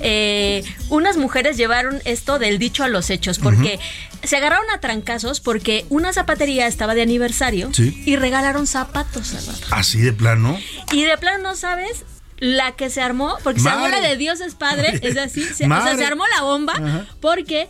eh, 0.00 0.64
unas 0.88 1.16
mujeres 1.16 1.56
llevaron 1.56 2.00
esto 2.04 2.38
del 2.38 2.58
dicho 2.58 2.84
a 2.84 2.88
los 2.88 3.10
hechos, 3.10 3.38
porque 3.38 3.78
se 4.22 4.36
agarraron 4.36 4.68
a 4.70 4.80
trancazos 4.80 5.40
porque 5.40 5.86
una 5.90 6.12
zapatería 6.12 6.66
estaba 6.66 6.94
de 6.94 7.02
aniversario 7.02 7.70
Sí. 7.72 8.02
y 8.06 8.16
regalaron 8.16 8.66
zapatos, 8.66 9.28
Salvador. 9.28 9.64
Así 9.70 10.00
de 10.00 10.12
plano. 10.12 10.58
Y 10.92 11.04
de 11.04 11.16
plano 11.18 11.42
no 11.42 11.56
sabes 11.56 12.04
la 12.38 12.72
que 12.72 12.88
se 12.88 13.00
armó, 13.00 13.36
porque 13.42 13.60
se 13.60 13.68
armó 13.68 13.88
la 13.88 14.00
de 14.00 14.16
Dios 14.16 14.40
es 14.40 14.54
padre, 14.54 14.98
es 15.02 15.16
así, 15.16 15.42
se, 15.42 15.66
o 15.66 15.82
sea, 15.82 15.96
se 15.96 16.04
armó 16.04 16.24
la 16.36 16.42
bomba 16.42 16.74
Ajá. 16.74 17.06
porque 17.20 17.68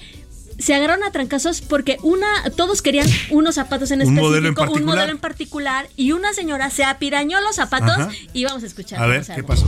se 0.58 0.74
agarraron 0.74 1.04
a 1.04 1.12
trancazos 1.12 1.60
porque 1.60 1.98
una 2.02 2.26
todos 2.56 2.82
querían 2.82 3.08
unos 3.30 3.54
zapatos 3.54 3.90
en 3.90 4.00
Un 4.00 4.02
específico, 4.02 4.26
modelo 4.28 4.48
en 4.48 4.82
un 4.82 4.84
modelo 4.84 5.12
en 5.12 5.18
particular 5.18 5.88
y 5.96 6.12
una 6.12 6.32
señora 6.32 6.70
se 6.70 6.84
apirañó 6.84 7.40
los 7.40 7.56
zapatos 7.56 7.98
Ajá. 7.98 8.10
y 8.32 8.44
vamos 8.44 8.62
a 8.62 8.66
escuchar. 8.66 9.02
A 9.02 9.06
ver, 9.06 9.24
¿qué 9.24 9.42
pasó? 9.44 9.66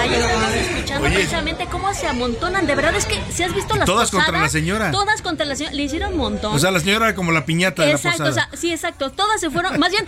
Ahí 0.00 0.10
Oye. 1.02 1.14
precisamente 1.14 1.66
cómo 1.70 1.92
se 1.94 2.06
amontonan. 2.06 2.66
De 2.66 2.74
verdad 2.74 2.94
es 2.94 3.06
que 3.06 3.20
si 3.30 3.42
has 3.42 3.54
visto 3.54 3.74
las 3.76 3.86
Todas 3.86 4.10
contra 4.10 4.40
la 4.40 4.48
señora. 4.48 4.90
Todas 4.90 5.22
contra 5.22 5.44
la 5.46 5.56
señora. 5.56 5.74
Le 5.76 5.82
hicieron 5.82 6.12
un 6.12 6.18
montón. 6.18 6.54
O 6.54 6.58
sea, 6.58 6.70
la 6.70 6.80
señora 6.80 7.06
era 7.08 7.14
como 7.14 7.32
la 7.32 7.44
piñata 7.44 7.84
de 7.84 7.92
Exacto, 7.92 8.22
la 8.24 8.30
o 8.30 8.32
posada. 8.32 8.48
sea, 8.50 8.58
sí, 8.58 8.70
exacto. 8.72 9.10
Todas 9.10 9.40
se 9.40 9.50
fueron. 9.50 9.78
Más 9.78 9.90
bien, 9.90 10.04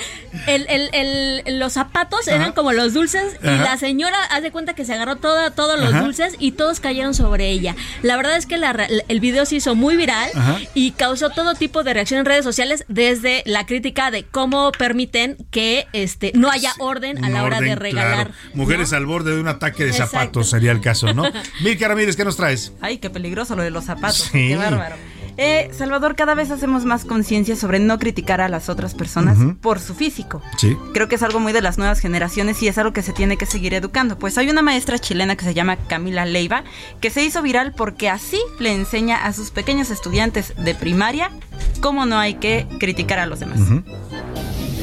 el, 0.46 0.66
el- 0.68 0.90
el- 0.94 1.58
los 1.58 1.72
zapatos 1.74 2.26
eran 2.28 2.52
como 2.52 2.72
los 2.72 2.94
dulces 2.94 3.36
y 3.42 3.46
la 3.46 3.76
señora 3.76 4.16
haz 4.30 4.42
de 4.42 4.50
cuenta 4.50 4.74
que 4.74 4.84
se 4.84 4.92
agarró 4.94 5.16
toda, 5.16 5.50
todos 5.50 5.78
los 5.78 5.90
Ajá. 5.94 6.02
dulces 6.02 6.36
y 6.38 6.52
todos 6.52 6.80
cayeron 6.80 7.14
sobre 7.14 7.50
ella. 7.50 7.74
La 8.02 8.16
verdad 8.16 8.36
es 8.36 8.46
que 8.46 8.56
la 8.58 8.72
el 9.08 9.20
video 9.20 9.44
se 9.46 9.56
hizo 9.56 9.74
muy 9.74 9.96
viral 9.96 10.30
y 10.74 10.92
causó 10.92 11.30
todo 11.30 11.54
tipo 11.54 11.82
de 11.82 11.94
reacción 11.94 12.20
en 12.20 12.26
redes 12.26 12.44
sociales, 12.44 12.84
desde 12.88 13.42
la 13.46 13.66
crítica 13.66 14.10
de 14.10 14.24
cómo 14.24 14.72
permiten 14.72 15.36
que 15.50 15.86
este 15.92 16.32
no 16.34 16.50
haya 16.50 16.72
orden 16.78 17.24
a 17.24 17.30
la 17.30 17.44
hora 17.44 17.60
de 17.60 17.74
regalar. 17.74 18.14
claro. 18.28 18.30
Mujeres 18.54 18.92
al 18.92 19.06
borde 19.06 19.34
de 19.34 19.40
un 19.40 19.48
ataque 19.48 19.84
de 19.84 19.90
Exacto. 19.90 20.18
zapatos 20.18 20.50
sería 20.50 20.72
el 20.72 20.80
caso, 20.84 21.12
¿no? 21.12 21.24
Milka 21.62 21.88
Ramírez, 21.88 22.14
¿qué 22.14 22.24
nos 22.24 22.36
traes? 22.36 22.72
Ay, 22.80 22.98
qué 22.98 23.10
peligroso 23.10 23.56
lo 23.56 23.62
de 23.62 23.70
los 23.70 23.84
zapatos. 23.84 24.28
Sí. 24.30 24.48
Qué 24.48 24.56
bárbaro. 24.56 24.96
Eh, 25.36 25.70
Salvador, 25.76 26.14
cada 26.14 26.34
vez 26.34 26.52
hacemos 26.52 26.84
más 26.84 27.04
conciencia 27.04 27.56
sobre 27.56 27.80
no 27.80 27.98
criticar 27.98 28.40
a 28.40 28.48
las 28.48 28.68
otras 28.68 28.94
personas 28.94 29.36
por 29.60 29.80
su 29.80 29.94
físico. 29.94 30.40
Sí. 30.58 30.76
Creo 30.92 31.08
que 31.08 31.16
es 31.16 31.22
algo 31.24 31.40
muy 31.40 31.52
de 31.52 31.60
las 31.60 31.76
nuevas 31.76 31.98
generaciones 31.98 32.62
y 32.62 32.68
es 32.68 32.78
algo 32.78 32.92
que 32.92 33.02
se 33.02 33.12
tiene 33.12 33.36
que 33.36 33.46
seguir 33.46 33.74
educando. 33.74 34.16
Pues 34.16 34.38
hay 34.38 34.48
una 34.48 34.62
maestra 34.62 34.98
chilena 34.98 35.34
que 35.34 35.44
se 35.44 35.52
llama 35.52 35.76
Camila 35.76 36.24
Leiva, 36.24 36.62
que 37.00 37.10
se 37.10 37.24
hizo 37.24 37.42
viral 37.42 37.72
porque 37.76 38.08
así 38.08 38.38
le 38.60 38.72
enseña 38.72 39.24
a 39.24 39.32
sus 39.32 39.50
pequeños 39.50 39.90
estudiantes 39.90 40.52
de 40.56 40.74
primaria 40.76 41.32
cómo 41.80 42.06
no 42.06 42.18
hay 42.18 42.34
que 42.34 42.68
criticar 42.78 43.18
a 43.18 43.26
los 43.26 43.40
demás. 43.40 43.58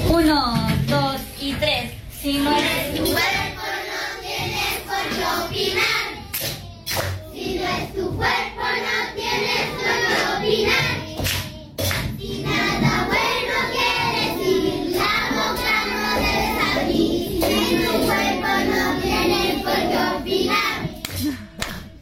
Uno, 0.10 0.68
dos 0.90 1.22
y 1.40 1.54
tres. 1.54 1.94
Si 2.22 2.38
no 2.40 2.52
eres 2.52 2.96
tu 2.96 3.06
opinar. 5.46 6.08
Si 7.34 7.56
no 7.56 7.64
es 7.64 7.94
tu 7.94 8.16
cuerpo, 8.16 8.64
no 8.86 8.98
tienes 9.16 9.66
qué 9.80 9.94
opinar. 10.38 10.92
Si 12.20 12.44
nada 12.44 13.08
bueno 13.08 13.58
que 13.74 13.90
decir, 14.20 14.96
la 14.96 15.16
boca 15.36 15.78
no 15.92 16.02
debes 16.22 16.54
abrir. 16.72 17.20
Si 17.42 17.60
tu 17.84 17.92
cuerpo 18.06 18.52
no 18.70 18.82
tienes 19.02 19.64
por 19.64 19.80
qué 19.90 20.00
opinar. 20.18 20.71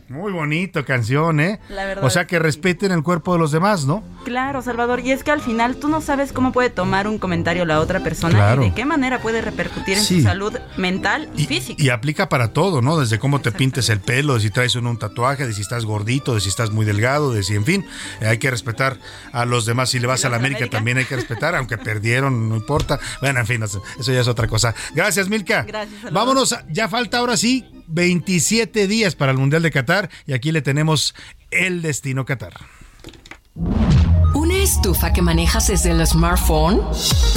Muy 0.10 0.32
bonito 0.32 0.84
canción, 0.86 1.40
¿eh? 1.40 1.60
La 1.70 1.86
verdad. 1.86 2.04
O 2.04 2.10
sea, 2.10 2.26
que 2.26 2.40
respeten 2.40 2.92
el 2.92 3.04
cuerpo 3.04 3.34
de 3.34 3.40
los 3.40 3.52
demás, 3.52 3.86
¿no? 3.86 4.04
Claro, 4.26 4.62
Salvador, 4.62 5.00
y 5.02 5.12
es 5.12 5.24
que 5.24 5.32
al 5.32 5.40
final 5.42 5.76
tú 5.76 5.88
no 5.88 6.02
sabes 6.02 6.34
cómo 6.34 6.52
puede 6.52 6.70
tomar 6.72 7.08
un 7.08 7.20
comentario 7.20 7.64
la 7.66 7.80
otra 7.80 8.00
persona 8.02 8.34
Claro. 8.36 8.64
y 8.64 8.70
de 8.70 8.76
qué 8.76 8.86
manera 8.86 9.22
puede 9.22 9.42
repercutir 9.42 9.98
en 9.98 10.04
Sí. 10.04 10.18
su 10.22 10.24
salud 10.28 10.54
mental 10.78 11.30
y, 11.36 11.46
física. 11.46 11.82
Y 11.82 11.90
aplica 11.90 12.28
para 12.28 12.54
todo, 12.54 12.82
¿no? 12.82 12.98
Desde 13.00 13.20
cómo 13.20 13.40
te 13.42 13.52
pintes 13.52 13.90
el 13.90 14.00
pelo, 14.00 14.34
de 14.34 14.40
si 14.42 14.50
traes 14.50 14.76
un, 14.76 14.88
un 14.88 14.98
tatuaje, 14.98 15.46
de 15.46 15.54
si 15.54 15.62
estás 15.62 15.86
gordito, 15.86 16.34
de 16.34 16.42
si 16.42 16.50
estás 16.50 16.72
muy 16.72 16.86
delgado, 16.86 17.32
de 17.32 17.44
si, 17.44 17.56
en 17.56 17.66
fin, 17.66 17.86
hay 18.22 18.40
que 18.40 18.50
respetar 18.50 18.98
a 19.32 19.46
los 19.46 19.66
demás. 19.66 19.90
Si 19.92 20.00
le 20.00 20.08
vas 20.08 20.26
a 20.26 20.30
la 20.30 20.38
América, 20.38 20.66
también 20.70 20.98
hay 20.98 21.06
que 21.06 21.16
respetar, 21.16 21.56
aunque 21.56 21.78
perdieron, 21.78 22.50
no 22.50 22.56
importa. 22.56 23.00
Bueno, 23.22 23.40
en 23.42 23.46
fin, 23.48 23.62
eso 23.64 23.84
eso 24.00 24.12
ya 24.12 24.22
es 24.22 24.28
otra 24.28 24.48
cosa. 24.48 24.74
Gracias, 24.96 25.30
Milka. 25.30 25.64
Gracias, 25.64 26.02
Salvador. 26.02 26.14
Vámonos, 26.14 26.54
a- 26.54 26.66
ya 26.70 26.90
falta 26.90 27.20
ahora 27.20 27.38
sí 27.38 27.66
27 27.90 28.88
días 28.88 29.16
para 29.16 29.32
el 29.32 29.38
Mundial 29.38 29.62
de 29.62 29.72
Qatar 29.72 30.10
y 30.26 30.34
aquí 30.34 30.52
le 30.52 30.62
tenemos 30.62 31.16
el 31.52 31.82
destino 31.82 32.26
Qatar. 32.26 32.54
¿Una 34.34 34.58
estufa 34.58 35.12
que 35.12 35.22
manejas 35.22 35.68
desde 35.68 35.92
el 35.92 36.06
smartphone? 36.06 36.82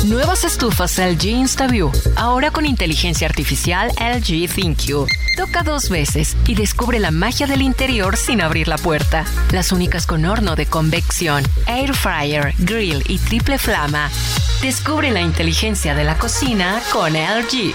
Nuevas 0.04 0.44
estufas 0.44 0.98
LG 0.98 1.24
InstaView, 1.24 1.90
ahora 2.16 2.50
con 2.50 2.66
inteligencia 2.66 3.26
artificial 3.26 3.90
LG 3.98 4.48
ThinQ. 4.48 5.06
Toca 5.36 5.62
dos 5.62 5.88
veces 5.88 6.36
y 6.46 6.54
descubre 6.54 7.00
la 7.00 7.10
magia 7.10 7.46
del 7.46 7.62
interior 7.62 8.16
sin 8.16 8.42
abrir 8.42 8.68
la 8.68 8.76
puerta. 8.76 9.24
Las 9.50 9.72
únicas 9.72 10.06
con 10.06 10.24
horno 10.26 10.54
de 10.54 10.66
convección, 10.66 11.42
air 11.66 11.94
fryer, 11.94 12.54
grill 12.58 13.02
y 13.08 13.18
triple 13.18 13.58
flama. 13.58 14.10
Descubre 14.60 15.10
la 15.10 15.22
inteligencia 15.22 15.94
de 15.94 16.04
la 16.04 16.18
cocina 16.18 16.80
con 16.92 17.14
LG. 17.14 17.74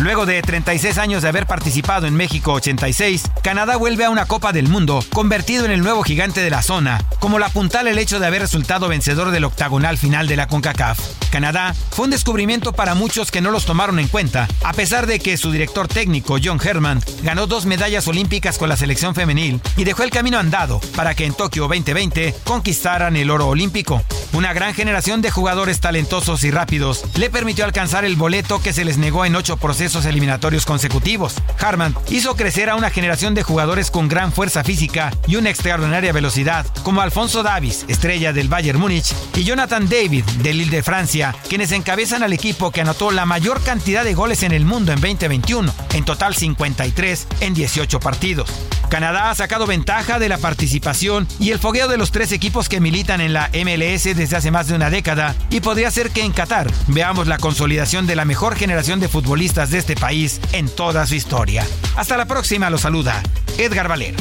Luego 0.00 0.26
de 0.26 0.42
36 0.42 0.98
años 0.98 1.22
de 1.22 1.30
haber 1.30 1.46
participado 1.46 2.06
en 2.06 2.14
México 2.14 2.52
86, 2.52 3.22
Canadá 3.42 3.76
vuelve 3.76 4.04
a 4.04 4.10
una 4.10 4.26
Copa 4.26 4.52
del 4.52 4.68
Mundo, 4.68 5.02
convertido 5.10 5.64
en 5.64 5.70
el 5.70 5.80
nuevo 5.80 6.02
gigante 6.02 6.42
de 6.42 6.50
la 6.50 6.62
zona, 6.62 7.02
como 7.18 7.38
la 7.38 7.46
apuntala 7.46 7.90
el 7.90 7.98
hecho 7.98 8.20
de 8.20 8.26
haber 8.26 8.42
resultado 8.42 8.88
vencedor 8.88 9.30
del 9.30 9.44
octagonal 9.44 9.96
final 9.96 10.28
de 10.28 10.36
la 10.36 10.48
CONCACAF. 10.48 10.98
Canadá 11.30 11.74
fue 11.90 12.04
un 12.04 12.10
descubrimiento 12.10 12.74
para 12.74 12.94
muchos 12.94 13.30
que 13.30 13.40
no 13.40 13.50
los 13.50 13.64
tomaron 13.64 13.98
en 13.98 14.08
cuenta, 14.08 14.48
a 14.64 14.74
pesar 14.74 15.06
de 15.06 15.18
que 15.18 15.38
su 15.38 15.50
director 15.50 15.88
técnico, 15.88 16.36
John 16.42 16.60
Herman, 16.62 17.02
ganó 17.22 17.46
dos 17.46 17.64
medallas 17.64 18.06
olímpicas 18.06 18.58
con 18.58 18.68
la 18.68 18.76
selección 18.76 19.14
femenil 19.14 19.62
y 19.78 19.84
dejó 19.84 20.02
el 20.02 20.10
camino 20.10 20.38
andado 20.38 20.78
para 20.94 21.14
que 21.14 21.24
en 21.24 21.32
Tokio 21.32 21.68
2020 21.68 22.34
conquistaran 22.44 23.16
el 23.16 23.30
oro 23.30 23.48
olímpico. 23.48 24.02
Una 24.34 24.52
gran 24.52 24.74
generación 24.74 25.22
de 25.22 25.30
jugadores 25.30 25.80
talentosos 25.80 26.44
y 26.44 26.50
rápidos 26.50 27.04
le 27.16 27.30
permitió 27.30 27.64
alcanzar 27.64 28.04
el 28.04 28.16
boleto 28.16 28.60
que 28.60 28.74
se 28.74 28.84
les 28.84 28.98
negó 28.98 29.24
en 29.24 29.36
ocho 29.36 29.56
procesos 29.56 29.85
eliminatorios 29.94 30.66
consecutivos. 30.66 31.34
Harman 31.60 31.94
hizo 32.10 32.34
crecer 32.34 32.68
a 32.68 32.74
una 32.74 32.90
generación 32.90 33.34
de 33.34 33.42
jugadores 33.44 33.90
con 33.90 34.08
gran 34.08 34.32
fuerza 34.32 34.64
física 34.64 35.12
y 35.26 35.36
una 35.36 35.50
extraordinaria 35.50 36.12
velocidad, 36.12 36.66
como 36.82 37.00
Alfonso 37.00 37.42
Davis, 37.42 37.84
estrella 37.88 38.32
del 38.32 38.48
Bayern 38.48 38.80
Múnich, 38.80 39.14
y 39.34 39.44
Jonathan 39.44 39.88
David, 39.88 40.24
del 40.42 40.58
Lille 40.58 40.76
de 40.76 40.82
Francia, 40.82 41.34
quienes 41.48 41.72
encabezan 41.72 42.22
al 42.22 42.32
equipo 42.32 42.70
que 42.70 42.80
anotó 42.80 43.10
la 43.10 43.26
mayor 43.26 43.62
cantidad 43.62 44.02
de 44.02 44.14
goles 44.14 44.42
en 44.42 44.52
el 44.52 44.64
mundo 44.64 44.92
en 44.92 45.00
2021, 45.00 45.72
en 45.94 46.04
total 46.04 46.34
53 46.34 47.26
en 47.40 47.54
18 47.54 48.00
partidos. 48.00 48.50
Canadá 48.88 49.30
ha 49.30 49.34
sacado 49.34 49.66
ventaja 49.66 50.18
de 50.18 50.28
la 50.28 50.38
participación 50.38 51.26
y 51.40 51.50
el 51.50 51.58
fogueo 51.58 51.88
de 51.88 51.96
los 51.96 52.12
tres 52.12 52.30
equipos 52.32 52.68
que 52.68 52.80
militan 52.80 53.20
en 53.20 53.32
la 53.32 53.50
MLS 53.52 54.04
desde 54.04 54.36
hace 54.36 54.50
más 54.50 54.68
de 54.68 54.74
una 54.74 54.90
década 54.90 55.34
y 55.50 55.60
podría 55.60 55.90
ser 55.90 56.10
que 56.10 56.22
en 56.22 56.32
Qatar 56.32 56.70
veamos 56.86 57.26
la 57.26 57.38
consolidación 57.38 58.06
de 58.06 58.16
la 58.16 58.24
mejor 58.24 58.54
generación 58.54 59.00
de 59.00 59.08
futbolistas 59.08 59.70
de 59.70 59.75
este 59.78 59.96
país 59.96 60.40
en 60.52 60.68
toda 60.68 61.06
su 61.06 61.14
historia. 61.14 61.66
Hasta 61.96 62.16
la 62.16 62.26
próxima, 62.26 62.70
lo 62.70 62.78
saluda 62.78 63.22
Edgar 63.58 63.88
Valero. 63.88 64.18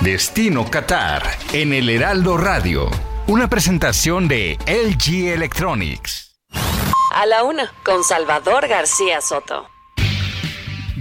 Destino 0.00 0.70
Qatar 0.70 1.22
en 1.52 1.72
el 1.72 1.90
Heraldo 1.90 2.36
Radio. 2.36 2.90
Una 3.26 3.48
presentación 3.48 4.28
de 4.28 4.58
LG 4.66 5.28
Electronics. 5.34 6.36
A 7.14 7.26
la 7.26 7.44
una, 7.44 7.72
con 7.84 8.02
Salvador 8.02 8.66
García 8.66 9.20
Soto. 9.20 9.69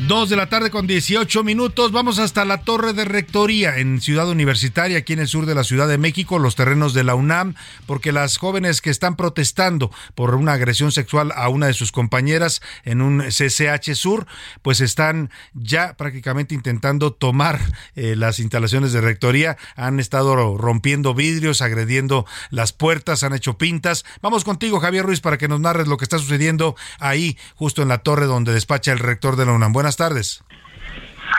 Dos 0.07 0.29
de 0.29 0.37
la 0.37 0.47
tarde 0.47 0.71
con 0.71 0.87
18 0.87 1.43
minutos. 1.43 1.91
Vamos 1.91 2.19
hasta 2.19 2.45
la 2.45 2.61
Torre 2.61 2.93
de 2.93 3.03
Rectoría 3.03 3.77
en 3.77 3.99
Ciudad 3.99 4.29
Universitaria, 4.29 4.99
aquí 4.99 5.13
en 5.13 5.19
el 5.19 5.27
sur 5.27 5.45
de 5.45 5.53
la 5.53 5.65
Ciudad 5.65 5.89
de 5.89 5.97
México, 5.97 6.39
los 6.39 6.55
terrenos 6.55 6.93
de 6.93 7.03
la 7.03 7.15
UNAM, 7.15 7.55
porque 7.85 8.13
las 8.13 8.37
jóvenes 8.37 8.81
que 8.81 8.91
están 8.91 9.17
protestando 9.17 9.91
por 10.15 10.35
una 10.35 10.53
agresión 10.53 10.93
sexual 10.93 11.33
a 11.35 11.49
una 11.49 11.67
de 11.67 11.73
sus 11.73 11.91
compañeras 11.91 12.61
en 12.85 13.01
un 13.01 13.21
CCH 13.21 13.93
Sur, 13.93 14.25
pues 14.61 14.79
están 14.79 15.31
ya 15.53 15.95
prácticamente 15.95 16.55
intentando 16.55 17.11
tomar 17.11 17.59
eh, 17.95 18.15
las 18.15 18.39
instalaciones 18.39 18.93
de 18.93 19.01
Rectoría. 19.01 19.57
Han 19.75 19.99
estado 19.99 20.57
rompiendo 20.57 21.13
vidrios, 21.13 21.61
agrediendo 21.61 22.25
las 22.51 22.71
puertas, 22.71 23.23
han 23.23 23.33
hecho 23.33 23.57
pintas. 23.57 24.05
Vamos 24.21 24.45
contigo, 24.45 24.79
Javier 24.79 25.05
Ruiz, 25.05 25.19
para 25.19 25.37
que 25.37 25.49
nos 25.49 25.59
narres 25.59 25.87
lo 25.87 25.97
que 25.97 26.05
está 26.05 26.17
sucediendo 26.19 26.75
ahí, 26.99 27.37
justo 27.55 27.81
en 27.81 27.89
la 27.89 27.99
torre 27.99 28.27
donde 28.27 28.53
despacha 28.53 28.93
el 28.93 28.99
rector 28.99 29.35
de 29.35 29.45
la 29.45 29.51
UNAM. 29.51 29.73
Buenas 29.73 29.88
tardes. 29.97 30.43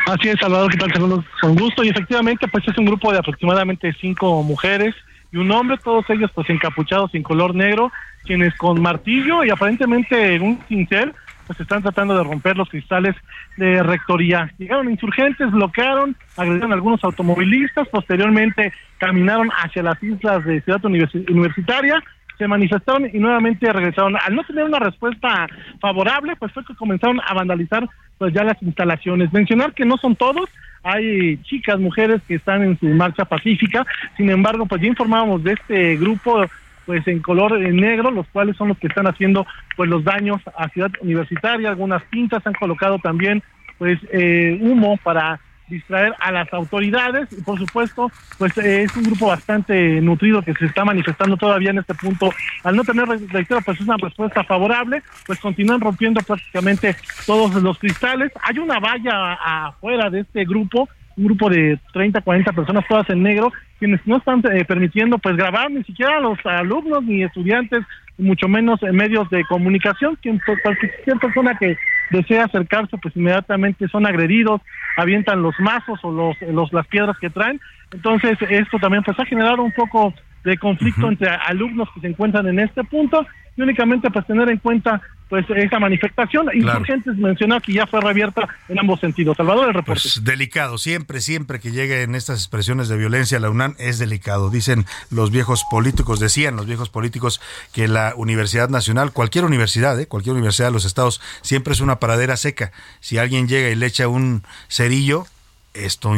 Así 0.06 0.28
es, 0.28 0.36
Salvador, 0.40 0.70
¿qué 0.70 0.78
tal? 0.78 0.92
Saludos 0.92 1.24
con 1.40 1.54
gusto. 1.56 1.84
Y 1.84 1.88
efectivamente, 1.88 2.46
pues 2.48 2.66
es 2.66 2.76
un 2.78 2.86
grupo 2.86 3.12
de 3.12 3.18
aproximadamente 3.18 3.92
cinco 4.00 4.42
mujeres 4.42 4.94
y 5.32 5.36
un 5.36 5.50
hombre, 5.50 5.78
todos 5.82 6.04
ellos 6.10 6.30
pues 6.34 6.48
encapuchados 6.50 7.14
en 7.14 7.22
color 7.22 7.54
negro, 7.54 7.92
quienes 8.24 8.54
con 8.56 8.80
martillo 8.80 9.44
y 9.44 9.50
aparentemente 9.50 10.38
un 10.40 10.60
cincel, 10.68 11.12
pues 11.46 11.60
están 11.60 11.82
tratando 11.82 12.16
de 12.16 12.24
romper 12.24 12.56
los 12.56 12.68
cristales 12.68 13.14
de 13.56 13.82
rectoría. 13.82 14.52
Llegaron 14.58 14.90
insurgentes, 14.90 15.50
bloquearon, 15.50 16.16
agredieron 16.36 16.72
algunos 16.72 17.02
automovilistas, 17.04 17.88
posteriormente 17.88 18.72
caminaron 18.98 19.50
hacia 19.50 19.82
las 19.82 20.00
islas 20.02 20.44
de 20.44 20.60
Ciudad 20.62 20.80
Universi- 20.82 21.28
Universitaria, 21.30 22.02
se 22.38 22.48
manifestaron 22.48 23.08
y 23.12 23.18
nuevamente 23.18 23.72
regresaron. 23.72 24.16
Al 24.16 24.34
no 24.34 24.44
tener 24.44 24.64
una 24.64 24.78
respuesta 24.78 25.46
favorable, 25.80 26.36
pues 26.36 26.52
fue 26.52 26.64
que 26.64 26.74
comenzaron 26.74 27.20
a 27.26 27.34
vandalizar 27.34 27.88
pues 28.20 28.34
ya 28.34 28.44
las 28.44 28.62
instalaciones. 28.62 29.32
Mencionar 29.32 29.72
que 29.72 29.86
no 29.86 29.96
son 29.96 30.14
todos, 30.14 30.50
hay 30.82 31.38
chicas, 31.38 31.80
mujeres 31.80 32.20
que 32.28 32.34
están 32.34 32.62
en 32.62 32.78
su 32.78 32.84
marcha 32.88 33.24
pacífica, 33.24 33.86
sin 34.18 34.28
embargo, 34.28 34.66
pues 34.66 34.82
ya 34.82 34.88
informábamos 34.88 35.42
de 35.42 35.54
este 35.54 35.96
grupo 35.96 36.44
pues 36.84 37.08
en 37.08 37.20
color 37.20 37.56
eh, 37.56 37.72
negro, 37.72 38.10
los 38.10 38.26
cuales 38.26 38.58
son 38.58 38.68
los 38.68 38.78
que 38.78 38.88
están 38.88 39.06
haciendo 39.06 39.46
pues 39.74 39.88
los 39.88 40.04
daños 40.04 40.38
a 40.54 40.68
Ciudad 40.68 40.90
Universitaria, 41.00 41.70
algunas 41.70 42.02
pintas 42.10 42.46
han 42.46 42.52
colocado 42.52 42.98
también 42.98 43.42
pues 43.78 43.98
eh, 44.12 44.58
humo 44.60 44.98
para 45.02 45.40
distraer 45.70 46.12
a 46.18 46.30
las 46.32 46.52
autoridades. 46.52 47.28
Y 47.32 47.42
por 47.42 47.58
supuesto 47.58 48.10
pues 48.38 48.56
es 48.58 48.94
un 48.96 49.04
grupo 49.04 49.28
bastante 49.28 50.00
nutrido 50.00 50.42
que 50.42 50.54
se 50.54 50.66
está 50.66 50.84
manifestando 50.84 51.36
todavía 51.36 51.70
en 51.70 51.78
este 51.78 51.94
punto. 51.94 52.30
Al 52.64 52.76
no 52.76 52.84
tener 52.84 53.06
reitero 53.08 53.60
pues 53.62 53.80
una 53.80 53.96
respuesta 53.96 54.44
favorable 54.44 55.02
pues 55.26 55.38
continúan 55.38 55.80
rompiendo 55.80 56.20
prácticamente 56.20 56.96
todos 57.26 57.54
los 57.62 57.78
cristales. 57.78 58.32
Hay 58.42 58.58
una 58.58 58.78
valla 58.78 59.34
afuera 59.34 60.10
de 60.10 60.20
este 60.20 60.44
grupo 60.44 60.88
un 61.16 61.24
grupo 61.24 61.50
de 61.50 61.78
30 61.92 62.20
40 62.20 62.52
personas 62.52 62.84
todas 62.88 63.08
en 63.10 63.22
negro 63.22 63.52
quienes 63.78 64.00
no 64.06 64.18
están 64.18 64.42
eh, 64.52 64.64
permitiendo 64.64 65.18
pues 65.18 65.36
grabar 65.36 65.70
ni 65.70 65.82
siquiera 65.84 66.18
a 66.18 66.20
los 66.20 66.38
alumnos 66.44 67.02
ni 67.02 67.22
estudiantes 67.22 67.84
mucho 68.20 68.48
menos 68.48 68.82
en 68.82 68.96
medios 68.96 69.28
de 69.30 69.44
comunicación 69.44 70.18
pues, 70.22 70.58
cualquier 70.62 71.18
persona 71.18 71.56
que 71.58 71.76
desea 72.10 72.44
acercarse 72.44 72.96
pues 72.98 73.16
inmediatamente 73.16 73.88
son 73.88 74.06
agredidos 74.06 74.60
avientan 74.96 75.42
los 75.42 75.54
mazos 75.58 75.98
o 76.02 76.10
los, 76.10 76.36
los 76.52 76.72
las 76.72 76.86
piedras 76.88 77.16
que 77.18 77.30
traen. 77.30 77.60
Entonces 77.92 78.38
esto 78.48 78.78
también 78.78 79.02
pues 79.02 79.18
ha 79.18 79.24
generado 79.24 79.62
un 79.62 79.72
poco 79.72 80.14
de 80.44 80.56
conflicto 80.58 81.08
entre 81.08 81.28
alumnos 81.28 81.88
que 81.94 82.00
se 82.00 82.08
encuentran 82.08 82.46
en 82.46 82.60
este 82.60 82.84
punto 82.84 83.26
y 83.56 83.62
únicamente 83.62 84.10
pues 84.10 84.26
tener 84.26 84.48
en 84.48 84.58
cuenta 84.58 85.00
pues 85.30 85.46
esta 85.48 85.78
manifestación 85.78 86.48
insurgentes 86.52 87.16
mencionó 87.16 87.60
que 87.60 87.72
ya 87.72 87.86
fue 87.86 88.00
reabierta 88.00 88.48
en 88.68 88.80
ambos 88.80 88.98
sentidos 88.98 89.36
Salvador 89.36 89.68
el 89.68 89.74
reporte 89.74 90.02
Pues 90.02 90.24
delicado, 90.24 90.76
siempre, 90.76 91.20
siempre 91.20 91.60
que 91.60 91.70
lleguen 91.70 92.16
estas 92.16 92.40
expresiones 92.40 92.88
de 92.88 92.96
violencia 92.96 93.38
a 93.38 93.40
la 93.40 93.48
UNAM 93.48 93.76
es 93.78 94.00
delicado. 94.00 94.50
Dicen 94.50 94.86
los 95.08 95.30
viejos 95.30 95.64
políticos, 95.70 96.18
decían 96.18 96.56
los 96.56 96.66
viejos 96.66 96.90
políticos 96.90 97.40
que 97.72 97.86
la 97.86 98.12
Universidad 98.16 98.68
Nacional, 98.68 99.12
cualquier 99.12 99.44
universidad, 99.44 99.98
¿eh? 100.00 100.08
cualquier 100.08 100.34
universidad 100.34 100.66
de 100.66 100.72
los 100.72 100.84
estados, 100.84 101.20
siempre 101.42 101.74
es 101.74 101.80
una 101.80 102.00
paradera 102.00 102.36
seca. 102.36 102.72
Si 102.98 103.16
alguien 103.16 103.46
llega 103.46 103.68
y 103.68 103.76
le 103.76 103.86
echa 103.86 104.08
un 104.08 104.42
cerillo, 104.68 105.26
esto 105.74 106.12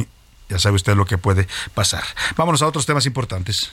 ya 0.49 0.59
sabe 0.59 0.77
usted 0.77 0.97
lo 0.97 1.05
que 1.05 1.19
puede 1.19 1.47
pasar. 1.75 2.03
Vámonos 2.37 2.63
a 2.63 2.67
otros 2.67 2.87
temas 2.87 3.05
importantes. 3.05 3.73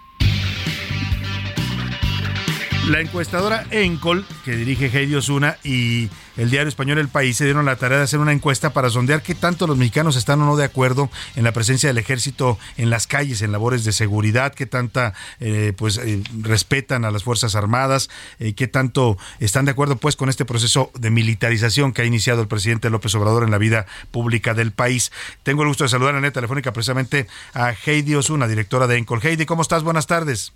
La 2.87 2.99
encuestadora 2.99 3.65
Encol, 3.69 4.25
que 4.43 4.55
dirige 4.55 4.87
Heidi 4.87 5.15
Osuna, 5.15 5.57
y 5.63 6.09
el 6.35 6.49
diario 6.49 6.67
español 6.67 6.97
El 6.97 7.09
País 7.09 7.37
se 7.37 7.45
dieron 7.45 7.65
la 7.65 7.75
tarea 7.75 7.99
de 7.99 8.05
hacer 8.05 8.19
una 8.19 8.31
encuesta 8.31 8.71
para 8.71 8.89
sondear 8.89 9.21
qué 9.21 9.35
tanto 9.35 9.67
los 9.67 9.77
mexicanos 9.77 10.15
están 10.15 10.41
o 10.41 10.45
no 10.45 10.55
de 10.57 10.65
acuerdo 10.65 11.09
en 11.35 11.43
la 11.43 11.51
presencia 11.51 11.89
del 11.89 11.99
ejército 11.99 12.57
en 12.77 12.89
las 12.89 13.05
calles, 13.05 13.43
en 13.43 13.51
labores 13.51 13.85
de 13.85 13.91
seguridad, 13.91 14.53
qué 14.53 14.65
tanta 14.65 15.13
eh, 15.39 15.73
pues 15.77 15.97
eh, 15.97 16.23
respetan 16.41 17.05
a 17.05 17.11
las 17.11 17.23
Fuerzas 17.23 17.55
Armadas, 17.55 18.09
eh, 18.39 18.53
qué 18.53 18.67
tanto 18.67 19.17
están 19.39 19.65
de 19.65 19.71
acuerdo 19.71 19.97
pues 19.97 20.15
con 20.15 20.27
este 20.27 20.43
proceso 20.43 20.91
de 20.97 21.11
militarización 21.11 21.93
que 21.93 22.01
ha 22.01 22.05
iniciado 22.05 22.41
el 22.41 22.47
presidente 22.47 22.89
López 22.89 23.13
Obrador 23.15 23.43
en 23.43 23.51
la 23.51 23.59
vida 23.59 23.85
pública 24.09 24.53
del 24.53 24.71
país. 24.71 25.11
Tengo 25.43 25.61
el 25.61 25.67
gusto 25.67 25.83
de 25.83 25.89
saludar 25.89 26.15
en 26.15 26.23
la 26.23 26.31
telefónica 26.31 26.73
precisamente 26.73 27.27
a 27.53 27.73
Heidi 27.85 28.15
Osuna, 28.15 28.47
directora 28.47 28.87
de 28.87 28.97
Encol. 28.97 29.21
Heidi, 29.21 29.45
¿cómo 29.45 29.61
estás? 29.61 29.83
Buenas 29.83 30.07
tardes. 30.07 30.53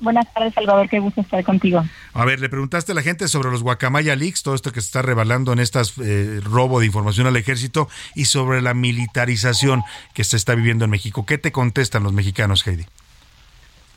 Buenas 0.00 0.32
tardes, 0.32 0.54
Salvador. 0.54 0.88
Qué 0.88 0.98
gusto 0.98 1.20
estar 1.20 1.42
contigo. 1.44 1.84
A 2.14 2.24
ver, 2.24 2.40
le 2.40 2.48
preguntaste 2.48 2.92
a 2.92 2.94
la 2.94 3.02
gente 3.02 3.28
sobre 3.28 3.50
los 3.50 3.62
Guacamaya 3.62 4.16
Leaks, 4.16 4.42
todo 4.42 4.54
esto 4.54 4.72
que 4.72 4.80
se 4.80 4.86
está 4.86 5.02
revelando 5.02 5.52
en 5.52 5.58
estas 5.58 5.96
eh, 5.98 6.40
robo 6.42 6.80
de 6.80 6.86
información 6.86 7.26
al 7.26 7.36
ejército 7.36 7.88
y 8.14 8.24
sobre 8.24 8.62
la 8.62 8.74
militarización 8.74 9.82
que 10.14 10.24
se 10.24 10.36
está 10.36 10.54
viviendo 10.54 10.84
en 10.86 10.90
México. 10.90 11.26
¿Qué 11.26 11.38
te 11.38 11.52
contestan 11.52 12.02
los 12.02 12.12
mexicanos, 12.12 12.66
Heidi? 12.66 12.86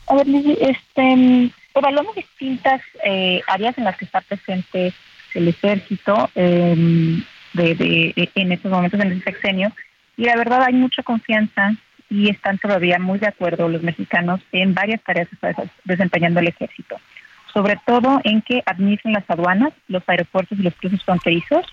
A 0.08 0.16
ver, 0.16 0.28
este, 0.60 1.52
evaluamos 1.74 2.16
distintas 2.16 2.82
eh, 3.06 3.42
áreas 3.48 3.78
en 3.78 3.86
las 3.86 3.98
que 3.98 4.06
está 4.06 4.20
presente 4.22 4.94
el 5.34 5.48
ejército 5.48 6.30
eh, 6.36 6.76
de, 7.54 7.76
de- 7.76 8.30
en 8.36 8.52
estos 8.52 8.72
momentos, 8.72 9.00
en 9.00 9.12
el 9.14 9.24
sexenio, 9.24 9.72
y 10.18 10.26
la 10.26 10.36
verdad 10.36 10.64
hay 10.64 10.74
mucha 10.74 11.02
confianza 11.04 11.76
y 12.14 12.30
están 12.30 12.58
todavía 12.60 13.00
muy 13.00 13.18
de 13.20 13.28
acuerdo 13.28 13.68
los 13.68 13.82
mexicanos 13.82 14.40
en 14.52 14.74
varias 14.74 15.02
tareas 15.02 15.28
que 15.30 15.36
está 15.36 15.48
des- 15.62 15.72
desempeñando 15.84 16.40
el 16.42 16.48
ejército, 16.54 16.96
sobre 17.54 17.76
todo 17.88 18.22
en 18.24 18.42
que 18.42 18.62
administren 18.66 19.14
las 19.14 19.28
aduanas, 19.30 19.72
los 19.88 20.04
aeropuertos 20.08 20.60
y 20.60 20.64
los 20.64 20.76
cruces 20.76 21.04
fronterizos, 21.04 21.66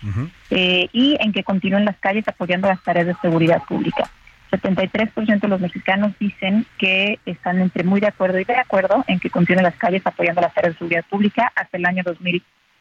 eh, 0.49 0.87
y 0.93 1.15
en 1.19 1.31
que 1.31 1.43
continúen 1.43 1.85
las 1.85 1.97
calles 2.05 2.27
apoyando 2.27 2.67
las 2.67 2.81
tareas 2.83 3.07
de 3.07 3.15
seguridad 3.21 3.61
pública. 3.69 4.09
73% 4.51 5.39
de 5.41 5.47
los 5.47 5.61
mexicanos 5.61 6.11
dicen 6.19 6.65
que 6.77 7.19
están 7.25 7.61
entre 7.61 7.83
muy 7.83 7.99
de 8.01 8.07
acuerdo 8.07 8.37
y 8.39 8.43
de 8.43 8.55
acuerdo 8.57 9.03
en 9.07 9.19
que 9.19 9.29
continúen 9.29 9.63
las 9.63 9.75
calles 9.75 10.01
apoyando 10.05 10.41
las 10.41 10.53
tareas 10.53 10.73
de 10.73 10.79
seguridad 10.79 11.05
pública 11.09 11.51
hasta 11.55 11.77
el 11.77 11.85
año 11.85 12.03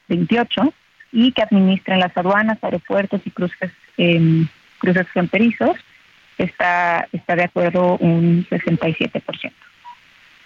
2028 0.08 0.72
y 1.12 1.32
que 1.32 1.42
administren 1.42 2.00
las 2.00 2.16
aduanas, 2.16 2.58
aeropuertos 2.62 3.20
y 3.24 3.30
cruces, 3.30 3.70
em, 3.96 4.46
cruces 4.78 5.06
fronterizos. 5.08 5.76
Está, 6.42 7.06
está 7.12 7.36
de 7.36 7.44
acuerdo 7.44 7.96
un 7.98 8.46
67%. 8.50 9.52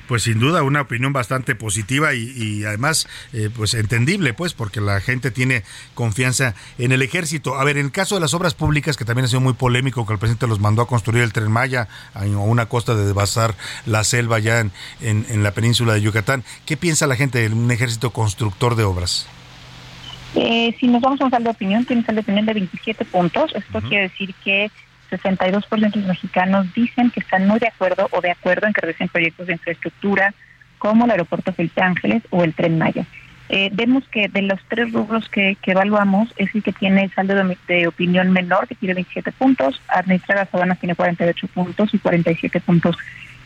Pues 0.07 0.25
sin 0.25 0.39
duda 0.39 0.63
una 0.63 0.83
opinión 0.83 1.15
bastante 1.15 1.55
positiva 1.55 2.13
y, 2.13 2.31
y 2.37 2.65
además 2.65 3.09
eh, 3.33 3.49
pues 3.57 3.73
entendible 3.73 4.35
pues 4.35 4.53
porque 4.53 4.83
la 4.83 5.01
gente 5.01 5.31
tiene 5.31 5.63
confianza 5.95 6.55
en 6.77 6.93
el 6.93 7.01
ejército. 7.01 7.55
A 7.59 7.65
ver, 7.65 7.79
en 7.79 7.87
el 7.87 7.91
caso 7.93 8.15
de 8.17 8.21
las 8.21 8.35
obras 8.35 8.53
públicas 8.53 8.99
que 8.99 9.07
también 9.07 9.25
ha 9.25 9.29
sido 9.29 9.41
muy 9.41 9.55
polémico 9.55 10.05
que 10.07 10.13
el 10.13 10.19
presidente 10.19 10.47
los 10.47 10.61
mandó 10.61 10.83
a 10.83 10.87
construir 10.89 11.23
el 11.23 11.33
tren 11.33 11.51
Maya 11.51 11.89
a 12.13 12.25
una 12.27 12.67
costa 12.67 12.95
de 12.95 13.07
devastar 13.07 13.55
la 13.87 14.05
selva 14.05 14.39
ya 14.41 14.61
en, 14.61 14.73
en- 15.01 15.25
en 15.31 15.43
la 15.43 15.53
península 15.53 15.95
de 15.95 16.03
Yucatán, 16.03 16.45
¿qué 16.67 16.77
piensa 16.77 17.07
la 17.07 17.17
gente 17.17 17.39
de 17.39 17.55
un 17.55 17.71
ejército 17.71 18.11
constructor 18.11 18.75
de 18.75 18.85
obras? 18.85 19.27
Eh, 20.35 20.77
si 20.81 20.87
nos 20.89 21.01
vamos 21.01 21.19
a 21.23 21.25
un 21.25 21.31
saldo 21.31 21.49
de 21.49 21.55
opinión, 21.55 21.85
tiene 21.87 22.01
un 22.01 22.07
saldo 22.07 22.21
de 22.21 22.25
opinión 22.25 22.45
de 22.45 22.53
27 22.53 23.05
puntos. 23.07 23.53
Esto 23.55 23.81
quiere 23.81 24.09
decir 24.11 24.35
que 24.45 24.71
62% 25.11 25.93
de 25.93 26.01
los 26.01 26.09
mexicanos 26.09 26.73
dicen 26.75 27.11
que 27.11 27.21
están 27.21 27.47
muy 27.47 27.59
de 27.59 27.69
acuerdo 27.69 28.09
o 28.13 28.21
de 28.21 28.31
acuerdo 28.31 28.67
en 28.67 28.73
que 28.73 28.81
realicen 28.81 29.09
proyectos 29.09 29.47
de 29.47 29.55
infraestructura 29.55 30.35
como 30.79 31.05
el 31.05 31.11
aeropuerto 31.13 31.53
Felipe 31.53 31.83
Ángeles 31.83 32.23
o 32.31 32.45
el 32.45 32.55
Tren 32.55 32.79
Maya. 32.79 33.07
Eh, 33.49 33.71
vemos 33.73 34.05
que 34.09 34.29
de 34.29 34.43
los 34.43 34.59
tres 34.69 34.93
rubros 34.93 35.29
que, 35.29 35.57
que 35.61 35.73
evaluamos 35.73 36.33
es 36.37 36.55
el 36.55 36.63
que 36.63 36.73
tiene 36.73 37.05
el 37.05 37.15
saldo 37.15 37.35
de, 37.35 37.59
de 37.69 37.87
opinión 37.87 38.33
menor, 38.33 38.67
que 38.67 38.75
tiene 38.75 38.95
27 38.95 39.33
puntos, 39.33 39.81
administrar 39.89 40.39
las 40.39 40.55
aduanas 40.55 40.79
tiene 40.81 40.95
48 40.95 41.47
puntos 41.49 41.93
y 41.93 41.99
47 41.99 42.61
puntos 42.61 42.97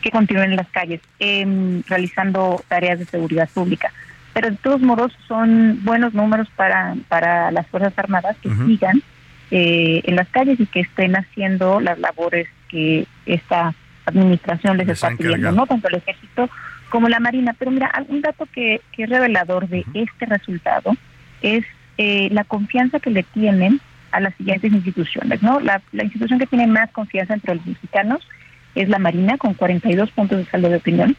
que 0.01 0.11
continúen 0.11 0.51
en 0.51 0.55
las 0.55 0.69
calles 0.69 1.01
em, 1.19 1.83
realizando 1.87 2.63
tareas 2.67 2.99
de 2.99 3.05
seguridad 3.05 3.49
pública. 3.53 3.91
Pero 4.33 4.51
de 4.51 4.57
todos 4.57 4.81
modos 4.81 5.11
son 5.27 5.83
buenos 5.83 6.13
números 6.13 6.47
para, 6.55 6.95
para 7.09 7.51
las 7.51 7.67
Fuerzas 7.67 7.93
Armadas 7.97 8.37
que 8.41 8.49
sigan 8.65 9.01
eh, 9.51 10.01
en 10.03 10.15
las 10.15 10.27
calles 10.29 10.59
y 10.59 10.65
que 10.65 10.81
estén 10.81 11.15
haciendo 11.15 11.79
las 11.79 11.99
labores 11.99 12.47
que 12.69 13.05
esta 13.25 13.73
administración 14.05 14.77
les, 14.77 14.87
Les 14.87 14.97
está 14.97 15.15
pidiendo. 15.15 15.51
¿no? 15.51 15.67
Tanto 15.67 15.87
el 15.87 15.95
ejército 15.95 16.49
como 16.89 17.09
la 17.09 17.19
Marina. 17.19 17.55
Pero 17.57 17.71
mira, 17.71 17.91
un 18.07 18.21
dato 18.21 18.47
que, 18.53 18.81
que 18.91 19.03
es 19.03 19.09
revelador 19.09 19.67
de 19.67 19.85
este 19.93 20.25
resultado 20.25 20.95
es 21.41 21.65
eh, 21.97 22.29
la 22.31 22.43
confianza 22.43 22.99
que 22.99 23.09
le 23.09 23.23
tienen 23.23 23.79
a 24.11 24.19
las 24.19 24.35
siguientes 24.35 24.71
instituciones. 24.71 25.41
¿no? 25.41 25.59
La, 25.59 25.81
la 25.91 26.03
institución 26.03 26.39
que 26.39 26.47
tiene 26.47 26.67
más 26.67 26.91
confianza 26.91 27.33
entre 27.33 27.55
los 27.55 27.65
mexicanos 27.65 28.27
es 28.75 28.89
la 28.89 28.99
Marina 28.99 29.37
con 29.37 29.53
42 29.53 30.11
puntos 30.11 30.37
de 30.37 30.45
saldo 30.45 30.69
de 30.69 30.77
opinión. 30.77 31.15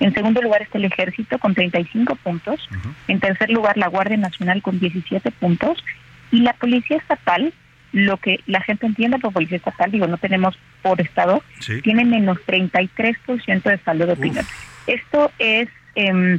En 0.00 0.14
segundo 0.14 0.42
lugar 0.42 0.62
está 0.62 0.78
el 0.78 0.84
Ejército 0.84 1.38
con 1.38 1.54
35 1.54 2.14
puntos. 2.16 2.68
En 3.08 3.20
tercer 3.20 3.50
lugar 3.50 3.76
la 3.76 3.88
Guardia 3.88 4.16
Nacional 4.16 4.62
con 4.62 4.78
17 4.78 5.30
puntos. 5.32 5.82
Y 6.30 6.40
la 6.40 6.52
Policía 6.52 6.98
Estatal, 6.98 7.52
lo 7.92 8.18
que 8.18 8.40
la 8.46 8.60
gente 8.60 8.86
entiende 8.86 9.18
por 9.18 9.32
Policía 9.32 9.56
Estatal, 9.56 9.90
digo, 9.90 10.06
no 10.06 10.18
tenemos 10.18 10.58
por 10.82 11.00
Estado, 11.00 11.42
tiene 11.82 12.04
menos 12.04 12.38
33% 12.46 13.62
de 13.62 13.78
saldo 13.78 14.06
de 14.06 14.12
opinión. 14.12 14.46
Esto 14.86 15.30
es, 15.38 15.68
em, 15.94 16.38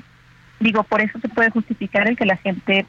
digo, 0.60 0.84
por 0.84 1.02
eso 1.02 1.20
se 1.20 1.30
puede 1.30 1.50
justificar 1.50 2.08
el 2.08 2.16
que 2.16 2.26
la 2.26 2.38
gente 2.38 2.86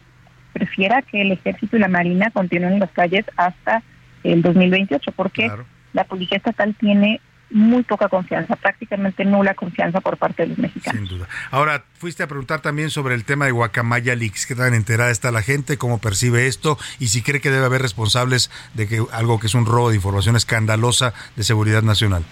prefiera 0.52 1.02
que 1.02 1.22
el 1.22 1.32
Ejército 1.32 1.76
y 1.76 1.80
la 1.80 1.88
Marina 1.88 2.30
continúen 2.30 2.74
en 2.74 2.80
las 2.80 2.90
calles 2.92 3.24
hasta 3.36 3.82
el 4.22 4.42
2028, 4.42 5.12
porque 5.12 5.50
la 5.92 6.04
Policía 6.04 6.36
Estatal 6.36 6.74
tiene 6.78 7.20
muy 7.52 7.82
poca 7.82 8.08
confianza, 8.08 8.56
prácticamente 8.56 9.24
nula 9.24 9.54
confianza 9.54 10.00
por 10.00 10.16
parte 10.16 10.42
de 10.42 10.48
los 10.48 10.58
mexicanos. 10.58 11.08
Sin 11.08 11.18
duda. 11.18 11.28
Ahora, 11.50 11.84
fuiste 11.94 12.22
a 12.22 12.26
preguntar 12.26 12.60
también 12.60 12.90
sobre 12.90 13.14
el 13.14 13.24
tema 13.24 13.44
de 13.44 13.52
Guacamaya 13.52 14.14
Leaks. 14.14 14.46
¿Qué 14.46 14.54
tan 14.54 14.74
enterada 14.74 15.10
está 15.10 15.30
la 15.30 15.42
gente? 15.42 15.76
¿Cómo 15.78 15.98
percibe 15.98 16.46
esto? 16.46 16.78
Y 16.98 17.08
si 17.08 17.22
cree 17.22 17.40
que 17.40 17.50
debe 17.50 17.66
haber 17.66 17.82
responsables 17.82 18.50
de 18.74 18.88
que 18.88 19.04
algo 19.12 19.38
que 19.38 19.46
es 19.46 19.54
un 19.54 19.66
robo 19.66 19.90
de 19.90 19.96
información 19.96 20.36
escandalosa 20.36 21.12
de 21.36 21.44
seguridad 21.44 21.82
nacional. 21.82 22.24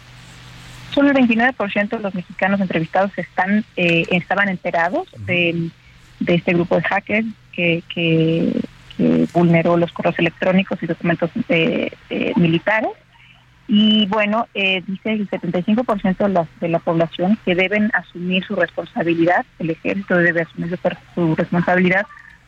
Solo 0.94 1.10
el 1.10 1.16
29% 1.16 1.88
de 1.88 2.01
los 2.01 2.14
mexicanos 2.14 2.60
entrevistados 2.60 3.12
están 3.16 3.64
eh, 3.76 4.06
estaban 4.10 4.48
enterados 4.48 5.09
de, 5.18 5.70
este 6.26 6.52
grupo 6.52 6.76
de 6.76 6.82
hackers 6.82 7.26
que, 7.52 7.82
que, 7.92 8.60
vulneró 9.32 9.78
los 9.78 9.92
correos 9.92 10.18
electrónicos 10.18 10.82
y 10.82 10.86
documentos 10.86 11.30
eh, 11.48 11.90
eh, 12.10 12.32
militares 12.36 12.90
y 13.72 14.05
bueno, 14.06 14.48
eh, 14.52 14.82
dice 14.84 15.12
el 15.12 15.30
75% 15.30 16.16
de 16.16 16.28
la, 16.28 16.48
de 16.60 16.68
la 16.68 16.80
población 16.80 17.38
que 17.44 17.55
deben 17.55 17.88
asumir 17.94 18.44
su 18.44 18.56
responsabilidad, 18.56 19.47
el 19.60 19.70
ejército 19.70 20.16
debe 20.16 20.42
asumir 20.42 20.76
su, 21.14 21.36
responsabilidad 21.36 22.05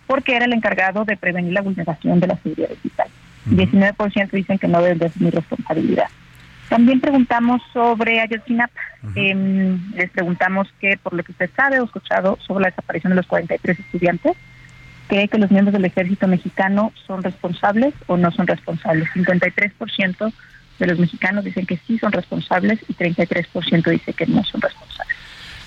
porque 0.08 0.34
era 0.34 0.46
el 0.46 0.52
encargado 0.52 1.04
de 1.04 1.16
prevenir 1.16 1.52
la 1.52 1.62
vulneración 1.62 2.18
de 2.18 2.26
la 2.26 2.36
seguridad 2.38 2.70
digital. 2.70 3.06
19% 3.48 4.30
dicen 4.32 4.58
que 4.58 4.66
no 4.66 4.82
deben 4.82 4.98
de 4.98 5.06
asumir 5.06 5.32
responsabilidad. 5.32 6.08
También 6.68 7.00
preguntamos 7.00 7.62
sobre 7.72 8.18
Ayotzinapa. 8.18 8.80
Em, 9.14 9.78
les 9.94 10.10
preguntamos 10.10 10.66
que, 10.80 10.98
por 11.00 11.14
lo 11.14 11.22
que 11.22 11.30
usted 11.30 11.50
sabe 11.54 11.78
o 11.78 11.84
escuchado 11.84 12.36
sobre 12.44 12.62
la 12.62 12.70
desaparición 12.70 13.12
de 13.12 13.16
los 13.18 13.26
43 13.28 13.78
estudiantes, 13.78 14.36
cree 15.06 15.28
que 15.28 15.38
los 15.38 15.52
miembros 15.52 15.72
del 15.72 15.84
ejército 15.84 16.26
mexicano 16.26 16.92
son 17.06 17.22
responsables 17.22 17.94
o 18.08 18.16
no 18.16 18.32
son 18.32 18.48
responsables. 18.48 19.08
53% 19.10 20.32
de 20.82 20.88
los 20.88 20.98
mexicanos 20.98 21.44
dicen 21.44 21.64
que 21.66 21.78
sí 21.86 21.98
son 21.98 22.12
responsables 22.12 22.80
y 22.88 22.94
33% 22.94 23.90
dice 23.90 24.12
que 24.12 24.26
no 24.26 24.42
son 24.44 24.60
responsables. 24.60 25.16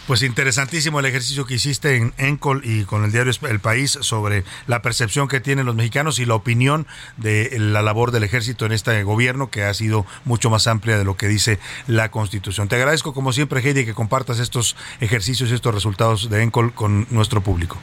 Pues 0.08 0.22
interesantísimo 0.22 1.00
el 1.00 1.08
ejercicio 1.08 1.48
que 1.48 1.56
hiciste 1.56 1.96
en 1.96 2.14
Encol 2.20 2.62
y 2.64 2.84
con 2.84 3.04
el 3.04 3.12
diario 3.12 3.32
El 3.50 3.60
País 3.60 3.98
sobre 4.02 4.44
la 4.68 4.84
percepción 4.84 5.28
que 5.28 5.40
tienen 5.40 5.66
los 5.66 5.74
mexicanos 5.74 6.20
y 6.20 6.26
la 6.26 6.36
opinión 6.36 6.86
de 7.18 7.58
la 7.58 7.82
labor 7.82 8.12
del 8.12 8.24
ejército 8.24 8.68
en 8.68 8.72
este 8.72 9.02
gobierno 9.02 9.50
que 9.50 9.64
ha 9.64 9.74
sido 9.74 10.06
mucho 10.24 10.52
más 10.52 10.68
amplia 10.68 11.00
de 11.00 11.06
lo 11.06 11.18
que 11.18 11.28
dice 11.28 11.58
la 11.88 12.12
Constitución. 12.12 12.68
Te 12.68 12.76
agradezco 12.76 13.16
como 13.16 13.34
siempre, 13.34 13.62
Heidi, 13.62 13.84
que 13.84 13.96
compartas 13.96 14.38
estos 14.38 14.76
ejercicios 15.00 15.50
y 15.50 15.56
estos 15.56 15.74
resultados 15.74 16.30
de 16.30 16.44
Encol 16.44 16.76
con 16.76 17.08
nuestro 17.10 17.42
público. 17.42 17.80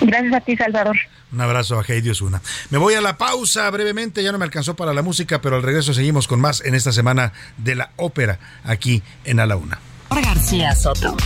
Gracias 0.00 0.34
a 0.34 0.40
ti, 0.40 0.56
Salvador. 0.56 0.96
Un 1.32 1.40
abrazo 1.40 1.78
a 1.78 1.84
Heidi 1.86 2.10
Osuna. 2.10 2.42
Me 2.70 2.78
voy 2.78 2.94
a 2.94 3.00
la 3.00 3.16
pausa 3.16 3.70
brevemente, 3.70 4.22
ya 4.22 4.32
no 4.32 4.38
me 4.38 4.44
alcanzó 4.44 4.74
para 4.74 4.92
la 4.92 5.02
música, 5.02 5.40
pero 5.40 5.56
al 5.56 5.62
regreso 5.62 5.94
seguimos 5.94 6.26
con 6.26 6.40
más 6.40 6.60
en 6.62 6.74
esta 6.74 6.92
semana 6.92 7.32
de 7.56 7.76
la 7.76 7.90
ópera 7.96 8.38
aquí 8.64 9.02
en 9.24 9.40
A 9.40 9.46
la 9.46 9.56
Una. 9.56 9.78
García 10.10 10.74
Soto. 10.74 11.16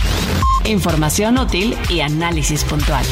Información 0.63 1.37
útil 1.37 1.75
y 1.89 2.01
análisis 2.01 2.63
puntual. 2.63 3.05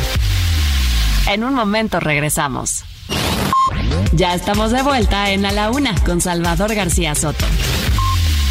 En 1.27 1.43
un 1.43 1.53
momento 1.53 1.99
regresamos. 1.99 2.83
Ya 4.11 4.35
estamos 4.35 4.71
de 4.71 4.83
vuelta 4.83 5.31
en 5.31 5.45
A 5.45 5.51
la 5.51 5.71
Una 5.71 5.95
con 6.03 6.21
Salvador 6.21 6.75
García 6.75 7.15
Soto. 7.15 7.45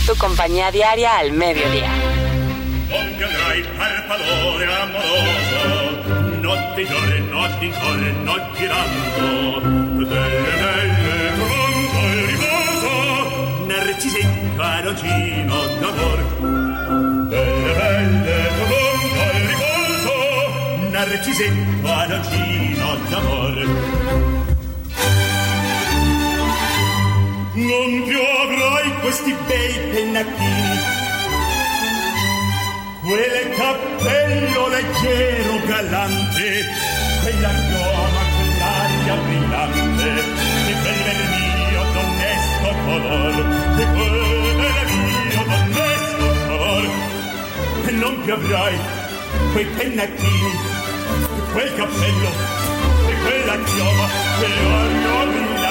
Tu 0.06 0.16
compañía 0.16 0.72
diaria 0.72 1.18
al 1.18 1.32
mediodía 1.32 1.90
notti, 6.72 6.86
giorni, 6.86 7.20
notti, 7.28 7.70
giorni, 7.70 8.24
girando, 8.56 9.60
delle 10.06 10.54
belle 10.62 11.32
pronto 11.36 11.98
il 12.06 12.22
riposo, 12.26 13.64
narcisetto 13.66 14.62
arocino 14.62 15.66
d'amor. 15.80 16.18
Delle 17.28 17.72
belle 17.74 18.50
pronto 18.56 19.22
il 19.36 19.44
riposo, 19.48 20.14
narcisetto 20.90 21.88
arocino 21.88 22.96
d'amor. 23.10 23.54
Non 27.54 28.02
più 28.06 28.18
avrai 28.18 29.00
questi 29.00 29.36
bei 29.46 29.78
pennacchini 29.92 31.01
quel 33.12 33.54
cappello 33.56 34.68
leggero 34.68 35.60
galante, 35.66 36.64
quella 37.22 37.50
chioma, 37.68 38.22
quell'aria 38.36 39.14
brillante, 39.26 40.08
di 40.66 40.74
quel 40.80 40.98
vermio 41.06 41.82
d'onesto 41.92 42.68
color, 42.84 43.34
di 43.76 43.84
quel 43.84 44.16
vermio 44.62 45.42
d'onesto 45.44 46.26
color. 46.46 46.84
E 47.84 47.90
non 47.90 48.22
più 48.22 48.32
avrai 48.32 48.78
quei 49.52 49.66
pennacchini, 49.66 50.52
quel 51.52 51.74
cappello, 51.74 52.30
e 53.08 53.14
quella 53.24 53.56
chioma, 53.62 54.08
quell'aria 54.38 55.24
brillante. 55.26 55.61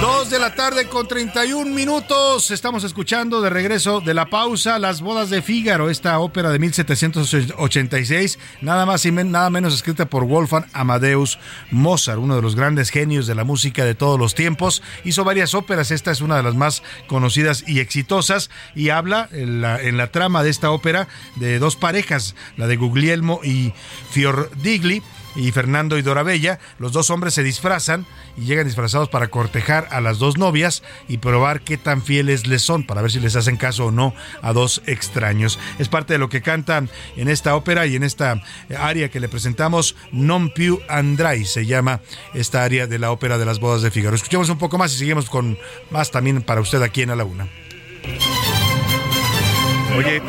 Dos 0.00 0.30
de 0.30 0.38
la 0.38 0.54
tarde 0.54 0.86
con 0.86 1.06
31 1.06 1.74
minutos. 1.74 2.50
Estamos 2.50 2.84
escuchando 2.84 3.42
de 3.42 3.50
regreso 3.50 4.00
de 4.00 4.14
la 4.14 4.30
pausa 4.30 4.78
Las 4.78 5.02
bodas 5.02 5.28
de 5.28 5.42
Fígaro, 5.42 5.90
esta 5.90 6.18
ópera 6.20 6.48
de 6.48 6.58
1786, 6.58 8.38
nada 8.62 8.86
más 8.86 9.04
y 9.04 9.12
nada 9.12 9.50
menos 9.50 9.74
escrita 9.74 10.06
por 10.06 10.24
Wolfgang 10.24 10.64
Amadeus 10.72 11.38
Mozart, 11.70 12.18
uno 12.18 12.34
de 12.34 12.40
los 12.40 12.56
grandes 12.56 12.88
genios 12.88 13.26
de 13.26 13.34
la 13.34 13.44
música 13.44 13.84
de 13.84 13.94
todos 13.94 14.18
los 14.18 14.34
tiempos. 14.34 14.82
Hizo 15.04 15.22
varias 15.22 15.52
óperas, 15.52 15.90
esta 15.90 16.12
es 16.12 16.22
una 16.22 16.38
de 16.38 16.44
las 16.44 16.54
más 16.54 16.82
conocidas 17.06 17.62
y 17.66 17.80
exitosas 17.80 18.48
y 18.74 18.88
habla 18.88 19.28
en 19.32 19.60
la, 19.60 19.82
en 19.82 19.98
la 19.98 20.10
trama 20.10 20.42
de 20.42 20.48
esta 20.48 20.70
ópera 20.70 21.08
de 21.36 21.58
dos 21.58 21.76
parejas, 21.76 22.34
la 22.56 22.66
de 22.68 22.76
Guglielmo 22.76 23.40
y 23.44 23.74
Fiordigli 24.12 25.02
y 25.34 25.52
Fernando 25.52 25.98
y 25.98 26.02
Dorabella, 26.02 26.58
los 26.78 26.92
dos 26.92 27.10
hombres 27.10 27.34
se 27.34 27.42
disfrazan 27.42 28.06
y 28.36 28.44
llegan 28.44 28.66
disfrazados 28.66 29.08
para 29.08 29.28
cortejar 29.28 29.88
a 29.90 30.00
las 30.00 30.18
dos 30.18 30.38
novias 30.38 30.82
y 31.08 31.18
probar 31.18 31.60
qué 31.60 31.76
tan 31.76 32.02
fieles 32.02 32.46
les 32.46 32.62
son, 32.62 32.84
para 32.84 33.02
ver 33.02 33.10
si 33.10 33.20
les 33.20 33.36
hacen 33.36 33.56
caso 33.56 33.86
o 33.86 33.90
no 33.90 34.14
a 34.42 34.52
dos 34.52 34.82
extraños. 34.86 35.58
Es 35.78 35.88
parte 35.88 36.14
de 36.14 36.18
lo 36.18 36.28
que 36.28 36.42
canta 36.42 36.82
en 37.16 37.28
esta 37.28 37.54
ópera 37.54 37.86
y 37.86 37.96
en 37.96 38.02
esta 38.02 38.42
área 38.78 39.10
que 39.10 39.20
le 39.20 39.28
presentamos, 39.28 39.96
Non 40.12 40.50
più 40.50 40.80
andrai, 40.88 41.44
se 41.44 41.66
llama 41.66 42.00
esta 42.34 42.64
área 42.64 42.86
de 42.86 42.98
la 42.98 43.10
ópera 43.10 43.38
de 43.38 43.46
las 43.46 43.60
bodas 43.60 43.82
de 43.82 43.90
Figaro. 43.90 44.16
Escuchemos 44.16 44.48
un 44.48 44.58
poco 44.58 44.78
más 44.78 44.92
y 44.94 44.98
seguimos 44.98 45.30
con 45.30 45.58
más 45.90 46.10
también 46.10 46.42
para 46.42 46.60
usted 46.60 46.82
aquí 46.82 47.02
en 47.02 47.10
A 47.10 47.16
la 47.16 47.24
Una. 47.24 47.48
Oye, 49.96 50.22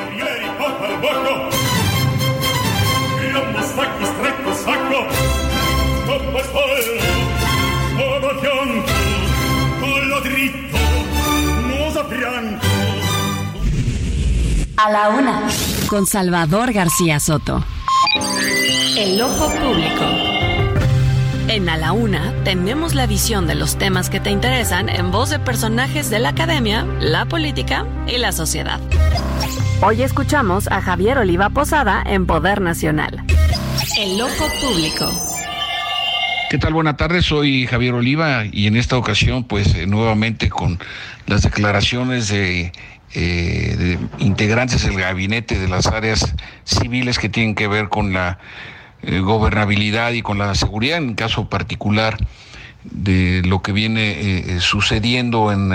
A 14.77 14.91
la 14.91 15.09
una. 15.09 15.41
Con 15.87 16.05
Salvador 16.05 16.73
García 16.73 17.19
Soto. 17.19 17.63
El 18.97 19.21
ojo 19.21 19.47
público. 19.47 20.03
En 21.47 21.69
A 21.69 21.77
la 21.77 21.91
Una 21.91 22.33
tenemos 22.43 22.95
la 22.95 23.05
visión 23.05 23.47
de 23.47 23.55
los 23.55 23.77
temas 23.77 24.09
que 24.09 24.19
te 24.19 24.31
interesan 24.31 24.89
en 24.89 25.11
voz 25.11 25.29
de 25.29 25.39
personajes 25.39 26.09
de 26.09 26.19
la 26.19 26.29
academia, 26.29 26.85
la 26.99 27.25
política 27.25 27.85
y 28.07 28.17
la 28.17 28.31
sociedad. 28.31 28.79
Hoy 29.81 30.01
escuchamos 30.01 30.67
a 30.71 30.81
Javier 30.81 31.17
Oliva 31.17 31.49
Posada 31.49 32.03
en 32.05 32.25
Poder 32.25 32.61
Nacional. 32.61 33.23
El 33.97 34.21
ojo 34.21 34.47
público. 34.61 35.11
¿Qué 36.49 36.57
tal? 36.57 36.73
Buenas 36.73 36.97
tardes, 36.97 37.25
soy 37.25 37.65
Javier 37.65 37.93
Oliva 37.93 38.43
y 38.51 38.67
en 38.67 38.75
esta 38.75 38.97
ocasión 38.97 39.43
pues 39.43 39.73
eh, 39.75 39.87
nuevamente 39.87 40.49
con 40.49 40.79
las 41.25 41.43
declaraciones 41.43 42.27
de, 42.27 42.73
eh, 43.13 43.75
de 43.77 43.99
integrantes 44.23 44.83
del 44.85 44.97
gabinete 44.97 45.59
de 45.59 45.67
las 45.67 45.87
áreas 45.87 46.33
civiles 46.63 47.19
que 47.19 47.29
tienen 47.29 47.55
que 47.55 47.67
ver 47.67 47.89
con 47.89 48.13
la 48.13 48.39
eh, 49.01 49.19
gobernabilidad 49.19 50.11
y 50.11 50.21
con 50.21 50.37
la 50.37 50.55
seguridad, 50.55 50.97
en 50.97 51.15
caso 51.15 51.49
particular 51.49 52.17
de 52.83 53.43
lo 53.45 53.61
que 53.61 53.73
viene 53.73 54.11
eh, 54.11 54.59
sucediendo 54.59 55.51
en, 55.51 55.71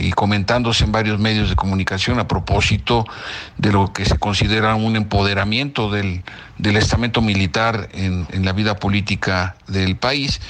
y 0.00 0.12
comentándose 0.12 0.84
en 0.84 0.92
varios 0.92 1.18
medios 1.18 1.48
de 1.48 1.56
comunicación 1.56 2.20
a 2.20 2.28
propósito 2.28 3.04
de 3.58 3.72
lo 3.72 3.92
que 3.92 4.04
se 4.04 4.18
considera 4.18 4.76
un 4.76 4.94
empoderamiento 4.94 5.90
del, 5.90 6.22
del 6.58 6.76
estamento 6.76 7.22
militar 7.22 7.88
en, 7.92 8.28
en 8.30 8.44
la 8.44 8.52
vida 8.52 8.76
política 8.76 9.56
del 9.66 9.96
país 9.96 10.40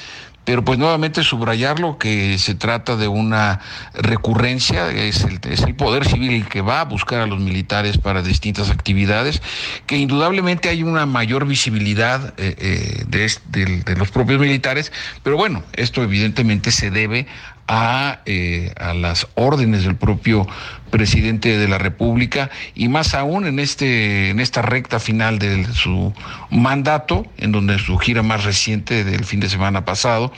pero 0.44 0.64
pues 0.64 0.78
nuevamente 0.78 1.22
subrayarlo 1.22 1.98
que 1.98 2.38
se 2.38 2.54
trata 2.54 2.96
de 2.96 3.08
una 3.08 3.60
recurrencia, 3.94 4.90
es 4.90 5.24
el, 5.24 5.74
poder 5.74 6.06
civil 6.06 6.32
el 6.32 6.48
que 6.48 6.60
va 6.60 6.80
a 6.80 6.84
buscar 6.84 7.20
a 7.20 7.26
los 7.26 7.40
militares 7.40 7.98
para 7.98 8.22
distintas 8.22 8.70
actividades, 8.70 9.42
que 9.86 9.96
indudablemente 9.96 10.68
hay 10.68 10.82
una 10.82 11.06
mayor 11.06 11.46
visibilidad 11.46 12.34
eh, 12.36 13.04
eh, 13.08 13.38
de 13.46 13.96
los 13.96 14.10
propios 14.10 14.40
militares, 14.40 14.92
pero 15.22 15.36
bueno, 15.36 15.62
esto 15.72 16.02
evidentemente 16.02 16.70
se 16.70 16.90
debe 16.90 17.26
a, 17.66 18.20
eh, 18.26 18.72
a, 18.78 18.94
las 18.94 19.26
órdenes 19.34 19.84
del 19.84 19.96
propio 19.96 20.46
presidente 20.90 21.56
de 21.56 21.68
la 21.68 21.78
República 21.78 22.50
y 22.74 22.88
más 22.88 23.14
aún 23.14 23.46
en 23.46 23.58
este 23.58 24.30
en 24.30 24.40
esta 24.40 24.62
recta 24.62 25.00
final 25.00 25.38
de 25.38 25.64
su 25.72 26.12
mandato, 26.50 27.26
en 27.38 27.52
donde 27.52 27.78
su 27.78 27.98
gira 27.98 28.22
más 28.22 28.44
reciente 28.44 29.04
del 29.04 29.24
fin 29.24 29.40
de 29.40 29.48
semana 29.48 29.84
pasado, 29.84 30.32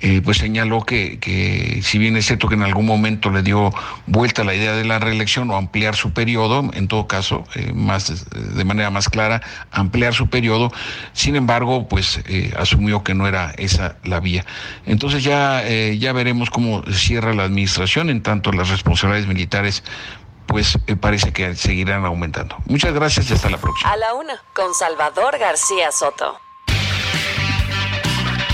eh, 0.00 0.22
pues 0.24 0.38
señaló 0.38 0.82
que, 0.82 1.18
que, 1.18 1.80
si 1.82 1.98
bien 1.98 2.16
es 2.16 2.26
cierto 2.26 2.48
que 2.48 2.54
en 2.54 2.62
algún 2.62 2.86
momento 2.86 3.30
le 3.30 3.42
dio 3.42 3.72
vuelta 4.06 4.44
la 4.44 4.54
idea 4.54 4.72
de 4.72 4.84
la 4.84 4.98
reelección 4.98 5.50
o 5.50 5.56
ampliar 5.56 5.94
su 5.94 6.12
periodo, 6.12 6.70
en 6.72 6.88
todo 6.88 7.06
caso, 7.06 7.44
eh, 7.54 7.72
más 7.74 8.26
de 8.30 8.64
manera 8.64 8.90
más 8.90 9.08
clara, 9.08 9.42
ampliar 9.70 10.14
su 10.14 10.28
periodo, 10.28 10.72
sin 11.12 11.36
embargo, 11.36 11.88
pues 11.88 12.20
eh, 12.26 12.52
asumió 12.58 13.02
que 13.04 13.14
no 13.14 13.26
era 13.26 13.52
esa 13.58 13.96
la 14.04 14.20
vía. 14.20 14.44
Entonces 14.86 15.22
ya, 15.22 15.66
eh, 15.66 15.98
ya 15.98 16.12
veremos 16.12 16.50
cómo 16.50 16.82
cierra 16.92 17.34
la 17.34 17.44
administración, 17.44 18.10
en 18.10 18.22
tanto 18.22 18.52
las 18.52 18.70
responsabilidades 18.70 19.26
militares 19.26 19.84
pues 20.46 20.76
parece 21.00 21.32
que 21.32 21.54
seguirán 21.54 22.04
aumentando. 22.04 22.56
Muchas 22.66 22.92
gracias 22.92 23.30
y 23.30 23.34
hasta 23.34 23.50
la 23.50 23.58
próxima. 23.58 23.88
A 23.92 23.96
la 23.96 24.14
una, 24.14 24.42
con 24.52 24.74
Salvador 24.74 25.38
García 25.38 25.92
Soto. 25.92 26.40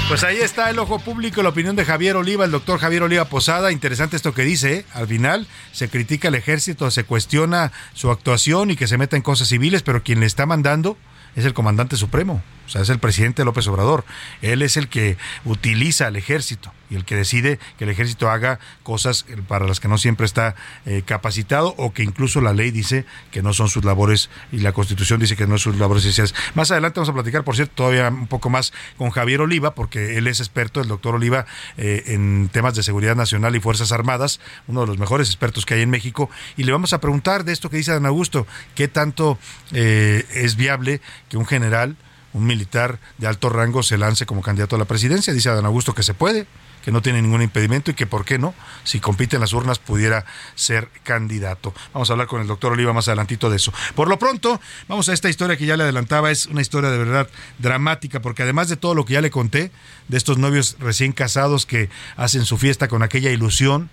Pues 0.09 0.23
ahí 0.23 0.37
está 0.37 0.71
el 0.71 0.79
ojo 0.79 1.01
público, 1.01 1.43
la 1.43 1.49
opinión 1.49 1.75
de 1.75 1.85
Javier 1.85 2.15
Oliva, 2.15 2.45
el 2.45 2.53
doctor 2.53 2.79
Javier 2.79 3.03
Oliva 3.03 3.25
Posada. 3.25 3.73
Interesante 3.73 4.15
esto 4.15 4.33
que 4.33 4.45
dice. 4.45 4.75
¿eh? 4.77 4.85
Al 4.93 5.09
final 5.09 5.49
se 5.73 5.89
critica 5.89 6.29
al 6.29 6.37
ejército, 6.37 6.93
se 6.93 7.03
cuestiona 7.03 7.73
su 7.93 8.13
actuación 8.13 8.71
y 8.71 8.77
que 8.77 8.87
se 8.87 8.99
meta 8.99 9.17
en 9.17 9.23
cosas 9.23 9.49
civiles, 9.49 9.83
pero 9.83 10.05
quien 10.05 10.21
le 10.21 10.27
está 10.27 10.47
mandando 10.47 10.97
es 11.35 11.45
el 11.45 11.55
comandante 11.55 11.97
supremo, 11.97 12.41
o 12.67 12.69
sea, 12.69 12.83
es 12.83 12.89
el 12.89 12.99
presidente 12.99 13.45
López 13.45 13.67
Obrador. 13.69 14.05
Él 14.43 14.63
es 14.63 14.77
el 14.77 14.89
que 14.89 15.17
utiliza 15.45 16.07
al 16.07 16.17
ejército 16.17 16.73
y 16.91 16.97
el 16.97 17.05
que 17.05 17.17
decide 17.17 17.59
que 17.79 17.85
el 17.85 17.91
ejército 17.91 18.31
haga 18.31 18.59
cosas 18.83 19.27
para 19.49 19.67
las 19.67 19.81
que 19.81 19.89
no 19.89 19.99
siempre 19.99 20.27
está 20.27 20.55
eh, 20.85 21.03
capacitado 21.05 21.75
o 21.79 21.93
que 21.93 22.03
incluso 22.03 22.41
la 22.41 22.53
ley 22.53 22.71
dice 22.71 23.05
que 23.31 23.43
no 23.43 23.53
son 23.53 23.69
sus 23.69 23.85
labores 23.85 24.31
y 24.53 24.59
la 24.59 24.73
constitución 24.73 25.21
dice 25.21 25.37
que 25.37 25.47
no 25.47 25.59
son 25.59 25.73
sus 25.73 25.81
labores 25.81 26.05
esenciales. 26.05 26.35
Más 26.55 26.71
adelante 26.71 27.01
vamos 27.01 27.09
a 27.11 27.15
platicar, 27.15 27.45
por 27.45 27.57
cierto, 27.57 27.75
todavía 27.75 28.09
un 28.09 28.27
poco 28.27 28.51
más 28.51 28.73
con 28.97 29.11
Javier 29.11 29.41
Oliva, 29.41 29.75
porque 29.75 30.17
él 30.17 30.27
es 30.27 30.41
experto, 30.41 30.81
el 30.81 30.89
doctor 30.89 31.15
Oliva, 31.15 31.47
eh, 31.77 32.05
en 32.07 32.49
temas 32.53 32.75
de 32.75 32.83
seguridad 32.83 33.17
nacional 33.17 33.57
y 33.57 33.61
Fuerzas 33.61 33.93
Armadas, 33.93 34.41
uno 34.67 34.83
de 34.83 34.87
los 34.87 34.99
mejores 34.99 35.29
expertos 35.29 35.67
que 35.67 35.75
hay 35.75 35.83
en 35.83 35.91
México, 35.91 36.31
y 36.57 36.65
le 36.65 36.73
vamos 36.73 36.93
a 36.93 37.01
preguntar 37.01 37.45
de 37.45 37.53
esto 37.53 37.71
que 37.71 37.79
dice 37.79 37.93
Dan 37.93 38.07
Augusto, 38.07 38.47
qué 38.75 38.89
tanto 38.89 39.39
eh, 39.73 40.25
es 40.33 40.57
viable 40.57 41.01
que 41.29 41.37
un 41.37 41.47
general, 41.47 41.97
un 42.37 42.47
militar 42.47 42.99
de 43.17 43.27
alto 43.27 43.49
rango 43.49 43.83
se 43.83 43.97
lance 43.97 44.27
como 44.27 44.43
candidato 44.43 44.77
a 44.77 44.79
la 44.79 44.85
presidencia. 44.85 45.33
Dice 45.33 45.49
Dan 45.49 45.65
Augusto 45.65 45.95
que 45.95 46.03
se 46.03 46.13
puede, 46.13 46.47
que 46.85 46.93
no 46.93 47.01
tiene 47.01 47.23
ningún 47.23 47.41
impedimento 47.41 47.91
y 47.91 47.95
que, 47.95 48.07
¿por 48.07 48.27
qué 48.27 48.39
no? 48.39 48.55
Si 48.85 49.01
compite 49.01 49.37
en 49.37 49.41
las 49.41 49.55
urnas, 49.55 49.79
pudiera 49.79 50.27
ser 50.55 50.91
candidato. 51.03 51.73
Vamos 51.95 52.11
a 52.11 52.13
hablar 52.13 52.29
con 52.29 52.43
el 52.43 52.47
doctor 52.47 52.73
Oliva 52.73 52.93
más 52.93 53.09
adelantito 53.09 53.49
de 53.49 53.57
eso. 53.57 53.73
Por 53.95 54.09
lo 54.09 54.19
pronto, 54.19 54.61
vamos 54.87 55.09
a 55.09 55.15
esta 55.15 55.31
historia 55.31 55.57
que 55.57 55.65
ya 55.65 55.79
le 55.79 55.85
adelantaba. 55.85 56.31
Es 56.31 56.47
una 56.47 56.61
historia 56.61 56.91
de 56.91 56.99
verdad 56.99 57.29
dramática, 57.59 58.21
porque 58.21 58.43
además 58.43 58.69
de 58.69 58.77
todo 58.77 58.95
lo 58.95 59.07
que 59.07 59.15
ya 59.15 59.23
le 59.23 59.31
conté, 59.31 59.71
de 60.09 60.17
estos 60.19 60.37
novios 60.37 60.77
recién 60.79 61.13
casados 61.13 61.65
que 61.65 61.89
hacen 62.17 62.45
su 62.45 62.59
fiesta 62.59 62.87
con 62.87 63.03
aquella 63.03 63.31
ilusión, 63.31 63.89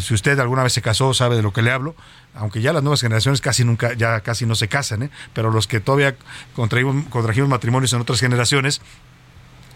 si 0.00 0.14
usted 0.14 0.38
alguna 0.38 0.62
vez 0.62 0.72
se 0.72 0.82
casó, 0.82 1.12
sabe 1.14 1.36
de 1.36 1.42
lo 1.42 1.52
que 1.52 1.62
le 1.62 1.70
hablo, 1.70 1.94
aunque 2.34 2.62
ya 2.62 2.72
las 2.72 2.82
nuevas 2.82 3.00
generaciones 3.00 3.40
casi 3.40 3.64
nunca, 3.64 3.92
ya 3.94 4.20
casi 4.20 4.46
no 4.46 4.54
se 4.54 4.68
casan, 4.68 5.04
¿eh? 5.04 5.10
pero 5.32 5.50
los 5.50 5.66
que 5.66 5.80
todavía 5.80 6.16
contrajimos, 6.54 7.06
contrajimos 7.10 7.48
matrimonios 7.48 7.92
en 7.92 8.00
otras 8.00 8.20
generaciones, 8.20 8.80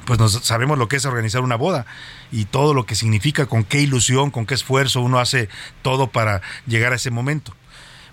pues 0.06 0.18
nos 0.18 0.32
sabemos 0.32 0.78
lo 0.78 0.88
que 0.88 0.96
es 0.96 1.04
organizar 1.04 1.42
una 1.42 1.56
boda 1.56 1.84
y 2.32 2.46
todo 2.46 2.72
lo 2.72 2.86
que 2.86 2.94
significa, 2.94 3.44
con 3.44 3.64
qué 3.64 3.80
ilusión, 3.80 4.30
con 4.30 4.46
qué 4.46 4.54
esfuerzo 4.54 5.02
uno 5.02 5.18
hace 5.18 5.50
todo 5.82 6.06
para 6.06 6.40
llegar 6.66 6.92
a 6.92 6.96
ese 6.96 7.10
momento. 7.10 7.52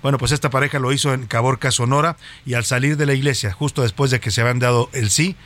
Bueno, 0.02 0.18
pues 0.18 0.34
esta 0.34 0.50
pareja 0.50 0.78
lo 0.78 0.92
hizo 0.92 1.14
en 1.14 1.26
Caborca, 1.26 1.72
Sonora, 1.72 2.18
y 2.46 2.56
al 2.56 2.66
salir 2.66 2.98
de 2.98 3.06
la 3.06 3.14
iglesia, 3.14 3.54
justo 3.54 3.82
después 3.82 4.12
de 4.12 4.20
que 4.20 4.30
se 4.30 4.42
habían 4.42 4.60
dado 4.60 4.90
el 4.92 5.10
sí, 5.10 5.38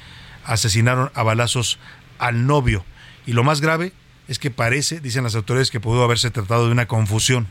asesinaron 0.44 1.12
a 1.14 1.22
balazos 1.22 1.78
al 2.18 2.48
novio. 2.48 2.84
Y 3.26 3.34
lo 3.34 3.44
más 3.44 3.62
grave 3.62 3.94
es 4.30 4.40
que 4.40 4.52
parece, 4.52 5.02
dicen 5.02 5.24
las 5.24 5.36
autoridades, 5.36 5.72
que 5.72 5.80
pudo 5.80 6.04
haberse 6.04 6.30
tratado 6.30 6.68
de 6.68 6.72
una 6.72 6.88
confusión. 6.88 7.48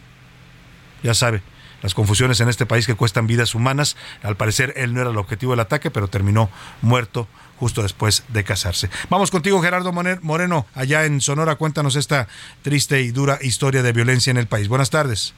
Ya 1.03 1.13
sabe, 1.13 1.43
las 1.83 1.93
confusiones 1.93 2.41
en 2.41 2.49
este 2.49 2.67
país 2.67 2.87
que 2.87 2.95
cuestan 2.95 3.27
vidas 3.27 3.55
humanas. 3.55 3.97
Al 4.23 4.37
parecer 4.37 4.73
él 4.77 4.95
no 4.95 5.01
era 5.01 5.11
el 5.11 5.17
objetivo 5.17 5.53
del 5.53 5.61
ataque, 5.61 5.91
pero 5.91 6.09
terminó 6.09 6.51
muerto 6.81 7.29
justo 7.59 7.83
después 7.83 8.23
de 8.29 8.45
casarse. 8.45 8.89
Vamos 9.11 9.33
contigo, 9.33 9.61
Gerardo 9.61 9.93
Moreno, 9.93 10.67
allá 10.75 11.05
en 11.05 11.21
Sonora. 11.21 11.57
Cuéntanos 11.57 11.97
esta 11.97 12.29
triste 12.63 13.01
y 13.03 13.11
dura 13.11 13.39
historia 13.43 13.83
de 13.83 13.93
violencia 13.93 14.31
en 14.31 14.37
el 14.37 14.47
país. 14.47 14.69
Buenas 14.69 14.91
tardes. 14.91 15.35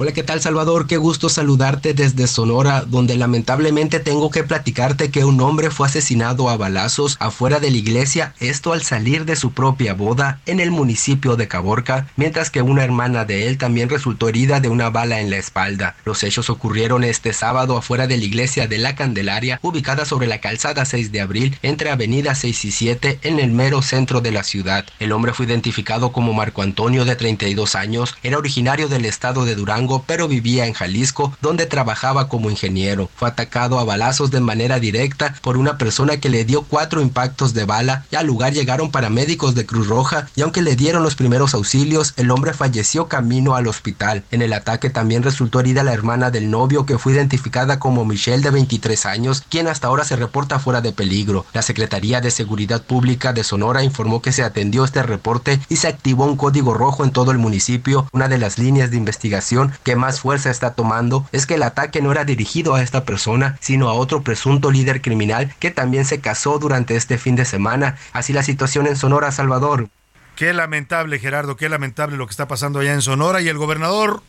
Hola, 0.00 0.12
¿qué 0.12 0.22
tal 0.22 0.40
Salvador? 0.40 0.86
Qué 0.86 0.96
gusto 0.96 1.28
saludarte 1.28 1.92
desde 1.92 2.28
Sonora, 2.28 2.84
donde 2.86 3.16
lamentablemente 3.16 3.98
tengo 3.98 4.30
que 4.30 4.44
platicarte 4.44 5.10
que 5.10 5.24
un 5.24 5.40
hombre 5.40 5.72
fue 5.72 5.88
asesinado 5.88 6.48
a 6.48 6.56
balazos 6.56 7.16
afuera 7.18 7.58
de 7.58 7.72
la 7.72 7.78
iglesia, 7.78 8.32
esto 8.38 8.72
al 8.72 8.82
salir 8.82 9.24
de 9.24 9.34
su 9.34 9.50
propia 9.50 9.94
boda 9.94 10.40
en 10.46 10.60
el 10.60 10.70
municipio 10.70 11.34
de 11.34 11.48
Caborca, 11.48 12.06
mientras 12.14 12.48
que 12.50 12.62
una 12.62 12.84
hermana 12.84 13.24
de 13.24 13.48
él 13.48 13.58
también 13.58 13.88
resultó 13.88 14.28
herida 14.28 14.60
de 14.60 14.68
una 14.68 14.88
bala 14.88 15.20
en 15.20 15.30
la 15.30 15.38
espalda. 15.38 15.96
Los 16.04 16.22
hechos 16.22 16.48
ocurrieron 16.48 17.02
este 17.02 17.32
sábado 17.32 17.76
afuera 17.76 18.06
de 18.06 18.18
la 18.18 18.24
iglesia 18.24 18.68
de 18.68 18.78
la 18.78 18.94
Candelaria, 18.94 19.58
ubicada 19.62 20.04
sobre 20.04 20.28
la 20.28 20.40
calzada 20.40 20.84
6 20.84 21.10
de 21.10 21.22
abril, 21.22 21.58
entre 21.62 21.90
avenida 21.90 22.36
6 22.36 22.66
y 22.66 22.70
7, 22.70 23.18
en 23.22 23.40
el 23.40 23.50
mero 23.50 23.82
centro 23.82 24.20
de 24.20 24.30
la 24.30 24.44
ciudad. 24.44 24.86
El 25.00 25.10
hombre 25.10 25.32
fue 25.32 25.46
identificado 25.46 26.12
como 26.12 26.34
Marco 26.34 26.62
Antonio, 26.62 27.04
de 27.04 27.16
32 27.16 27.74
años, 27.74 28.14
era 28.22 28.38
originario 28.38 28.86
del 28.86 29.04
estado 29.04 29.44
de 29.44 29.56
Durango, 29.56 29.87
pero 30.06 30.28
vivía 30.28 30.66
en 30.66 30.74
Jalisco, 30.74 31.32
donde 31.40 31.66
trabajaba 31.66 32.28
como 32.28 32.50
ingeniero. 32.50 33.08
Fue 33.16 33.28
atacado 33.28 33.78
a 33.78 33.84
balazos 33.84 34.30
de 34.30 34.40
manera 34.40 34.78
directa 34.78 35.34
por 35.42 35.56
una 35.56 35.78
persona 35.78 36.18
que 36.18 36.28
le 36.28 36.44
dio 36.44 36.62
cuatro 36.62 37.00
impactos 37.00 37.54
de 37.54 37.64
bala 37.64 38.04
y 38.10 38.16
al 38.16 38.26
lugar 38.26 38.52
llegaron 38.52 38.90
paramédicos 38.90 39.54
de 39.54 39.66
Cruz 39.66 39.88
Roja 39.88 40.28
y 40.36 40.42
aunque 40.42 40.62
le 40.62 40.76
dieron 40.76 41.02
los 41.02 41.14
primeros 41.14 41.54
auxilios, 41.54 42.14
el 42.16 42.30
hombre 42.30 42.52
falleció 42.52 43.08
camino 43.08 43.54
al 43.54 43.66
hospital. 43.66 44.24
En 44.30 44.42
el 44.42 44.52
ataque 44.52 44.90
también 44.90 45.22
resultó 45.22 45.60
herida 45.60 45.82
la 45.82 45.92
hermana 45.92 46.30
del 46.30 46.50
novio 46.50 46.86
que 46.86 46.98
fue 46.98 47.12
identificada 47.12 47.78
como 47.78 48.04
Michelle 48.04 48.42
de 48.42 48.50
23 48.50 49.06
años, 49.06 49.44
quien 49.48 49.68
hasta 49.68 49.88
ahora 49.88 50.04
se 50.04 50.16
reporta 50.16 50.58
fuera 50.58 50.80
de 50.80 50.92
peligro. 50.92 51.46
La 51.52 51.62
Secretaría 51.62 52.20
de 52.20 52.30
Seguridad 52.30 52.82
Pública 52.82 53.32
de 53.32 53.44
Sonora 53.44 53.82
informó 53.82 54.22
que 54.22 54.32
se 54.32 54.42
atendió 54.42 54.84
este 54.84 55.02
reporte 55.02 55.60
y 55.68 55.76
se 55.76 55.88
activó 55.88 56.24
un 56.24 56.36
código 56.36 56.74
rojo 56.74 57.04
en 57.04 57.10
todo 57.10 57.30
el 57.30 57.38
municipio, 57.38 58.06
una 58.12 58.28
de 58.28 58.38
las 58.38 58.58
líneas 58.58 58.90
de 58.90 58.96
investigación 58.96 59.72
que 59.84 59.96
más 59.96 60.20
fuerza 60.20 60.50
está 60.50 60.74
tomando 60.74 61.26
es 61.32 61.46
que 61.46 61.54
el 61.54 61.62
ataque 61.62 62.02
no 62.02 62.12
era 62.12 62.24
dirigido 62.24 62.74
a 62.74 62.82
esta 62.82 63.04
persona, 63.04 63.56
sino 63.60 63.88
a 63.88 63.94
otro 63.94 64.22
presunto 64.22 64.70
líder 64.70 65.02
criminal 65.02 65.54
que 65.58 65.70
también 65.70 66.04
se 66.04 66.20
casó 66.20 66.58
durante 66.58 66.96
este 66.96 67.18
fin 67.18 67.36
de 67.36 67.44
semana. 67.44 67.96
Así 68.12 68.32
la 68.32 68.42
situación 68.42 68.86
en 68.86 68.96
Sonora, 68.96 69.32
Salvador. 69.32 69.88
Qué 70.36 70.52
lamentable, 70.52 71.18
Gerardo, 71.18 71.56
qué 71.56 71.68
lamentable 71.68 72.16
lo 72.16 72.26
que 72.26 72.32
está 72.32 72.46
pasando 72.48 72.78
allá 72.78 72.94
en 72.94 73.02
Sonora 73.02 73.40
y 73.40 73.48
el 73.48 73.58
gobernador 73.58 74.22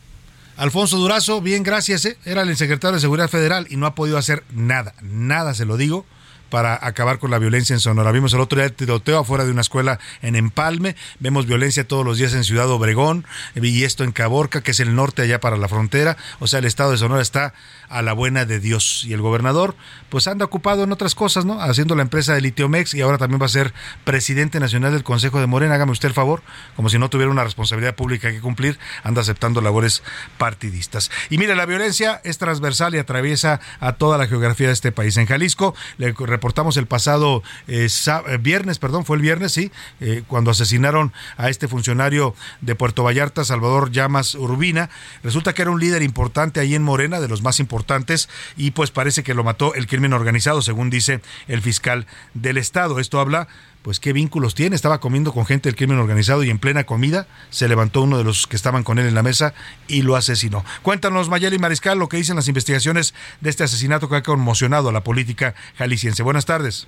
Alfonso 0.59 0.97
Durazo, 0.97 1.39
bien, 1.39 1.63
gracias, 1.63 2.03
¿eh? 2.03 2.17
era 2.25 2.41
el 2.41 2.57
secretario 2.57 2.95
de 2.95 2.99
Seguridad 2.99 3.29
Federal 3.29 3.65
y 3.69 3.77
no 3.77 3.85
ha 3.85 3.95
podido 3.95 4.17
hacer 4.17 4.43
nada, 4.51 4.93
nada 5.01 5.53
se 5.53 5.63
lo 5.63 5.77
digo 5.77 6.05
para 6.49 6.79
acabar 6.81 7.19
con 7.19 7.31
la 7.31 7.39
violencia 7.39 7.73
en 7.73 7.79
Sonora. 7.79 8.11
Vimos 8.11 8.33
el 8.33 8.39
otro 8.39 8.57
día 8.57 8.65
el 8.65 8.73
tiroteo 8.73 9.19
afuera 9.19 9.45
de 9.45 9.51
una 9.51 9.61
escuela 9.61 9.99
en 10.21 10.35
Empalme, 10.35 10.95
vemos 11.19 11.45
violencia 11.45 11.87
todos 11.87 12.05
los 12.05 12.17
días 12.17 12.33
en 12.33 12.43
Ciudad 12.43 12.69
Obregón 12.69 13.25
y 13.55 13.83
esto 13.83 14.03
en 14.03 14.11
Caborca, 14.11 14.61
que 14.61 14.71
es 14.71 14.79
el 14.79 14.95
norte 14.95 15.21
allá 15.21 15.39
para 15.39 15.57
la 15.57 15.67
frontera. 15.67 16.17
O 16.39 16.47
sea, 16.47 16.59
el 16.59 16.65
estado 16.65 16.91
de 16.91 16.97
Sonora 16.97 17.21
está 17.21 17.53
a 17.89 18.01
la 18.01 18.13
buena 18.13 18.45
de 18.45 18.59
Dios. 18.59 19.03
Y 19.05 19.13
el 19.13 19.21
gobernador, 19.21 19.75
pues 20.09 20.27
anda 20.27 20.45
ocupado 20.45 20.83
en 20.83 20.91
otras 20.91 21.15
cosas, 21.15 21.45
¿no? 21.45 21.61
Haciendo 21.61 21.95
la 21.95 22.03
empresa 22.03 22.33
de 22.33 22.41
Litiomex 22.41 22.93
y 22.93 23.01
ahora 23.01 23.17
también 23.17 23.41
va 23.41 23.45
a 23.45 23.49
ser 23.49 23.73
presidente 24.03 24.59
nacional 24.59 24.93
del 24.93 25.03
Consejo 25.03 25.39
de 25.39 25.47
Morena. 25.47 25.75
Hágame 25.75 25.91
usted 25.91 26.07
el 26.07 26.13
favor, 26.13 26.41
como 26.75 26.89
si 26.89 26.97
no 26.99 27.09
tuviera 27.09 27.31
una 27.31 27.43
responsabilidad 27.43 27.95
pública 27.95 28.31
que 28.31 28.41
cumplir, 28.41 28.79
anda 29.03 29.21
aceptando 29.21 29.61
labores 29.61 30.03
partidistas. 30.37 31.11
Y 31.29 31.37
mire, 31.37 31.55
la 31.55 31.65
violencia 31.65 32.21
es 32.23 32.37
transversal 32.37 32.95
y 32.95 32.99
atraviesa 32.99 33.59
a 33.79 33.93
toda 33.93 34.17
la 34.17 34.27
geografía 34.27 34.67
de 34.67 34.73
este 34.73 34.91
país. 34.91 35.17
En 35.17 35.25
Jalisco, 35.25 35.75
le 35.97 36.13
reportamos 36.39 36.77
el 36.77 36.87
pasado 36.87 37.43
eh, 37.67 37.89
eh, 37.89 38.37
viernes, 38.39 38.79
perdón, 38.79 39.03
fue 39.03 39.17
el 39.17 39.21
viernes, 39.21 39.51
sí, 39.51 39.73
eh, 39.99 40.23
cuando 40.25 40.51
asesinaron 40.51 41.11
a 41.35 41.49
este 41.49 41.67
funcionario 41.67 42.33
de 42.61 42.75
Puerto 42.75 43.03
Vallarta, 43.03 43.43
Salvador 43.43 43.91
Llamas 43.91 44.35
Urbina. 44.35 44.89
Resulta 45.21 45.53
que 45.53 45.63
era 45.63 45.71
un 45.71 45.81
líder 45.81 46.01
importante 46.01 46.61
ahí 46.61 46.75
en 46.75 46.83
Morena, 46.83 47.19
de 47.19 47.27
los 47.27 47.41
más 47.41 47.59
importantes 47.59 48.29
y 48.55 48.71
pues 48.71 48.89
parece 48.89 49.21
que 49.21 49.33
lo 49.33 49.43
mató 49.43 49.73
el 49.73 49.85
crimen 49.85 50.13
organizado, 50.13 50.61
según 50.61 50.89
dice 50.89 51.19
el 51.49 51.61
fiscal 51.61 52.07
del 52.33 52.57
estado. 52.57 52.99
Esto 52.99 53.19
habla 53.19 53.49
pues 53.89 53.99
qué 53.99 54.13
vínculos 54.13 54.53
tiene. 54.53 54.75
Estaba 54.75 54.99
comiendo 54.99 55.33
con 55.33 55.47
gente 55.47 55.67
del 55.67 55.75
crimen 55.75 55.97
organizado 55.97 56.43
y 56.43 56.51
en 56.51 56.59
plena 56.59 56.83
comida 56.83 57.25
se 57.49 57.67
levantó 57.67 58.03
uno 58.03 58.19
de 58.19 58.23
los 58.23 58.45
que 58.45 58.55
estaban 58.55 58.83
con 58.83 58.99
él 58.99 59.07
en 59.07 59.15
la 59.15 59.23
mesa 59.23 59.55
y 59.87 60.03
lo 60.03 60.15
asesinó. 60.15 60.63
Cuéntanos, 60.83 61.27
Mayeli 61.27 61.57
Mariscal, 61.57 61.97
lo 61.97 62.07
que 62.07 62.17
dicen 62.17 62.35
las 62.35 62.47
investigaciones 62.47 63.15
de 63.41 63.49
este 63.49 63.63
asesinato 63.63 64.07
que 64.07 64.17
ha 64.17 64.21
conmocionado 64.21 64.89
a 64.89 64.91
la 64.91 65.03
política 65.03 65.55
jalisciense. 65.75 66.21
Buenas 66.21 66.45
tardes. 66.45 66.87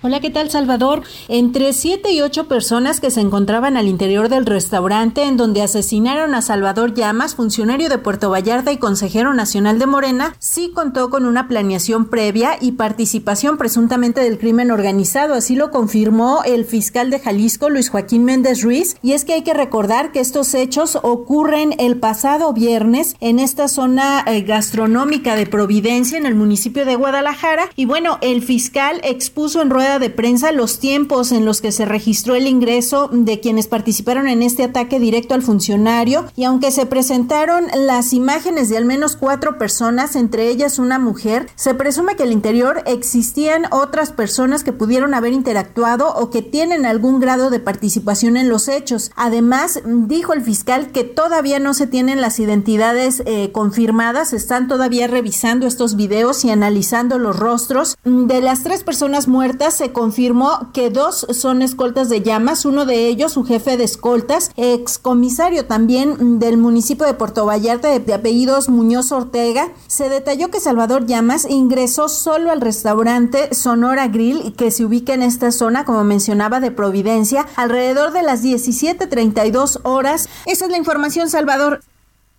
Hola, 0.00 0.20
¿qué 0.20 0.30
tal 0.30 0.48
Salvador? 0.48 1.02
Entre 1.26 1.72
siete 1.72 2.12
y 2.12 2.20
ocho 2.20 2.46
personas 2.46 3.00
que 3.00 3.10
se 3.10 3.20
encontraban 3.20 3.76
al 3.76 3.88
interior 3.88 4.28
del 4.28 4.46
restaurante 4.46 5.24
en 5.24 5.36
donde 5.36 5.60
asesinaron 5.60 6.36
a 6.36 6.42
Salvador 6.42 6.94
Llamas, 6.94 7.34
funcionario 7.34 7.88
de 7.88 7.98
Puerto 7.98 8.30
Vallarta 8.30 8.70
y 8.70 8.76
consejero 8.76 9.34
nacional 9.34 9.80
de 9.80 9.86
Morena, 9.86 10.36
sí 10.38 10.70
contó 10.72 11.10
con 11.10 11.26
una 11.26 11.48
planeación 11.48 12.10
previa 12.10 12.58
y 12.60 12.72
participación 12.72 13.58
presuntamente 13.58 14.20
del 14.20 14.38
crimen 14.38 14.70
organizado. 14.70 15.34
Así 15.34 15.56
lo 15.56 15.72
confirmó 15.72 16.42
el 16.44 16.64
fiscal 16.64 17.10
de 17.10 17.18
Jalisco, 17.18 17.68
Luis 17.68 17.90
Joaquín 17.90 18.24
Méndez 18.24 18.62
Ruiz. 18.62 18.96
Y 19.02 19.14
es 19.14 19.24
que 19.24 19.32
hay 19.32 19.42
que 19.42 19.52
recordar 19.52 20.12
que 20.12 20.20
estos 20.20 20.54
hechos 20.54 20.96
ocurren 21.02 21.74
el 21.80 21.98
pasado 21.98 22.52
viernes 22.52 23.16
en 23.18 23.40
esta 23.40 23.66
zona 23.66 24.22
eh, 24.28 24.42
gastronómica 24.42 25.34
de 25.34 25.46
Providencia, 25.46 26.16
en 26.16 26.26
el 26.26 26.36
municipio 26.36 26.84
de 26.84 26.94
Guadalajara. 26.94 27.68
Y 27.74 27.84
bueno, 27.86 28.18
el 28.20 28.42
fiscal 28.42 29.00
expuso 29.02 29.60
en 29.60 29.70
rueda 29.70 29.87
de 29.98 30.10
prensa 30.10 30.52
los 30.52 30.78
tiempos 30.78 31.32
en 31.32 31.46
los 31.46 31.62
que 31.62 31.72
se 31.72 31.86
registró 31.86 32.34
el 32.34 32.46
ingreso 32.46 33.08
de 33.10 33.40
quienes 33.40 33.66
participaron 33.66 34.28
en 34.28 34.42
este 34.42 34.64
ataque 34.64 35.00
directo 35.00 35.32
al 35.32 35.42
funcionario 35.42 36.26
y 36.36 36.44
aunque 36.44 36.70
se 36.70 36.84
presentaron 36.84 37.66
las 37.74 38.12
imágenes 38.12 38.68
de 38.68 38.76
al 38.76 38.84
menos 38.84 39.16
cuatro 39.16 39.56
personas, 39.56 40.14
entre 40.16 40.48
ellas 40.48 40.78
una 40.78 40.98
mujer, 40.98 41.48
se 41.54 41.72
presume 41.72 42.16
que 42.16 42.24
al 42.24 42.32
interior 42.32 42.82
existían 42.84 43.64
otras 43.70 44.12
personas 44.12 44.64
que 44.64 44.74
pudieron 44.74 45.14
haber 45.14 45.32
interactuado 45.32 46.14
o 46.14 46.28
que 46.28 46.42
tienen 46.42 46.84
algún 46.84 47.20
grado 47.20 47.48
de 47.48 47.60
participación 47.60 48.36
en 48.36 48.50
los 48.50 48.68
hechos. 48.68 49.10
Además, 49.16 49.80
dijo 49.84 50.34
el 50.34 50.42
fiscal 50.42 50.92
que 50.92 51.04
todavía 51.04 51.58
no 51.58 51.72
se 51.72 51.86
tienen 51.86 52.20
las 52.20 52.38
identidades 52.38 53.22
eh, 53.24 53.52
confirmadas, 53.52 54.32
están 54.32 54.68
todavía 54.68 55.06
revisando 55.06 55.66
estos 55.66 55.96
videos 55.96 56.44
y 56.44 56.50
analizando 56.50 57.18
los 57.18 57.38
rostros 57.38 57.96
de 58.04 58.40
las 58.40 58.62
tres 58.62 58.82
personas 58.82 59.28
muertas 59.28 59.77
se 59.78 59.92
confirmó 59.92 60.70
que 60.72 60.90
dos 60.90 61.26
son 61.30 61.62
escoltas 61.62 62.08
de 62.08 62.20
llamas, 62.20 62.64
uno 62.64 62.84
de 62.84 63.06
ellos, 63.06 63.32
su 63.32 63.44
jefe 63.44 63.76
de 63.76 63.84
escoltas, 63.84 64.50
excomisario 64.56 65.66
también 65.66 66.38
del 66.38 66.58
municipio 66.58 67.06
de 67.06 67.14
Puerto 67.14 67.46
Vallarta 67.46 67.96
de, 67.98 68.12
apellidos 68.12 68.68
Muñoz 68.68 69.12
Ortega. 69.12 69.68
Se 69.86 70.08
detalló 70.08 70.50
que 70.50 70.60
Salvador 70.60 71.06
Llamas 71.06 71.46
ingresó 71.48 72.08
solo 72.08 72.50
al 72.50 72.60
restaurante 72.60 73.54
Sonora 73.54 74.08
Grill 74.08 74.54
que 74.54 74.70
se 74.70 74.84
ubica 74.84 75.14
en 75.14 75.22
esta 75.22 75.52
zona, 75.52 75.84
como 75.84 76.02
mencionaba, 76.04 76.60
de 76.60 76.72
Providencia, 76.72 77.46
alrededor 77.56 78.12
de 78.12 78.22
las 78.22 78.42
17.32 78.42 79.80
horas. 79.84 80.28
Esa 80.46 80.64
es 80.64 80.70
la 80.70 80.76
información, 80.76 81.30
Salvador. 81.30 81.80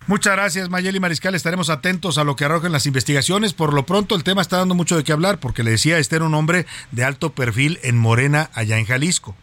Muchas 0.06 0.32
gracias, 0.32 0.70
Mayeli 0.70 0.98
Mariscal. 0.98 1.34
Estaremos 1.34 1.70
atentos 1.70 2.18
a 2.18 2.24
lo 2.24 2.34
que 2.34 2.44
arrojen 2.44 2.72
las 2.72 2.86
investigaciones. 2.86 3.52
Por 3.52 3.74
lo 3.74 3.86
pronto, 3.86 4.14
el 4.14 4.24
tema 4.24 4.42
está 4.42 4.56
dando 4.56 4.74
mucho 4.74 4.96
de 4.96 5.04
qué 5.04 5.12
hablar, 5.12 5.38
porque 5.38 5.62
le 5.62 5.72
decía, 5.72 5.98
este 5.98 6.16
era 6.16 6.24
un 6.24 6.34
hombre 6.34 6.66
de 6.90 7.04
alto 7.04 7.30
perfil 7.30 7.78
en 7.82 7.96
Morena, 7.96 8.50
allá 8.54 8.78
en 8.78 8.86
Jalisco 8.86 9.36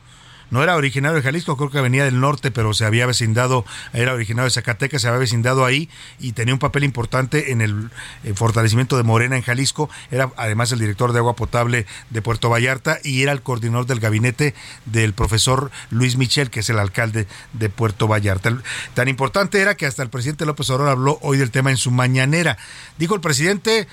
no 0.49 0.64
era 0.64 0.76
originario 0.76 1.15
de 1.18 1.22
Jalisco, 1.22 1.57
creo 1.57 1.69
que 1.69 1.82
venía 1.82 2.06
del 2.06 2.19
norte, 2.19 2.52
pero 2.52 2.74
se 2.74 2.86
había 2.86 3.06
vecindado, 3.06 3.65
era 3.94 4.14
originario 4.14 4.45
de 4.45 4.52
Zacatecas, 4.52 5.02
se 5.02 5.07
había 5.07 5.19
vecindado 5.19 5.65
ahí 5.65 5.90
y 6.19 6.32
tenía 6.32 6.53
un 6.53 6.60
papel 6.60 6.84
importante 6.84 7.52
en 7.52 7.61
el, 7.61 7.90
fortalecimiento 8.36 8.98
de 8.98 9.03
Morena 9.03 9.36
en 9.36 9.41
Jalisco. 9.41 9.90
Era 10.11 10.32
además 10.38 10.72
el 10.72 10.80
director 10.80 11.11
de 11.11 11.19
agua 11.19 11.36
potable 11.36 11.86
de 12.10 12.22
Puerto 12.22 12.49
Vallarta 12.49 12.99
y 13.03 13.24
era 13.24 13.32
el 13.32 13.41
coordinador 13.41 13.86
del 13.86 13.99
gabinete 13.99 14.53
del 14.86 15.14
profesor 15.14 15.72
Luis 15.90 16.18
Michel, 16.18 16.49
que 16.49 16.61
es 16.61 16.69
el 16.69 16.80
alcalde 16.80 17.28
de 17.53 17.69
Puerto 17.69 18.07
Vallarta. 18.07 18.57
Tan 18.94 19.07
importante 19.07 19.61
era 19.61 19.76
que 19.76 19.86
hasta 19.86 20.03
el 20.03 20.10
presidente 20.10 20.45
López 20.45 20.69
Obrador 20.69 20.91
habló 20.91 21.19
hoy 21.22 21.38
del 21.38 21.52
tema 21.52 21.72
en 21.72 21.78
su 21.78 21.91
mañanera. 21.91 22.57
Dijo 22.98 23.15
el 23.15 23.22
presidente 23.22 23.88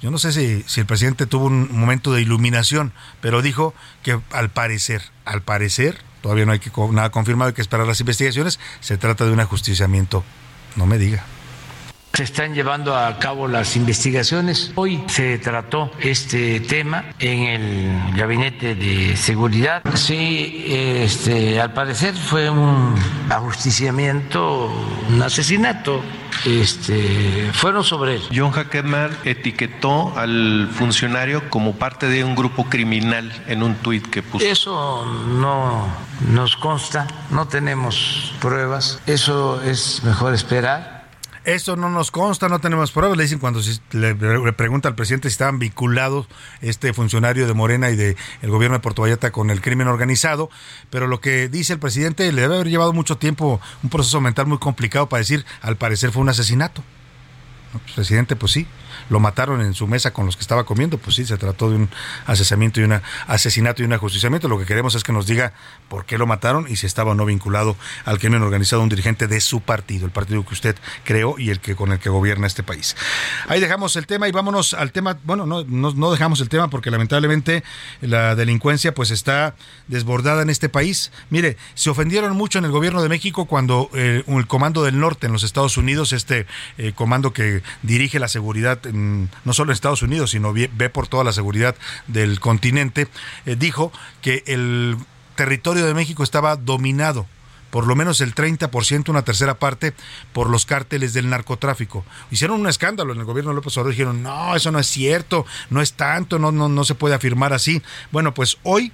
yo 0.00 0.10
no 0.10 0.18
sé 0.18 0.32
si, 0.32 0.80
el 0.80 0.86
presidente 0.86 1.26
tuvo 1.26 1.46
un 1.46 1.76
momento 1.76 2.12
de 2.12 2.22
iluminación, 2.22 2.92
pero 3.20 3.42
dijo 3.42 3.74
que 4.02 4.20
al 4.30 4.50
parecer, 4.50 5.02
al 5.24 5.42
parecer, 5.42 5.98
todavía 6.22 6.46
no 6.46 6.52
hay 6.52 6.60
que, 6.60 6.70
nada 6.92 7.10
confirmado, 7.10 7.48
hay 7.48 7.54
que 7.54 7.62
esperar 7.62 7.86
las 7.86 8.00
investigaciones, 8.00 8.60
se 8.80 8.96
trata 8.96 9.24
de 9.24 9.32
un 9.32 9.40
ajusticiamiento. 9.40 10.24
No 10.76 10.86
me 10.86 10.98
diga. 10.98 11.24
Se 12.18 12.24
están 12.24 12.52
llevando 12.52 12.96
a 12.96 13.16
cabo 13.20 13.46
las 13.46 13.76
investigaciones. 13.76 14.72
Hoy 14.74 15.04
se 15.06 15.38
trató 15.38 15.92
este 16.00 16.58
tema 16.58 17.04
en 17.20 17.42
el 17.44 18.16
gabinete 18.16 18.74
de 18.74 19.16
seguridad. 19.16 19.82
Sí, 19.94 20.64
este, 20.66 21.60
al 21.60 21.72
parecer 21.72 22.16
fue 22.16 22.50
un 22.50 22.96
ajusticiamiento, 23.30 24.68
un 25.08 25.22
asesinato. 25.22 26.02
Este, 26.44 27.52
fueron 27.52 27.84
sobre 27.84 28.16
él. 28.16 28.22
John 28.34 28.50
Hackerman 28.50 29.16
etiquetó 29.22 30.12
al 30.18 30.70
funcionario 30.72 31.48
como 31.50 31.76
parte 31.76 32.08
de 32.08 32.24
un 32.24 32.34
grupo 32.34 32.64
criminal 32.64 33.32
en 33.46 33.62
un 33.62 33.76
tuit 33.76 34.04
que 34.04 34.24
puso. 34.24 34.44
Eso 34.44 35.04
no 35.04 35.86
nos 36.32 36.56
consta, 36.56 37.06
no 37.30 37.46
tenemos 37.46 38.34
pruebas. 38.40 39.00
Eso 39.06 39.62
es 39.62 40.02
mejor 40.02 40.34
esperar 40.34 40.97
eso 41.54 41.76
no 41.76 41.88
nos 41.88 42.10
consta, 42.10 42.48
no 42.48 42.60
tenemos 42.60 42.92
pruebas. 42.92 43.16
Le 43.16 43.22
dicen 43.22 43.38
cuando 43.38 43.60
le, 43.92 44.14
pregunta 44.52 44.88
al 44.88 44.94
presidente 44.94 45.30
si 45.30 45.32
estaban 45.32 45.58
vinculados 45.58 46.26
este 46.60 46.92
funcionario 46.92 47.46
de 47.46 47.54
Morena 47.54 47.90
y 47.90 47.96
del 47.96 48.16
el 48.42 48.50
gobierno 48.50 48.76
de 48.76 48.80
Puerto 48.80 49.02
Vallarta 49.02 49.30
con 49.30 49.48
el 49.48 49.62
crimen 49.62 49.88
organizado. 49.88 50.50
Pero 50.90 51.06
lo 51.06 51.20
que 51.20 51.48
dice 51.48 51.72
el 51.72 51.78
presidente 51.78 52.30
le 52.32 52.42
debe 52.42 52.56
haber 52.56 52.68
llevado 52.68 52.92
mucho 52.92 53.16
tiempo, 53.16 53.60
un 53.82 53.88
proceso 53.88 54.20
mental 54.20 54.46
muy 54.46 54.58
complicado 54.58 55.08
para 55.08 55.20
decir, 55.20 55.46
al 55.62 55.76
parecer 55.76 56.10
fue 56.10 56.22
un 56.22 56.28
asesinato. 56.28 56.84
Pues, 57.72 57.94
presidente, 57.94 58.36
pues 58.36 58.52
sí, 58.52 58.66
lo 59.08 59.20
mataron 59.20 59.60
en 59.60 59.74
su 59.74 59.86
mesa 59.86 60.12
con 60.12 60.26
los 60.26 60.36
que 60.36 60.42
estaba 60.42 60.64
comiendo, 60.64 60.98
pues 60.98 61.16
sí, 61.16 61.24
se 61.24 61.36
trató 61.36 61.70
de 61.70 61.76
un 61.76 61.90
asesinato 62.26 62.80
y 62.80 62.84
un 62.84 63.00
asesinato 63.26 63.82
y 63.82 63.84
un 63.84 63.92
ajusticiamiento. 63.92 64.48
Lo 64.48 64.58
que 64.58 64.66
queremos 64.66 64.94
es 64.94 65.04
que 65.04 65.12
nos 65.12 65.26
diga 65.26 65.52
por 65.88 66.04
qué 66.04 66.18
lo 66.18 66.26
mataron 66.26 66.66
y 66.68 66.76
si 66.76 66.86
estaba 66.86 67.12
o 67.12 67.14
no 67.14 67.24
vinculado 67.24 67.76
al 68.04 68.18
crimen 68.18 68.42
organizado 68.42 68.82
un 68.82 68.88
dirigente 68.88 69.26
de 69.26 69.40
su 69.40 69.60
partido, 69.60 70.06
el 70.06 70.12
partido 70.12 70.44
que 70.44 70.54
usted 70.54 70.76
creó 71.04 71.38
y 71.38 71.50
el 71.50 71.60
que 71.60 71.76
con 71.76 71.92
el 71.92 71.98
que 71.98 72.10
gobierna 72.10 72.46
este 72.46 72.62
país. 72.62 72.96
Ahí 73.48 73.60
dejamos 73.60 73.96
el 73.96 74.06
tema 74.06 74.28
y 74.28 74.32
vámonos 74.32 74.74
al 74.74 74.92
tema, 74.92 75.18
bueno, 75.24 75.46
no, 75.46 75.64
no, 75.64 76.10
dejamos 76.10 76.40
el 76.40 76.48
tema 76.48 76.68
porque 76.68 76.90
lamentablemente 76.90 77.64
la 78.00 78.34
delincuencia 78.34 78.94
pues 78.94 79.10
está 79.10 79.54
desbordada 79.86 80.42
en 80.42 80.50
este 80.50 80.68
país. 80.68 81.12
Mire, 81.30 81.56
se 81.74 81.90
ofendieron 81.90 82.36
mucho 82.36 82.58
en 82.58 82.64
el 82.64 82.70
gobierno 82.70 83.02
de 83.02 83.08
México 83.08 83.46
cuando 83.46 83.90
eh, 83.94 84.24
el 84.26 84.46
Comando 84.46 84.82
del 84.82 84.98
Norte 84.98 85.26
en 85.26 85.32
los 85.32 85.42
Estados 85.42 85.76
Unidos, 85.76 86.12
este 86.12 86.46
eh, 86.78 86.92
comando 86.94 87.32
que 87.32 87.62
dirige 87.82 88.18
la 88.18 88.28
seguridad 88.28 88.86
en 88.86 88.97
no 89.44 89.52
solo 89.52 89.70
en 89.70 89.74
Estados 89.74 90.02
Unidos, 90.02 90.30
sino 90.30 90.52
ve, 90.52 90.68
por 90.90 91.08
toda 91.08 91.24
la 91.24 91.32
seguridad 91.32 91.76
del 92.06 92.40
continente, 92.40 93.08
eh, 93.46 93.56
dijo 93.56 93.92
que 94.22 94.42
el 94.46 94.96
territorio 95.34 95.86
de 95.86 95.94
México 95.94 96.22
estaba 96.22 96.56
dominado 96.56 97.26
por 97.70 97.86
lo 97.86 97.94
menos 97.94 98.22
el 98.22 98.34
30%, 98.34 99.10
una 99.10 99.26
tercera 99.26 99.58
parte, 99.58 99.92
por 100.32 100.48
los 100.48 100.64
cárteles 100.64 101.12
del 101.12 101.28
narcotráfico. 101.28 102.02
Hicieron 102.30 102.60
un 102.60 102.66
escándalo 102.66 103.12
en 103.12 103.18
el 103.18 103.26
gobierno 103.26 103.50
de 103.50 103.56
López 103.56 103.76
Obrador, 103.76 103.92
dijeron, 103.92 104.22
no, 104.22 104.56
eso 104.56 104.72
no 104.72 104.78
es 104.78 104.86
cierto, 104.86 105.44
no 105.68 105.82
es 105.82 105.92
tanto, 105.92 106.38
no, 106.38 106.50
no, 106.50 106.70
no 106.70 106.84
se 106.84 106.94
puede 106.94 107.14
afirmar 107.14 107.52
así. 107.52 107.82
Bueno, 108.10 108.32
pues 108.32 108.56
hoy 108.62 108.90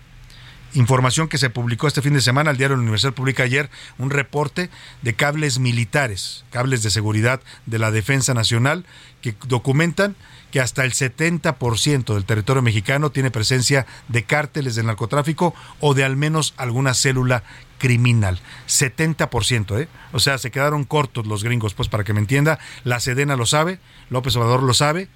información 0.74 1.28
que 1.28 1.38
se 1.38 1.50
publicó 1.50 1.86
este 1.86 2.02
fin 2.02 2.14
de 2.14 2.20
semana, 2.20 2.50
el 2.50 2.56
diario 2.56 2.76
Universal 2.76 3.14
publica 3.14 3.44
ayer 3.44 3.70
un 3.98 4.10
reporte 4.10 4.70
de 5.02 5.14
cables 5.14 5.58
militares, 5.58 6.44
cables 6.50 6.82
de 6.82 6.90
seguridad 6.90 7.40
de 7.66 7.78
la 7.78 7.90
Defensa 7.90 8.34
Nacional, 8.34 8.84
que 9.22 9.34
documentan 9.46 10.16
que 10.50 10.60
hasta 10.60 10.84
el 10.84 10.92
70% 10.92 12.14
del 12.14 12.24
territorio 12.24 12.62
mexicano 12.62 13.10
tiene 13.10 13.32
presencia 13.32 13.86
de 14.06 14.22
cárteles 14.22 14.76
de 14.76 14.84
narcotráfico 14.84 15.54
o 15.80 15.94
de 15.94 16.04
al 16.04 16.16
menos 16.16 16.54
alguna 16.56 16.94
célula 16.94 17.42
criminal. 17.78 18.38
70%, 18.68 19.80
¿eh? 19.80 19.88
O 20.12 20.20
sea, 20.20 20.38
se 20.38 20.50
quedaron 20.50 20.84
cortos 20.84 21.26
los 21.26 21.42
gringos, 21.42 21.74
pues 21.74 21.88
para 21.88 22.04
que 22.04 22.12
me 22.12 22.20
entienda, 22.20 22.58
la 22.84 23.00
Sedena 23.00 23.34
lo 23.34 23.46
sabe, 23.46 23.80
López 24.10 24.36
Obrador 24.36 24.62
lo 24.62 24.74
sabe, 24.74 25.08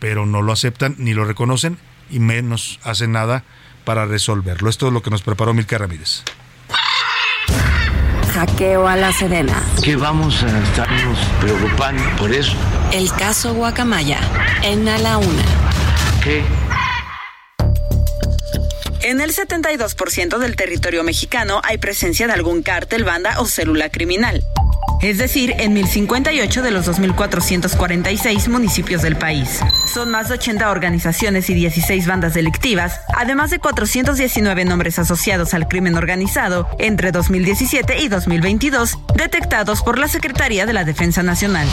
pero 0.00 0.26
no 0.26 0.42
lo 0.42 0.52
aceptan 0.52 0.96
ni 0.98 1.14
lo 1.14 1.24
reconocen 1.24 1.78
y 2.10 2.18
menos 2.18 2.80
hacen 2.82 3.12
nada 3.12 3.44
para 3.88 4.04
resolverlo. 4.04 4.68
Esto 4.68 4.88
es 4.88 4.92
lo 4.92 5.00
que 5.00 5.08
nos 5.08 5.22
preparó 5.22 5.54
Milka 5.54 5.78
Ramírez. 5.78 6.22
Hackeo 8.34 8.86
a 8.86 8.96
la 8.96 9.10
Sedena. 9.14 9.62
Que 9.82 9.96
vamos 9.96 10.42
a 10.42 10.58
estarnos 10.62 11.18
preocupando 11.40 12.02
por 12.18 12.30
eso. 12.30 12.52
El 12.92 13.10
caso 13.12 13.54
Guacamaya 13.54 14.18
en 14.62 14.86
A 14.90 14.98
la 14.98 15.16
Una. 15.16 15.42
¿Qué? 16.22 16.44
En 19.02 19.20
el 19.20 19.32
72% 19.32 20.38
del 20.38 20.56
territorio 20.56 21.04
mexicano 21.04 21.60
hay 21.62 21.78
presencia 21.78 22.26
de 22.26 22.32
algún 22.32 22.62
cártel, 22.62 23.04
banda 23.04 23.40
o 23.40 23.46
célula 23.46 23.90
criminal. 23.90 24.44
Es 25.00 25.18
decir, 25.18 25.54
en 25.58 25.74
1058 25.74 26.62
de 26.62 26.70
los 26.72 26.88
2.446 26.88 28.48
municipios 28.48 29.02
del 29.02 29.16
país. 29.16 29.60
Son 29.92 30.10
más 30.10 30.28
de 30.28 30.34
80 30.34 30.68
organizaciones 30.70 31.48
y 31.48 31.54
16 31.54 32.06
bandas 32.08 32.34
delictivas, 32.34 33.00
además 33.14 33.50
de 33.50 33.60
419 33.60 34.64
nombres 34.64 34.98
asociados 34.98 35.54
al 35.54 35.68
crimen 35.68 35.96
organizado 35.96 36.68
entre 36.80 37.12
2017 37.12 37.98
y 38.00 38.08
2022, 38.08 38.98
detectados 39.14 39.82
por 39.82 39.98
la 39.98 40.08
Secretaría 40.08 40.66
de 40.66 40.72
la 40.72 40.84
Defensa 40.84 41.22
Nacional. 41.22 41.68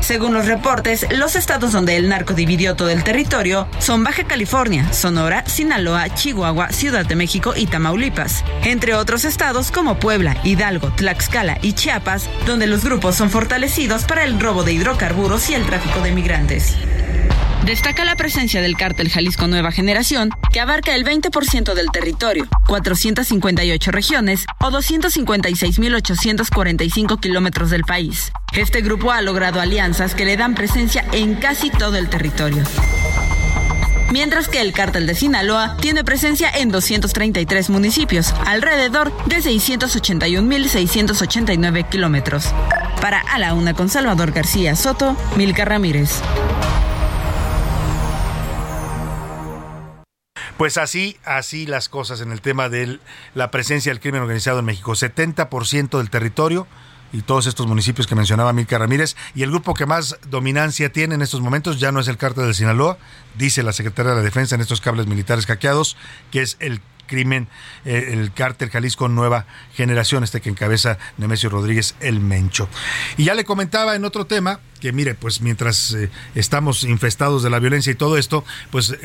Según 0.00 0.34
los 0.34 0.46
reportes, 0.46 1.06
los 1.10 1.36
estados 1.36 1.72
donde 1.72 1.96
el 1.96 2.08
narco 2.08 2.34
dividió 2.34 2.74
todo 2.74 2.88
el 2.88 3.04
territorio 3.04 3.68
son 3.78 4.02
Baja 4.02 4.24
California, 4.24 4.92
Sonora, 4.92 5.44
Sinaloa, 5.46 6.12
Chihuahua, 6.14 6.70
Ciudad 6.72 7.06
de 7.06 7.16
México 7.16 7.52
y 7.54 7.66
Tamaulipas, 7.66 8.44
entre 8.64 8.94
otros 8.94 9.24
estados 9.24 9.70
como 9.70 9.98
Puebla, 9.98 10.36
Hidalgo, 10.42 10.90
Tlaxcala 10.96 11.58
y 11.62 11.74
Chiapas, 11.74 12.28
donde 12.46 12.66
los 12.66 12.84
grupos 12.84 13.14
son 13.14 13.30
fortalecidos 13.30 14.04
para 14.04 14.24
el 14.24 14.40
robo 14.40 14.64
de 14.64 14.72
hidrocarburos 14.72 15.48
y 15.50 15.54
el 15.54 15.66
tráfico 15.66 16.00
de 16.00 16.12
migrantes. 16.12 16.76
Destaca 17.64 18.04
la 18.04 18.16
presencia 18.16 18.60
del 18.62 18.76
cártel 18.76 19.10
Jalisco 19.10 19.46
Nueva 19.46 19.70
Generación, 19.70 20.30
que 20.52 20.58
abarca 20.60 20.94
el 20.94 21.04
20% 21.04 21.74
del 21.74 21.90
territorio, 21.90 22.48
458 22.66 23.90
regiones 23.90 24.46
o 24.60 24.70
256.845 24.70 27.20
kilómetros 27.20 27.68
del 27.70 27.84
país. 27.84 28.32
Este 28.52 28.80
grupo 28.80 29.12
ha 29.12 29.20
logrado 29.22 29.60
alianzas 29.60 30.14
que 30.14 30.24
le 30.24 30.36
dan 30.36 30.54
presencia 30.54 31.04
en 31.12 31.34
casi 31.34 31.70
todo 31.70 31.96
el 31.96 32.08
territorio. 32.08 32.62
Mientras 34.10 34.48
que 34.48 34.60
el 34.60 34.72
cártel 34.72 35.06
de 35.06 35.14
Sinaloa 35.14 35.76
tiene 35.80 36.02
presencia 36.02 36.50
en 36.50 36.70
233 36.70 37.70
municipios, 37.70 38.34
alrededor 38.46 39.12
de 39.26 39.36
681.689 39.36 41.88
kilómetros. 41.88 42.52
Para 43.00 43.20
A 43.20 43.38
la 43.38 43.54
Una 43.54 43.74
con 43.74 43.88
Salvador 43.88 44.32
García 44.32 44.74
Soto, 44.74 45.16
Milka 45.36 45.64
Ramírez. 45.64 46.20
Pues 50.60 50.76
así, 50.76 51.16
así 51.24 51.64
las 51.64 51.88
cosas 51.88 52.20
en 52.20 52.32
el 52.32 52.42
tema 52.42 52.68
de 52.68 52.98
la 53.34 53.50
presencia 53.50 53.90
del 53.90 53.98
crimen 53.98 54.20
organizado 54.20 54.58
en 54.58 54.66
México. 54.66 54.92
70% 54.92 55.96
del 55.96 56.10
territorio 56.10 56.66
y 57.14 57.22
todos 57.22 57.46
estos 57.46 57.66
municipios 57.66 58.06
que 58.06 58.14
mencionaba 58.14 58.52
Milka 58.52 58.76
Ramírez. 58.76 59.16
Y 59.34 59.42
el 59.42 59.48
grupo 59.48 59.72
que 59.72 59.86
más 59.86 60.18
dominancia 60.28 60.92
tiene 60.92 61.14
en 61.14 61.22
estos 61.22 61.40
momentos 61.40 61.80
ya 61.80 61.92
no 61.92 62.00
es 62.00 62.08
el 62.08 62.18
cártel 62.18 62.46
de 62.46 62.52
Sinaloa, 62.52 62.98
dice 63.38 63.62
la 63.62 63.72
Secretaría 63.72 64.10
de 64.10 64.18
la 64.18 64.22
Defensa 64.22 64.54
en 64.54 64.60
estos 64.60 64.82
cables 64.82 65.06
militares 65.06 65.46
hackeados, 65.46 65.96
que 66.30 66.42
es 66.42 66.58
el 66.60 66.82
crimen, 67.10 67.48
eh, 67.84 68.10
el 68.12 68.32
cártel 68.32 68.70
Jalisco 68.70 69.08
Nueva 69.08 69.46
Generación, 69.74 70.22
este 70.22 70.40
que 70.40 70.48
encabeza 70.48 70.96
Nemesio 71.18 71.50
Rodríguez 71.50 71.96
el 72.00 72.20
Mencho. 72.20 72.68
Y 73.16 73.24
ya 73.24 73.34
le 73.34 73.44
comentaba 73.44 73.96
en 73.96 74.04
otro 74.04 74.26
tema 74.26 74.60
que 74.80 74.92
mire, 74.92 75.14
pues 75.14 75.42
mientras 75.42 75.92
eh, 75.92 76.10
estamos 76.34 76.84
infestados 76.84 77.42
de 77.42 77.50
la 77.50 77.58
violencia 77.58 77.92
y 77.92 77.94
todo 77.94 78.16
esto, 78.16 78.44
pues 78.70 78.96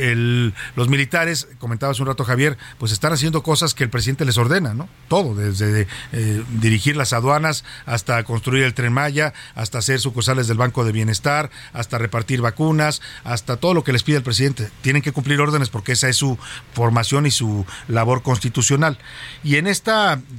los 0.76 0.88
militares, 0.88 1.48
comentaba 1.60 1.92
hace 1.92 2.02
un 2.02 2.08
rato 2.08 2.24
Javier, 2.24 2.58
pues 2.80 2.92
están 2.92 3.14
haciendo 3.14 3.44
cosas 3.44 3.74
que 3.74 3.84
el 3.84 3.90
presidente 3.90 4.26
les 4.26 4.38
ordena, 4.38 4.74
¿no? 4.74 4.88
Todo, 5.08 5.36
desde 5.36 5.88
eh, 6.14 6.44
dirigir 6.62 6.96
las 6.96 7.14
aduanas 7.14 7.66
hasta 7.86 8.24
construir 8.24 8.64
el 8.64 8.74
tren 8.74 8.94
Maya, 8.94 9.34
hasta 9.54 9.80
hacer 9.80 10.00
sucursales 10.00 10.48
del 10.48 10.58
Banco 10.58 10.86
de 10.86 10.94
Bienestar, 10.94 11.52
hasta 11.74 11.98
repartir 11.98 12.42
vacunas, 12.42 13.02
hasta 13.24 13.58
todo 13.58 13.74
lo 13.74 13.84
que 13.84 13.92
les 13.92 14.04
pide 14.04 14.18
el 14.18 14.24
presidente. 14.24 14.72
Tienen 14.82 15.02
que 15.02 15.12
cumplir 15.12 15.42
órdenes 15.42 15.70
porque 15.70 15.92
esa 15.92 16.08
es 16.08 16.16
su 16.16 16.38
formación 16.74 17.26
y 17.26 17.32
su 17.32 17.66
labor 17.96 18.22
constitucional. 18.22 19.00
Y 19.44 19.56
en 19.56 19.66
este 19.66 19.92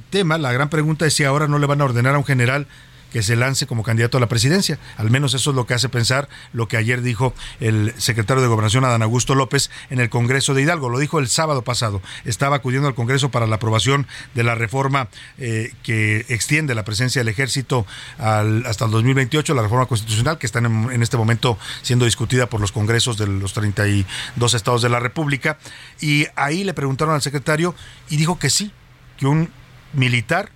tema, 0.09 0.37
la 0.37 0.53
gran 0.53 0.69
pregunta 0.69 1.05
es 1.05 1.13
si 1.13 1.25
ahora 1.25 1.47
no 1.47 1.59
le 1.59 1.67
van 1.67 1.81
a 1.81 1.85
ordenar 1.85 2.15
a 2.15 2.19
un 2.19 2.25
general 2.25 2.67
que 3.11 3.23
se 3.23 3.35
lance 3.35 3.67
como 3.67 3.83
candidato 3.83 4.17
a 4.17 4.19
la 4.19 4.27
presidencia. 4.27 4.79
Al 4.97 5.09
menos 5.09 5.33
eso 5.33 5.51
es 5.51 5.55
lo 5.55 5.65
que 5.65 5.73
hace 5.73 5.89
pensar 5.89 6.29
lo 6.53 6.67
que 6.67 6.77
ayer 6.77 7.01
dijo 7.01 7.33
el 7.59 7.93
secretario 7.97 8.41
de 8.41 8.47
Gobernación, 8.47 8.85
Adán 8.85 9.01
Augusto 9.01 9.35
López, 9.35 9.69
en 9.89 9.99
el 9.99 10.09
Congreso 10.09 10.53
de 10.53 10.61
Hidalgo. 10.61 10.89
Lo 10.89 10.99
dijo 10.99 11.19
el 11.19 11.27
sábado 11.27 11.63
pasado. 11.63 12.01
Estaba 12.25 12.57
acudiendo 12.57 12.87
al 12.87 12.95
Congreso 12.95 13.29
para 13.29 13.47
la 13.47 13.55
aprobación 13.55 14.07
de 14.33 14.43
la 14.43 14.55
reforma 14.55 15.09
eh, 15.37 15.71
que 15.83 16.25
extiende 16.29 16.75
la 16.75 16.83
presencia 16.83 17.19
del 17.19 17.29
ejército 17.29 17.85
al, 18.17 18.65
hasta 18.65 18.85
el 18.85 18.91
2028, 18.91 19.53
la 19.53 19.61
reforma 19.61 19.85
constitucional 19.85 20.37
que 20.37 20.45
está 20.45 20.59
en, 20.59 20.91
en 20.91 21.03
este 21.03 21.17
momento 21.17 21.57
siendo 21.81 22.05
discutida 22.05 22.47
por 22.47 22.61
los 22.61 22.71
congresos 22.71 23.17
de 23.17 23.27
los 23.27 23.53
32 23.53 24.53
estados 24.53 24.81
de 24.81 24.89
la 24.89 24.99
República. 24.99 25.57
Y 25.99 26.27
ahí 26.35 26.63
le 26.63 26.73
preguntaron 26.73 27.15
al 27.15 27.21
secretario 27.21 27.75
y 28.09 28.17
dijo 28.17 28.39
que 28.39 28.49
sí, 28.49 28.71
que 29.17 29.27
un 29.27 29.49
militar 29.93 30.51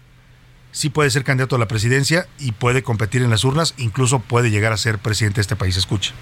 sí 0.71 0.89
puede 0.89 1.09
ser 1.09 1.23
candidato 1.23 1.55
a 1.55 1.59
la 1.59 1.67
presidencia 1.67 2.27
y 2.39 2.51
puede 2.53 2.83
competir 2.83 3.21
en 3.21 3.29
las 3.29 3.43
urnas, 3.43 3.73
incluso 3.77 4.19
puede 4.19 4.51
llegar 4.51 4.73
a 4.73 4.77
ser 4.77 4.97
presidente 4.97 5.37
de 5.37 5.41
este 5.41 5.55
país. 5.55 5.77
Escuche. 5.77 6.13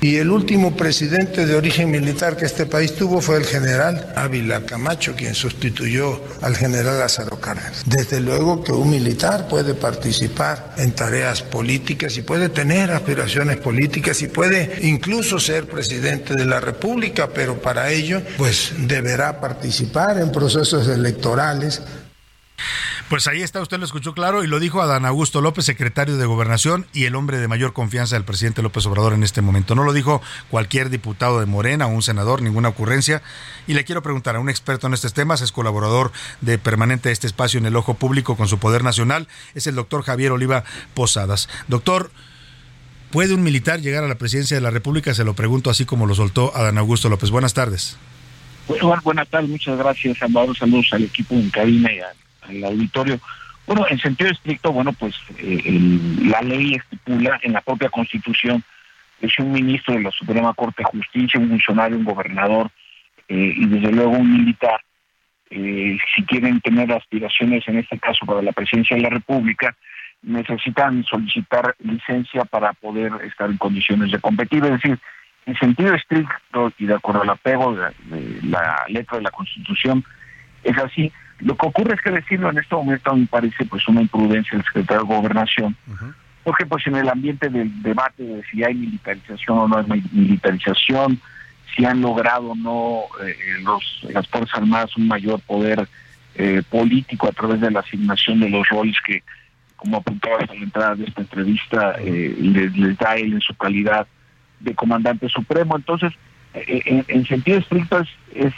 Y 0.00 0.16
el 0.16 0.30
último 0.30 0.76
presidente 0.76 1.46
de 1.46 1.56
origen 1.56 1.90
militar 1.90 2.36
que 2.36 2.44
este 2.44 2.66
país 2.66 2.94
tuvo 2.94 3.22
fue 3.22 3.38
el 3.38 3.46
general 3.46 4.12
Ávila 4.16 4.66
Camacho, 4.66 5.14
quien 5.16 5.34
sustituyó 5.34 6.20
al 6.42 6.56
general 6.56 6.98
Lázaro 6.98 7.40
Cárdenas. 7.40 7.84
Desde 7.86 8.20
luego 8.20 8.62
que 8.62 8.72
un 8.72 8.90
militar 8.90 9.48
puede 9.48 9.72
participar 9.72 10.74
en 10.76 10.92
tareas 10.92 11.40
políticas 11.40 12.18
y 12.18 12.22
puede 12.22 12.50
tener 12.50 12.90
aspiraciones 12.90 13.56
políticas 13.56 14.20
y 14.20 14.28
puede 14.28 14.78
incluso 14.82 15.40
ser 15.40 15.66
presidente 15.66 16.34
de 16.34 16.44
la 16.44 16.60
República, 16.60 17.30
pero 17.30 17.62
para 17.62 17.90
ello 17.90 18.20
pues 18.36 18.72
deberá 18.80 19.40
participar 19.40 20.18
en 20.18 20.30
procesos 20.30 20.86
electorales 20.86 21.80
pues 23.08 23.26
ahí 23.26 23.42
está, 23.42 23.60
usted 23.60 23.78
lo 23.78 23.84
escuchó 23.84 24.14
claro 24.14 24.44
y 24.44 24.46
lo 24.46 24.58
dijo 24.58 24.80
Adán 24.80 25.04
Augusto 25.04 25.40
López, 25.40 25.64
secretario 25.64 26.16
de 26.16 26.26
Gobernación 26.26 26.86
y 26.92 27.04
el 27.04 27.14
hombre 27.14 27.38
de 27.38 27.48
mayor 27.48 27.72
confianza 27.72 28.16
del 28.16 28.24
presidente 28.24 28.62
López 28.62 28.86
Obrador 28.86 29.12
en 29.12 29.22
este 29.22 29.42
momento. 29.42 29.74
No 29.74 29.84
lo 29.84 29.92
dijo 29.92 30.22
cualquier 30.50 30.90
diputado 30.90 31.40
de 31.40 31.46
Morena 31.46 31.86
o 31.86 31.90
un 31.90 32.02
senador, 32.02 32.42
ninguna 32.42 32.70
ocurrencia. 32.70 33.22
Y 33.66 33.74
le 33.74 33.84
quiero 33.84 34.02
preguntar 34.02 34.36
a 34.36 34.40
un 34.40 34.48
experto 34.48 34.86
en 34.86 34.94
estos 34.94 35.12
temas, 35.12 35.42
es 35.42 35.52
colaborador 35.52 36.12
de 36.40 36.58
permanente 36.58 37.10
este 37.10 37.26
espacio 37.26 37.58
en 37.58 37.66
el 37.66 37.76
ojo 37.76 37.94
público 37.94 38.36
con 38.36 38.48
su 38.48 38.58
poder 38.58 38.82
nacional, 38.82 39.28
es 39.54 39.66
el 39.66 39.74
doctor 39.74 40.02
Javier 40.02 40.32
Oliva 40.32 40.64
Posadas. 40.94 41.48
Doctor, 41.68 42.10
¿puede 43.10 43.34
un 43.34 43.42
militar 43.42 43.80
llegar 43.80 44.04
a 44.04 44.08
la 44.08 44.16
presidencia 44.16 44.56
de 44.56 44.62
la 44.62 44.70
República? 44.70 45.14
Se 45.14 45.24
lo 45.24 45.34
pregunto 45.34 45.70
así 45.70 45.84
como 45.84 46.06
lo 46.06 46.14
soltó 46.14 46.56
Adán 46.56 46.78
Augusto 46.78 47.08
López. 47.08 47.30
Buenas 47.30 47.54
tardes. 47.54 47.98
Bueno, 48.66 48.98
buenas 49.04 49.28
tardes, 49.28 49.50
muchas 49.50 49.76
gracias, 49.76 50.16
Salvador. 50.16 50.56
Saludos 50.56 50.88
al 50.92 51.04
equipo 51.04 51.34
en 51.34 51.50
cabina 51.50 51.92
y 51.92 51.98
a 51.98 52.06
al 52.48 52.64
auditorio. 52.64 53.18
Bueno, 53.66 53.86
en 53.88 53.98
sentido 53.98 54.30
estricto, 54.30 54.72
bueno, 54.72 54.92
pues 54.92 55.14
eh, 55.38 55.80
la 56.24 56.42
ley 56.42 56.74
estipula 56.74 57.38
en 57.42 57.52
la 57.54 57.62
propia 57.62 57.88
Constitución 57.88 58.62
que 59.20 59.28
si 59.28 59.42
un 59.42 59.52
ministro 59.52 59.94
de 59.94 60.02
la 60.02 60.10
Suprema 60.10 60.52
Corte 60.54 60.82
de 60.82 60.90
Justicia, 60.90 61.40
un 61.40 61.48
funcionario, 61.48 61.96
un 61.96 62.04
gobernador 62.04 62.70
eh, 63.28 63.54
y 63.56 63.66
desde 63.66 63.92
luego 63.92 64.12
un 64.12 64.38
militar, 64.38 64.80
eh, 65.50 65.96
si 66.14 66.24
quieren 66.24 66.60
tener 66.60 66.92
aspiraciones, 66.92 67.66
en 67.68 67.78
este 67.78 67.98
caso 67.98 68.26
para 68.26 68.42
la 68.42 68.52
presidencia 68.52 68.96
de 68.96 69.02
la 69.02 69.10
República, 69.10 69.74
necesitan 70.22 71.04
solicitar 71.04 71.74
licencia 71.78 72.44
para 72.44 72.72
poder 72.72 73.12
estar 73.24 73.48
en 73.48 73.56
condiciones 73.56 74.10
de 74.10 74.18
competir. 74.18 74.64
Es 74.64 74.72
decir, 74.72 74.98
en 75.46 75.56
sentido 75.56 75.94
estricto 75.94 76.72
y 76.78 76.86
de 76.86 76.94
acuerdo 76.94 77.22
al 77.22 77.30
apego 77.30 77.74
de 77.74 78.40
la 78.42 78.84
letra 78.88 79.18
de 79.18 79.24
la 79.24 79.30
Constitución, 79.30 80.04
es 80.62 80.76
así. 80.78 81.12
Lo 81.40 81.56
que 81.56 81.66
ocurre 81.66 81.94
es 81.94 82.00
que 82.00 82.10
decirlo 82.10 82.50
en 82.50 82.58
este 82.58 82.74
momento 82.74 83.14
me 83.14 83.26
parece 83.26 83.64
pues 83.66 83.86
una 83.88 84.00
imprudencia 84.02 84.56
del 84.56 84.64
secretario 84.66 85.02
de 85.06 85.14
Gobernación, 85.14 85.76
porque 86.44 86.64
pues 86.66 86.86
en 86.86 86.96
el 86.96 87.08
ambiente 87.08 87.48
del 87.48 87.82
debate 87.82 88.22
de 88.22 88.42
si 88.50 88.62
hay 88.62 88.74
militarización 88.74 89.58
o 89.58 89.68
no 89.68 89.78
hay 89.78 89.84
mi- 89.86 90.04
militarización, 90.12 91.20
si 91.74 91.84
han 91.84 92.00
logrado 92.00 92.50
o 92.52 92.54
no 92.54 93.00
eh, 93.26 93.34
los, 93.62 94.06
las 94.12 94.28
Fuerzas 94.28 94.58
Armadas 94.58 94.96
un 94.96 95.08
mayor 95.08 95.40
poder 95.40 95.88
eh, 96.36 96.62
político 96.70 97.26
a 97.28 97.32
través 97.32 97.60
de 97.60 97.70
la 97.70 97.80
asignación 97.80 98.40
de 98.40 98.50
los 98.50 98.68
roles 98.68 98.96
que, 99.04 99.22
como 99.76 99.96
apuntaba 99.96 100.36
a 100.38 100.46
la 100.46 100.54
entrada 100.54 100.94
de 100.94 101.04
esta 101.04 101.22
entrevista, 101.22 101.94
eh, 101.98 102.34
les, 102.38 102.96
da 102.98 103.16
él 103.16 103.32
en 103.34 103.40
su 103.40 103.54
calidad 103.54 104.06
de 104.60 104.74
comandante 104.74 105.28
supremo. 105.28 105.76
Entonces, 105.76 106.12
en, 106.54 107.04
en, 107.08 107.26
sentido 107.26 107.58
estricto 107.58 107.98
es, 108.00 108.08
es, 108.34 108.54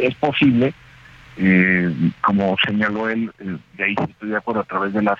es 0.00 0.14
posible, 0.14 0.72
como 2.20 2.56
señaló 2.64 3.08
él, 3.08 3.32
de 3.76 3.84
ahí 3.84 3.94
estoy 4.08 4.30
de 4.30 4.36
acuerdo 4.36 4.60
a 4.60 4.64
través 4.64 4.92
de 4.92 5.02
las 5.02 5.18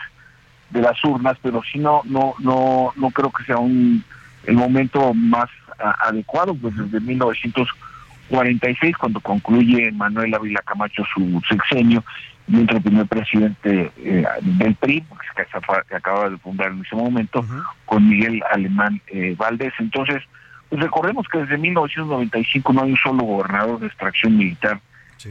de 0.71 0.81
las 0.81 1.05
urnas, 1.05 1.37
pero 1.43 1.63
si 1.63 1.79
no, 1.79 2.03
no, 2.05 2.35
no, 2.41 2.93
no 2.97 3.11
creo 3.11 3.31
que 3.31 3.45
sea 3.45 3.59
un 3.59 4.03
el 4.47 4.57
momento 4.57 5.15
más 5.15 5.49
adecuado, 5.79 6.55
pues 6.55 6.77
desde 6.77 7.01
1946, 7.01 8.97
cuando 8.97 9.21
concluye 9.21 9.91
Manuel 9.93 10.35
Ávila 10.35 10.61
Camacho 10.63 11.03
su 11.15 11.41
sexenio, 11.49 12.05
y 12.47 12.61
el 12.61 12.83
primer 12.83 13.07
presidente 13.07 13.91
eh, 13.97 14.25
del 14.43 14.75
PRI, 14.75 15.01
que, 15.01 15.45
que, 15.89 15.97
acaba 15.97 16.29
de 16.29 16.37
fundar 16.39 16.73
en 16.73 16.83
ese 16.83 16.95
momento, 16.95 17.45
con 17.87 18.07
Miguel 18.07 18.43
Alemán 18.53 19.01
eh, 19.07 19.35
Valdés. 19.39 19.73
Entonces, 19.79 20.23
pues 20.69 20.83
recordemos 20.83 21.27
que 21.29 21.39
desde 21.39 21.57
1995 21.57 22.73
no 22.73 22.83
hay 22.83 22.91
un 22.91 22.99
solo 22.99 23.25
gobernador 23.25 23.81
de 23.81 23.87
extracción 23.87 24.37
militar 24.37 24.79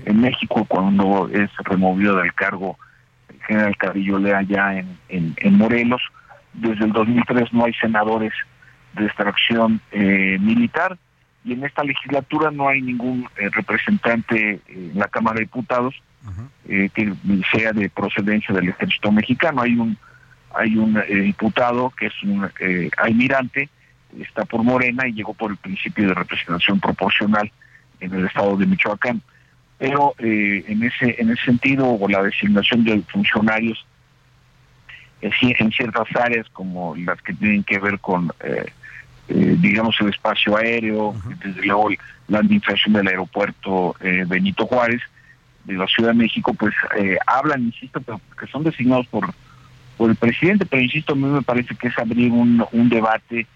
en 0.05 0.21
México 0.21 0.65
cuando 0.65 1.29
es 1.29 1.49
removido 1.63 2.17
del 2.17 2.33
cargo 2.33 2.77
el 3.29 3.41
general 3.43 3.77
Carrillo 3.77 4.19
Lea 4.19 4.41
ya 4.43 4.77
en, 4.77 4.97
en, 5.09 5.33
en 5.37 5.57
Morelos. 5.57 6.01
Desde 6.53 6.85
el 6.85 6.91
2003 6.91 7.53
no 7.53 7.65
hay 7.65 7.73
senadores 7.73 8.33
de 8.93 9.05
extracción 9.05 9.81
eh, 9.91 10.37
militar 10.39 10.97
y 11.43 11.53
en 11.53 11.65
esta 11.65 11.83
legislatura 11.83 12.51
no 12.51 12.69
hay 12.69 12.81
ningún 12.81 13.27
eh, 13.37 13.49
representante 13.49 14.61
en 14.67 14.91
la 14.97 15.07
Cámara 15.07 15.35
de 15.35 15.45
Diputados 15.45 15.95
eh, 16.69 16.89
que 16.93 17.13
sea 17.51 17.73
de 17.73 17.89
procedencia 17.89 18.55
del 18.55 18.69
ejército 18.69 19.11
mexicano. 19.11 19.61
Hay 19.61 19.75
un 19.75 19.97
hay 20.55 20.77
un 20.77 21.01
diputado 21.09 21.89
que 21.89 22.05
es 22.05 22.13
un 22.21 22.47
almirante, 22.97 23.69
está 24.19 24.45
por 24.45 24.61
Morena 24.61 25.07
y 25.07 25.13
llegó 25.13 25.33
por 25.33 25.49
el 25.49 25.57
principio 25.57 26.07
de 26.07 26.13
representación 26.13 26.79
proporcional 26.79 27.51
en 27.99 28.13
el 28.13 28.27
estado 28.27 28.55
de 28.55 28.67
Michoacán. 28.67 29.19
Pero 29.77 30.13
en 30.19 30.83
ese 30.83 31.15
en 31.19 31.31
ese 31.31 31.43
sentido, 31.43 31.89
o 31.89 32.07
la 32.07 32.23
designación 32.23 32.83
de 32.85 33.01
funcionarios 33.03 33.85
en 35.21 35.71
ciertas 35.71 36.07
áreas 36.15 36.47
como 36.49 36.95
las 36.95 37.21
que 37.21 37.33
tienen 37.33 37.63
que 37.63 37.79
ver 37.79 37.99
con 37.99 38.31
eh, 39.29 39.55
digamos, 39.59 39.95
el 40.01 40.09
espacio 40.09 40.57
aéreo, 40.57 41.15
desde 41.43 41.65
luego 41.65 41.89
la 42.27 42.39
administración 42.39 42.93
del 42.93 43.07
aeropuerto 43.07 43.95
eh, 44.01 44.25
Benito 44.27 44.65
Juárez 44.65 45.01
de 45.63 45.75
la 45.75 45.87
Ciudad 45.87 46.09
de 46.09 46.15
México, 46.15 46.53
pues 46.53 46.73
eh, 46.97 47.17
hablan, 47.25 47.63
insisto, 47.63 48.01
pero 48.01 48.19
que 48.37 48.47
son 48.47 48.63
designados 48.63 49.07
por, 49.07 49.33
por 49.97 50.09
el 50.09 50.17
presidente, 50.17 50.65
pero 50.65 50.81
insisto, 50.81 51.13
a 51.13 51.15
mí 51.15 51.23
me 51.23 51.41
parece 51.41 51.73
que 51.75 51.87
es 51.87 51.97
abrir 51.97 52.31
un, 52.31 52.65
un 52.73 52.89
debate 52.89 53.47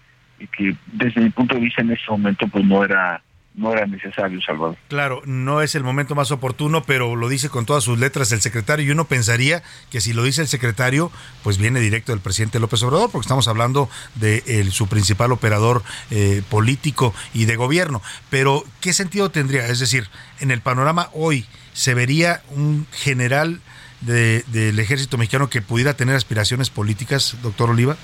que 0.56 0.74
desde 0.86 1.20
mi 1.20 1.30
punto 1.30 1.54
de 1.54 1.60
vista 1.60 1.82
en 1.82 1.90
ese 1.90 2.10
momento 2.10 2.46
pues 2.48 2.64
no 2.64 2.84
era 2.84 3.20
no 3.58 3.72
era 3.72 3.86
necesario, 3.86 4.40
Salvador. 4.40 4.76
Claro, 4.88 5.20
no 5.24 5.62
es 5.62 5.74
el 5.74 5.82
momento 5.82 6.14
más 6.14 6.30
oportuno, 6.30 6.84
pero 6.84 7.16
lo 7.16 7.28
dice 7.28 7.50
con 7.50 7.66
todas 7.66 7.84
sus 7.84 7.98
letras 7.98 8.30
el 8.32 8.40
secretario 8.40 8.86
y 8.86 8.90
uno 8.90 9.06
pensaría 9.06 9.62
que 9.90 10.00
si 10.00 10.12
lo 10.12 10.22
dice 10.22 10.42
el 10.42 10.48
secretario, 10.48 11.10
pues 11.42 11.58
viene 11.58 11.80
directo 11.80 12.12
del 12.12 12.20
presidente 12.20 12.60
López 12.60 12.82
Obrador, 12.84 13.10
porque 13.10 13.26
estamos 13.26 13.48
hablando 13.48 13.90
de 14.14 14.66
su 14.70 14.86
principal 14.86 15.32
operador 15.32 15.82
eh, 16.10 16.42
político 16.48 17.12
y 17.34 17.46
de 17.46 17.56
gobierno. 17.56 18.00
Pero, 18.30 18.64
¿qué 18.80 18.92
sentido 18.92 19.30
tendría? 19.30 19.66
Es 19.66 19.80
decir, 19.80 20.08
en 20.38 20.52
el 20.52 20.60
panorama 20.60 21.08
hoy, 21.12 21.44
¿se 21.72 21.94
vería 21.94 22.42
un 22.50 22.86
general 22.92 23.60
del 24.00 24.78
ejército 24.78 25.18
mexicano 25.18 25.50
que 25.50 25.60
pudiera 25.60 25.94
tener 25.94 26.14
aspiraciones 26.14 26.70
políticas, 26.70 27.36
doctor 27.42 27.70
Oliva? 27.70 27.96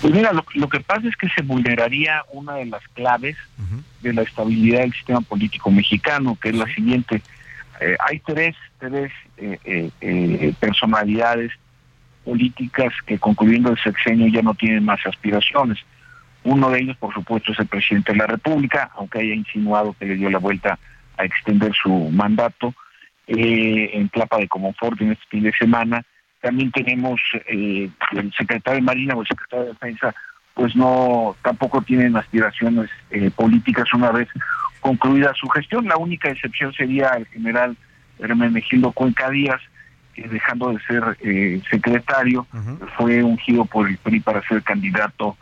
Pues 0.00 0.14
mira, 0.14 0.32
lo, 0.32 0.68
que 0.68 0.80
pasa 0.80 1.08
es 1.08 1.16
que 1.16 1.28
se 1.28 1.42
vulneraría 1.42 2.22
una 2.32 2.54
de 2.54 2.66
las 2.66 2.86
claves 2.88 3.36
de 4.00 4.12
la 4.12 4.22
estabilidad 4.22 4.80
del 4.80 4.92
sistema 4.92 5.20
político 5.20 5.70
mexicano, 5.70 6.38
que 6.40 6.50
es 6.50 6.54
la 6.54 6.66
siguiente. 6.72 7.22
Eh, 7.80 7.96
hay 7.98 8.20
tres, 8.20 8.56
tres 8.78 9.12
eh, 9.36 9.90
eh, 10.00 10.54
personalidades 10.60 11.52
políticas 12.24 12.92
que 13.06 13.18
concluyendo 13.18 13.70
el 13.70 13.78
sexenio 13.78 14.28
ya 14.28 14.42
no 14.42 14.54
tienen 14.54 14.84
más 14.84 15.04
aspiraciones. 15.06 15.78
Uno 16.44 16.70
de 16.70 16.80
ellos, 16.80 16.96
por 16.96 17.12
supuesto, 17.12 17.52
es 17.52 17.58
el 17.58 17.66
presidente 17.66 18.12
de 18.12 18.18
la 18.18 18.26
República, 18.26 18.90
aunque 18.96 19.18
haya 19.18 19.34
insinuado 19.34 19.94
que 19.98 20.06
le 20.06 20.14
dio 20.14 20.30
la 20.30 20.38
vuelta 20.38 20.78
a 21.16 21.24
extender 21.24 21.72
su 21.74 22.10
mandato 22.10 22.74
en 23.26 24.08
Clapa 24.08 24.38
de 24.38 24.48
Comonfort 24.48 25.00
en 25.02 25.12
este 25.12 25.24
fin 25.28 25.42
de 25.42 25.52
semana 25.52 26.04
también 26.40 26.70
tenemos 26.70 27.20
eh, 27.48 27.90
el 28.12 28.32
secretario 28.32 28.80
de 28.80 28.86
Marina 28.86 29.14
o 29.14 29.22
el 29.22 29.26
secretario 29.26 29.66
de 29.66 29.72
Defensa, 29.72 30.14
pues 30.54 30.74
no, 30.74 31.36
tampoco 31.42 31.82
tienen 31.82 32.16
aspiraciones 32.16 32.90
eh, 33.10 33.30
políticas 33.30 33.92
una 33.92 34.10
vez 34.10 34.28
concluida 34.80 35.32
su 35.34 35.48
gestión. 35.48 35.86
La 35.86 35.96
única 35.96 36.30
excepción 36.30 36.72
sería 36.72 37.10
el 37.10 37.26
general 37.26 37.76
Hermenegildo 38.18 38.92
Cuenca 38.92 39.30
Díaz, 39.30 39.60
que 40.14 40.28
dejando 40.28 40.70
de 40.70 40.80
ser 40.80 41.16
eh, 41.20 41.60
secretario, 41.70 42.46
fue 42.96 43.22
ungido 43.22 43.64
por 43.64 43.88
el 43.88 43.96
PRI 43.98 44.20
para 44.20 44.42
ser 44.42 44.62
candidato 44.62 45.36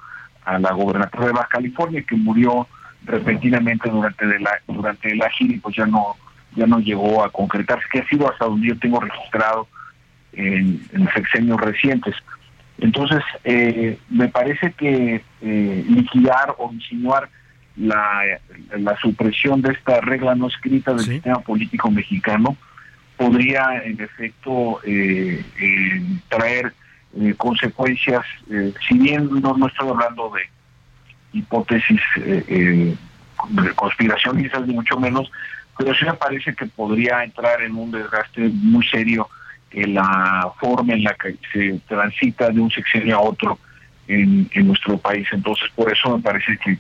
a 0.44 0.58
la 0.58 0.72
gobernatura 0.72 1.26
de 1.26 1.32
Baja 1.32 1.48
California, 1.48 2.04
que 2.06 2.14
murió 2.14 2.68
repentinamente 3.04 3.88
durante 3.88 4.26
de 4.26 4.40
la 4.40 4.50
durante 4.66 5.14
la 5.14 5.30
gira 5.30 5.54
y 5.54 5.58
pues 5.58 5.76
ya 5.76 5.86
no 5.86 6.16
ya 6.54 6.66
no 6.66 6.78
llegó 6.78 7.24
a 7.24 7.30
concretarse, 7.30 7.86
que 7.90 8.00
ha 8.00 8.08
sido 8.08 8.30
hasta 8.30 8.46
donde 8.46 8.68
yo 8.68 8.78
tengo 8.78 9.00
registrado 9.00 9.68
en, 10.36 11.08
sexenios 11.14 11.60
recientes. 11.60 12.14
Entonces, 12.78 13.22
eh, 13.44 13.98
me 14.10 14.28
parece 14.28 14.72
que 14.72 15.22
eh, 15.40 15.84
liquidar 15.88 16.54
o 16.58 16.72
insinuar 16.72 17.28
la, 17.76 18.22
la, 18.76 18.96
supresión 18.98 19.62
de 19.62 19.72
esta 19.72 20.00
regla 20.00 20.34
no 20.34 20.48
escrita 20.48 20.92
del 20.92 21.04
sistema 21.04 21.40
político 21.40 21.90
mexicano 21.90 22.56
podría, 23.16 23.82
en 23.84 24.00
efecto, 24.00 24.80
eh, 24.84 25.42
traer 26.28 26.74
consecuencias, 27.38 28.22
si 28.86 28.98
bien 28.98 29.30
no, 29.40 29.56
no 29.56 29.68
estoy 29.68 29.88
hablando 29.88 30.30
de 30.34 30.42
hipótesis 31.38 32.00
de 32.16 32.94
conspiracionistas, 33.74 34.66
ni 34.66 34.74
mucho 34.74 34.98
menos, 35.00 35.30
pero 35.78 35.94
sí 35.94 36.04
me 36.04 36.12
parece 36.12 36.54
que 36.54 36.66
podría 36.66 37.24
entrar 37.24 37.62
en 37.62 37.74
un 37.74 37.90
desgaste 37.90 38.50
muy 38.52 38.86
serio 38.86 39.28
la 39.84 40.50
forma 40.58 40.94
en 40.94 41.04
la 41.04 41.14
que 41.14 41.36
se 41.52 41.80
transita 41.86 42.48
de 42.50 42.60
un 42.60 42.70
sexenio 42.70 43.16
a 43.16 43.20
otro 43.20 43.58
en, 44.08 44.48
nuestro 44.66 44.96
país. 44.98 45.26
Entonces, 45.32 45.68
por 45.74 45.92
eso 45.92 46.16
me 46.16 46.22
parece 46.22 46.56
que, 46.58 46.78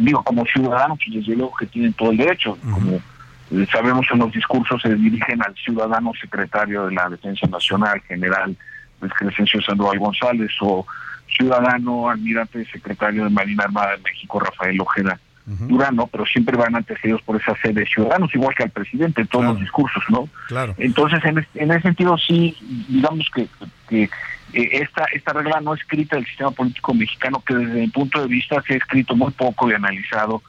digo, 0.00 0.22
como 0.24 0.44
ciudadanos, 0.46 0.98
que 0.98 1.18
desde 1.18 1.36
luego 1.36 1.54
que 1.56 1.66
tienen 1.66 1.92
todo 1.92 2.10
el 2.10 2.16
derecho, 2.16 2.58
como 2.72 2.96
eh, 2.96 3.66
sabemos 3.70 4.06
en 4.12 4.18
los 4.18 4.32
discursos 4.32 4.82
se 4.82 4.94
dirigen 4.94 5.40
al 5.42 5.54
ciudadano 5.54 6.12
secretario 6.20 6.86
de 6.86 6.94
la 6.94 7.08
Defensa 7.08 7.46
Nacional, 7.46 8.00
general 8.08 8.56
Luis 9.00 9.12
Crescencio 9.14 9.60
Sandoval 9.62 9.98
González, 9.98 10.50
o 10.60 10.84
ciudadano 11.28 12.08
almirante 12.08 12.64
secretario 12.64 13.24
de 13.24 13.30
Marina 13.30 13.64
Armada 13.64 13.96
de 13.96 14.02
México, 14.02 14.40
Rafael 14.40 14.80
Ojeda 14.80 15.20
Durano, 15.46 16.08
pero 16.08 16.26
siempre 16.26 16.56
van 16.56 16.74
antecedidos 16.74 17.22
por 17.22 17.40
esa 17.40 17.54
sede 17.62 17.80
de 17.80 17.86
ciudadanos, 17.86 18.34
igual 18.34 18.54
que 18.56 18.64
al 18.64 18.70
presidente, 18.70 19.24
todos 19.26 19.44
los 19.44 19.60
discursos, 19.60 20.02
¿no? 20.08 20.28
Claro. 20.48 20.74
Entonces, 20.76 21.24
en, 21.24 21.46
en 21.54 21.70
ese 21.70 21.82
sentido, 21.82 22.18
sí, 22.18 22.56
digamos 22.88 23.30
que, 23.32 23.46
que 23.88 24.10
eh, 24.52 24.68
esta, 24.72 25.04
esta 25.12 25.32
regla 25.32 25.60
no 25.60 25.74
escrita 25.74 26.16
del 26.16 26.26
sistema 26.26 26.50
político 26.50 26.94
mexicano, 26.94 27.42
que 27.46 27.54
desde 27.54 27.80
mi 27.80 27.88
punto 27.88 28.20
de 28.20 28.26
vista 28.26 28.60
se 28.66 28.74
ha 28.74 28.76
escrito 28.76 29.14
muy 29.14 29.30
poco 29.32 29.70
y 29.70 29.74
analizado 29.74 30.42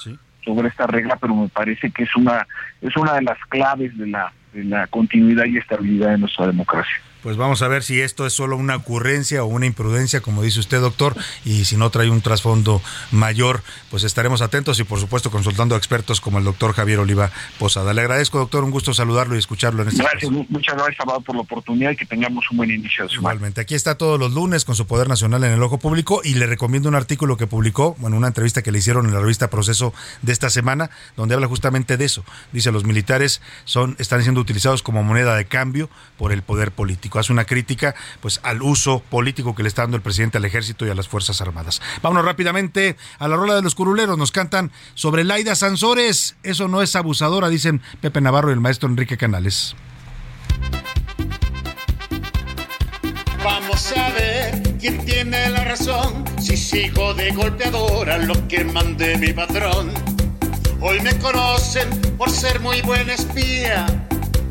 sobre 0.44 0.70
esta 0.70 0.88
regla, 0.88 1.18
pero 1.18 1.36
me 1.36 1.50
parece 1.50 1.92
que 1.92 2.04
es 2.04 2.16
una, 2.16 2.48
es 2.82 2.96
una 2.98 3.14
de 3.14 3.22
las 3.22 3.38
claves 3.50 3.96
de 3.98 4.08
la, 4.08 4.32
de 4.54 4.64
la 4.64 4.88
continuidad 4.88 5.46
y 5.46 5.58
estabilidad 5.58 6.12
de 6.12 6.18
nuestra 6.20 6.48
democracia. 6.48 6.96
Pues 7.28 7.36
vamos 7.36 7.62
a 7.62 7.68
ver 7.68 7.84
si 7.84 8.00
esto 8.00 8.26
es 8.26 8.32
solo 8.32 8.56
una 8.56 8.78
ocurrencia 8.78 9.44
o 9.44 9.48
una 9.48 9.66
imprudencia, 9.66 10.22
como 10.22 10.44
dice 10.44 10.62
usted, 10.62 10.80
doctor, 10.80 11.14
y 11.44 11.66
si 11.66 11.76
no 11.76 11.90
trae 11.90 12.10
un 12.10 12.22
trasfondo 12.22 12.82
mayor, 13.12 13.64
pues 13.92 14.06
estaremos 14.06 14.42
atentos 14.42 14.80
y 14.80 14.86
por 14.86 14.98
supuesto 14.98 15.30
consultando 15.30 15.76
a 15.76 15.78
expertos 15.78 16.22
como 16.22 16.38
el 16.38 16.46
doctor 16.46 16.72
Javier 16.72 17.00
Oliva 17.00 17.30
Posada. 17.60 17.94
Le 17.94 18.00
agradezco, 18.00 18.38
doctor, 18.38 18.64
un 18.64 18.72
gusto 18.72 18.94
saludarlo 18.94 19.36
y 19.36 19.40
escucharlo 19.40 19.82
en 19.82 19.90
este 19.90 20.04
Gracias, 20.04 20.32
muchas 20.32 20.76
gracias, 20.76 20.96
Salvador, 21.00 21.22
por 21.26 21.36
la 21.36 21.42
oportunidad 21.42 21.92
y 21.92 21.98
que 21.98 22.06
tengamos 22.06 22.46
un 22.50 22.56
buen 22.56 22.72
inicio 22.72 23.04
de 23.04 23.10
semana. 23.10 23.34
Igualmente, 23.34 23.60
aquí 23.60 23.76
está 23.76 23.98
todos 23.98 24.18
los 24.18 24.32
lunes 24.32 24.64
con 24.64 24.76
su 24.76 24.88
Poder 24.88 25.10
Nacional 25.10 25.44
en 25.44 25.52
el 25.52 25.62
Ojo 25.62 25.80
Público 25.80 26.22
y 26.24 26.36
le 26.36 26.48
recomiendo 26.48 26.88
un 26.88 26.96
artículo 26.96 27.36
que 27.36 27.46
publicó, 27.46 27.98
bueno, 28.00 28.16
una 28.16 28.28
entrevista 28.28 28.62
que 28.62 28.72
le 28.72 28.78
hicieron 28.78 29.06
en 29.06 29.14
la 29.14 29.20
revista 29.20 29.50
Proceso 29.50 29.94
de 30.22 30.32
esta 30.32 30.50
semana, 30.50 30.92
donde 31.18 31.36
habla 31.36 31.48
justamente 31.48 31.98
de 31.98 32.06
eso. 32.06 32.24
Dice, 32.54 32.72
los 32.72 32.86
militares 32.86 33.42
son 33.66 33.98
están 34.00 34.24
siendo 34.24 34.40
utilizados 34.40 34.82
como 34.82 35.04
moneda 35.04 35.36
de 35.36 35.44
cambio 35.44 35.90
por 36.18 36.32
el 36.32 36.42
poder 36.42 36.72
político. 36.72 37.17
Hace 37.20 37.34
una 37.34 37.46
crítica 37.46 37.96
pues 38.22 38.40
al 38.44 38.62
uso 38.62 39.00
político 39.00 39.56
que 39.56 39.64
le 39.64 39.70
está 39.70 39.84
dando 39.84 39.98
el 39.98 40.04
presidente 40.04 40.38
al 40.38 40.46
ejército 40.46 40.86
y 40.86 40.90
a 40.90 40.96
las 40.96 41.08
Fuerzas 41.08 41.42
Armadas. 41.42 41.82
Vámonos 42.02 42.26
rápidamente 42.26 42.98
a 43.20 43.28
la 43.28 43.36
rola 43.36 43.56
de 43.56 43.62
los 43.62 43.76
curuleros. 43.76 44.18
Nos 44.18 44.32
cantan 44.32 44.72
sobre 44.94 45.24
Laida 45.24 45.56
Sansores. 45.56 46.36
Eso 46.44 46.68
no 46.68 46.82
es 46.82 46.96
abusadora, 46.96 47.50
dicen 47.50 47.82
Pepe 48.02 48.22
Navarro 48.22 48.50
y 48.50 48.54
el 48.54 48.60
maestro 48.60 48.90
Enrique 48.90 49.18
Canales. 49.18 49.76
Vamos 53.44 53.94
a 53.96 54.10
ver 54.10 54.62
quién 54.80 55.06
tiene 55.06 55.50
la 55.50 55.64
razón. 55.64 56.26
Si 56.40 56.58
sigo 56.58 57.14
de 57.14 57.32
golpeadora 57.32 58.18
lo 58.18 58.48
que 58.48 58.66
mande 58.66 59.18
mi 59.18 59.34
patrón. 59.34 59.92
Hoy 60.82 61.00
me 61.02 61.18
conocen 61.20 61.90
por 62.18 62.30
ser 62.30 62.60
muy 62.60 62.82
buen 62.82 63.10
espía. 63.10 63.86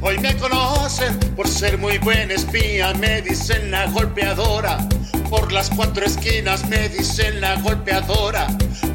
Hoy 0.01 0.19
me 0.19 0.37
conocen 0.37 1.19
por 1.35 1.49
ser 1.49 1.79
muy 1.79 1.99
buen 1.99 2.31
espía. 2.31 2.93
Me 2.95 3.23
dicen 3.23 3.71
la 3.71 3.87
golpeadora. 3.87 4.79
Por 5.31 5.53
las 5.53 5.71
cuatro 5.71 6.05
esquinas 6.05 6.69
me 6.69 6.89
dicen 6.89 7.41
la 7.41 7.61
golpeadora. 7.61 8.47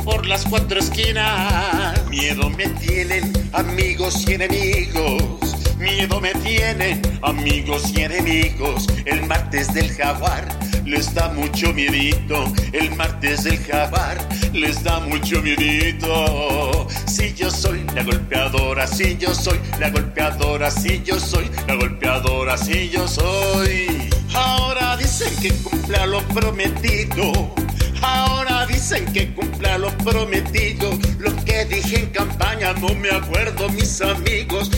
Por 0.04 0.26
las 0.26 0.46
cuatro 0.46 0.80
esquinas. 0.80 2.06
Miedo 2.10 2.50
me 2.50 2.68
tienen 2.70 3.34
amigos 3.54 4.26
y 4.28 4.34
enemigos. 4.34 5.51
Miedo 5.82 6.22
me 6.22 6.32
tienen 6.36 7.02
amigos 7.24 7.92
y 7.96 8.02
enemigos. 8.02 8.88
El 9.06 9.26
martes 9.26 9.74
del 9.74 9.90
jaguar 9.92 10.48
les 10.86 11.12
da 11.12 11.30
mucho 11.30 11.74
miedito. 11.74 12.44
El 12.72 12.96
martes 12.96 13.46
del 13.46 13.58
jaguar 13.58 14.16
les 14.54 14.84
da 14.84 15.00
mucho 15.00 15.42
miedito. 15.42 16.88
Si 17.08 17.34
yo 17.34 17.50
soy 17.50 17.84
la 17.96 18.04
golpeadora, 18.04 18.86
si 18.86 19.18
yo 19.18 19.34
soy 19.34 19.60
la 19.80 19.90
golpeadora, 19.90 20.70
si 20.70 21.02
yo 21.04 21.20
soy 21.20 21.50
la 21.68 21.74
golpeadora, 21.74 22.58
si 22.60 22.90
yo 22.92 23.08
soy. 23.08 23.88
Ahora 24.36 24.96
dicen 24.98 25.34
que 25.42 25.52
cumpla 25.64 26.06
lo 26.06 26.22
prometido. 26.28 27.56
Ahora 28.04 28.68
dicen 28.68 29.06
que 29.14 29.34
cumpla 29.34 29.80
lo 29.80 29.90
prometido. 29.98 30.92
Lo 31.18 31.36
que 31.44 31.66
dije 31.66 32.02
en 32.02 32.10
campaña 32.12 32.74
no 32.74 32.94
me 32.96 33.10
acuerdo, 33.10 33.68
mis 33.70 34.00
amigos. 34.02 34.70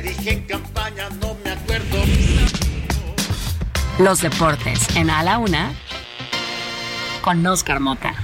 Dije 0.00 0.32
en 0.32 0.42
campaña 0.46 1.08
no 1.20 1.36
me 1.44 1.50
acuerdo, 1.52 1.98
mis 2.06 2.52
Los 3.98 4.20
deportes 4.20 4.94
en 4.96 5.10
A 5.10 5.22
la 5.22 5.38
Una 5.38 5.72
con 7.22 7.44
Oscar 7.46 7.80
Mota. 7.80 8.14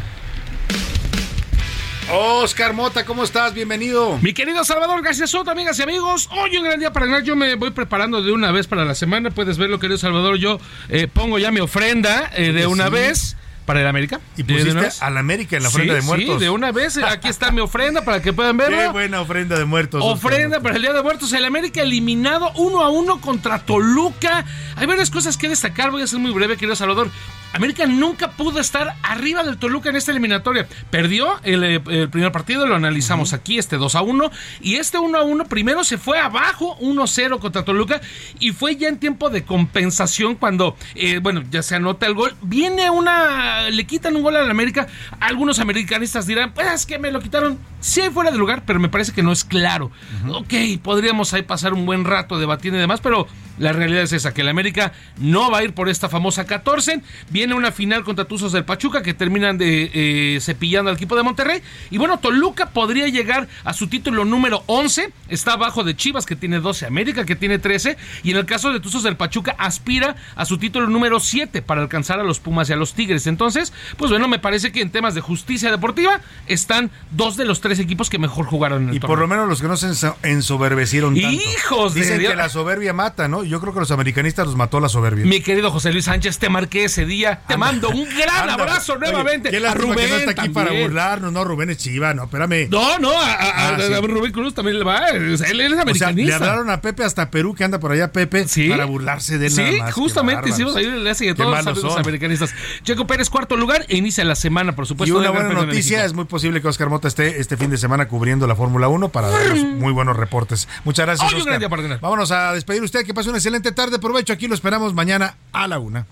Oscar 2.14 2.72
Mota, 2.74 3.04
¿cómo 3.04 3.24
estás? 3.24 3.54
Bienvenido. 3.54 4.18
Mi 4.20 4.32
querido 4.34 4.64
Salvador 4.64 5.02
García 5.02 5.26
Soto, 5.26 5.50
amigas 5.50 5.78
y 5.78 5.82
amigos, 5.82 6.28
hoy 6.32 6.56
un 6.58 6.64
gran 6.64 6.78
día 6.78 6.92
para 6.92 7.06
ganar. 7.06 7.22
Yo 7.22 7.34
me 7.36 7.54
voy 7.54 7.70
preparando 7.70 8.22
de 8.22 8.32
una 8.32 8.52
vez 8.52 8.66
para 8.66 8.84
la 8.84 8.94
semana. 8.94 9.30
Puedes 9.30 9.56
verlo, 9.56 9.78
querido 9.78 9.96
Salvador. 9.98 10.36
Yo 10.36 10.60
eh, 10.88 11.08
pongo 11.08 11.38
ya 11.38 11.50
mi 11.50 11.60
ofrenda 11.60 12.30
eh, 12.36 12.52
de 12.52 12.66
una 12.66 12.86
Sí. 12.86 12.90
vez 12.92 13.36
para 13.72 13.80
el 13.80 13.86
América. 13.86 14.20
Y 14.36 14.42
pusiste 14.42 14.88
al 15.00 15.16
América 15.16 15.56
en 15.56 15.62
la 15.62 15.70
ofrenda 15.70 15.94
Sí, 15.94 16.00
de 16.00 16.06
muertos. 16.06 16.34
Sí, 16.34 16.44
de 16.44 16.50
una 16.50 16.72
vez. 16.72 16.98
Aquí 16.98 17.28
está 17.28 17.50
mi 17.50 17.62
ofrenda 17.62 18.04
para 18.04 18.20
que 18.20 18.34
puedan 18.34 18.58
verla. 18.58 18.82
Qué 18.82 18.88
buena 18.88 19.22
ofrenda 19.22 19.58
de 19.58 19.64
muertos. 19.64 20.02
Ofrenda 20.04 20.60
para 20.60 20.76
el 20.76 20.82
Día 20.82 20.92
de 20.92 21.02
Muertos. 21.02 21.32
El 21.32 21.46
América 21.46 21.80
eliminado 21.80 22.52
uno 22.56 22.82
a 22.82 22.90
uno 22.90 23.22
contra 23.22 23.60
Toluca. 23.60 24.44
Hay 24.76 24.84
varias 24.84 25.10
cosas 25.10 25.38
que 25.38 25.48
destacar. 25.48 25.90
Voy 25.90 26.02
a 26.02 26.06
ser 26.06 26.18
muy 26.18 26.32
breve, 26.32 26.58
querido 26.58 26.76
Salvador. 26.76 27.08
América 27.54 27.86
nunca 27.86 28.30
pudo 28.30 28.60
estar 28.60 28.94
arriba 29.02 29.42
del 29.42 29.58
Toluca 29.58 29.90
en 29.90 29.96
esta 29.96 30.10
eliminatoria. 30.10 30.66
Perdió 30.90 31.38
el, 31.42 31.64
eh, 31.64 31.82
el 31.86 32.08
primer 32.08 32.32
partido, 32.32 32.66
lo 32.66 32.76
analizamos 32.76 33.32
aquí, 33.34 33.58
este 33.58 33.76
2 33.76 33.94
a 33.94 34.02
1. 34.02 34.30
Y 34.60 34.76
este 34.76 34.98
1 34.98 35.18
a 35.18 35.22
1 35.22 35.44
primero 35.46 35.84
se 35.84 35.98
fue 35.98 36.18
abajo 36.18 36.76
1-0 36.80 37.38
contra 37.38 37.64
Toluca. 37.64 38.00
Y 38.38 38.52
fue 38.52 38.76
ya 38.76 38.88
en 38.88 38.98
tiempo 38.98 39.30
de 39.30 39.44
compensación 39.44 40.34
cuando, 40.34 40.76
eh, 40.94 41.20
bueno, 41.22 41.42
ya 41.50 41.62
se 41.62 41.74
anota 41.74 42.06
el 42.06 42.14
gol. 42.14 42.34
Viene 42.42 42.90
una, 42.90 43.61
le 43.70 43.84
quitan 43.84 44.16
un 44.16 44.22
gol 44.22 44.36
al 44.36 44.50
América. 44.50 44.86
Algunos 45.20 45.58
americanistas 45.58 46.26
dirán, 46.26 46.52
pues 46.52 46.72
es 46.72 46.86
que 46.86 46.98
me 46.98 47.10
lo 47.10 47.20
quitaron. 47.20 47.58
Sí, 47.82 48.00
fuera 48.14 48.30
de 48.30 48.38
lugar, 48.38 48.62
pero 48.64 48.78
me 48.78 48.88
parece 48.88 49.12
que 49.12 49.24
no 49.24 49.32
es 49.32 49.42
claro. 49.42 49.90
Ok, 50.30 50.54
podríamos 50.82 51.34
ahí 51.34 51.42
pasar 51.42 51.74
un 51.74 51.84
buen 51.84 52.04
rato 52.04 52.38
debatiendo 52.38 52.78
y 52.78 52.80
demás, 52.80 53.00
pero 53.00 53.26
la 53.58 53.72
realidad 53.72 54.04
es 54.04 54.12
esa, 54.12 54.32
que 54.32 54.42
el 54.42 54.48
América 54.48 54.92
no 55.18 55.50
va 55.50 55.58
a 55.58 55.64
ir 55.64 55.74
por 55.74 55.88
esta 55.88 56.08
famosa 56.08 56.46
14. 56.46 57.02
Viene 57.30 57.54
una 57.54 57.72
final 57.72 58.04
contra 58.04 58.24
Tuzos 58.24 58.52
del 58.52 58.64
Pachuca 58.64 59.02
que 59.02 59.14
terminan 59.14 59.58
de 59.58 59.90
eh, 59.92 60.40
cepillando 60.40 60.90
al 60.90 60.96
equipo 60.96 61.16
de 61.16 61.24
Monterrey. 61.24 61.60
Y 61.90 61.98
bueno, 61.98 62.18
Toluca 62.20 62.70
podría 62.70 63.08
llegar 63.08 63.48
a 63.64 63.72
su 63.72 63.88
título 63.88 64.24
número 64.24 64.62
11. 64.66 65.12
Está 65.28 65.54
abajo 65.54 65.82
de 65.82 65.96
Chivas 65.96 66.24
que 66.24 66.36
tiene 66.36 66.60
12, 66.60 66.86
América 66.86 67.24
que 67.24 67.34
tiene 67.34 67.58
13. 67.58 67.96
Y 68.22 68.30
en 68.30 68.36
el 68.36 68.46
caso 68.46 68.72
de 68.72 68.78
Tuzos 68.78 69.02
del 69.02 69.16
Pachuca 69.16 69.56
aspira 69.58 70.14
a 70.36 70.44
su 70.44 70.56
título 70.56 70.86
número 70.86 71.18
7 71.18 71.62
para 71.62 71.82
alcanzar 71.82 72.20
a 72.20 72.24
los 72.24 72.38
Pumas 72.38 72.70
y 72.70 72.74
a 72.74 72.76
los 72.76 72.94
Tigres. 72.94 73.26
Entonces, 73.26 73.72
pues 73.96 74.10
bueno, 74.10 74.28
me 74.28 74.38
parece 74.38 74.70
que 74.70 74.82
en 74.82 74.90
temas 74.90 75.16
de 75.16 75.20
justicia 75.20 75.72
deportiva 75.72 76.20
están 76.46 76.92
dos 77.10 77.36
de 77.36 77.44
los 77.44 77.60
tres 77.60 77.71
equipos 77.78 78.10
que 78.10 78.18
mejor 78.18 78.46
jugaron 78.46 78.84
en 78.84 78.88
el 78.90 78.94
Y 78.96 79.00
por 79.00 79.18
lo 79.18 79.26
menos 79.28 79.48
los 79.48 79.60
que 79.60 79.68
no 79.68 79.76
se 79.76 79.88
enso- 79.88 80.14
ensoberbecieron 80.22 81.14
tanto. 81.14 81.28
¡Hijos 81.30 81.94
de 81.94 82.00
Dicen 82.00 82.18
Dios! 82.18 82.30
que 82.32 82.36
la 82.36 82.48
soberbia 82.48 82.92
mata, 82.92 83.28
¿no? 83.28 83.44
Yo 83.44 83.60
creo 83.60 83.72
que 83.72 83.80
los 83.80 83.90
americanistas 83.90 84.46
los 84.46 84.56
mató 84.56 84.80
la 84.80 84.88
soberbia. 84.88 85.24
Mi 85.24 85.40
querido 85.40 85.70
José 85.70 85.92
Luis 85.92 86.04
Sánchez, 86.06 86.38
te 86.38 86.48
marqué 86.48 86.84
ese 86.84 87.06
día. 87.06 87.40
Te 87.48 87.56
mando 87.56 87.88
un 87.90 88.04
gran 88.16 88.48
Anda, 88.50 88.54
abrazo 88.54 88.92
oye, 88.94 89.00
nuevamente. 89.00 89.50
Qué 89.50 89.66
a 89.66 89.74
Rubén 89.74 89.96
que 89.98 90.08
no 90.08 90.16
está 90.16 90.30
aquí 90.42 90.48
para 90.50 90.72
burlarnos, 90.72 91.32
no, 91.32 91.44
Rubén 91.44 91.70
es 91.70 91.78
chiva, 91.78 92.12
no, 92.14 92.24
espérame. 92.24 92.68
No, 92.70 92.98
no, 92.98 93.10
a, 93.12 93.32
a- 93.32 93.52
Ah, 93.52 93.74
a- 93.76 93.80
sí. 93.80 93.92
a 93.92 94.00
Rubén 94.00 94.32
Cruz 94.32 94.54
también 94.54 94.78
le 94.78 94.84
va. 94.84 95.08
él 95.10 95.32
es 95.34 95.40
O 95.40 95.44
sea, 95.44 95.50
americanista. 95.82 96.14
le 96.14 96.34
hablaron 96.34 96.70
a 96.70 96.80
Pepe 96.80 97.04
hasta 97.04 97.30
Perú, 97.30 97.54
que 97.54 97.64
anda 97.64 97.78
por 97.78 97.92
allá 97.92 98.12
Pepe, 98.12 98.46
para 98.68 98.84
burlarse 98.84 99.38
de 99.38 99.46
él 99.46 99.52
Sí, 99.52 99.60
nada 99.62 99.72
más. 99.78 99.86
Qué 99.86 99.92
justamente 99.92 100.48
hicimos 100.50 100.76
ahí 100.76 100.84
el 100.84 100.94
enlace 100.94 101.24
de 101.26 101.34
todos 101.34 101.82
los 101.82 101.96
americanistas. 101.96 102.54
Checo 102.82 103.06
Pérez, 103.06 103.30
cuarto 103.30 103.56
lugar, 103.56 103.84
e 103.88 103.96
inicia 103.96 104.24
la 104.24 104.34
semana, 104.34 104.74
por 104.74 104.84
Y 104.84 104.88
supuesto. 104.88 105.14
una 105.16 105.24
del 105.28 105.32
Gran 105.32 105.46
buena 105.46 105.60
de 105.62 105.66
noticia, 105.66 106.04
es 106.04 106.12
muy 106.12 106.24
posible 106.24 106.60
que 106.60 106.68
Oscar 106.68 106.88
Mota 106.88 107.08
esté 107.08 107.40
este 107.40 107.56
fin 107.62 107.70
de 107.70 107.78
semana 107.78 108.08
cubriendo 108.08 108.48
la 108.48 108.56
Fórmula 108.56 108.88
1 108.88 109.10
para 109.10 109.28
darnos 109.28 109.64
muy 109.64 109.92
buenos 109.92 110.16
reportes. 110.16 110.66
Muchas 110.84 111.06
gracias, 111.06 111.32
Oscar. 111.32 111.60
día. 111.60 111.98
Vámonos 112.00 112.32
a 112.32 112.52
despedir 112.52 112.82
usted, 112.82 113.06
que 113.06 113.14
pase 113.14 113.28
una 113.28 113.38
excelente 113.38 113.70
tarde. 113.70 114.00
Provecho, 114.00 114.32
aquí 114.32 114.48
lo 114.48 114.54
esperamos 114.56 114.94
mañana 114.94 115.36
a 115.52 115.68
la 115.68 115.78
una. 115.78 116.06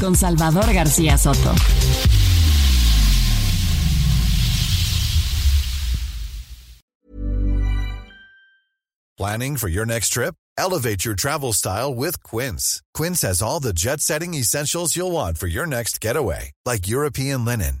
Con 0.00 0.14
Salvador 0.14 0.72
García 0.72 1.18
Soto. 1.18 1.54
Planning 9.18 9.56
for 9.56 9.68
your 9.68 9.86
next 9.86 10.10
trip? 10.10 10.34
Elevate 10.58 11.04
your 11.04 11.14
travel 11.16 11.52
style 11.52 11.92
with 11.92 12.22
Quince. 12.22 12.82
Quince 12.94 13.22
has 13.22 13.42
all 13.42 13.60
the 13.60 13.72
jet 13.72 14.00
setting 14.00 14.34
essentials 14.34 14.94
you'll 14.94 15.10
want 15.10 15.38
for 15.38 15.48
your 15.48 15.66
next 15.66 16.00
getaway, 16.00 16.52
like 16.64 16.86
European 16.86 17.44
linen, 17.44 17.80